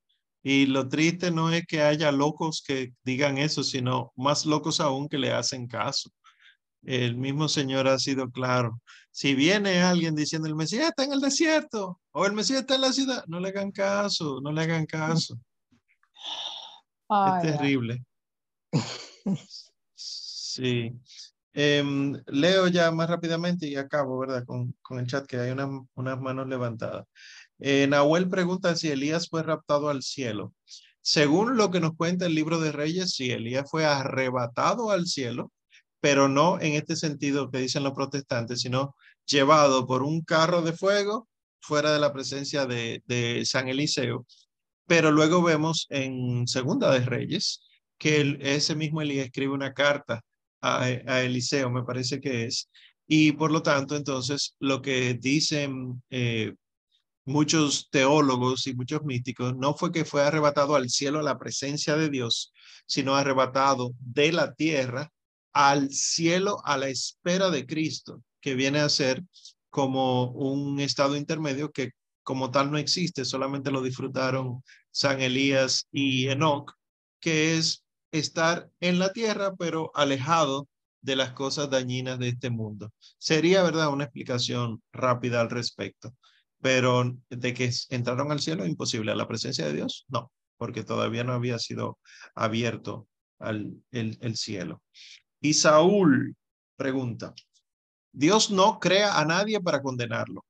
Y 0.42 0.66
lo 0.66 0.88
triste 0.88 1.30
no 1.30 1.52
es 1.52 1.64
que 1.68 1.82
haya 1.82 2.10
locos 2.10 2.64
que 2.66 2.94
digan 3.04 3.38
eso, 3.38 3.62
sino 3.62 4.12
más 4.16 4.44
locos 4.44 4.80
aún 4.80 5.08
que 5.08 5.18
le 5.18 5.30
hacen 5.30 5.68
caso. 5.68 6.10
El 6.84 7.16
mismo 7.16 7.48
Señor 7.48 7.88
ha 7.88 7.98
sido 7.98 8.30
claro. 8.30 8.80
Si 9.10 9.34
viene 9.34 9.82
alguien 9.82 10.14
diciendo 10.14 10.48
el 10.48 10.56
Mesías 10.56 10.88
está 10.88 11.04
en 11.04 11.12
el 11.12 11.20
desierto 11.20 12.00
o 12.12 12.26
el 12.26 12.32
Mesías 12.32 12.60
está 12.60 12.74
en 12.74 12.80
la 12.82 12.92
ciudad, 12.92 13.24
no 13.26 13.40
le 13.40 13.48
hagan 13.48 13.70
caso, 13.70 14.40
no 14.42 14.52
le 14.52 14.62
hagan 14.62 14.86
caso 14.86 15.38
es 17.36 17.42
terrible. 17.42 18.04
Sí. 19.96 20.92
Em, 21.52 22.22
leo 22.26 22.68
ya 22.68 22.92
más 22.92 23.10
rápidamente 23.10 23.66
y 23.66 23.74
acabo, 23.74 24.18
¿verdad? 24.20 24.44
Con, 24.44 24.76
con 24.82 25.00
el 25.00 25.06
chat 25.08 25.26
que 25.26 25.36
hay 25.36 25.50
unas, 25.50 25.68
unas 25.94 26.20
manos 26.20 26.46
levantadas. 26.46 27.06
Eh, 27.58 27.86
Nahuel 27.88 28.28
pregunta 28.28 28.76
si 28.76 28.88
Elías 28.88 29.28
fue 29.28 29.42
raptado 29.42 29.88
al 29.88 30.02
cielo. 30.02 30.54
Según 31.00 31.56
lo 31.56 31.70
que 31.72 31.80
nos 31.80 31.96
cuenta 31.96 32.26
el 32.26 32.34
libro 32.34 32.60
de 32.60 32.70
Reyes, 32.70 33.14
sí, 33.14 33.30
Elías 33.32 33.68
fue 33.68 33.84
arrebatado 33.84 34.90
al 34.90 35.06
cielo, 35.06 35.52
pero 36.04 36.28
no 36.28 36.60
en 36.60 36.74
este 36.74 36.96
sentido 36.96 37.50
que 37.50 37.60
dicen 37.60 37.82
los 37.82 37.94
protestantes, 37.94 38.60
sino 38.60 38.94
llevado 39.24 39.86
por 39.86 40.02
un 40.02 40.20
carro 40.20 40.60
de 40.60 40.74
fuego 40.74 41.30
fuera 41.60 41.94
de 41.94 41.98
la 41.98 42.12
presencia 42.12 42.66
de, 42.66 43.42
San 43.46 43.68
Eliseo. 43.68 44.26
Pero 44.86 45.10
luego 45.10 45.42
vemos 45.42 45.86
en 45.88 46.46
Segunda 46.46 46.92
de 46.92 47.00
Reyes 47.06 47.62
que 47.96 48.36
ese 48.42 48.74
mismo 48.74 49.00
Elías 49.00 49.24
escribe 49.24 49.54
una 49.54 49.72
carta 49.72 50.20
a, 50.60 50.82
a, 50.82 51.22
Eliseo, 51.22 51.70
me 51.70 51.84
parece 51.84 52.20
que 52.20 52.44
es, 52.44 52.68
y 53.06 53.32
por 53.32 53.50
lo 53.50 53.62
tanto, 53.62 53.96
entonces, 53.96 54.56
lo 54.58 54.82
que 54.82 55.14
dicen 55.14 56.02
eh, 56.10 56.52
muchos 57.24 57.88
teólogos 57.90 58.66
y 58.66 58.74
muchos 58.74 59.02
místicos, 59.04 59.56
no 59.56 59.74
fue 59.74 59.90
que 59.90 60.04
fue 60.04 60.22
arrebatado 60.22 60.76
al 60.76 60.90
cielo 60.90 61.20
a 61.20 61.22
la 61.22 61.38
presencia 61.38 61.96
de 61.96 62.10
Dios, 62.10 62.52
sino 62.86 63.16
arrebatado 63.16 63.92
de 64.00 64.32
la 64.32 64.52
tierra 64.52 65.10
al 65.54 65.90
cielo 65.90 66.60
a 66.64 66.76
la 66.76 66.88
espera 66.88 67.50
de 67.50 67.66
Cristo, 67.66 68.22
que 68.40 68.54
viene 68.54 68.80
a 68.80 68.88
ser 68.88 69.22
como 69.70 70.30
un 70.32 70.80
estado 70.80 71.16
intermedio 71.16 71.70
que 71.72 71.92
como 72.22 72.50
tal 72.50 72.70
no 72.70 72.78
existe, 72.78 73.24
solamente 73.24 73.70
lo 73.70 73.82
disfrutaron 73.82 74.62
San 74.90 75.20
Elías 75.20 75.86
y 75.90 76.28
Enoch, 76.28 76.72
que 77.20 77.56
es 77.56 77.84
estar 78.12 78.68
en 78.80 78.98
la 78.98 79.12
tierra, 79.12 79.54
pero 79.56 79.90
alejado 79.94 80.68
de 81.00 81.16
las 81.16 81.32
cosas 81.32 81.70
dañinas 81.70 82.18
de 82.18 82.28
este 82.28 82.50
mundo. 82.50 82.92
Sería, 83.18 83.62
¿verdad?, 83.62 83.88
una 83.92 84.04
explicación 84.04 84.82
rápida 84.92 85.40
al 85.40 85.50
respecto 85.50 86.14
pero 86.64 87.14
de 87.28 87.52
que 87.52 87.70
entraron 87.90 88.32
al 88.32 88.40
cielo, 88.40 88.64
imposible. 88.64 89.12
A 89.12 89.14
la 89.14 89.28
presencia 89.28 89.66
de 89.66 89.74
Dios, 89.74 90.06
no, 90.08 90.32
porque 90.56 90.82
todavía 90.82 91.22
no 91.22 91.34
había 91.34 91.58
sido 91.58 91.98
abierto 92.34 93.06
al, 93.38 93.74
el, 93.90 94.16
el 94.22 94.34
cielo. 94.38 94.82
Y 95.44 95.52
Saúl 95.52 96.34
pregunta, 96.74 97.34
Dios 98.14 98.50
no 98.50 98.80
crea 98.80 99.20
a 99.20 99.26
nadie 99.26 99.60
para 99.60 99.82
condenarlo, 99.82 100.42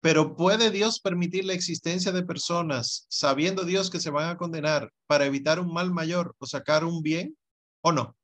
pero 0.00 0.34
¿puede 0.34 0.70
Dios 0.70 0.98
permitir 0.98 1.44
la 1.44 1.52
existencia 1.52 2.10
de 2.10 2.22
personas 2.22 3.04
sabiendo 3.10 3.64
Dios 3.64 3.90
que 3.90 4.00
se 4.00 4.08
van 4.08 4.30
a 4.30 4.38
condenar 4.38 4.90
para 5.06 5.26
evitar 5.26 5.60
un 5.60 5.74
mal 5.74 5.92
mayor 5.92 6.34
o 6.38 6.46
sacar 6.46 6.86
un 6.86 7.02
bien 7.02 7.36
o 7.82 7.92
no? 7.92 8.16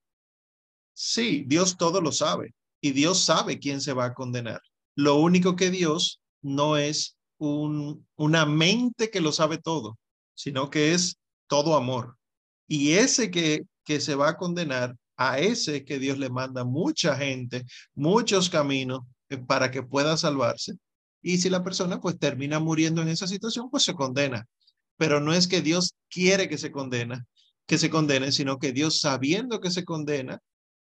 Sí, 0.94 1.44
Dios 1.46 1.76
todo 1.76 2.00
lo 2.00 2.12
sabe 2.12 2.54
y 2.80 2.92
Dios 2.92 3.22
sabe 3.22 3.58
quién 3.58 3.82
se 3.82 3.92
va 3.92 4.06
a 4.06 4.14
condenar. 4.14 4.62
Lo 4.96 5.16
único 5.16 5.54
que 5.54 5.70
Dios 5.70 6.22
no 6.40 6.78
es 6.78 7.18
un, 7.36 8.08
una 8.16 8.46
mente 8.46 9.10
que 9.10 9.20
lo 9.20 9.32
sabe 9.32 9.58
todo, 9.58 9.98
sino 10.34 10.70
que 10.70 10.94
es 10.94 11.18
todo 11.46 11.76
amor. 11.76 12.16
Y 12.66 12.92
ese 12.92 13.30
que, 13.30 13.66
que 13.84 14.00
se 14.00 14.14
va 14.14 14.30
a 14.30 14.36
condenar, 14.38 14.96
a 15.16 15.38
ese 15.38 15.84
que 15.84 15.98
Dios 15.98 16.18
le 16.18 16.30
manda 16.30 16.64
mucha 16.64 17.16
gente, 17.16 17.64
muchos 17.94 18.50
caminos 18.50 19.00
eh, 19.28 19.38
para 19.38 19.70
que 19.70 19.82
pueda 19.82 20.16
salvarse. 20.16 20.74
Y 21.22 21.38
si 21.38 21.50
la 21.50 21.64
persona 21.64 22.00
pues 22.00 22.18
termina 22.18 22.60
muriendo 22.60 23.02
en 23.02 23.08
esa 23.08 23.26
situación, 23.26 23.70
pues 23.70 23.84
se 23.84 23.94
condena. 23.94 24.46
Pero 24.96 25.20
no 25.20 25.32
es 25.32 25.48
que 25.48 25.62
Dios 25.62 25.94
quiere 26.10 26.48
que 26.48 26.58
se 26.58 26.70
condena, 26.70 27.26
que 27.66 27.78
se 27.78 27.90
condene, 27.90 28.32
sino 28.32 28.58
que 28.58 28.72
Dios 28.72 29.00
sabiendo 29.00 29.60
que 29.60 29.70
se 29.70 29.84
condena, 29.84 30.38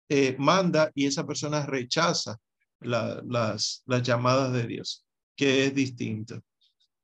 eh, 0.08 0.36
manda 0.38 0.90
y 0.94 1.06
esa 1.06 1.26
persona 1.26 1.66
rechaza 1.66 2.36
las, 2.80 3.82
las 3.86 4.02
llamadas 4.02 4.52
de 4.52 4.66
Dios 4.66 5.06
que 5.36 5.66
es 5.66 5.74
distinto. 5.74 6.42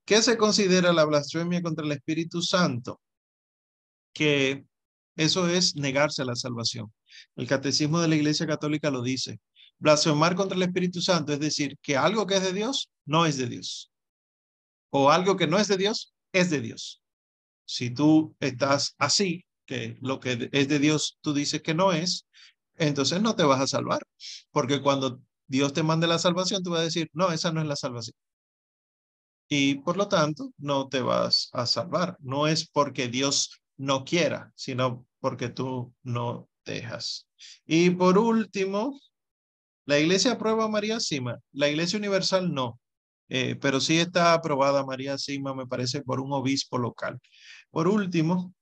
¿Qué 0.04 0.22
se 0.22 0.36
considera 0.36 0.92
la 0.92 1.04
blasfemia 1.04 1.62
contra 1.62 1.84
el 1.84 1.92
Espíritu 1.92 2.42
Santo? 2.42 3.00
Que 4.12 4.64
eso 5.16 5.48
es 5.48 5.76
negarse 5.76 6.22
a 6.22 6.24
la 6.24 6.34
salvación. 6.34 6.92
El 7.36 7.46
catecismo 7.46 8.00
de 8.00 8.08
la 8.08 8.16
Iglesia 8.16 8.46
Católica 8.46 8.90
lo 8.90 9.02
dice. 9.02 9.40
Blasfemar 9.78 10.34
contra 10.36 10.56
el 10.56 10.62
Espíritu 10.62 11.00
Santo 11.00 11.32
es 11.32 11.40
decir 11.40 11.76
que 11.82 11.96
algo 11.96 12.26
que 12.26 12.36
es 12.36 12.42
de 12.42 12.52
Dios 12.52 12.90
no 13.04 13.26
es 13.26 13.36
de 13.36 13.46
Dios. 13.46 13.90
O 14.90 15.10
algo 15.10 15.36
que 15.36 15.46
no 15.46 15.58
es 15.58 15.68
de 15.68 15.76
Dios 15.76 16.14
es 16.32 16.50
de 16.50 16.60
Dios. 16.60 17.02
Si 17.64 17.90
tú 17.90 18.36
estás 18.40 18.94
así, 18.98 19.44
que 19.66 19.96
lo 20.00 20.20
que 20.20 20.48
es 20.52 20.68
de 20.68 20.78
Dios 20.78 21.18
tú 21.20 21.32
dices 21.32 21.62
que 21.62 21.74
no 21.74 21.92
es, 21.92 22.26
entonces 22.76 23.20
no 23.22 23.34
te 23.36 23.44
vas 23.44 23.60
a 23.60 23.66
salvar. 23.66 24.02
Porque 24.50 24.82
cuando 24.82 25.20
Dios 25.46 25.72
te 25.72 25.82
mande 25.82 26.06
la 26.06 26.18
salvación, 26.18 26.62
tú 26.62 26.70
vas 26.70 26.80
a 26.80 26.84
decir, 26.84 27.08
no, 27.12 27.32
esa 27.32 27.52
no 27.52 27.60
es 27.60 27.66
la 27.66 27.76
salvación. 27.76 28.14
Y 29.48 29.76
por 29.76 29.96
lo 29.96 30.08
tanto, 30.08 30.52
no 30.56 30.88
te 30.88 31.02
vas 31.02 31.50
a 31.52 31.66
salvar. 31.66 32.16
No 32.20 32.46
es 32.46 32.68
porque 32.68 33.08
Dios 33.08 33.60
no 33.76 34.04
quiera, 34.04 34.52
sino 34.56 35.06
porque 35.20 35.48
tú 35.50 35.94
no 36.02 36.48
dejas. 36.64 37.26
Y 37.66 37.90
por 37.90 38.18
último, 38.18 38.98
la 39.86 39.98
iglesia 39.98 40.32
aprueba 40.32 40.68
María 40.68 41.00
Sima. 41.00 41.38
La 41.52 41.68
iglesia 41.68 41.98
universal 41.98 42.52
no. 42.52 42.80
Eh, 43.28 43.56
pero 43.60 43.80
sí 43.80 43.98
está 43.98 44.34
aprobada 44.34 44.84
María 44.84 45.16
Sima, 45.18 45.54
me 45.54 45.66
parece, 45.66 46.02
por 46.02 46.20
un 46.20 46.32
obispo 46.32 46.78
local. 46.78 47.18
Por 47.70 47.88
último, 47.88 48.54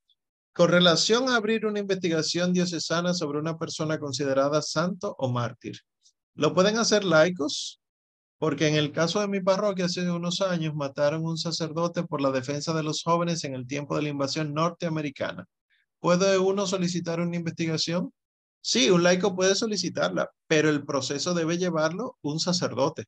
con 0.53 0.69
relación 0.71 1.29
a 1.29 1.37
abrir 1.37 1.67
una 1.67 1.81
investigación 1.81 2.53
diocesana 2.53 3.15
sobre 3.15 3.39
una 3.39 3.59
persona 3.59 3.99
considerada 3.99 4.63
santo 4.63 5.15
o 5.19 5.31
mártir. 5.31 5.79
Lo 6.35 6.55
pueden 6.55 6.79
hacer 6.79 7.05
laicos, 7.05 7.81
porque 8.39 8.69
en 8.69 8.77
el 8.77 8.93
caso 8.93 9.21
de 9.21 9.29
mi 9.29 9.41
parroquia 9.41 9.87
hace 9.87 10.11
unos 10.11 10.41
años 10.41 10.75
mataron 10.75 11.27
un 11.27 11.37
sacerdote 11.37 12.05
por 12.05 12.21
la 12.21 12.31
defensa 12.31 12.73
de 12.73 12.83
los 12.83 13.03
jóvenes 13.03 13.45
en 13.45 13.55
el 13.55 13.67
tiempo 13.67 13.97
de 13.97 14.03
la 14.03 14.09
invasión 14.09 14.55
norteamericana. 14.55 15.47
¿Puede 16.01 16.39
uno 16.39 16.67
solicitar 16.67 17.21
una 17.21 17.37
investigación? 17.37 18.13
Sí, 18.63 18.91
un 18.91 19.03
laico 19.03 19.37
puede 19.37 19.55
solicitarla, 19.55 20.31
pero 20.47 20.71
el 20.71 20.85
proceso 20.85 21.35
debe 21.35 21.59
llevarlo 21.59 22.19
un 22.23 22.41
sacerdote. 22.41 23.05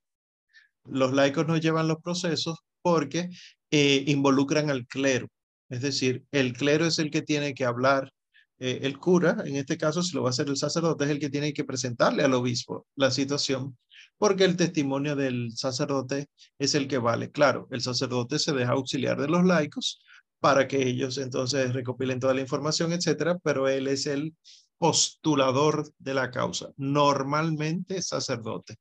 Los 0.84 1.12
laicos 1.12 1.46
no 1.46 1.56
llevan 1.56 1.88
los 1.88 1.98
procesos 2.02 2.58
porque 2.82 3.30
eh, 3.70 4.04
involucran 4.06 4.70
al 4.70 4.86
clero. 4.86 5.28
Es 5.68 5.82
decir, 5.82 6.24
el 6.32 6.52
clero 6.54 6.86
es 6.86 6.98
el 6.98 7.10
que 7.10 7.22
tiene 7.22 7.54
que 7.54 7.64
hablar 7.64 8.12
eh, 8.58 8.80
el 8.82 8.98
cura, 8.98 9.42
en 9.44 9.56
este 9.56 9.76
caso, 9.76 10.02
si 10.02 10.14
lo 10.14 10.22
va 10.22 10.28
a 10.28 10.30
hacer 10.30 10.48
el 10.48 10.56
sacerdote, 10.56 11.04
es 11.04 11.10
el 11.10 11.18
que 11.18 11.30
tiene 11.30 11.52
que 11.52 11.64
presentarle 11.64 12.22
al 12.22 12.34
obispo 12.34 12.86
la 12.94 13.10
situación, 13.10 13.76
porque 14.18 14.44
el 14.44 14.56
testimonio 14.56 15.16
del 15.16 15.50
sacerdote 15.56 16.28
es 16.58 16.74
el 16.74 16.86
que 16.88 16.98
vale. 16.98 17.30
Claro, 17.30 17.66
el 17.70 17.80
sacerdote 17.80 18.38
se 18.38 18.52
deja 18.52 18.72
auxiliar 18.72 19.20
de 19.20 19.28
los 19.28 19.44
laicos 19.44 20.00
para 20.42 20.66
que 20.66 20.82
ellos 20.82 21.18
entonces 21.18 21.72
recopilen 21.72 22.18
toda 22.18 22.34
la 22.34 22.40
información, 22.40 22.92
etcétera, 22.92 23.38
pero 23.44 23.68
él 23.68 23.86
es 23.86 24.06
el 24.06 24.34
postulador 24.76 25.84
de 26.00 26.14
la 26.14 26.32
causa. 26.32 26.72
Normalmente 26.76 28.02
sacerdote. 28.02 28.74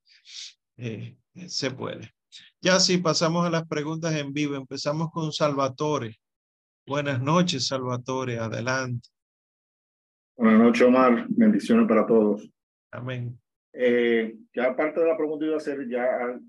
Eh, 0.78 1.16
se 1.46 1.70
puede. 1.70 2.16
Ya 2.62 2.80
si 2.80 2.98
pasamos 2.98 3.46
a 3.46 3.52
las 3.52 3.68
preguntas 3.68 4.16
en 4.16 4.34
vivo, 4.34 4.56
empezamos 4.56 5.12
con 5.12 5.32
Salvatore. 5.32 6.18
Buenas 6.88 7.22
noches, 7.22 7.68
Salvatore, 7.68 8.40
adelante. 8.40 9.10
Buenas 10.36 10.62
noches, 10.62 10.82
Omar. 10.82 11.28
Bendiciones 11.30 11.88
para 11.88 12.08
todos. 12.08 12.50
Amén. 12.90 13.40
Eh, 13.72 14.36
ya 14.56 14.72
aparte 14.72 15.00
de 15.00 15.08
la 15.10 15.16
pregunta 15.16 15.46
iba 15.46 15.54
a 15.54 15.58
hacer, 15.58 15.88
ya 15.88 16.08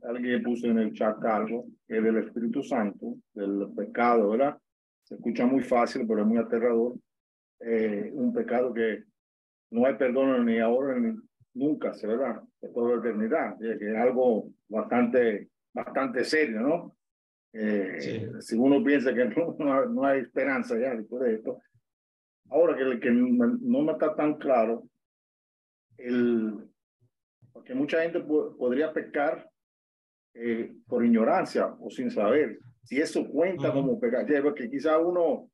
alguien 0.09 0.43
puso 0.43 0.69
en 0.69 0.79
el 0.79 0.95
chat 0.95 1.23
algo, 1.23 1.67
que 1.87 2.01
del 2.01 2.17
Espíritu 2.17 2.63
Santo, 2.63 3.17
del 3.35 3.69
pecado, 3.77 4.31
¿verdad? 4.31 4.57
Se 5.05 5.15
escucha 5.15 5.47
muy 5.47 5.63
fácil, 5.63 6.07
pero 6.07 6.23
es 6.23 6.27
muy 6.27 6.39
aterrador. 6.39 6.95
Eh, 7.61 8.11
un 8.13 8.33
pecado 8.33 8.73
que 8.73 9.05
no 9.71 9.87
hay 9.87 9.95
perdón 9.95 10.45
ni 10.47 10.59
ahora 10.59 10.99
ni 10.99 11.17
nunca, 11.55 11.93
¿verdad? 12.03 12.43
De 12.61 12.69
toda 12.69 12.97
la 12.97 13.01
eternidad. 13.01 13.63
es 13.63 13.97
algo 13.97 14.51
bastante, 14.69 15.51
bastante 15.73 16.25
serio, 16.25 16.61
¿no? 16.61 16.97
Eh, 17.55 18.31
si 18.41 18.57
uno 18.57 18.83
piensa 18.83 19.15
que 19.15 19.27
no, 19.27 19.87
no, 19.87 20.05
hay 20.05 20.21
esperanza 20.21 20.79
ya 20.79 20.95
después 20.95 21.23
de 21.23 21.35
esto, 21.35 21.61
Ahora, 22.51 22.77
que, 22.77 23.01
que 23.01 23.11
no 23.11 23.83
me 23.83 23.93
está 23.93 24.15
tan 24.15 24.35
claro, 24.35 24.85
el, 25.97 26.69
porque 27.53 27.75
mucha 27.75 28.03
gente 28.03 28.21
podría 28.21 28.93
pecar 28.93 29.49
eh, 30.35 30.75
por 30.87 31.05
ignorancia 31.05 31.75
o 31.81 31.91
sin 31.91 32.11
saber. 32.11 32.59
Si 32.83 33.01
eso 33.01 33.27
cuenta 33.29 33.73
como 33.73 33.99
pecar, 33.99 34.27
porque 34.43 34.69
quizá 34.69 34.99
uno 34.99 35.49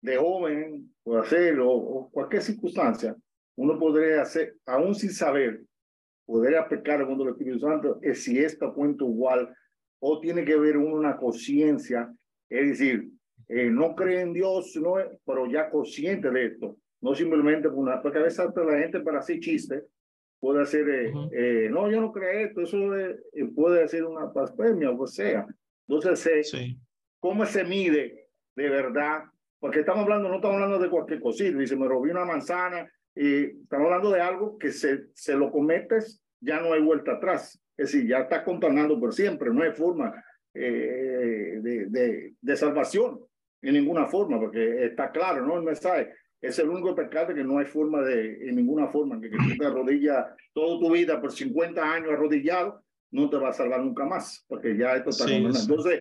de 0.00 0.16
joven 0.16 0.92
puede 1.02 1.20
hacerlo 1.20 1.70
o, 1.70 2.10
cualquier 2.10 2.42
circunstancia, 2.42 3.14
uno 3.56 3.78
podría 3.78 4.22
hacer, 4.22 4.56
aún 4.66 4.94
sin 4.94 5.10
saber, 5.10 5.62
podría 6.24 6.66
pecar 6.68 7.00
el 7.00 7.06
mundo 7.06 7.24
del 7.24 7.34
Espíritu 7.34 7.60
Santo, 7.60 7.98
es 8.02 8.24
si 8.24 8.38
esto 8.38 8.72
cuenta 8.72 9.04
igual 9.04 9.54
o 10.00 10.20
tiene 10.20 10.44
que 10.44 10.56
ver 10.56 10.78
una 10.78 11.16
conciencia, 11.16 12.10
es 12.48 12.68
decir, 12.68 13.10
eh, 13.48 13.68
no 13.70 13.94
cree 13.94 14.22
en 14.22 14.32
Dios, 14.32 14.74
no, 14.76 14.94
pero 15.26 15.46
ya 15.46 15.68
consciente 15.68 16.30
de 16.30 16.46
esto, 16.46 16.76
no 17.02 17.14
simplemente 17.14 17.68
por 17.68 17.78
una, 17.78 18.00
porque 18.00 18.18
a 18.18 18.22
veces 18.22 18.46
la 18.54 18.78
gente 18.78 19.00
para 19.00 19.18
hacer 19.18 19.40
chiste 19.40 19.82
puede 20.38 20.62
hacer, 20.62 20.88
eh, 20.88 21.12
eh, 21.32 21.68
no, 21.70 21.90
yo 21.90 22.00
no 22.00 22.12
creo 22.12 22.46
esto, 22.46 22.62
eso 22.62 22.78
puede 23.54 23.82
hacer 23.82 24.04
una 24.04 24.26
blasfemia 24.26 24.90
o 24.90 25.06
sea. 25.06 25.46
Entonces 25.90 26.48
se, 26.48 26.76
cómo 27.18 27.44
se 27.44 27.64
mide 27.64 28.28
de 28.54 28.68
verdad, 28.68 29.24
porque 29.58 29.80
estamos 29.80 30.04
hablando, 30.04 30.28
no 30.28 30.36
estamos 30.36 30.54
hablando 30.54 30.78
de 30.78 30.88
cualquier 30.88 31.20
cosita, 31.20 31.58
dice, 31.58 31.76
me 31.76 31.88
robé 31.88 32.12
una 32.12 32.24
manzana, 32.24 32.88
y 33.12 33.46
estamos 33.62 33.86
hablando 33.86 34.12
de 34.12 34.20
algo 34.20 34.56
que 34.56 34.70
se, 34.70 35.06
se 35.14 35.34
lo 35.34 35.50
cometes, 35.50 36.22
ya 36.40 36.60
no 36.60 36.74
hay 36.74 36.80
vuelta 36.80 37.14
atrás, 37.14 37.60
es 37.76 37.90
decir, 37.92 38.08
ya 38.08 38.20
está 38.20 38.44
contaminando 38.44 39.00
por 39.00 39.12
siempre, 39.12 39.50
no 39.50 39.64
hay 39.64 39.72
forma 39.72 40.14
eh, 40.54 41.58
de, 41.60 41.86
de, 41.86 42.34
de 42.40 42.56
salvación 42.56 43.18
en 43.60 43.74
ninguna 43.74 44.06
forma, 44.06 44.38
porque 44.38 44.84
está 44.84 45.10
claro, 45.10 45.44
¿no? 45.44 45.56
El 45.56 45.64
mensaje 45.64 46.12
es 46.40 46.56
el 46.60 46.68
único 46.68 46.94
pecado 46.94 47.34
que 47.34 47.42
no 47.42 47.58
hay 47.58 47.66
forma 47.66 48.00
de, 48.02 48.48
en 48.48 48.54
ninguna 48.54 48.86
forma, 48.86 49.20
que, 49.20 49.28
que 49.28 49.36
tú 49.36 49.56
te 49.58 49.66
arrodillas 49.66 50.26
toda 50.52 50.78
tu 50.78 50.92
vida 50.92 51.20
por 51.20 51.32
50 51.32 51.82
años 51.82 52.12
arrodillado, 52.12 52.80
no 53.10 53.28
te 53.28 53.36
va 53.36 53.50
a 53.50 53.52
salvar 53.52 53.82
nunca 53.82 54.04
más, 54.04 54.44
porque 54.48 54.76
ya 54.76 54.96
esto 54.96 55.10
está 55.10 55.26
sí, 55.26 55.34
Entonces, 55.34 56.00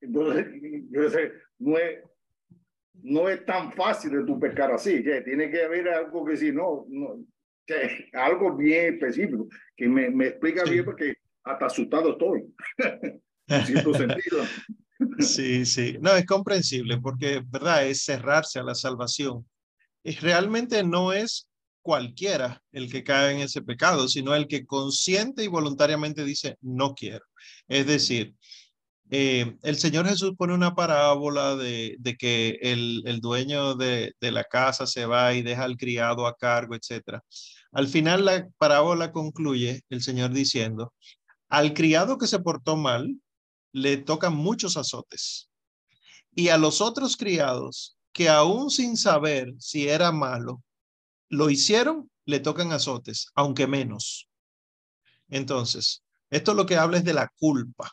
entonces, 0.00 0.46
yo 0.90 1.10
sé, 1.10 1.32
no 1.58 1.78
es, 1.78 1.98
no 3.02 3.28
es 3.28 3.44
tan 3.44 3.72
fácil 3.72 4.12
de 4.12 4.24
tu 4.24 4.38
pecar 4.38 4.72
así, 4.72 5.02
que 5.02 5.22
tiene 5.22 5.50
que 5.50 5.62
haber 5.62 5.88
algo 5.88 6.24
que 6.24 6.36
si 6.36 6.52
no, 6.52 6.86
no 6.88 7.24
que 7.66 8.08
algo 8.12 8.56
bien 8.56 8.94
específico, 8.94 9.48
que 9.76 9.88
me, 9.88 10.10
me 10.10 10.28
explica 10.28 10.64
sí. 10.64 10.72
bien 10.72 10.84
porque 10.84 11.14
hasta 11.44 11.66
asustado 11.66 12.12
estoy, 12.12 12.44
en 13.48 13.66
cierto 13.66 13.94
sentido. 13.94 14.44
Sí, 15.18 15.66
sí, 15.66 15.98
no, 16.00 16.14
es 16.14 16.24
comprensible 16.24 16.98
porque, 16.98 17.42
¿verdad? 17.46 17.86
Es 17.86 18.04
cerrarse 18.04 18.58
a 18.58 18.64
la 18.64 18.74
salvación. 18.74 19.46
Y 20.02 20.12
realmente 20.16 20.82
no 20.82 21.12
es 21.12 21.48
cualquiera 21.86 22.60
el 22.72 22.90
que 22.90 23.04
cae 23.04 23.32
en 23.32 23.40
ese 23.42 23.62
pecado, 23.62 24.08
sino 24.08 24.34
el 24.34 24.48
que 24.48 24.66
consciente 24.66 25.44
y 25.44 25.46
voluntariamente 25.46 26.24
dice, 26.24 26.58
no 26.60 26.94
quiero. 26.94 27.24
Es 27.68 27.86
decir, 27.86 28.34
eh, 29.10 29.56
el 29.62 29.76
Señor 29.76 30.08
Jesús 30.08 30.32
pone 30.36 30.52
una 30.52 30.74
parábola 30.74 31.54
de, 31.54 31.96
que 32.18 32.58
el, 32.60 33.04
el 33.06 33.20
dueño 33.20 33.76
de, 33.76 34.14
de, 34.20 34.32
la 34.32 34.42
casa 34.42 34.84
se 34.88 35.06
va 35.06 35.32
y 35.34 35.42
deja 35.42 35.62
al 35.62 35.76
criado 35.76 36.26
a 36.26 36.34
cargo, 36.34 36.74
etc. 36.74 37.20
Al 37.70 37.86
final 37.86 38.24
la 38.24 38.48
parábola 38.58 39.12
concluye 39.12 39.82
el 39.88 40.02
Señor 40.02 40.32
diciendo, 40.32 40.92
al 41.48 41.72
criado 41.72 42.18
que 42.18 42.26
se 42.26 42.40
portó 42.40 42.76
mal, 42.76 43.14
le 43.72 43.96
tocan 43.98 44.34
muchos 44.34 44.76
azotes. 44.76 45.50
Y 46.34 46.48
a 46.48 46.58
los 46.58 46.80
otros 46.80 47.16
criados 47.16 47.96
que 48.12 48.28
aún 48.28 48.70
sin 48.70 48.96
saber 48.96 49.54
si 49.60 49.88
era 49.88 50.10
malo, 50.10 50.64
lo 51.28 51.50
hicieron, 51.50 52.10
le 52.24 52.40
tocan 52.40 52.72
azotes, 52.72 53.28
aunque 53.34 53.66
menos. 53.66 54.28
Entonces, 55.28 56.02
esto 56.30 56.54
lo 56.54 56.66
que 56.66 56.76
habla 56.76 56.98
es 56.98 57.04
de 57.04 57.14
la 57.14 57.28
culpa. 57.38 57.92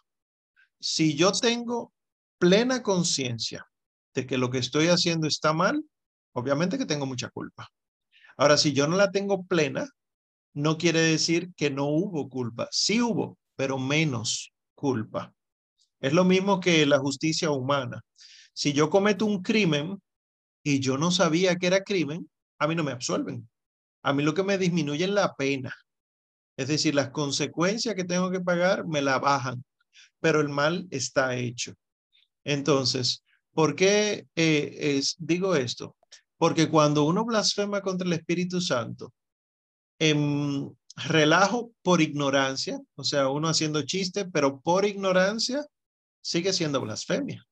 Si 0.80 1.16
yo 1.16 1.32
tengo 1.32 1.94
plena 2.38 2.84
conciencia 2.84 3.66
de 4.14 4.26
que 4.26 4.38
lo 4.38 4.50
que 4.50 4.58
estoy 4.60 4.88
haciendo 4.88 5.28
está 5.28 5.54
mal, 5.54 5.84
obviamente 6.34 6.78
que 6.78 6.86
tengo 6.86 7.06
mucha 7.06 7.30
culpa. 7.30 7.70
Ahora, 8.38 8.58
si 8.58 8.74
yo 8.74 8.88
no 8.88 8.98
la 8.98 9.12
tengo 9.12 9.44
plena, 9.44 9.88
no 10.54 10.78
quiere 10.78 11.00
decir 11.02 11.54
que 11.56 11.70
no 11.70 11.86
hubo 11.86 12.30
culpa. 12.30 12.68
Sí 12.72 13.02
hubo, 13.02 13.38
pero 13.56 13.78
menos 13.78 14.52
culpa. 14.76 15.34
Es 16.00 16.14
lo 16.14 16.26
mismo 16.26 16.60
que 16.60 16.86
la 16.86 17.00
justicia 17.00 17.50
humana. 17.50 18.02
Si 18.54 18.74
yo 18.74 18.90
cometo 18.90 19.26
un 19.26 19.42
crimen 19.42 20.02
y 20.64 20.80
yo 20.80 20.98
no 20.98 21.12
sabía 21.12 21.56
que 21.56 21.68
era 21.68 21.84
crimen, 21.84 22.30
a 22.60 22.68
mí 22.68 22.76
no 22.76 22.84
me 22.84 22.92
absuelven. 22.92 23.50
A 24.04 24.14
mí 24.14 24.24
lo 24.24 24.34
que 24.34 24.44
me 24.44 24.58
disminuye 24.58 25.06
es 25.06 25.10
la 25.10 25.36
pena. 25.36 25.74
Es 26.58 26.68
decir, 26.68 26.94
las 26.94 27.10
consecuencias 27.10 27.96
que 27.96 28.04
tengo 28.04 28.30
que 28.30 28.42
pagar 28.42 28.86
me 28.86 29.02
la 29.02 29.20
bajan, 29.20 29.64
pero 30.20 30.42
el 30.42 30.50
mal 30.50 30.88
está 30.92 31.36
hecho. 31.36 31.74
Entonces, 32.44 33.24
¿por 33.54 33.76
qué 33.76 34.28
eh, 34.36 34.98
es, 34.98 35.16
digo 35.18 35.56
esto? 35.56 35.96
Porque 36.38 36.70
cuando 36.70 37.04
uno 37.04 37.26
blasfema 37.26 37.82
contra 37.82 38.06
el 38.06 38.14
Espíritu 38.14 38.62
Santo, 38.62 39.14
en 40.00 40.76
relajo 40.96 41.72
por 41.82 42.02
ignorancia, 42.02 42.80
o 42.96 43.04
sea, 43.04 43.30
uno 43.30 43.48
haciendo 43.48 43.82
chiste, 43.84 44.26
pero 44.26 44.60
por 44.60 44.86
ignorancia, 44.86 45.66
sigue 46.22 46.54
siendo 46.54 46.82
blasfemia. 46.82 47.44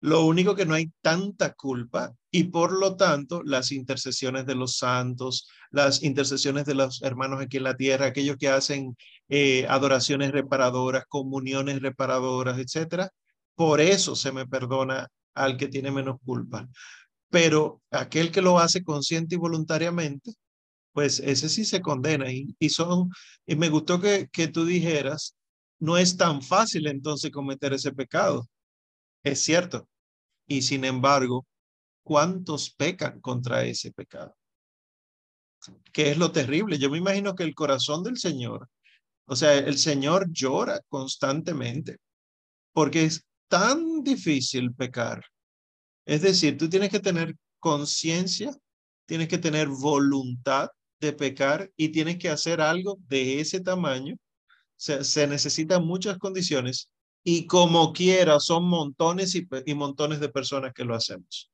Lo 0.00 0.24
único 0.26 0.54
que 0.54 0.66
no 0.66 0.74
hay 0.74 0.92
tanta 1.00 1.54
culpa 1.54 2.14
y 2.36 2.44
por 2.44 2.70
lo 2.70 2.96
tanto 2.96 3.42
las 3.44 3.72
intercesiones 3.72 4.44
de 4.44 4.54
los 4.54 4.76
santos, 4.76 5.48
las 5.70 6.02
intercesiones 6.02 6.66
de 6.66 6.74
los 6.74 7.02
hermanos 7.02 7.40
aquí 7.40 7.56
en 7.56 7.62
la 7.62 7.78
tierra, 7.78 8.04
aquellos 8.04 8.36
que 8.36 8.50
hacen 8.50 8.94
eh, 9.30 9.66
adoraciones 9.70 10.32
reparadoras, 10.32 11.04
comuniones 11.08 11.80
reparadoras, 11.80 12.58
etcétera, 12.58 13.10
por 13.54 13.80
eso 13.80 14.14
se 14.14 14.32
me 14.32 14.46
perdona 14.46 15.08
al 15.34 15.56
que 15.56 15.68
tiene 15.68 15.90
menos 15.90 16.16
culpa. 16.26 16.68
Pero 17.30 17.80
aquel 17.90 18.30
que 18.30 18.42
lo 18.42 18.58
hace 18.58 18.84
consciente 18.84 19.36
y 19.36 19.38
voluntariamente, 19.38 20.34
pues 20.92 21.20
ese 21.20 21.48
sí 21.48 21.64
se 21.64 21.80
condena. 21.80 22.30
Y, 22.30 22.54
y 22.58 22.68
son, 22.68 23.08
y 23.46 23.56
me 23.56 23.70
gustó 23.70 23.98
que, 23.98 24.28
que 24.30 24.48
tú 24.48 24.66
dijeras 24.66 25.36
no 25.78 25.96
es 25.96 26.18
tan 26.18 26.42
fácil 26.42 26.86
entonces 26.86 27.30
cometer 27.30 27.72
ese 27.72 27.92
pecado. 27.92 28.46
Es 29.24 29.42
cierto. 29.42 29.88
Y 30.46 30.62
sin 30.62 30.84
embargo, 30.84 31.46
¿cuántos 32.06 32.70
pecan 32.70 33.20
contra 33.20 33.64
ese 33.64 33.90
pecado? 33.90 34.32
¿Qué 35.92 36.12
es 36.12 36.18
lo 36.18 36.30
terrible? 36.30 36.78
Yo 36.78 36.88
me 36.88 36.98
imagino 36.98 37.34
que 37.34 37.42
el 37.42 37.52
corazón 37.52 38.04
del 38.04 38.16
Señor, 38.16 38.68
o 39.26 39.34
sea, 39.34 39.58
el 39.58 39.76
Señor 39.76 40.30
llora 40.30 40.80
constantemente 40.88 41.98
porque 42.72 43.04
es 43.06 43.24
tan 43.48 44.04
difícil 44.04 44.72
pecar. 44.72 45.24
Es 46.06 46.22
decir, 46.22 46.56
tú 46.56 46.68
tienes 46.68 46.90
que 46.90 47.00
tener 47.00 47.34
conciencia, 47.58 48.56
tienes 49.04 49.26
que 49.26 49.38
tener 49.38 49.66
voluntad 49.66 50.68
de 51.00 51.12
pecar 51.12 51.72
y 51.76 51.88
tienes 51.88 52.18
que 52.18 52.28
hacer 52.28 52.60
algo 52.60 52.98
de 53.08 53.40
ese 53.40 53.60
tamaño 53.60 54.16
se, 54.76 55.26
necesitan 55.26 55.84
muchas 55.84 56.18
condiciones 56.18 56.88
y 57.24 57.46
como 57.46 57.92
quiera 57.92 58.38
son 58.38 58.68
montones 58.68 59.34
y 59.34 59.74
montones 59.74 60.20
de 60.20 60.28
personas 60.28 60.72
que 60.72 60.84
lo 60.84 60.94
hacemos. 60.94 61.50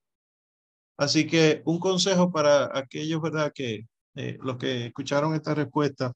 Así 1.03 1.27
que 1.27 1.63
un 1.65 1.81
consejo 1.81 2.31
para 2.31 2.71
aquellos, 2.79 3.21
¿verdad? 3.21 3.53
Que 3.53 3.87
eh, 4.15 4.39
los 4.41 4.57
que 4.57 4.87
escucharon 4.87 5.35
esta 5.35 5.53
respuesta, 5.55 6.13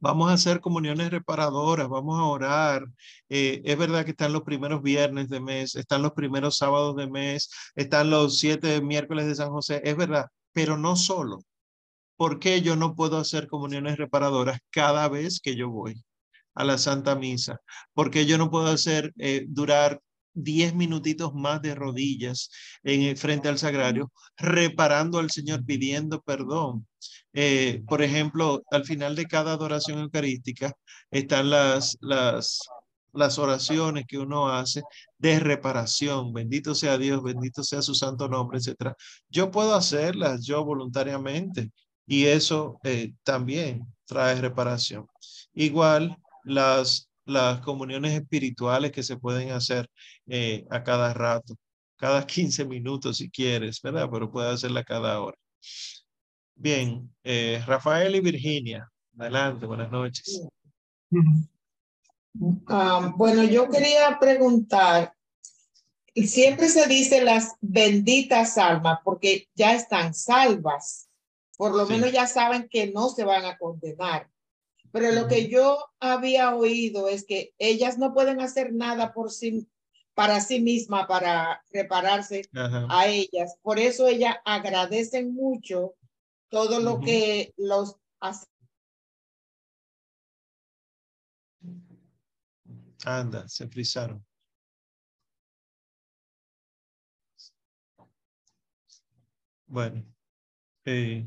vamos 0.00 0.28
a 0.30 0.34
hacer 0.34 0.60
comuniones 0.60 1.10
reparadoras, 1.10 1.88
vamos 1.88 2.18
a 2.18 2.24
orar. 2.24 2.84
Eh, 3.28 3.62
es 3.64 3.78
verdad 3.78 4.04
que 4.04 4.10
están 4.10 4.32
los 4.32 4.42
primeros 4.42 4.82
viernes 4.82 5.28
de 5.28 5.40
mes, 5.40 5.76
están 5.76 6.02
los 6.02 6.12
primeros 6.12 6.56
sábados 6.56 6.96
de 6.96 7.08
mes, 7.08 7.50
están 7.76 8.10
los 8.10 8.40
siete 8.40 8.80
miércoles 8.82 9.26
de 9.26 9.36
San 9.36 9.50
José, 9.50 9.80
es 9.84 9.96
verdad, 9.96 10.26
pero 10.52 10.76
no 10.76 10.96
solo. 10.96 11.38
¿Por 12.16 12.40
qué 12.40 12.60
yo 12.60 12.74
no 12.76 12.96
puedo 12.96 13.18
hacer 13.18 13.46
comuniones 13.46 13.98
reparadoras 13.98 14.58
cada 14.70 15.08
vez 15.08 15.40
que 15.40 15.54
yo 15.56 15.70
voy 15.70 16.04
a 16.54 16.64
la 16.64 16.78
Santa 16.78 17.14
Misa? 17.14 17.60
¿Por 17.94 18.10
qué 18.10 18.26
yo 18.26 18.36
no 18.36 18.50
puedo 18.50 18.66
hacer 18.66 19.12
eh, 19.18 19.44
durar 19.48 20.00
diez 20.34 20.74
minutitos 20.74 21.32
más 21.34 21.62
de 21.62 21.74
rodillas 21.74 22.50
en 22.82 23.16
frente 23.16 23.48
al 23.48 23.58
sagrario, 23.58 24.12
reparando 24.36 25.18
al 25.18 25.30
Señor, 25.30 25.64
pidiendo 25.64 26.20
perdón? 26.22 26.86
Eh, 27.32 27.82
por 27.88 28.02
ejemplo, 28.02 28.62
al 28.70 28.84
final 28.84 29.16
de 29.16 29.26
cada 29.26 29.52
adoración 29.52 29.98
eucarística 30.00 30.72
están 31.10 31.50
las, 31.50 31.96
las, 32.00 32.60
las 33.12 33.38
oraciones 33.38 34.04
que 34.06 34.18
uno 34.18 34.48
hace 34.48 34.82
de 35.18 35.40
reparación. 35.40 36.32
Bendito 36.32 36.74
sea 36.74 36.98
Dios, 36.98 37.22
bendito 37.22 37.62
sea 37.62 37.82
su 37.82 37.94
santo 37.94 38.28
nombre, 38.28 38.58
etcétera. 38.58 38.96
Yo 39.28 39.50
puedo 39.50 39.74
hacerlas 39.74 40.44
yo 40.44 40.64
voluntariamente 40.64 41.70
y 42.06 42.26
eso 42.26 42.78
eh, 42.84 43.14
también 43.22 43.86
trae 44.04 44.40
reparación. 44.40 45.06
Igual 45.54 46.16
las, 46.44 47.08
las 47.24 47.60
comuniones 47.60 48.12
espirituales 48.12 48.92
que 48.92 49.02
se 49.02 49.16
pueden 49.16 49.50
hacer 49.50 49.88
eh, 50.26 50.64
a 50.70 50.82
cada 50.82 51.12
rato, 51.14 51.54
cada 51.96 52.26
15 52.26 52.64
minutos 52.64 53.18
si 53.18 53.30
quieres, 53.30 53.80
¿verdad? 53.82 54.08
Pero 54.10 54.30
puede 54.30 54.52
hacerla 54.52 54.84
cada 54.84 55.20
hora. 55.20 55.36
Bien, 56.56 57.12
eh, 57.24 57.62
Rafael 57.66 58.14
y 58.14 58.20
Virginia, 58.20 58.88
adelante, 59.18 59.66
buenas 59.66 59.90
noches. 59.90 60.46
Ah, 62.66 63.12
bueno, 63.16 63.42
yo 63.44 63.68
quería 63.68 64.18
preguntar, 64.20 65.14
siempre 66.14 66.68
se 66.68 66.86
dice 66.86 67.24
las 67.24 67.54
benditas 67.60 68.56
almas 68.58 69.00
porque 69.04 69.48
ya 69.54 69.74
están 69.74 70.14
salvas 70.14 71.08
por 71.56 71.74
lo 71.74 71.86
sí. 71.86 71.92
menos 71.92 72.12
ya 72.12 72.26
saben 72.26 72.68
que 72.68 72.90
no 72.90 73.08
se 73.08 73.24
van 73.24 73.44
a 73.44 73.56
condenar. 73.56 74.28
Pero 74.94 75.10
lo 75.10 75.26
que 75.26 75.48
yo 75.48 75.90
había 75.98 76.54
oído 76.54 77.08
es 77.08 77.26
que 77.26 77.52
ellas 77.58 77.98
no 77.98 78.14
pueden 78.14 78.40
hacer 78.40 78.72
nada 78.72 79.12
por 79.12 79.32
sí, 79.32 79.68
para 80.14 80.40
sí 80.40 80.60
misma, 80.60 81.08
para 81.08 81.64
repararse 81.72 82.48
a 82.88 83.08
ellas. 83.08 83.58
Por 83.60 83.80
eso 83.80 84.06
ellas 84.06 84.36
agradecen 84.44 85.34
mucho 85.34 85.96
todo 86.48 86.78
lo 86.78 87.00
que 87.00 87.52
los 87.56 87.96
hacen. 88.20 88.48
Anda, 93.04 93.48
se 93.48 93.66
frizaron. 93.66 94.24
Bueno, 99.66 100.04
eh, 100.84 101.26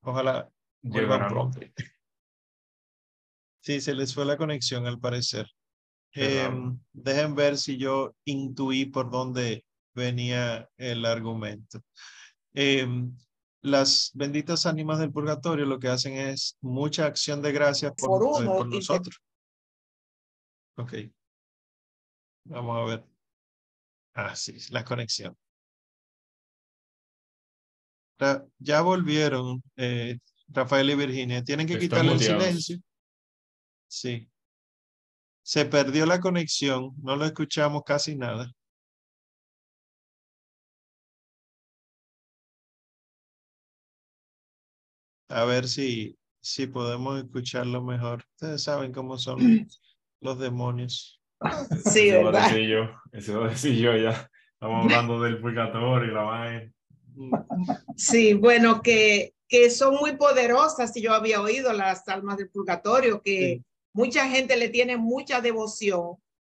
ojalá 0.00 0.50
vuelvan 0.80 1.28
pronto. 1.28 1.60
Sí, 3.64 3.80
se 3.80 3.94
les 3.94 4.12
fue 4.12 4.26
la 4.26 4.36
conexión 4.36 4.86
al 4.86 5.00
parecer. 5.00 5.46
Em, 6.12 6.78
dejen 6.92 7.34
ver 7.34 7.56
si 7.56 7.78
yo 7.78 8.14
intuí 8.26 8.84
por 8.84 9.10
dónde 9.10 9.64
venía 9.94 10.68
el 10.76 11.06
argumento. 11.06 11.80
Em, 12.52 13.16
las 13.62 14.10
benditas 14.12 14.66
ánimas 14.66 14.98
del 14.98 15.10
purgatorio 15.10 15.64
lo 15.64 15.78
que 15.78 15.88
hacen 15.88 16.12
es 16.12 16.58
mucha 16.60 17.06
acción 17.06 17.40
de 17.40 17.52
gracias 17.52 17.94
por, 17.96 18.20
por 18.20 18.68
nosotros. 18.68 19.18
Ok. 20.76 20.92
Vamos 22.44 22.76
a 22.76 22.84
ver. 22.84 23.04
Ah, 24.12 24.36
sí, 24.36 24.58
la 24.68 24.84
conexión. 24.84 25.34
Ya 28.58 28.82
volvieron 28.82 29.62
eh, 29.76 30.18
Rafael 30.48 30.90
y 30.90 30.94
Virginia. 30.96 31.42
Tienen 31.42 31.66
que 31.66 31.78
quitarle 31.78 32.12
el 32.12 32.20
silencio. 32.20 32.78
Sí. 33.94 34.28
Se 35.44 35.64
perdió 35.66 36.04
la 36.04 36.18
conexión. 36.18 36.92
No 37.00 37.14
lo 37.14 37.24
escuchamos 37.24 37.84
casi 37.86 38.16
nada. 38.16 38.52
A 45.28 45.44
ver 45.44 45.68
si, 45.68 46.18
si 46.40 46.66
podemos 46.66 47.22
escucharlo 47.22 47.84
mejor. 47.84 48.24
Ustedes 48.32 48.64
saben 48.64 48.92
cómo 48.92 49.16
son 49.16 49.38
los 50.20 50.38
demonios. 50.40 51.20
Sí, 51.84 52.08
eso 52.08 52.24
¿verdad? 52.24 52.50
Lo 52.50 52.58
yo, 52.58 53.00
eso 53.12 53.40
lo 53.40 53.48
decía 53.48 53.74
yo 53.74 53.96
ya. 53.96 54.28
Estamos 54.54 54.84
hablando 54.86 55.20
del 55.20 55.40
purgatorio 55.40 56.10
y 56.10 56.14
la 56.14 56.22
vaina. 56.22 56.72
Sí, 57.96 58.34
bueno, 58.34 58.82
que, 58.82 59.34
que 59.46 59.70
son 59.70 59.94
muy 59.96 60.16
poderosas, 60.16 60.96
y 60.96 61.02
yo 61.02 61.12
había 61.12 61.40
oído 61.40 61.72
las 61.72 62.08
almas 62.08 62.38
del 62.38 62.50
purgatorio, 62.50 63.22
que 63.22 63.62
mucha 63.94 64.28
gente 64.28 64.56
le 64.56 64.68
tiene 64.68 64.98
mucha 64.98 65.40
devoción, 65.40 66.16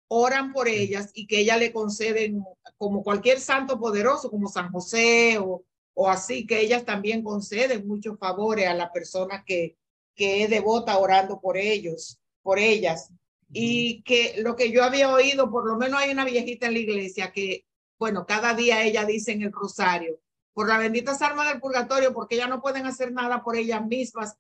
oran 0.08 0.52
por 0.52 0.68
ellas 0.68 1.10
y 1.14 1.26
que 1.26 1.38
ellas 1.40 1.58
le 1.58 1.72
conceden, 1.72 2.42
como 2.78 3.02
cualquier 3.02 3.38
santo 3.38 3.78
poderoso, 3.78 4.30
como 4.30 4.48
San 4.48 4.72
José 4.72 5.38
o, 5.38 5.62
o 5.94 6.08
así, 6.08 6.46
que 6.46 6.60
ellas 6.60 6.84
también 6.84 7.22
conceden 7.22 7.86
muchos 7.86 8.18
favores 8.18 8.66
a 8.66 8.74
la 8.74 8.90
persona 8.90 9.44
que, 9.44 9.76
que 10.14 10.42
es 10.42 10.50
devota 10.50 10.98
orando 10.98 11.40
por 11.40 11.56
ellos, 11.56 12.18
por 12.42 12.58
ellas. 12.58 13.10
Y 13.52 14.02
que 14.02 14.34
lo 14.38 14.56
que 14.56 14.72
yo 14.72 14.82
había 14.82 15.12
oído, 15.12 15.50
por 15.50 15.66
lo 15.66 15.76
menos 15.76 16.00
hay 16.00 16.10
una 16.10 16.24
viejita 16.24 16.66
en 16.66 16.72
la 16.72 16.78
iglesia 16.80 17.32
que, 17.32 17.64
bueno, 17.98 18.26
cada 18.26 18.54
día 18.54 18.82
ella 18.82 19.04
dice 19.04 19.32
en 19.32 19.42
el 19.42 19.52
rosario, 19.52 20.18
por 20.52 20.68
las 20.68 20.78
benditas 20.78 21.22
armas 21.22 21.48
del 21.48 21.60
purgatorio, 21.60 22.14
porque 22.14 22.36
ellas 22.36 22.48
no 22.48 22.62
pueden 22.62 22.86
hacer 22.86 23.12
nada 23.12 23.44
por 23.44 23.56
ellas 23.56 23.84
mismas, 23.86 24.36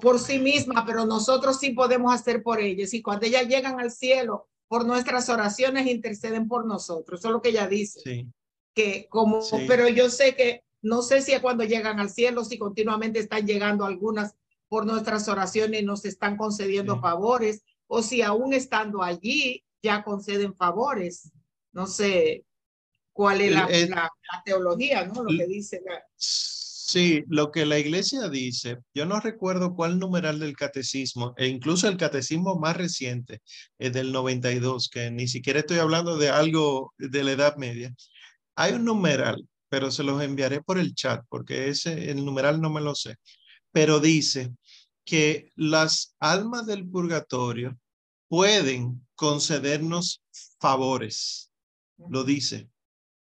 por 0.00 0.18
sí 0.18 0.38
mismas, 0.38 0.84
pero 0.86 1.06
nosotros 1.06 1.58
sí 1.58 1.70
podemos 1.70 2.12
hacer 2.12 2.42
por 2.42 2.60
ellas. 2.60 2.92
Y 2.94 3.02
cuando 3.02 3.26
ellas 3.26 3.46
llegan 3.46 3.80
al 3.80 3.90
cielo, 3.90 4.48
por 4.68 4.84
nuestras 4.84 5.28
oraciones 5.28 5.86
interceden 5.86 6.48
por 6.48 6.66
nosotros. 6.66 7.20
Eso 7.20 7.28
es 7.28 7.32
lo 7.32 7.42
que 7.42 7.50
ella 7.50 7.66
dice. 7.66 8.00
Sí. 8.00 8.26
Que 8.74 9.06
como, 9.08 9.40
pero 9.66 9.88
yo 9.88 10.10
sé 10.10 10.34
que, 10.34 10.64
no 10.82 11.02
sé 11.02 11.22
si 11.22 11.32
es 11.32 11.40
cuando 11.40 11.64
llegan 11.64 12.00
al 12.00 12.10
cielo, 12.10 12.44
si 12.44 12.58
continuamente 12.58 13.20
están 13.20 13.46
llegando 13.46 13.84
algunas 13.84 14.34
por 14.68 14.84
nuestras 14.84 15.28
oraciones 15.28 15.84
nos 15.84 16.04
están 16.04 16.36
concediendo 16.36 17.00
favores, 17.00 17.62
o 17.86 18.02
si 18.02 18.22
aún 18.22 18.52
estando 18.52 19.02
allí 19.02 19.64
ya 19.82 20.02
conceden 20.02 20.54
favores. 20.54 21.30
No 21.72 21.86
sé, 21.86 22.44
cuál 23.12 23.40
es 23.40 23.52
la, 23.52 24.10
teología, 24.44 25.06
¿no? 25.06 25.22
Lo 25.22 25.30
que 25.30 25.46
dice 25.46 25.80
Sí, 26.88 27.24
lo 27.26 27.50
que 27.50 27.66
la 27.66 27.80
iglesia 27.80 28.28
dice, 28.28 28.78
yo 28.94 29.06
no 29.06 29.18
recuerdo 29.18 29.74
cuál 29.74 29.98
numeral 29.98 30.38
del 30.38 30.54
catecismo, 30.54 31.34
e 31.36 31.48
incluso 31.48 31.88
el 31.88 31.96
catecismo 31.96 32.60
más 32.60 32.76
reciente, 32.76 33.40
es 33.76 33.92
del 33.92 34.12
92, 34.12 34.88
que 34.88 35.10
ni 35.10 35.26
siquiera 35.26 35.58
estoy 35.58 35.78
hablando 35.78 36.16
de 36.16 36.28
algo 36.28 36.94
de 36.96 37.24
la 37.24 37.32
Edad 37.32 37.56
Media. 37.56 37.92
Hay 38.54 38.74
un 38.74 38.84
numeral, 38.84 39.48
pero 39.68 39.90
se 39.90 40.04
los 40.04 40.22
enviaré 40.22 40.62
por 40.62 40.78
el 40.78 40.94
chat, 40.94 41.24
porque 41.28 41.68
ese, 41.70 42.12
el 42.12 42.24
numeral 42.24 42.60
no 42.60 42.70
me 42.70 42.80
lo 42.80 42.94
sé, 42.94 43.16
pero 43.72 43.98
dice 43.98 44.52
que 45.04 45.50
las 45.56 46.14
almas 46.20 46.66
del 46.66 46.88
purgatorio 46.88 47.76
pueden 48.28 49.04
concedernos 49.16 50.22
favores, 50.60 51.50
lo 51.98 52.22
dice. 52.22 52.68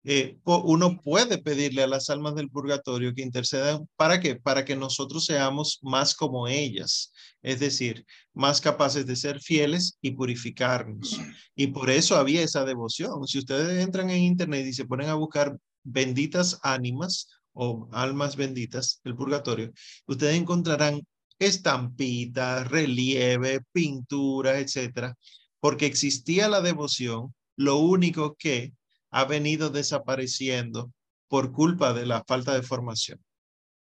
Eh, 0.06 0.38
uno 0.46 0.98
puede 1.02 1.40
pedirle 1.40 1.84
a 1.84 1.88
las 1.88 2.10
almas 2.10 2.36
del 2.36 2.50
purgatorio 2.50 3.14
que 3.14 3.22
intercedan. 3.22 3.88
¿Para 3.98 4.20
qué? 4.20 4.36
Para 4.36 4.64
que 4.64 4.76
nosotros 4.76 5.26
seamos 5.26 5.80
más 5.82 6.16
como 6.16 6.48
ellas, 6.48 7.12
es 7.42 7.60
decir, 7.60 8.06
más 8.34 8.62
capaces 8.62 9.06
de 9.06 9.16
ser 9.16 9.42
fieles 9.42 9.98
y 10.02 10.12
purificarnos. 10.12 11.20
Y 11.56 11.68
por 11.68 11.90
eso 11.90 12.16
había 12.16 12.42
esa 12.42 12.64
devoción. 12.64 13.28
Si 13.28 13.40
ustedes 13.40 13.84
entran 13.84 14.10
en 14.10 14.24
internet 14.24 14.66
y 14.66 14.74
se 14.74 14.86
ponen 14.86 15.10
a 15.10 15.16
buscar 15.16 15.58
benditas 15.84 16.60
ánimas 16.64 17.28
o 17.54 17.90
almas 17.92 18.36
benditas 18.36 19.02
del 19.04 19.16
purgatorio, 19.16 19.72
ustedes 20.08 20.36
encontrarán 20.36 21.02
estampitas, 21.40 22.70
relieve, 22.70 23.62
pintura, 23.72 24.60
etcétera, 24.60 25.16
porque 25.60 25.86
existía 25.86 26.48
la 26.48 26.62
devoción. 26.62 27.34
Lo 27.56 27.78
único 27.78 28.36
que 28.38 28.74
ha 29.12 29.26
venido 29.26 29.70
desapareciendo 29.70 30.92
por 31.28 31.52
culpa 31.52 31.94
de 31.94 32.06
la 32.06 32.24
falta 32.28 32.54
de 32.54 32.64
formación. 32.64 33.24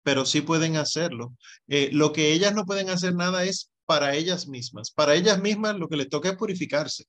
Pero 0.03 0.27
sí 0.27 0.41
pueden 0.43 0.77
hacerlo. 0.77 1.35
Eh, 1.69 1.91
lo 1.93 2.13
que 2.13 2.33
ellas 2.33 2.55
no 2.55 2.65
pueden 2.65 2.91
hacer 2.91 3.15
nada 3.15 3.45
es 3.45 3.71
para 3.87 4.15
ellas 4.15 4.49
mismas. 4.49 4.91
Para 4.91 5.15
ellas 5.15 5.41
mismas 5.41 5.77
lo 5.77 5.89
que 5.89 5.97
les 5.97 6.09
toca 6.09 6.31
es 6.31 6.37
purificarse. 6.37 7.05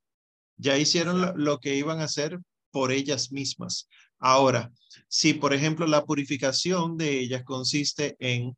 Ya 0.58 0.78
hicieron 0.78 1.34
lo, 1.44 1.60
que 1.60 1.76
iban 1.76 2.00
a 2.02 2.06
hacer 2.06 2.40
por 2.72 2.92
ellas 2.92 3.32
mismas. 3.32 3.88
Ahora, 4.20 4.72
si 5.08 5.34
por 5.34 5.54
ejemplo 5.54 5.88
la 5.88 6.06
purificación 6.06 6.98
de 6.98 7.20
ellas 7.20 7.44
consiste 7.44 8.16
en, 8.20 8.56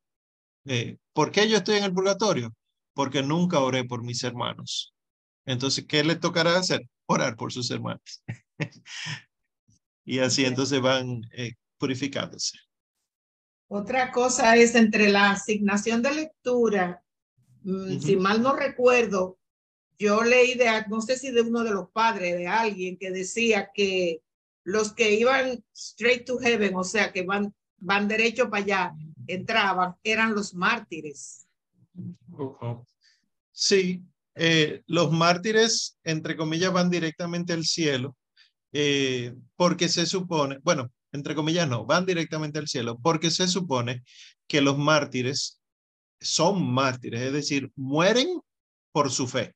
eh, 0.65 0.97
¿por 1.13 1.31
qué 1.31 1.47
yo 1.49 1.57
estoy 1.57 1.77
en 1.77 1.85
el 1.85 1.93
purgatorio? 1.93 2.53
Porque 2.93 3.21
nunca 3.23 3.59
oré 3.59 3.85
por 3.85 4.03
mis 4.03 4.23
hermanos. 4.23 4.93
Entonces, 5.45 5.85
¿qué 5.87 6.03
le 6.03 6.15
tocará 6.15 6.57
hacer? 6.57 6.81
Orar 7.07 7.35
por 7.35 7.51
sus 7.51 7.69
hermanos. 7.71 8.23
y 10.11 10.19
así 10.19 10.43
entonces 10.43 10.81
van 10.81 11.21
eh, 11.31 11.53
purificándose. 11.77 12.57
Otra 13.69 14.11
cosa 14.11 14.57
es 14.57 14.75
entre 14.75 15.09
la 15.09 15.31
asignación 15.31 16.01
de 16.01 16.13
lectura, 16.13 17.01
mm, 17.63 17.97
si 17.97 18.17
mal 18.17 18.41
no 18.41 18.53
recuerdo, 18.53 19.39
yo 19.97 20.21
leí 20.21 20.55
de, 20.55 20.67
no 20.89 20.99
sé 20.99 21.17
si 21.17 21.31
de 21.31 21.43
uno 21.43 21.63
de 21.63 21.71
los 21.71 21.91
padres, 21.91 22.37
de 22.37 22.45
alguien 22.45 22.97
que 22.97 23.09
decía 23.09 23.71
que 23.73 24.21
los 24.65 24.91
que 24.91 25.13
iban 25.13 25.63
straight 25.73 26.25
to 26.25 26.37
heaven, 26.39 26.75
o 26.75 26.83
sea, 26.83 27.13
que 27.13 27.21
van, 27.21 27.55
van 27.77 28.09
derecho 28.09 28.49
para 28.49 28.63
allá, 28.63 28.93
entraban, 29.27 29.95
eran 30.03 30.35
los 30.35 30.53
mártires. 30.53 31.47
Sí, 33.53 34.03
eh, 34.35 34.83
los 34.87 35.09
mártires, 35.13 35.97
entre 36.03 36.35
comillas, 36.35 36.73
van 36.73 36.89
directamente 36.89 37.53
al 37.53 37.63
cielo 37.63 38.17
eh, 38.73 39.35
porque 39.55 39.89
se 39.89 40.05
supone, 40.05 40.59
bueno, 40.63 40.91
entre 41.11 41.35
comillas 41.35 41.67
no, 41.67 41.85
van 41.85 42.05
directamente 42.05 42.59
al 42.59 42.67
cielo, 42.67 42.97
porque 43.01 43.31
se 43.31 43.47
supone 43.47 44.03
que 44.47 44.61
los 44.61 44.77
mártires 44.77 45.61
son 46.19 46.71
mártires, 46.71 47.21
es 47.21 47.33
decir, 47.33 47.71
mueren 47.75 48.39
por 48.91 49.11
su 49.11 49.27
fe. 49.27 49.53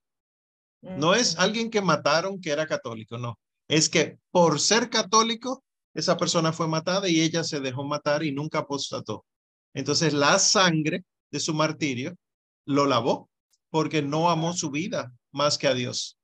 No 0.82 1.16
es 1.16 1.38
alguien 1.40 1.72
que 1.72 1.82
mataron 1.82 2.40
que 2.40 2.52
era 2.52 2.68
católico, 2.68 3.18
no. 3.18 3.40
Es 3.68 3.90
que 3.90 4.20
por 4.32 4.60
ser 4.60 4.90
católico, 4.90 5.64
esa 5.96 6.18
persona 6.18 6.54
fue 6.54 6.68
matada 6.68 7.10
y 7.10 7.22
ella 7.22 7.44
se 7.44 7.60
dejó 7.60 7.84
matar 7.84 8.24
y 8.24 8.32
nunca 8.32 8.60
apostató. 8.60 9.26
Entonces 9.74 10.14
la 10.14 10.38
sangre 10.38 11.04
de 11.32 11.40
su 11.40 11.54
martirio 11.54 12.16
lo 12.66 12.86
lavó 12.86 13.30
porque 13.70 14.02
no 14.02 14.30
amó 14.30 14.54
su 14.54 14.70
vida 14.70 15.12
más 15.32 15.58
que 15.58 15.68
a 15.68 15.74
Dios. 15.74 16.18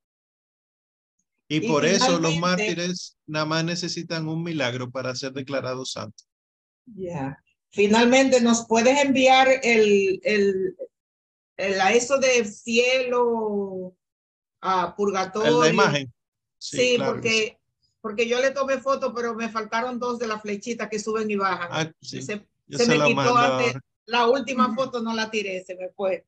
Y, 1.54 1.68
por 1.68 1.86
eso 1.86 2.18
los 2.18 2.38
mártires 2.38 3.18
nada 3.28 3.44
más 3.44 3.66
necesitan 3.66 4.26
un 4.30 4.42
milagro 4.42 4.90
para 4.90 5.14
ser 5.14 5.34
declarados 5.34 5.92
santos. 5.92 6.26
Ya. 6.86 7.38
Finalmente, 7.72 8.40
¿nos 8.40 8.66
puedes 8.68 8.98
enviar 9.04 9.50
el, 9.62 10.22
el, 10.24 10.78
el, 11.58 11.82
a 11.82 11.92
eso 11.92 12.20
de 12.20 12.46
cielo, 12.46 13.94
a 14.62 14.96
purgatorio? 14.96 15.62
La 15.62 15.68
imagen. 15.68 16.14
Sí, 16.58 16.98
porque, 17.06 17.58
porque 18.00 18.30
yo 18.30 18.40
le 18.40 18.52
tomé 18.52 18.78
foto, 18.78 19.14
pero 19.14 19.36
me 19.36 19.50
faltaron 19.50 20.00
dos 20.00 20.20
de 20.20 20.28
las 20.28 20.42
flechitas 20.42 20.88
que 20.88 21.00
suben 21.00 21.30
y 21.30 21.36
bajan. 21.36 21.68
Ah, 21.70 21.92
se, 22.02 22.22
se, 22.22 22.36
me 22.88 23.04
quitó 23.04 23.36
antes. 23.36 23.76
La 24.06 24.28
última 24.28 24.74
foto 24.74 25.02
no 25.02 25.14
la 25.14 25.30
tiré, 25.30 25.66
se 25.66 25.76
me 25.76 25.90
fue. 25.90 26.26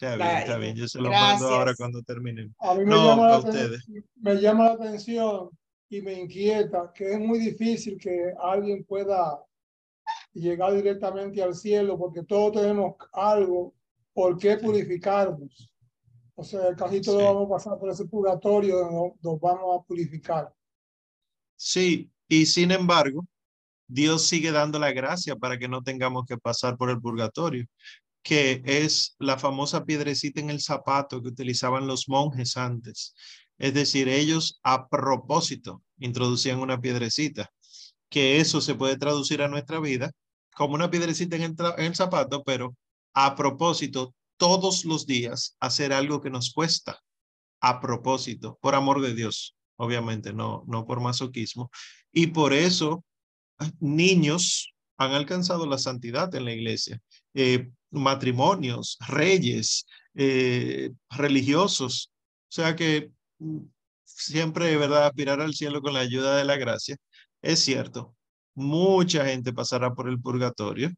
Está 0.00 0.16
bien, 0.16 0.36
está 0.38 0.56
bien. 0.56 0.76
Yo 0.76 0.88
se 0.88 0.98
lo 0.98 1.10
mando 1.10 1.48
ahora 1.48 1.74
cuando 1.74 2.02
terminen. 2.02 2.54
A 2.58 2.74
mí 2.74 2.86
me, 2.86 2.96
llama 2.96 3.28
la 3.28 3.78
me 4.16 4.34
llama 4.40 4.64
la 4.64 4.72
atención 4.72 5.50
y 5.90 6.00
me 6.00 6.14
inquieta 6.14 6.90
que 6.94 7.12
es 7.12 7.20
muy 7.20 7.38
difícil 7.38 7.98
que 7.98 8.32
alguien 8.40 8.82
pueda 8.84 9.44
llegar 10.32 10.72
directamente 10.72 11.42
al 11.42 11.54
cielo, 11.54 11.98
porque 11.98 12.22
todos 12.22 12.52
tenemos 12.52 12.94
algo 13.12 13.74
por 14.14 14.38
qué 14.38 14.56
purificarnos. 14.56 15.70
O 16.34 16.44
sea, 16.44 16.74
casi 16.74 17.02
todos 17.02 17.22
vamos 17.22 17.46
a 17.46 17.50
pasar 17.50 17.78
por 17.78 17.90
ese 17.90 18.06
purgatorio 18.06 18.78
donde 18.78 19.14
nos 19.20 19.38
vamos 19.38 19.78
a 19.78 19.86
purificar. 19.86 20.50
Sí, 21.56 22.10
y 22.26 22.46
sin 22.46 22.70
embargo, 22.70 23.26
Dios 23.86 24.26
sigue 24.26 24.50
dando 24.50 24.78
la 24.78 24.92
gracia 24.92 25.36
para 25.36 25.58
que 25.58 25.68
no 25.68 25.82
tengamos 25.82 26.24
que 26.24 26.38
pasar 26.38 26.78
por 26.78 26.88
el 26.88 27.00
purgatorio, 27.02 27.66
que 28.22 28.62
es 28.64 29.16
la 29.18 29.38
famosa 29.38 29.84
piedrecita 29.84 30.40
en 30.40 30.50
el 30.50 30.60
zapato 30.60 31.22
que 31.22 31.28
utilizaban 31.28 31.86
los 31.86 32.08
monjes 32.08 32.56
antes. 32.56 33.14
Es 33.58 33.74
decir, 33.74 34.08
ellos 34.08 34.60
a 34.62 34.88
propósito 34.88 35.82
introducían 35.98 36.60
una 36.60 36.80
piedrecita, 36.80 37.50
que 38.08 38.40
eso 38.40 38.60
se 38.60 38.74
puede 38.74 38.96
traducir 38.96 39.42
a 39.42 39.48
nuestra 39.48 39.80
vida 39.80 40.10
como 40.54 40.74
una 40.74 40.90
piedrecita 40.90 41.36
en 41.36 41.56
el, 41.78 41.94
zapato, 41.94 42.42
pero 42.42 42.76
a 43.14 43.34
propósito, 43.34 44.14
todos 44.36 44.84
los 44.84 45.06
días 45.06 45.56
hacer 45.60 45.92
algo 45.92 46.20
que 46.20 46.30
nos 46.30 46.52
cuesta, 46.52 46.98
a 47.60 47.80
propósito, 47.80 48.58
por 48.60 48.74
amor 48.74 49.00
de 49.00 49.14
Dios, 49.14 49.54
obviamente, 49.76 50.32
no, 50.32 50.64
no 50.66 50.86
por 50.86 51.00
masoquismo. 51.00 51.70
Y 52.12 52.28
por 52.28 52.52
eso 52.52 53.04
niños 53.80 54.74
han 54.96 55.12
alcanzado 55.12 55.66
la 55.66 55.78
santidad 55.78 56.34
en 56.34 56.44
la 56.44 56.52
iglesia, 56.52 57.00
eh, 57.34 57.70
matrimonios, 57.90 58.96
reyes, 59.08 59.86
eh, 60.14 60.90
religiosos. 61.10 62.12
O 62.48 62.52
sea 62.52 62.76
que 62.76 63.10
mm, 63.38 63.60
siempre, 64.04 64.76
¿verdad? 64.76 65.06
Aspirar 65.06 65.40
al 65.40 65.54
cielo 65.54 65.82
con 65.82 65.94
la 65.94 66.00
ayuda 66.00 66.36
de 66.36 66.44
la 66.44 66.56
gracia. 66.56 66.96
Es 67.42 67.60
cierto, 67.60 68.16
mucha 68.54 69.24
gente 69.26 69.52
pasará 69.52 69.94
por 69.94 70.08
el 70.08 70.20
purgatorio, 70.20 70.90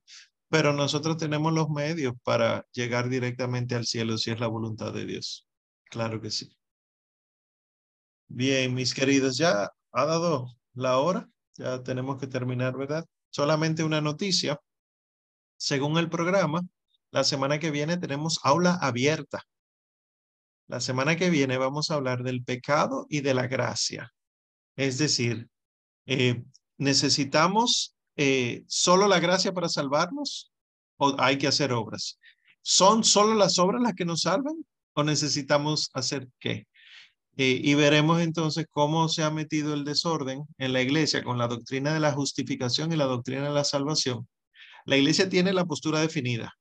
pero 0.48 0.72
nosotros 0.72 1.16
tenemos 1.16 1.52
los 1.52 1.68
medios 1.70 2.14
para 2.24 2.66
llegar 2.72 3.08
directamente 3.08 3.74
al 3.74 3.86
cielo 3.86 4.18
si 4.18 4.30
es 4.30 4.40
la 4.40 4.48
voluntad 4.48 4.92
de 4.92 5.06
Dios. 5.06 5.46
Claro 5.90 6.20
que 6.20 6.30
sí. 6.30 6.56
Bien, 8.28 8.74
mis 8.74 8.94
queridos, 8.94 9.36
ya 9.36 9.70
ha 9.92 10.04
dado 10.06 10.56
la 10.74 10.98
hora. 10.98 11.28
Ya 11.56 11.82
tenemos 11.82 12.18
que 12.18 12.26
terminar, 12.26 12.76
¿verdad? 12.76 13.04
Solamente 13.30 13.84
una 13.84 14.00
noticia. 14.00 14.58
Según 15.56 15.98
el 15.98 16.08
programa, 16.08 16.62
la 17.12 17.24
semana 17.24 17.58
que 17.58 17.70
viene 17.70 17.98
tenemos 17.98 18.40
aula 18.42 18.74
abierta. 18.74 19.44
La 20.66 20.80
semana 20.80 21.14
que 21.16 21.30
viene 21.30 21.58
vamos 21.58 21.90
a 21.90 21.94
hablar 21.94 22.22
del 22.22 22.42
pecado 22.42 23.06
y 23.10 23.20
de 23.20 23.34
la 23.34 23.46
gracia. 23.46 24.12
Es 24.76 24.96
decir, 24.96 25.48
eh, 26.06 26.42
¿necesitamos 26.78 27.94
eh, 28.16 28.64
solo 28.66 29.06
la 29.08 29.20
gracia 29.20 29.52
para 29.52 29.68
salvarnos 29.68 30.50
o 30.96 31.14
hay 31.18 31.36
que 31.36 31.46
hacer 31.46 31.72
obras? 31.72 32.18
¿Son 32.62 33.04
solo 33.04 33.34
las 33.34 33.58
obras 33.58 33.82
las 33.82 33.94
que 33.94 34.06
nos 34.06 34.22
salvan 34.22 34.64
o 34.94 35.04
necesitamos 35.04 35.90
hacer 35.92 36.28
qué? 36.40 36.66
Eh, 37.36 37.60
y 37.62 37.74
veremos 37.74 38.22
entonces 38.22 38.66
cómo 38.70 39.08
se 39.08 39.22
ha 39.22 39.30
metido 39.30 39.74
el 39.74 39.84
desorden 39.84 40.44
en 40.56 40.72
la 40.72 40.80
iglesia 40.80 41.22
con 41.22 41.36
la 41.36 41.48
doctrina 41.48 41.92
de 41.92 42.00
la 42.00 42.12
justificación 42.12 42.90
y 42.92 42.96
la 42.96 43.04
doctrina 43.04 43.44
de 43.44 43.54
la 43.54 43.64
salvación. 43.64 44.26
La 44.86 44.96
iglesia 44.96 45.28
tiene 45.28 45.52
la 45.52 45.64
postura 45.66 46.00
definida, 46.00 46.54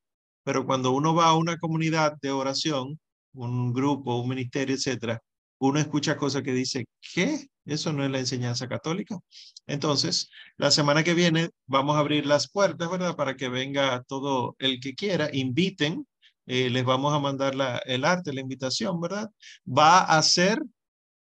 pero 0.44 0.66
cuando 0.66 0.92
uno 0.92 1.14
va 1.16 1.28
a 1.28 1.36
una 1.36 1.58
comunidad 1.58 2.18
de 2.22 2.32
oración, 2.32 3.00
un 3.34 3.74
grupo, 3.74 4.20
un 4.20 4.30
ministerio, 4.30 4.76
etcétera, 4.76 5.22
uno 5.60 5.80
escucha 5.80 6.18
cosas 6.18 6.44
que 6.44 6.54
dice, 6.54 6.86
¿qué? 7.14 7.48
Eso 7.66 7.94
no 7.94 8.04
es 8.04 8.12
la 8.12 8.20
enseñanza 8.20 8.68
católica. 8.68 9.18
Entonces, 9.68 10.30
la 10.58 10.72
semana 10.72 11.04
que 11.04 11.14
viene 11.14 11.50
vamos 11.68 11.96
a 11.96 12.00
abrir 12.00 12.26
las 12.26 12.50
puertas, 12.50 12.90
¿verdad? 12.90 13.16
Para 13.16 13.36
que 13.36 13.50
venga 13.50 14.04
todo 14.08 14.56
el 14.60 14.80
que 14.80 14.96
quiera, 14.96 15.30
inviten 15.32 16.06
eh, 16.46 16.70
les 16.70 16.84
vamos 16.84 17.14
a 17.14 17.20
mandar 17.20 17.56
la, 17.56 17.78
el 17.86 18.04
arte, 18.04 18.34
la 18.34 18.42
invitación, 18.42 19.00
¿verdad? 19.00 19.30
Va 19.66 20.02
a 20.02 20.22
ser 20.22 20.62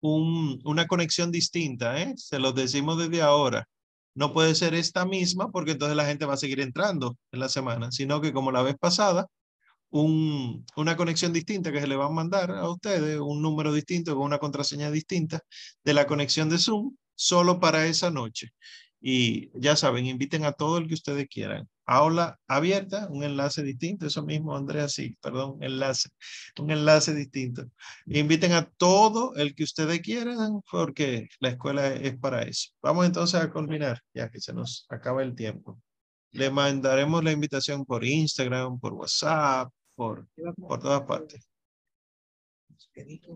un, 0.00 0.60
una 0.64 0.86
conexión 0.86 1.30
distinta, 1.30 2.00
¿eh? 2.00 2.14
Se 2.16 2.38
los 2.38 2.54
decimos 2.54 2.98
desde 2.98 3.22
ahora. 3.22 3.68
No 4.18 4.32
puede 4.32 4.56
ser 4.56 4.74
esta 4.74 5.06
misma 5.06 5.52
porque 5.52 5.72
entonces 5.72 5.96
la 5.96 6.04
gente 6.04 6.24
va 6.26 6.34
a 6.34 6.36
seguir 6.36 6.60
entrando 6.60 7.16
en 7.30 7.38
la 7.38 7.48
semana, 7.48 7.92
sino 7.92 8.20
que 8.20 8.32
como 8.32 8.50
la 8.50 8.62
vez 8.62 8.76
pasada, 8.76 9.28
un, 9.90 10.66
una 10.76 10.96
conexión 10.96 11.32
distinta 11.32 11.70
que 11.70 11.80
se 11.80 11.86
le 11.86 11.94
va 11.94 12.06
a 12.06 12.10
mandar 12.10 12.50
a 12.50 12.68
ustedes, 12.68 13.20
un 13.20 13.40
número 13.40 13.72
distinto 13.72 14.16
con 14.16 14.24
una 14.24 14.38
contraseña 14.40 14.90
distinta 14.90 15.40
de 15.84 15.94
la 15.94 16.08
conexión 16.08 16.48
de 16.48 16.58
Zoom 16.58 16.96
solo 17.14 17.60
para 17.60 17.86
esa 17.86 18.10
noche. 18.10 18.50
Y 19.00 19.50
ya 19.58 19.76
saben, 19.76 20.06
inviten 20.06 20.44
a 20.44 20.52
todo 20.52 20.78
el 20.78 20.88
que 20.88 20.94
ustedes 20.94 21.28
quieran 21.28 21.68
aula 21.88 22.38
abierta, 22.46 23.08
un 23.10 23.24
enlace 23.24 23.62
distinto, 23.62 24.06
eso 24.06 24.22
mismo, 24.22 24.54
Andrea, 24.54 24.88
sí, 24.88 25.16
perdón, 25.22 25.56
enlace, 25.62 26.10
un 26.60 26.70
enlace 26.70 27.14
distinto. 27.14 27.64
Inviten 28.04 28.52
a 28.52 28.68
todo 28.70 29.34
el 29.36 29.54
que 29.54 29.64
ustedes 29.64 30.00
quieran, 30.00 30.60
porque 30.70 31.28
la 31.40 31.48
escuela 31.48 31.88
es 31.94 32.16
para 32.18 32.42
eso. 32.42 32.68
Vamos 32.82 33.06
entonces 33.06 33.40
a 33.40 33.50
culminar, 33.50 34.02
ya 34.12 34.28
que 34.28 34.38
se 34.38 34.52
nos 34.52 34.84
acaba 34.90 35.22
el 35.22 35.34
tiempo. 35.34 35.80
Le 36.32 36.50
mandaremos 36.50 37.24
la 37.24 37.32
invitación 37.32 37.86
por 37.86 38.04
Instagram, 38.04 38.78
por 38.78 38.92
WhatsApp, 38.92 39.72
por, 39.94 40.28
por 40.58 40.80
todas 40.80 41.02
partes. 41.02 41.48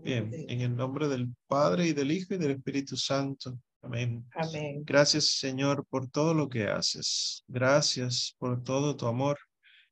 Bien, 0.03 0.31
en 0.31 0.61
el 0.61 0.75
nombre 0.75 1.07
del 1.07 1.33
Padre 1.47 1.87
y 1.87 1.93
del 1.93 2.11
Hijo 2.11 2.35
y 2.35 2.37
del 2.37 2.51
Espíritu 2.51 2.97
Santo. 2.97 3.57
Amén. 3.83 4.25
Amén. 4.33 4.83
Gracias, 4.85 5.37
Señor, 5.37 5.85
por 5.89 6.09
todo 6.09 6.33
lo 6.33 6.49
que 6.49 6.67
haces. 6.67 7.43
Gracias 7.47 8.35
por 8.39 8.63
todo 8.63 8.95
tu 8.95 9.07
amor. 9.07 9.37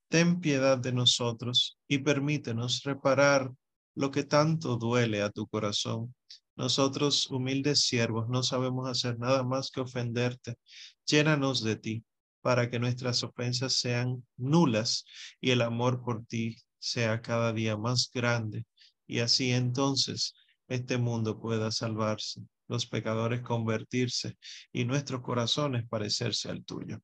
Ten 0.07 0.39
piedad 0.39 0.77
de 0.77 0.93
nosotros 0.93 1.77
y 1.87 1.99
permítenos 1.99 2.83
reparar 2.83 3.51
lo 3.93 4.09
que 4.09 4.23
tanto 4.23 4.77
duele 4.77 5.21
a 5.21 5.29
tu 5.29 5.45
corazón. 5.47 6.15
Nosotros, 6.55 7.29
humildes 7.29 7.81
siervos, 7.81 8.29
no 8.29 8.43
sabemos 8.43 8.89
hacer 8.89 9.19
nada 9.19 9.43
más 9.43 9.69
que 9.69 9.81
ofenderte. 9.81 10.55
Llénanos 11.05 11.63
de 11.63 11.75
ti 11.75 12.03
para 12.41 12.69
que 12.69 12.79
nuestras 12.79 13.23
ofensas 13.23 13.73
sean 13.73 14.25
nulas 14.37 15.05
y 15.39 15.51
el 15.51 15.61
amor 15.61 16.01
por 16.03 16.25
ti 16.25 16.57
sea 16.79 17.21
cada 17.21 17.53
día 17.53 17.77
más 17.77 18.09
grande 18.11 18.65
y 19.11 19.19
así 19.19 19.51
entonces 19.51 20.33
este 20.67 20.97
mundo 20.97 21.39
pueda 21.39 21.69
salvarse 21.69 22.41
los 22.71 22.87
pecadores 22.87 23.41
convertirse 23.41 24.37
y 24.71 24.85
nuestros 24.85 25.21
corazones 25.21 25.87
parecerse 25.87 26.49
al 26.49 26.63
tuyo. 26.63 27.01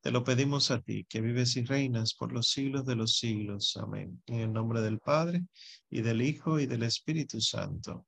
Te 0.00 0.10
lo 0.10 0.24
pedimos 0.24 0.70
a 0.70 0.80
ti, 0.82 1.06
que 1.08 1.20
vives 1.20 1.56
y 1.56 1.64
reinas 1.64 2.14
por 2.14 2.32
los 2.32 2.48
siglos 2.50 2.84
de 2.84 2.96
los 2.96 3.16
siglos. 3.16 3.76
Amén. 3.76 4.20
En 4.26 4.40
el 4.40 4.52
nombre 4.52 4.82
del 4.82 4.98
Padre, 4.98 5.44
y 5.88 6.02
del 6.02 6.20
Hijo, 6.20 6.58
y 6.60 6.66
del 6.66 6.82
Espíritu 6.82 7.40
Santo. 7.40 8.06